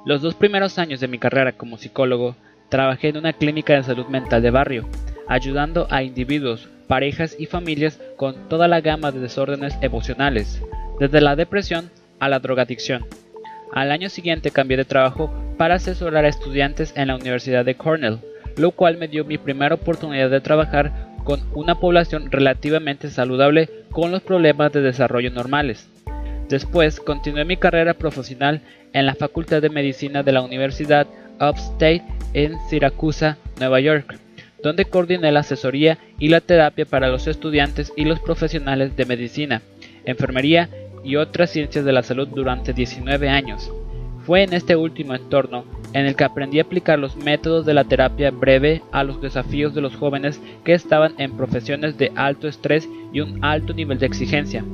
Los 0.04 0.22
dos 0.22 0.34
primeros 0.34 0.76
años 0.80 0.98
de 0.98 1.06
mi 1.06 1.20
carrera 1.20 1.52
como 1.52 1.78
psicólogo, 1.78 2.34
trabajé 2.68 3.10
en 3.10 3.18
una 3.18 3.34
clínica 3.34 3.74
de 3.74 3.84
salud 3.84 4.06
mental 4.08 4.42
de 4.42 4.50
barrio, 4.50 4.88
ayudando 5.28 5.86
a 5.88 6.02
individuos, 6.02 6.68
parejas 6.88 7.36
y 7.38 7.46
familias 7.46 8.00
con 8.16 8.48
toda 8.48 8.66
la 8.66 8.80
gama 8.80 9.12
de 9.12 9.20
desórdenes 9.20 9.78
emocionales, 9.82 10.60
desde 10.98 11.20
la 11.20 11.36
depresión 11.36 11.92
a 12.18 12.28
la 12.28 12.40
drogadicción. 12.40 13.06
Al 13.72 13.90
año 13.90 14.08
siguiente 14.08 14.50
cambié 14.50 14.76
de 14.76 14.84
trabajo 14.84 15.32
para 15.56 15.76
asesorar 15.76 16.24
a 16.24 16.28
estudiantes 16.28 16.92
en 16.96 17.08
la 17.08 17.16
Universidad 17.16 17.64
de 17.64 17.74
Cornell, 17.74 18.18
lo 18.56 18.70
cual 18.70 18.96
me 18.96 19.08
dio 19.08 19.24
mi 19.24 19.38
primera 19.38 19.74
oportunidad 19.74 20.30
de 20.30 20.40
trabajar 20.40 21.08
con 21.24 21.40
una 21.54 21.74
población 21.74 22.30
relativamente 22.30 23.10
saludable 23.10 23.68
con 23.90 24.10
los 24.10 24.22
problemas 24.22 24.72
de 24.72 24.80
desarrollo 24.80 25.30
normales. 25.30 25.88
Después 26.48 27.00
continué 27.00 27.44
mi 27.44 27.58
carrera 27.58 27.94
profesional 27.94 28.62
en 28.94 29.04
la 29.04 29.14
Facultad 29.14 29.60
de 29.60 29.68
Medicina 29.68 30.22
de 30.22 30.32
la 30.32 30.40
Universidad 30.40 31.06
Upstate 31.40 32.02
en 32.32 32.56
Siracusa, 32.70 33.36
Nueva 33.58 33.80
York, 33.80 34.18
donde 34.62 34.86
coordiné 34.86 35.30
la 35.30 35.40
asesoría 35.40 35.98
y 36.18 36.28
la 36.28 36.40
terapia 36.40 36.86
para 36.86 37.08
los 37.08 37.26
estudiantes 37.26 37.92
y 37.96 38.04
los 38.04 38.20
profesionales 38.20 38.96
de 38.96 39.04
medicina, 39.04 39.62
enfermería 40.04 40.68
y 41.04 41.16
otras 41.16 41.50
ciencias 41.50 41.84
de 41.84 41.92
la 41.92 42.02
salud 42.02 42.28
durante 42.28 42.72
19 42.72 43.28
años. 43.28 43.70
Fue 44.24 44.42
en 44.42 44.52
este 44.52 44.76
último 44.76 45.14
entorno 45.14 45.64
en 45.94 46.06
el 46.06 46.14
que 46.14 46.24
aprendí 46.24 46.58
a 46.58 46.62
aplicar 46.62 46.98
los 46.98 47.16
métodos 47.16 47.64
de 47.64 47.74
la 47.74 47.84
terapia 47.84 48.30
breve 48.30 48.82
a 48.92 49.04
los 49.04 49.20
desafíos 49.22 49.74
de 49.74 49.80
los 49.80 49.96
jóvenes 49.96 50.40
que 50.64 50.74
estaban 50.74 51.14
en 51.18 51.36
profesiones 51.36 51.96
de 51.96 52.12
alto 52.14 52.46
estrés 52.46 52.88
y 53.12 53.20
un 53.20 53.42
alto 53.44 53.72
nivel 53.72 53.98
de 53.98 54.06
exigencia. 54.06 54.64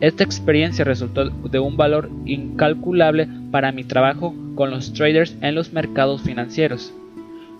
Esta 0.00 0.24
experiencia 0.24 0.84
resultó 0.84 1.30
de 1.30 1.58
un 1.58 1.76
valor 1.76 2.10
incalculable 2.26 3.28
para 3.50 3.72
mi 3.72 3.84
trabajo 3.84 4.34
con 4.54 4.70
los 4.70 4.92
traders 4.92 5.36
en 5.40 5.54
los 5.54 5.72
mercados 5.72 6.22
financieros. 6.22 6.92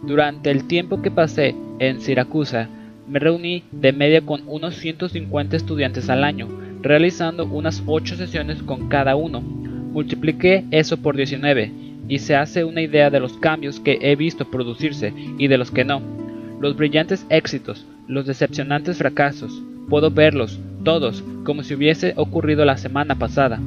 Durante 0.02 0.50
el 0.50 0.66
tiempo 0.66 1.00
que 1.00 1.10
pasé 1.10 1.54
en 1.78 2.00
Siracusa, 2.00 2.68
me 3.08 3.18
reuní 3.20 3.62
de 3.70 3.92
media 3.92 4.20
con 4.20 4.42
unos 4.46 4.76
150 4.76 5.56
estudiantes 5.56 6.10
al 6.10 6.24
año, 6.24 6.48
realizando 6.82 7.46
unas 7.46 7.82
8 7.86 8.16
sesiones 8.16 8.62
con 8.62 8.88
cada 8.88 9.16
uno. 9.16 9.40
Multipliqué 9.40 10.64
eso 10.70 10.96
por 10.98 11.16
19 11.16 11.72
y 12.08 12.18
se 12.18 12.36
hace 12.36 12.64
una 12.64 12.82
idea 12.82 13.10
de 13.10 13.20
los 13.20 13.34
cambios 13.34 13.80
que 13.80 13.98
he 14.00 14.16
visto 14.16 14.44
producirse 14.50 15.12
y 15.38 15.48
de 15.48 15.58
los 15.58 15.70
que 15.70 15.84
no. 15.84 16.00
Los 16.60 16.76
brillantes 16.76 17.26
éxitos, 17.28 17.86
los 18.06 18.26
decepcionantes 18.26 18.98
fracasos, 18.98 19.62
puedo 19.88 20.10
verlos 20.10 20.58
todos 20.84 21.24
como 21.44 21.62
si 21.62 21.74
hubiese 21.74 22.14
ocurrido 22.16 22.64
la 22.64 22.76
semana 22.76 23.16
pasada. 23.16 23.60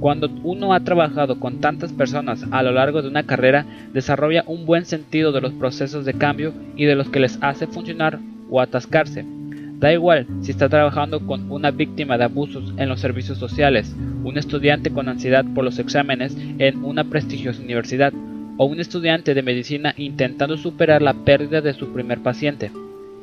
Cuando 0.00 0.30
uno 0.42 0.72
ha 0.72 0.80
trabajado 0.80 1.38
con 1.38 1.60
tantas 1.60 1.92
personas 1.92 2.46
a 2.50 2.62
lo 2.62 2.72
largo 2.72 3.02
de 3.02 3.08
una 3.08 3.24
carrera, 3.24 3.66
desarrolla 3.92 4.44
un 4.46 4.64
buen 4.64 4.86
sentido 4.86 5.30
de 5.30 5.42
los 5.42 5.52
procesos 5.52 6.04
de 6.04 6.14
cambio 6.14 6.54
y 6.74 6.86
de 6.86 6.94
los 6.94 7.10
que 7.10 7.20
les 7.20 7.38
hace 7.42 7.66
funcionar 7.66 8.18
o 8.48 8.60
atascarse. 8.60 9.24
Da 9.80 9.90
igual 9.94 10.26
si 10.42 10.50
está 10.50 10.68
trabajando 10.68 11.26
con 11.26 11.50
una 11.50 11.70
víctima 11.70 12.18
de 12.18 12.24
abusos 12.24 12.74
en 12.76 12.90
los 12.90 13.00
servicios 13.00 13.38
sociales, 13.38 13.96
un 14.22 14.36
estudiante 14.36 14.90
con 14.90 15.08
ansiedad 15.08 15.42
por 15.54 15.64
los 15.64 15.78
exámenes 15.78 16.36
en 16.58 16.84
una 16.84 17.04
prestigiosa 17.04 17.62
universidad, 17.62 18.12
o 18.58 18.66
un 18.66 18.78
estudiante 18.78 19.32
de 19.32 19.42
medicina 19.42 19.94
intentando 19.96 20.58
superar 20.58 21.00
la 21.00 21.14
pérdida 21.14 21.62
de 21.62 21.72
su 21.72 21.94
primer 21.94 22.18
paciente. 22.18 22.70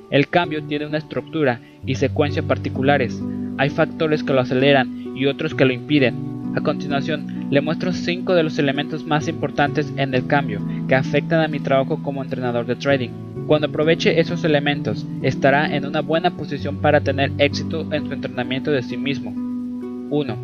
El 0.09 0.29
cambio 0.29 0.63
tiene 0.63 0.87
una 0.87 0.97
estructura 0.97 1.59
y 1.85 1.93
secuencia 1.93 2.41
particulares. 2.41 3.21
Hay 3.59 3.69
factores 3.69 4.23
que 4.23 4.33
lo 4.33 4.41
aceleran 4.41 5.15
y 5.15 5.27
otros 5.27 5.53
que 5.53 5.65
lo 5.65 5.73
impiden. 5.73 6.15
A 6.55 6.61
continuación, 6.61 7.49
le 7.51 7.61
muestro 7.61 7.93
cinco 7.93 8.33
de 8.33 8.41
los 8.41 8.57
elementos 8.57 9.05
más 9.05 9.27
importantes 9.27 9.93
en 9.95 10.15
el 10.15 10.25
cambio 10.25 10.59
que 10.87 10.95
afectan 10.95 11.41
a 11.41 11.47
mi 11.47 11.59
trabajo 11.59 12.01
como 12.01 12.23
entrenador 12.23 12.65
de 12.65 12.75
trading. 12.75 13.26
Cuando 13.47 13.67
aproveche 13.67 14.19
esos 14.19 14.43
elementos, 14.43 15.05
estará 15.21 15.73
en 15.73 15.85
una 15.85 16.01
buena 16.01 16.35
posición 16.35 16.77
para 16.77 16.99
tener 16.99 17.31
éxito 17.37 17.87
en 17.93 18.05
su 18.05 18.13
entrenamiento 18.13 18.71
de 18.71 18.83
sí 18.83 18.97
mismo. 18.97 19.31
1. 20.09 20.37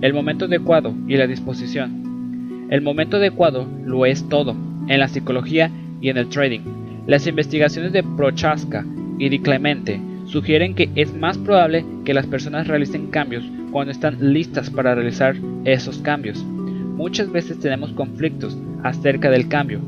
El 0.00 0.14
momento 0.14 0.44
adecuado 0.44 0.94
y 1.08 1.16
la 1.16 1.26
disposición. 1.26 2.68
El 2.70 2.82
momento 2.82 3.16
adecuado 3.16 3.66
lo 3.84 4.06
es 4.06 4.28
todo, 4.28 4.54
en 4.86 5.00
la 5.00 5.08
psicología 5.08 5.72
y 6.00 6.08
en 6.08 6.18
el 6.18 6.28
trading. 6.28 6.60
Las 7.08 7.26
investigaciones 7.26 7.92
de 7.92 8.04
Prochaska 8.04 8.86
y 9.18 9.28
de 9.28 9.42
Clemente 9.42 10.00
sugieren 10.26 10.76
que 10.76 10.88
es 10.94 11.12
más 11.12 11.38
probable 11.38 11.84
que 12.04 12.14
las 12.14 12.26
personas 12.26 12.68
realicen 12.68 13.08
cambios 13.08 13.44
cuando 13.72 13.90
están 13.90 14.32
listas 14.32 14.70
para 14.70 14.94
realizar 14.94 15.34
esos 15.64 15.98
cambios. 15.98 16.44
Muchas 16.44 17.30
veces 17.32 17.58
tenemos 17.58 17.92
conflictos 17.92 18.56
acerca 18.84 19.30
del 19.30 19.48
cambio, 19.48 19.80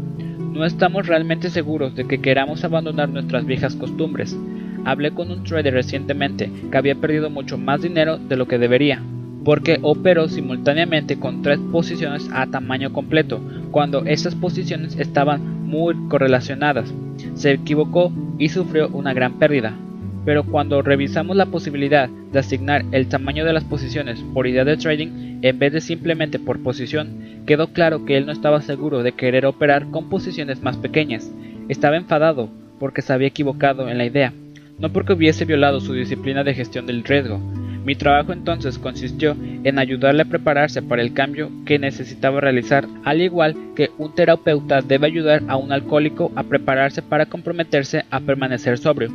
No 0.58 0.64
estamos 0.64 1.06
realmente 1.06 1.50
seguros 1.50 1.94
de 1.94 2.04
que 2.08 2.20
queramos 2.20 2.64
abandonar 2.64 3.08
nuestras 3.08 3.46
viejas 3.46 3.76
costumbres. 3.76 4.36
Hablé 4.84 5.12
con 5.12 5.30
un 5.30 5.44
trader 5.44 5.72
recientemente 5.72 6.50
que 6.72 6.76
había 6.76 6.96
perdido 6.96 7.30
mucho 7.30 7.56
más 7.56 7.80
dinero 7.80 8.18
de 8.18 8.36
lo 8.36 8.48
que 8.48 8.58
debería, 8.58 9.00
porque 9.44 9.78
operó 9.82 10.28
simultáneamente 10.28 11.20
con 11.20 11.42
tres 11.42 11.60
posiciones 11.70 12.28
a 12.32 12.48
tamaño 12.48 12.92
completo, 12.92 13.40
cuando 13.70 14.04
esas 14.04 14.34
posiciones 14.34 14.98
estaban 14.98 15.64
muy 15.68 15.94
correlacionadas. 16.08 16.92
Se 17.34 17.52
equivocó 17.52 18.12
y 18.40 18.48
sufrió 18.48 18.88
una 18.88 19.14
gran 19.14 19.38
pérdida. 19.38 19.76
Pero 20.24 20.42
cuando 20.42 20.82
revisamos 20.82 21.36
la 21.36 21.46
posibilidad 21.46 22.08
de 22.08 22.38
asignar 22.40 22.84
el 22.90 23.06
tamaño 23.06 23.44
de 23.44 23.52
las 23.52 23.62
posiciones 23.62 24.24
por 24.34 24.48
idea 24.48 24.64
de 24.64 24.76
trading 24.76 25.38
en 25.40 25.58
vez 25.60 25.72
de 25.72 25.80
simplemente 25.80 26.40
por 26.40 26.60
posición, 26.60 27.27
quedó 27.48 27.72
claro 27.72 28.04
que 28.04 28.18
él 28.18 28.26
no 28.26 28.32
estaba 28.32 28.60
seguro 28.60 29.02
de 29.02 29.12
querer 29.12 29.46
operar 29.46 29.90
con 29.90 30.10
posiciones 30.10 30.62
más 30.62 30.76
pequeñas. 30.76 31.32
Estaba 31.70 31.96
enfadado 31.96 32.50
porque 32.78 33.00
se 33.00 33.10
había 33.10 33.28
equivocado 33.28 33.88
en 33.88 33.96
la 33.96 34.04
idea, 34.04 34.34
no 34.78 34.92
porque 34.92 35.14
hubiese 35.14 35.46
violado 35.46 35.80
su 35.80 35.94
disciplina 35.94 36.44
de 36.44 36.52
gestión 36.52 36.86
del 36.86 37.04
riesgo, 37.04 37.40
mi 37.88 37.94
trabajo 37.94 38.34
entonces 38.34 38.78
consistió 38.78 39.34
en 39.64 39.78
ayudarle 39.78 40.20
a 40.20 40.26
prepararse 40.26 40.82
para 40.82 41.00
el 41.00 41.14
cambio 41.14 41.50
que 41.64 41.78
necesitaba 41.78 42.38
realizar, 42.38 42.86
al 43.02 43.22
igual 43.22 43.56
que 43.74 43.88
un 43.96 44.14
terapeuta 44.14 44.82
debe 44.82 45.06
ayudar 45.06 45.42
a 45.48 45.56
un 45.56 45.72
alcohólico 45.72 46.30
a 46.36 46.42
prepararse 46.42 47.00
para 47.00 47.24
comprometerse 47.24 48.04
a 48.10 48.20
permanecer 48.20 48.76
sobrio. 48.76 49.10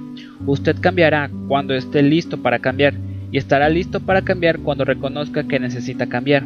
Usted 0.47 0.75
cambiará 0.81 1.29
cuando 1.47 1.75
esté 1.75 2.01
listo 2.01 2.41
para 2.41 2.57
cambiar 2.57 2.95
y 3.31 3.37
estará 3.37 3.69
listo 3.69 3.99
para 3.99 4.23
cambiar 4.23 4.57
cuando 4.57 4.85
reconozca 4.85 5.43
que 5.43 5.59
necesita 5.59 6.07
cambiar. 6.07 6.43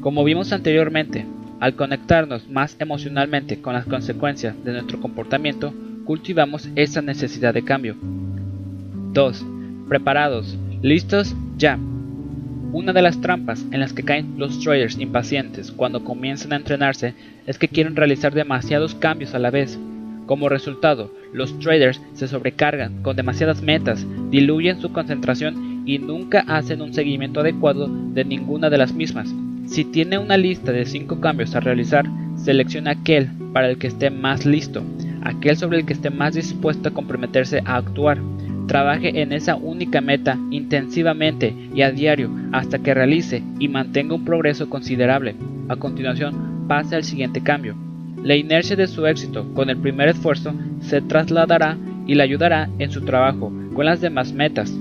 Como 0.00 0.22
vimos 0.22 0.52
anteriormente, 0.52 1.26
al 1.58 1.74
conectarnos 1.74 2.48
más 2.48 2.76
emocionalmente 2.78 3.60
con 3.60 3.74
las 3.74 3.84
consecuencias 3.84 4.54
de 4.64 4.72
nuestro 4.72 5.00
comportamiento, 5.00 5.74
cultivamos 6.04 6.68
esa 6.76 7.02
necesidad 7.02 7.52
de 7.52 7.64
cambio. 7.64 7.96
2. 9.12 9.44
Preparados. 9.88 10.56
Listos 10.82 11.34
ya. 11.56 11.76
Una 12.72 12.92
de 12.92 13.02
las 13.02 13.20
trampas 13.20 13.64
en 13.72 13.80
las 13.80 13.92
que 13.92 14.04
caen 14.04 14.34
los 14.36 14.60
traders 14.60 14.98
impacientes 15.00 15.72
cuando 15.72 16.04
comienzan 16.04 16.52
a 16.52 16.56
entrenarse 16.56 17.14
es 17.46 17.58
que 17.58 17.66
quieren 17.66 17.96
realizar 17.96 18.32
demasiados 18.32 18.94
cambios 18.94 19.34
a 19.34 19.40
la 19.40 19.50
vez. 19.50 19.80
Como 20.26 20.48
resultado, 20.48 21.12
los 21.32 21.58
traders 21.58 22.00
se 22.12 22.28
sobrecargan 22.28 23.02
con 23.02 23.16
demasiadas 23.16 23.62
metas, 23.62 24.06
diluyen 24.30 24.80
su 24.80 24.92
concentración 24.92 25.82
y 25.86 25.98
nunca 25.98 26.44
hacen 26.46 26.82
un 26.82 26.94
seguimiento 26.94 27.40
adecuado 27.40 27.88
de 27.88 28.24
ninguna 28.24 28.70
de 28.70 28.78
las 28.78 28.92
mismas. 28.92 29.34
Si 29.68 29.84
tiene 29.84 30.16
una 30.18 30.38
lista 30.38 30.72
de 30.72 30.86
5 30.86 31.20
cambios 31.20 31.54
a 31.54 31.60
realizar, 31.60 32.06
seleccione 32.36 32.90
aquel 32.90 33.28
para 33.52 33.68
el 33.68 33.76
que 33.76 33.88
esté 33.88 34.08
más 34.08 34.46
listo, 34.46 34.82
aquel 35.22 35.58
sobre 35.58 35.78
el 35.78 35.84
que 35.84 35.92
esté 35.92 36.08
más 36.08 36.34
dispuesto 36.34 36.88
a 36.88 36.92
comprometerse 36.92 37.60
a 37.66 37.76
actuar. 37.76 38.18
Trabaje 38.66 39.20
en 39.20 39.30
esa 39.32 39.56
única 39.56 40.00
meta 40.00 40.38
intensivamente 40.50 41.54
y 41.74 41.82
a 41.82 41.92
diario 41.92 42.30
hasta 42.50 42.78
que 42.78 42.94
realice 42.94 43.42
y 43.58 43.68
mantenga 43.68 44.14
un 44.14 44.24
progreso 44.24 44.70
considerable. 44.70 45.36
A 45.68 45.76
continuación, 45.76 46.66
pase 46.66 46.96
al 46.96 47.04
siguiente 47.04 47.42
cambio. 47.42 47.76
La 48.24 48.36
inercia 48.36 48.74
de 48.74 48.86
su 48.86 49.06
éxito 49.06 49.52
con 49.52 49.68
el 49.68 49.76
primer 49.76 50.08
esfuerzo 50.08 50.54
se 50.80 51.02
trasladará 51.02 51.76
y 52.06 52.14
le 52.14 52.22
ayudará 52.22 52.70
en 52.78 52.90
su 52.90 53.02
trabajo 53.02 53.52
con 53.74 53.84
las 53.84 54.00
demás 54.00 54.32
metas. 54.32 54.74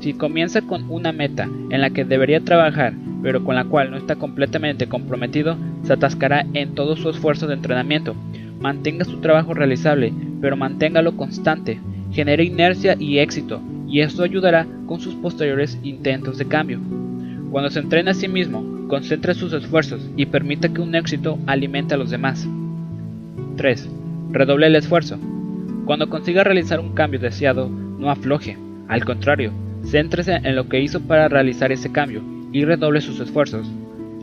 Si 0.00 0.14
comienza 0.14 0.62
con 0.62 0.90
una 0.90 1.12
meta 1.12 1.48
en 1.70 1.80
la 1.80 1.90
que 1.90 2.04
debería 2.04 2.40
trabajar, 2.40 2.92
pero 3.22 3.44
con 3.44 3.54
la 3.54 3.64
cual 3.64 3.90
no 3.90 3.96
está 3.96 4.16
completamente 4.16 4.88
comprometido, 4.88 5.56
se 5.84 5.92
atascará 5.92 6.44
en 6.52 6.74
todo 6.74 6.96
su 6.96 7.08
esfuerzo 7.08 7.46
de 7.46 7.54
entrenamiento. 7.54 8.14
Mantenga 8.60 9.04
su 9.04 9.18
trabajo 9.18 9.54
realizable, 9.54 10.12
pero 10.40 10.56
manténgalo 10.56 11.16
constante, 11.16 11.80
genere 12.12 12.44
inercia 12.44 12.96
y 12.98 13.18
éxito, 13.18 13.60
y 13.88 14.00
esto 14.00 14.22
ayudará 14.22 14.66
con 14.86 15.00
sus 15.00 15.14
posteriores 15.14 15.78
intentos 15.82 16.38
de 16.38 16.46
cambio. 16.46 16.80
Cuando 17.50 17.70
se 17.70 17.80
entrena 17.80 18.10
a 18.12 18.14
sí 18.14 18.28
mismo, 18.28 18.88
concentre 18.88 19.34
sus 19.34 19.52
esfuerzos 19.52 20.08
y 20.16 20.26
permita 20.26 20.68
que 20.68 20.80
un 20.80 20.94
éxito 20.94 21.38
alimente 21.46 21.94
a 21.94 21.98
los 21.98 22.10
demás. 22.10 22.48
3. 23.56 23.88
Redoble 24.30 24.66
el 24.66 24.76
esfuerzo. 24.76 25.18
Cuando 25.84 26.08
consiga 26.08 26.44
realizar 26.44 26.80
un 26.80 26.94
cambio 26.94 27.20
deseado, 27.20 27.68
no 27.68 28.10
afloje, 28.10 28.56
al 28.88 29.04
contrario, 29.04 29.52
céntrese 29.84 30.36
en 30.36 30.56
lo 30.56 30.68
que 30.68 30.80
hizo 30.80 31.00
para 31.00 31.28
realizar 31.28 31.72
ese 31.72 31.92
cambio 31.92 32.22
y 32.52 32.64
redoble 32.64 33.00
sus 33.00 33.18
esfuerzos. 33.20 33.66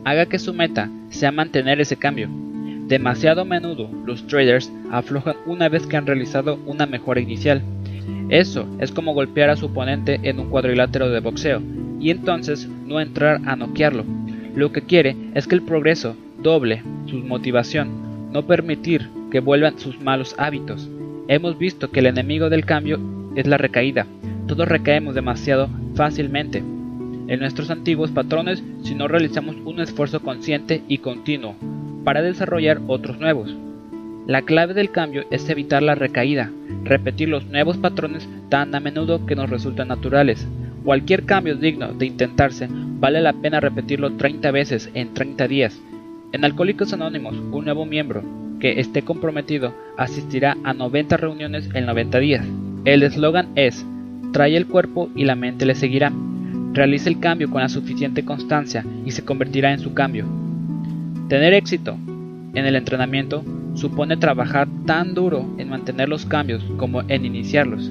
Haga 0.04 0.26
que 0.26 0.38
su 0.38 0.54
meta 0.54 0.88
sea 1.10 1.32
mantener 1.32 1.80
ese 1.80 1.96
cambio. 1.96 2.28
Demasiado 2.86 3.42
a 3.42 3.44
menudo 3.44 3.90
los 4.06 4.26
traders 4.26 4.72
aflojan 4.90 5.36
una 5.46 5.68
vez 5.68 5.86
que 5.86 5.96
han 5.96 6.06
realizado 6.06 6.58
una 6.66 6.86
mejora 6.86 7.20
inicial 7.20 7.62
eso 8.30 8.68
es 8.78 8.92
como 8.92 9.12
golpear 9.12 9.50
a 9.50 9.56
su 9.56 9.66
oponente 9.66 10.20
en 10.22 10.38
un 10.38 10.50
cuadrilátero 10.50 11.10
de 11.10 11.18
boxeo 11.18 11.60
y 11.98 12.10
entonces 12.10 12.68
no 12.86 13.00
entrar 13.00 13.40
a 13.44 13.56
noquearlo. 13.56 14.04
Lo 14.54 14.70
que 14.70 14.82
quiere 14.82 15.16
es 15.34 15.48
que 15.48 15.56
el 15.56 15.62
progreso 15.62 16.16
doble 16.40 16.82
su 17.06 17.16
motivación, 17.18 18.30
no 18.32 18.46
permitir 18.46 19.08
que 19.32 19.40
vuelvan 19.40 19.80
sus 19.80 20.00
malos 20.00 20.36
hábitos. 20.38 20.88
Hemos 21.26 21.58
visto 21.58 21.90
que 21.90 22.00
el 22.00 22.06
enemigo 22.06 22.50
del 22.50 22.64
cambio 22.64 23.00
es 23.34 23.48
la 23.48 23.58
recaída. 23.58 24.06
Todos 24.46 24.68
recaemos 24.68 25.16
demasiado 25.16 25.68
fácilmente 25.96 26.62
en 27.30 27.38
nuestros 27.38 27.70
antiguos 27.70 28.10
patrones 28.10 28.62
si 28.82 28.96
no 28.96 29.06
realizamos 29.06 29.54
un 29.64 29.80
esfuerzo 29.80 30.20
consciente 30.20 30.82
y 30.88 30.98
continuo 30.98 31.54
para 32.04 32.22
desarrollar 32.22 32.80
otros 32.88 33.20
nuevos. 33.20 33.54
La 34.26 34.42
clave 34.42 34.74
del 34.74 34.90
cambio 34.90 35.24
es 35.30 35.48
evitar 35.48 35.80
la 35.82 35.94
recaída, 35.94 36.50
repetir 36.82 37.28
los 37.28 37.46
nuevos 37.46 37.76
patrones 37.76 38.28
tan 38.48 38.74
a 38.74 38.80
menudo 38.80 39.26
que 39.26 39.36
nos 39.36 39.48
resultan 39.48 39.88
naturales. 39.88 40.46
Cualquier 40.84 41.24
cambio 41.24 41.54
digno 41.54 41.92
de 41.92 42.06
intentarse 42.06 42.68
vale 42.68 43.20
la 43.20 43.32
pena 43.32 43.60
repetirlo 43.60 44.12
30 44.16 44.50
veces 44.50 44.90
en 44.94 45.14
30 45.14 45.46
días. 45.46 45.80
En 46.32 46.44
Alcohólicos 46.44 46.92
Anónimos, 46.92 47.36
un 47.36 47.64
nuevo 47.64 47.86
miembro 47.86 48.24
que 48.58 48.80
esté 48.80 49.02
comprometido 49.02 49.72
asistirá 49.96 50.56
a 50.64 50.74
90 50.74 51.16
reuniones 51.16 51.68
en 51.74 51.86
90 51.86 52.18
días. 52.18 52.46
El 52.84 53.04
eslogan 53.04 53.50
es, 53.54 53.86
trae 54.32 54.56
el 54.56 54.66
cuerpo 54.66 55.10
y 55.14 55.24
la 55.24 55.36
mente 55.36 55.64
le 55.64 55.76
seguirá. 55.76 56.12
Realice 56.72 57.08
el 57.08 57.18
cambio 57.18 57.50
con 57.50 57.60
la 57.60 57.68
suficiente 57.68 58.24
constancia 58.24 58.84
y 59.04 59.10
se 59.10 59.24
convertirá 59.24 59.72
en 59.72 59.80
su 59.80 59.92
cambio. 59.92 60.26
Tener 61.28 61.52
éxito 61.52 61.96
en 62.54 62.64
el 62.66 62.76
entrenamiento 62.76 63.44
supone 63.74 64.16
trabajar 64.16 64.68
tan 64.86 65.14
duro 65.14 65.48
en 65.58 65.68
mantener 65.68 66.08
los 66.08 66.26
cambios 66.26 66.64
como 66.76 67.02
en 67.02 67.24
iniciarlos. 67.24 67.90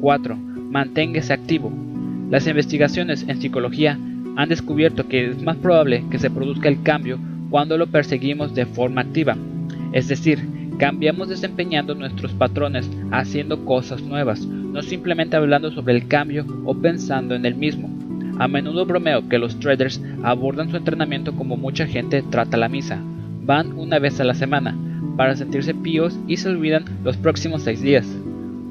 4. 0.00 0.36
Manténgase 0.36 1.32
activo. 1.32 1.72
Las 2.30 2.46
investigaciones 2.46 3.24
en 3.28 3.40
psicología 3.40 3.98
han 4.36 4.48
descubierto 4.48 5.08
que 5.08 5.30
es 5.30 5.42
más 5.42 5.56
probable 5.56 6.04
que 6.10 6.18
se 6.18 6.30
produzca 6.30 6.68
el 6.68 6.82
cambio 6.82 7.18
cuando 7.50 7.76
lo 7.76 7.88
perseguimos 7.88 8.54
de 8.54 8.66
forma 8.66 9.00
activa, 9.00 9.36
es 9.92 10.06
decir, 10.08 10.38
cambiamos 10.78 11.28
desempeñando 11.28 11.94
nuestros 11.94 12.32
patrones 12.32 12.90
haciendo 13.10 13.64
cosas 13.64 14.02
nuevas, 14.02 14.46
no 14.46 14.82
simplemente 14.82 15.36
hablando 15.36 15.70
sobre 15.70 15.94
el 15.94 16.08
cambio 16.08 16.46
o 16.64 16.74
pensando 16.74 17.34
en 17.34 17.44
el 17.46 17.54
mismo. 17.54 17.90
A 18.38 18.48
menudo 18.48 18.86
bromeo 18.86 19.28
que 19.28 19.38
los 19.38 19.58
traders 19.60 20.02
abordan 20.22 20.70
su 20.70 20.76
entrenamiento 20.76 21.34
como 21.34 21.56
mucha 21.56 21.86
gente 21.86 22.22
trata 22.22 22.56
la 22.56 22.68
misa, 22.68 22.98
van 23.44 23.72
una 23.78 23.98
vez 23.98 24.20
a 24.20 24.24
la 24.24 24.34
semana 24.34 24.76
para 25.16 25.36
sentirse 25.36 25.74
píos 25.74 26.18
y 26.26 26.38
se 26.38 26.48
olvidan 26.48 26.84
los 27.04 27.16
próximos 27.16 27.62
seis 27.62 27.82
días. 27.82 28.06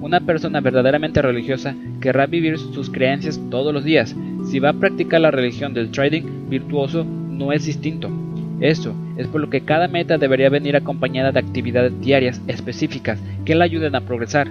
Una 0.02 0.22
persona 0.22 0.62
verdaderamente 0.62 1.22
religiosa 1.22 1.76
querrá 2.00 2.26
vivir 2.26 2.58
sus 2.58 2.90
creencias 2.90 3.40
todos 3.52 3.74
los 3.74 3.84
días. 3.84 4.16
Si 4.50 4.60
va 4.60 4.70
a 4.70 4.74
practicar 4.74 5.22
la 5.22 5.32
religión 5.32 5.74
del 5.74 5.92
trading 5.92 6.50
virtuoso, 6.50 7.04
no 7.04 7.52
es 7.52 7.66
distinto. 7.66 8.10
Eso 8.62 8.94
es 9.18 9.28
por 9.28 9.42
lo 9.42 9.50
que 9.50 9.62
cada 9.62 9.88
meta 9.88 10.18
debería 10.18 10.50
venir 10.50 10.76
acompañada 10.76 11.32
de 11.32 11.40
actividades 11.40 12.00
diarias 12.02 12.42
específicas 12.48 13.20
que 13.46 13.56
le 13.56 13.64
ayuden 13.64 13.96
a 13.96 14.02
progresar. 14.02 14.50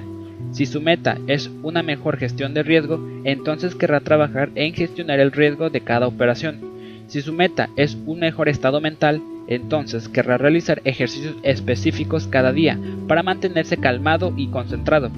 Si 0.53 0.65
su 0.65 0.81
meta 0.81 1.19
es 1.27 1.51
una 1.63 1.83
mejor 1.83 2.17
gestión 2.17 2.55
de 2.55 2.63
riesgo, 2.63 3.07
entonces 3.25 3.75
querrá 3.75 4.01
trabajar 4.01 4.51
en 4.55 4.73
gestionar 4.73 5.21
el 5.21 5.33
riesgo 5.33 5.69
de 5.69 5.83
cada 5.83 6.07
operación. 6.07 6.61
Si 7.07 7.21
su 7.21 7.33
meta 7.33 7.69
es 7.77 7.99
un 8.07 8.21
mejor 8.21 8.49
estado 8.49 8.81
mental, 8.81 9.21
entonces 9.47 10.09
querrá 10.09 10.39
realizar 10.39 10.81
ejercicios 10.85 11.37
específicos 11.43 12.27
cada 12.27 12.53
día 12.53 12.79
para 13.07 13.23
mantenerse 13.23 13.77
calmado 13.77 14.33
y 14.37 14.49
concentrado. 14.49 15.11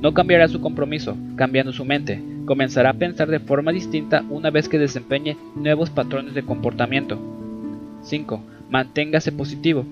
No 0.00 0.14
cambiará 0.14 0.48
su 0.48 0.60
compromiso, 0.60 1.16
cambiando 1.36 1.72
su 1.72 1.84
mente. 1.84 2.22
Comenzará 2.44 2.90
a 2.90 2.94
pensar 2.94 3.28
de 3.28 3.40
forma 3.40 3.72
distinta 3.72 4.24
una 4.30 4.50
vez 4.50 4.68
que 4.68 4.78
desempeñe 4.78 5.36
nuevos 5.54 5.90
patrones 5.90 6.34
de 6.34 6.44
comportamiento. 6.44 7.37
5. 8.02 8.42
Manténgase 8.70 9.32
positivo. 9.32 9.86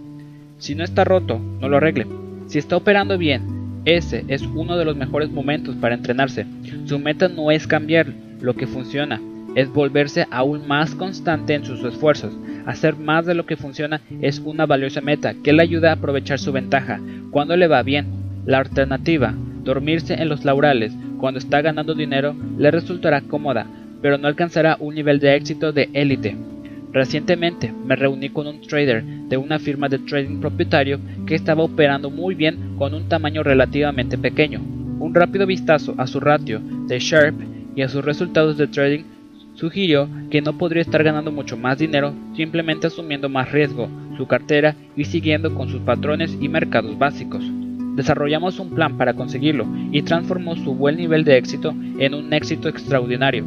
Si 0.58 0.74
no 0.74 0.84
está 0.84 1.04
roto, 1.04 1.38
no 1.38 1.68
lo 1.68 1.76
arregle. 1.76 2.06
Si 2.46 2.58
está 2.58 2.76
operando 2.76 3.18
bien, 3.18 3.42
ese 3.84 4.24
es 4.28 4.42
uno 4.42 4.76
de 4.76 4.84
los 4.84 4.96
mejores 4.96 5.30
momentos 5.30 5.76
para 5.76 5.94
entrenarse. 5.94 6.46
Su 6.86 6.98
meta 6.98 7.28
no 7.28 7.50
es 7.50 7.66
cambiar 7.66 8.06
lo 8.40 8.54
que 8.54 8.66
funciona, 8.66 9.20
es 9.54 9.72
volverse 9.72 10.26
aún 10.30 10.66
más 10.66 10.94
constante 10.94 11.54
en 11.54 11.64
sus 11.64 11.82
esfuerzos. 11.84 12.36
Hacer 12.66 12.96
más 12.96 13.26
de 13.26 13.34
lo 13.34 13.46
que 13.46 13.56
funciona 13.56 14.00
es 14.20 14.40
una 14.40 14.66
valiosa 14.66 15.00
meta 15.00 15.34
que 15.34 15.52
le 15.52 15.62
ayuda 15.62 15.90
a 15.90 15.94
aprovechar 15.94 16.38
su 16.38 16.52
ventaja 16.52 17.00
cuando 17.30 17.56
le 17.56 17.68
va 17.68 17.82
bien. 17.82 18.06
La 18.44 18.58
alternativa, 18.58 19.34
dormirse 19.64 20.14
en 20.14 20.28
los 20.28 20.44
laurales 20.44 20.92
cuando 21.18 21.38
está 21.38 21.62
ganando 21.62 21.94
dinero, 21.94 22.34
le 22.58 22.70
resultará 22.70 23.20
cómoda, 23.22 23.66
pero 24.02 24.18
no 24.18 24.28
alcanzará 24.28 24.76
un 24.80 24.94
nivel 24.94 25.20
de 25.20 25.34
éxito 25.34 25.72
de 25.72 25.88
élite. 25.92 26.36
Recientemente 26.92 27.72
me 27.84 27.96
reuní 27.96 28.30
con 28.30 28.46
un 28.46 28.60
trader 28.62 29.04
de 29.04 29.36
una 29.36 29.58
firma 29.58 29.88
de 29.88 29.98
trading 29.98 30.40
propietario 30.40 30.98
que 31.26 31.34
estaba 31.34 31.62
operando 31.62 32.10
muy 32.10 32.34
bien 32.34 32.76
con 32.78 32.94
un 32.94 33.08
tamaño 33.08 33.42
relativamente 33.42 34.16
pequeño. 34.16 34.60
Un 34.98 35.14
rápido 35.14 35.46
vistazo 35.46 35.94
a 35.98 36.06
su 36.06 36.20
ratio 36.20 36.60
de 36.88 36.98
Sharp 36.98 37.34
y 37.74 37.82
a 37.82 37.88
sus 37.88 38.04
resultados 38.04 38.56
de 38.56 38.66
trading 38.66 39.04
sugirió 39.54 40.08
que 40.30 40.40
no 40.40 40.56
podría 40.56 40.82
estar 40.82 41.02
ganando 41.02 41.32
mucho 41.32 41.56
más 41.56 41.78
dinero 41.78 42.14
simplemente 42.34 42.86
asumiendo 42.86 43.28
más 43.28 43.52
riesgo, 43.52 43.88
su 44.16 44.26
cartera 44.26 44.74
y 44.96 45.04
siguiendo 45.04 45.54
con 45.54 45.68
sus 45.68 45.80
patrones 45.82 46.36
y 46.40 46.48
mercados 46.48 46.96
básicos. 46.98 47.42
Desarrollamos 47.96 48.58
un 48.58 48.70
plan 48.70 48.96
para 48.98 49.14
conseguirlo 49.14 49.66
y 49.90 50.02
transformó 50.02 50.54
su 50.56 50.74
buen 50.74 50.96
nivel 50.96 51.24
de 51.24 51.38
éxito 51.38 51.74
en 51.98 52.14
un 52.14 52.32
éxito 52.32 52.68
extraordinario. 52.68 53.44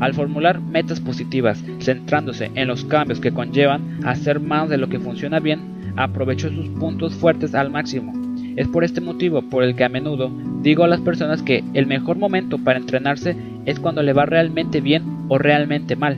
Al 0.00 0.14
formular 0.14 0.62
metas 0.62 0.98
positivas, 0.98 1.62
centrándose 1.78 2.50
en 2.54 2.68
los 2.68 2.84
cambios 2.84 3.20
que 3.20 3.32
conllevan 3.32 4.00
hacer 4.04 4.40
más 4.40 4.70
de 4.70 4.78
lo 4.78 4.88
que 4.88 4.98
funciona 4.98 5.40
bien, 5.40 5.92
aprovechó 5.96 6.48
sus 6.48 6.68
puntos 6.70 7.14
fuertes 7.14 7.54
al 7.54 7.70
máximo. 7.70 8.14
Es 8.56 8.66
por 8.66 8.82
este 8.82 9.02
motivo 9.02 9.42
por 9.42 9.62
el 9.62 9.76
que 9.76 9.84
a 9.84 9.90
menudo 9.90 10.30
digo 10.62 10.84
a 10.84 10.88
las 10.88 11.00
personas 11.00 11.42
que 11.42 11.62
el 11.74 11.86
mejor 11.86 12.16
momento 12.16 12.56
para 12.56 12.78
entrenarse 12.78 13.36
es 13.66 13.78
cuando 13.78 14.02
le 14.02 14.14
va 14.14 14.24
realmente 14.24 14.80
bien 14.80 15.04
o 15.28 15.36
realmente 15.36 15.96
mal. 15.96 16.16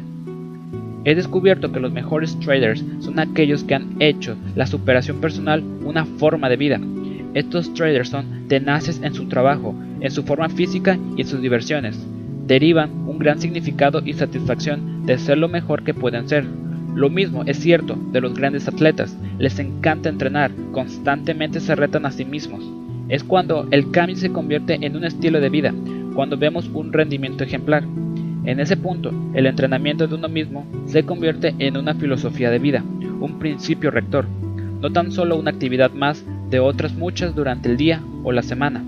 He 1.04 1.16
descubierto 1.16 1.72
que 1.72 1.80
los 1.80 1.92
mejores 1.92 2.38
traders 2.38 2.84
son 3.00 3.18
aquellos 3.18 3.64
que 3.64 3.74
han 3.74 3.96
hecho 4.00 4.36
la 4.54 4.66
superación 4.66 5.20
personal 5.20 5.64
una 5.84 6.04
forma 6.04 6.48
de 6.48 6.56
vida. 6.56 6.80
Estos 7.34 7.74
traders 7.74 8.10
son 8.10 8.46
tenaces 8.46 9.00
en 9.02 9.12
su 9.12 9.26
trabajo, 9.26 9.74
en 10.00 10.10
su 10.12 10.22
forma 10.22 10.48
física 10.48 10.96
y 11.16 11.22
en 11.22 11.26
sus 11.26 11.42
diversiones 11.42 11.98
derivan 12.52 13.08
un 13.08 13.18
gran 13.18 13.40
significado 13.40 14.02
y 14.04 14.12
satisfacción 14.12 15.06
de 15.06 15.16
ser 15.16 15.38
lo 15.38 15.48
mejor 15.48 15.84
que 15.84 15.94
pueden 15.94 16.28
ser. 16.28 16.44
Lo 16.94 17.08
mismo 17.08 17.44
es 17.46 17.56
cierto 17.56 17.96
de 18.12 18.20
los 18.20 18.34
grandes 18.34 18.68
atletas, 18.68 19.16
les 19.38 19.58
encanta 19.58 20.10
entrenar, 20.10 20.50
constantemente 20.70 21.60
se 21.60 21.74
retan 21.74 22.04
a 22.04 22.10
sí 22.10 22.26
mismos. 22.26 22.62
Es 23.08 23.24
cuando 23.24 23.66
el 23.70 23.90
cambio 23.90 24.16
se 24.16 24.32
convierte 24.32 24.74
en 24.82 24.94
un 24.94 25.04
estilo 25.04 25.40
de 25.40 25.48
vida, 25.48 25.72
cuando 26.14 26.36
vemos 26.36 26.68
un 26.74 26.92
rendimiento 26.92 27.42
ejemplar. 27.42 27.84
En 28.44 28.60
ese 28.60 28.76
punto, 28.76 29.14
el 29.32 29.46
entrenamiento 29.46 30.06
de 30.06 30.14
uno 30.14 30.28
mismo 30.28 30.66
se 30.84 31.04
convierte 31.04 31.54
en 31.58 31.78
una 31.78 31.94
filosofía 31.94 32.50
de 32.50 32.58
vida, 32.58 32.84
un 33.18 33.38
principio 33.38 33.90
rector, 33.90 34.26
no 34.82 34.92
tan 34.92 35.10
solo 35.10 35.38
una 35.38 35.52
actividad 35.52 35.90
más 35.92 36.22
de 36.50 36.60
otras 36.60 36.92
muchas 36.92 37.34
durante 37.34 37.70
el 37.70 37.78
día 37.78 38.02
o 38.24 38.30
la 38.30 38.42
semana. 38.42 38.84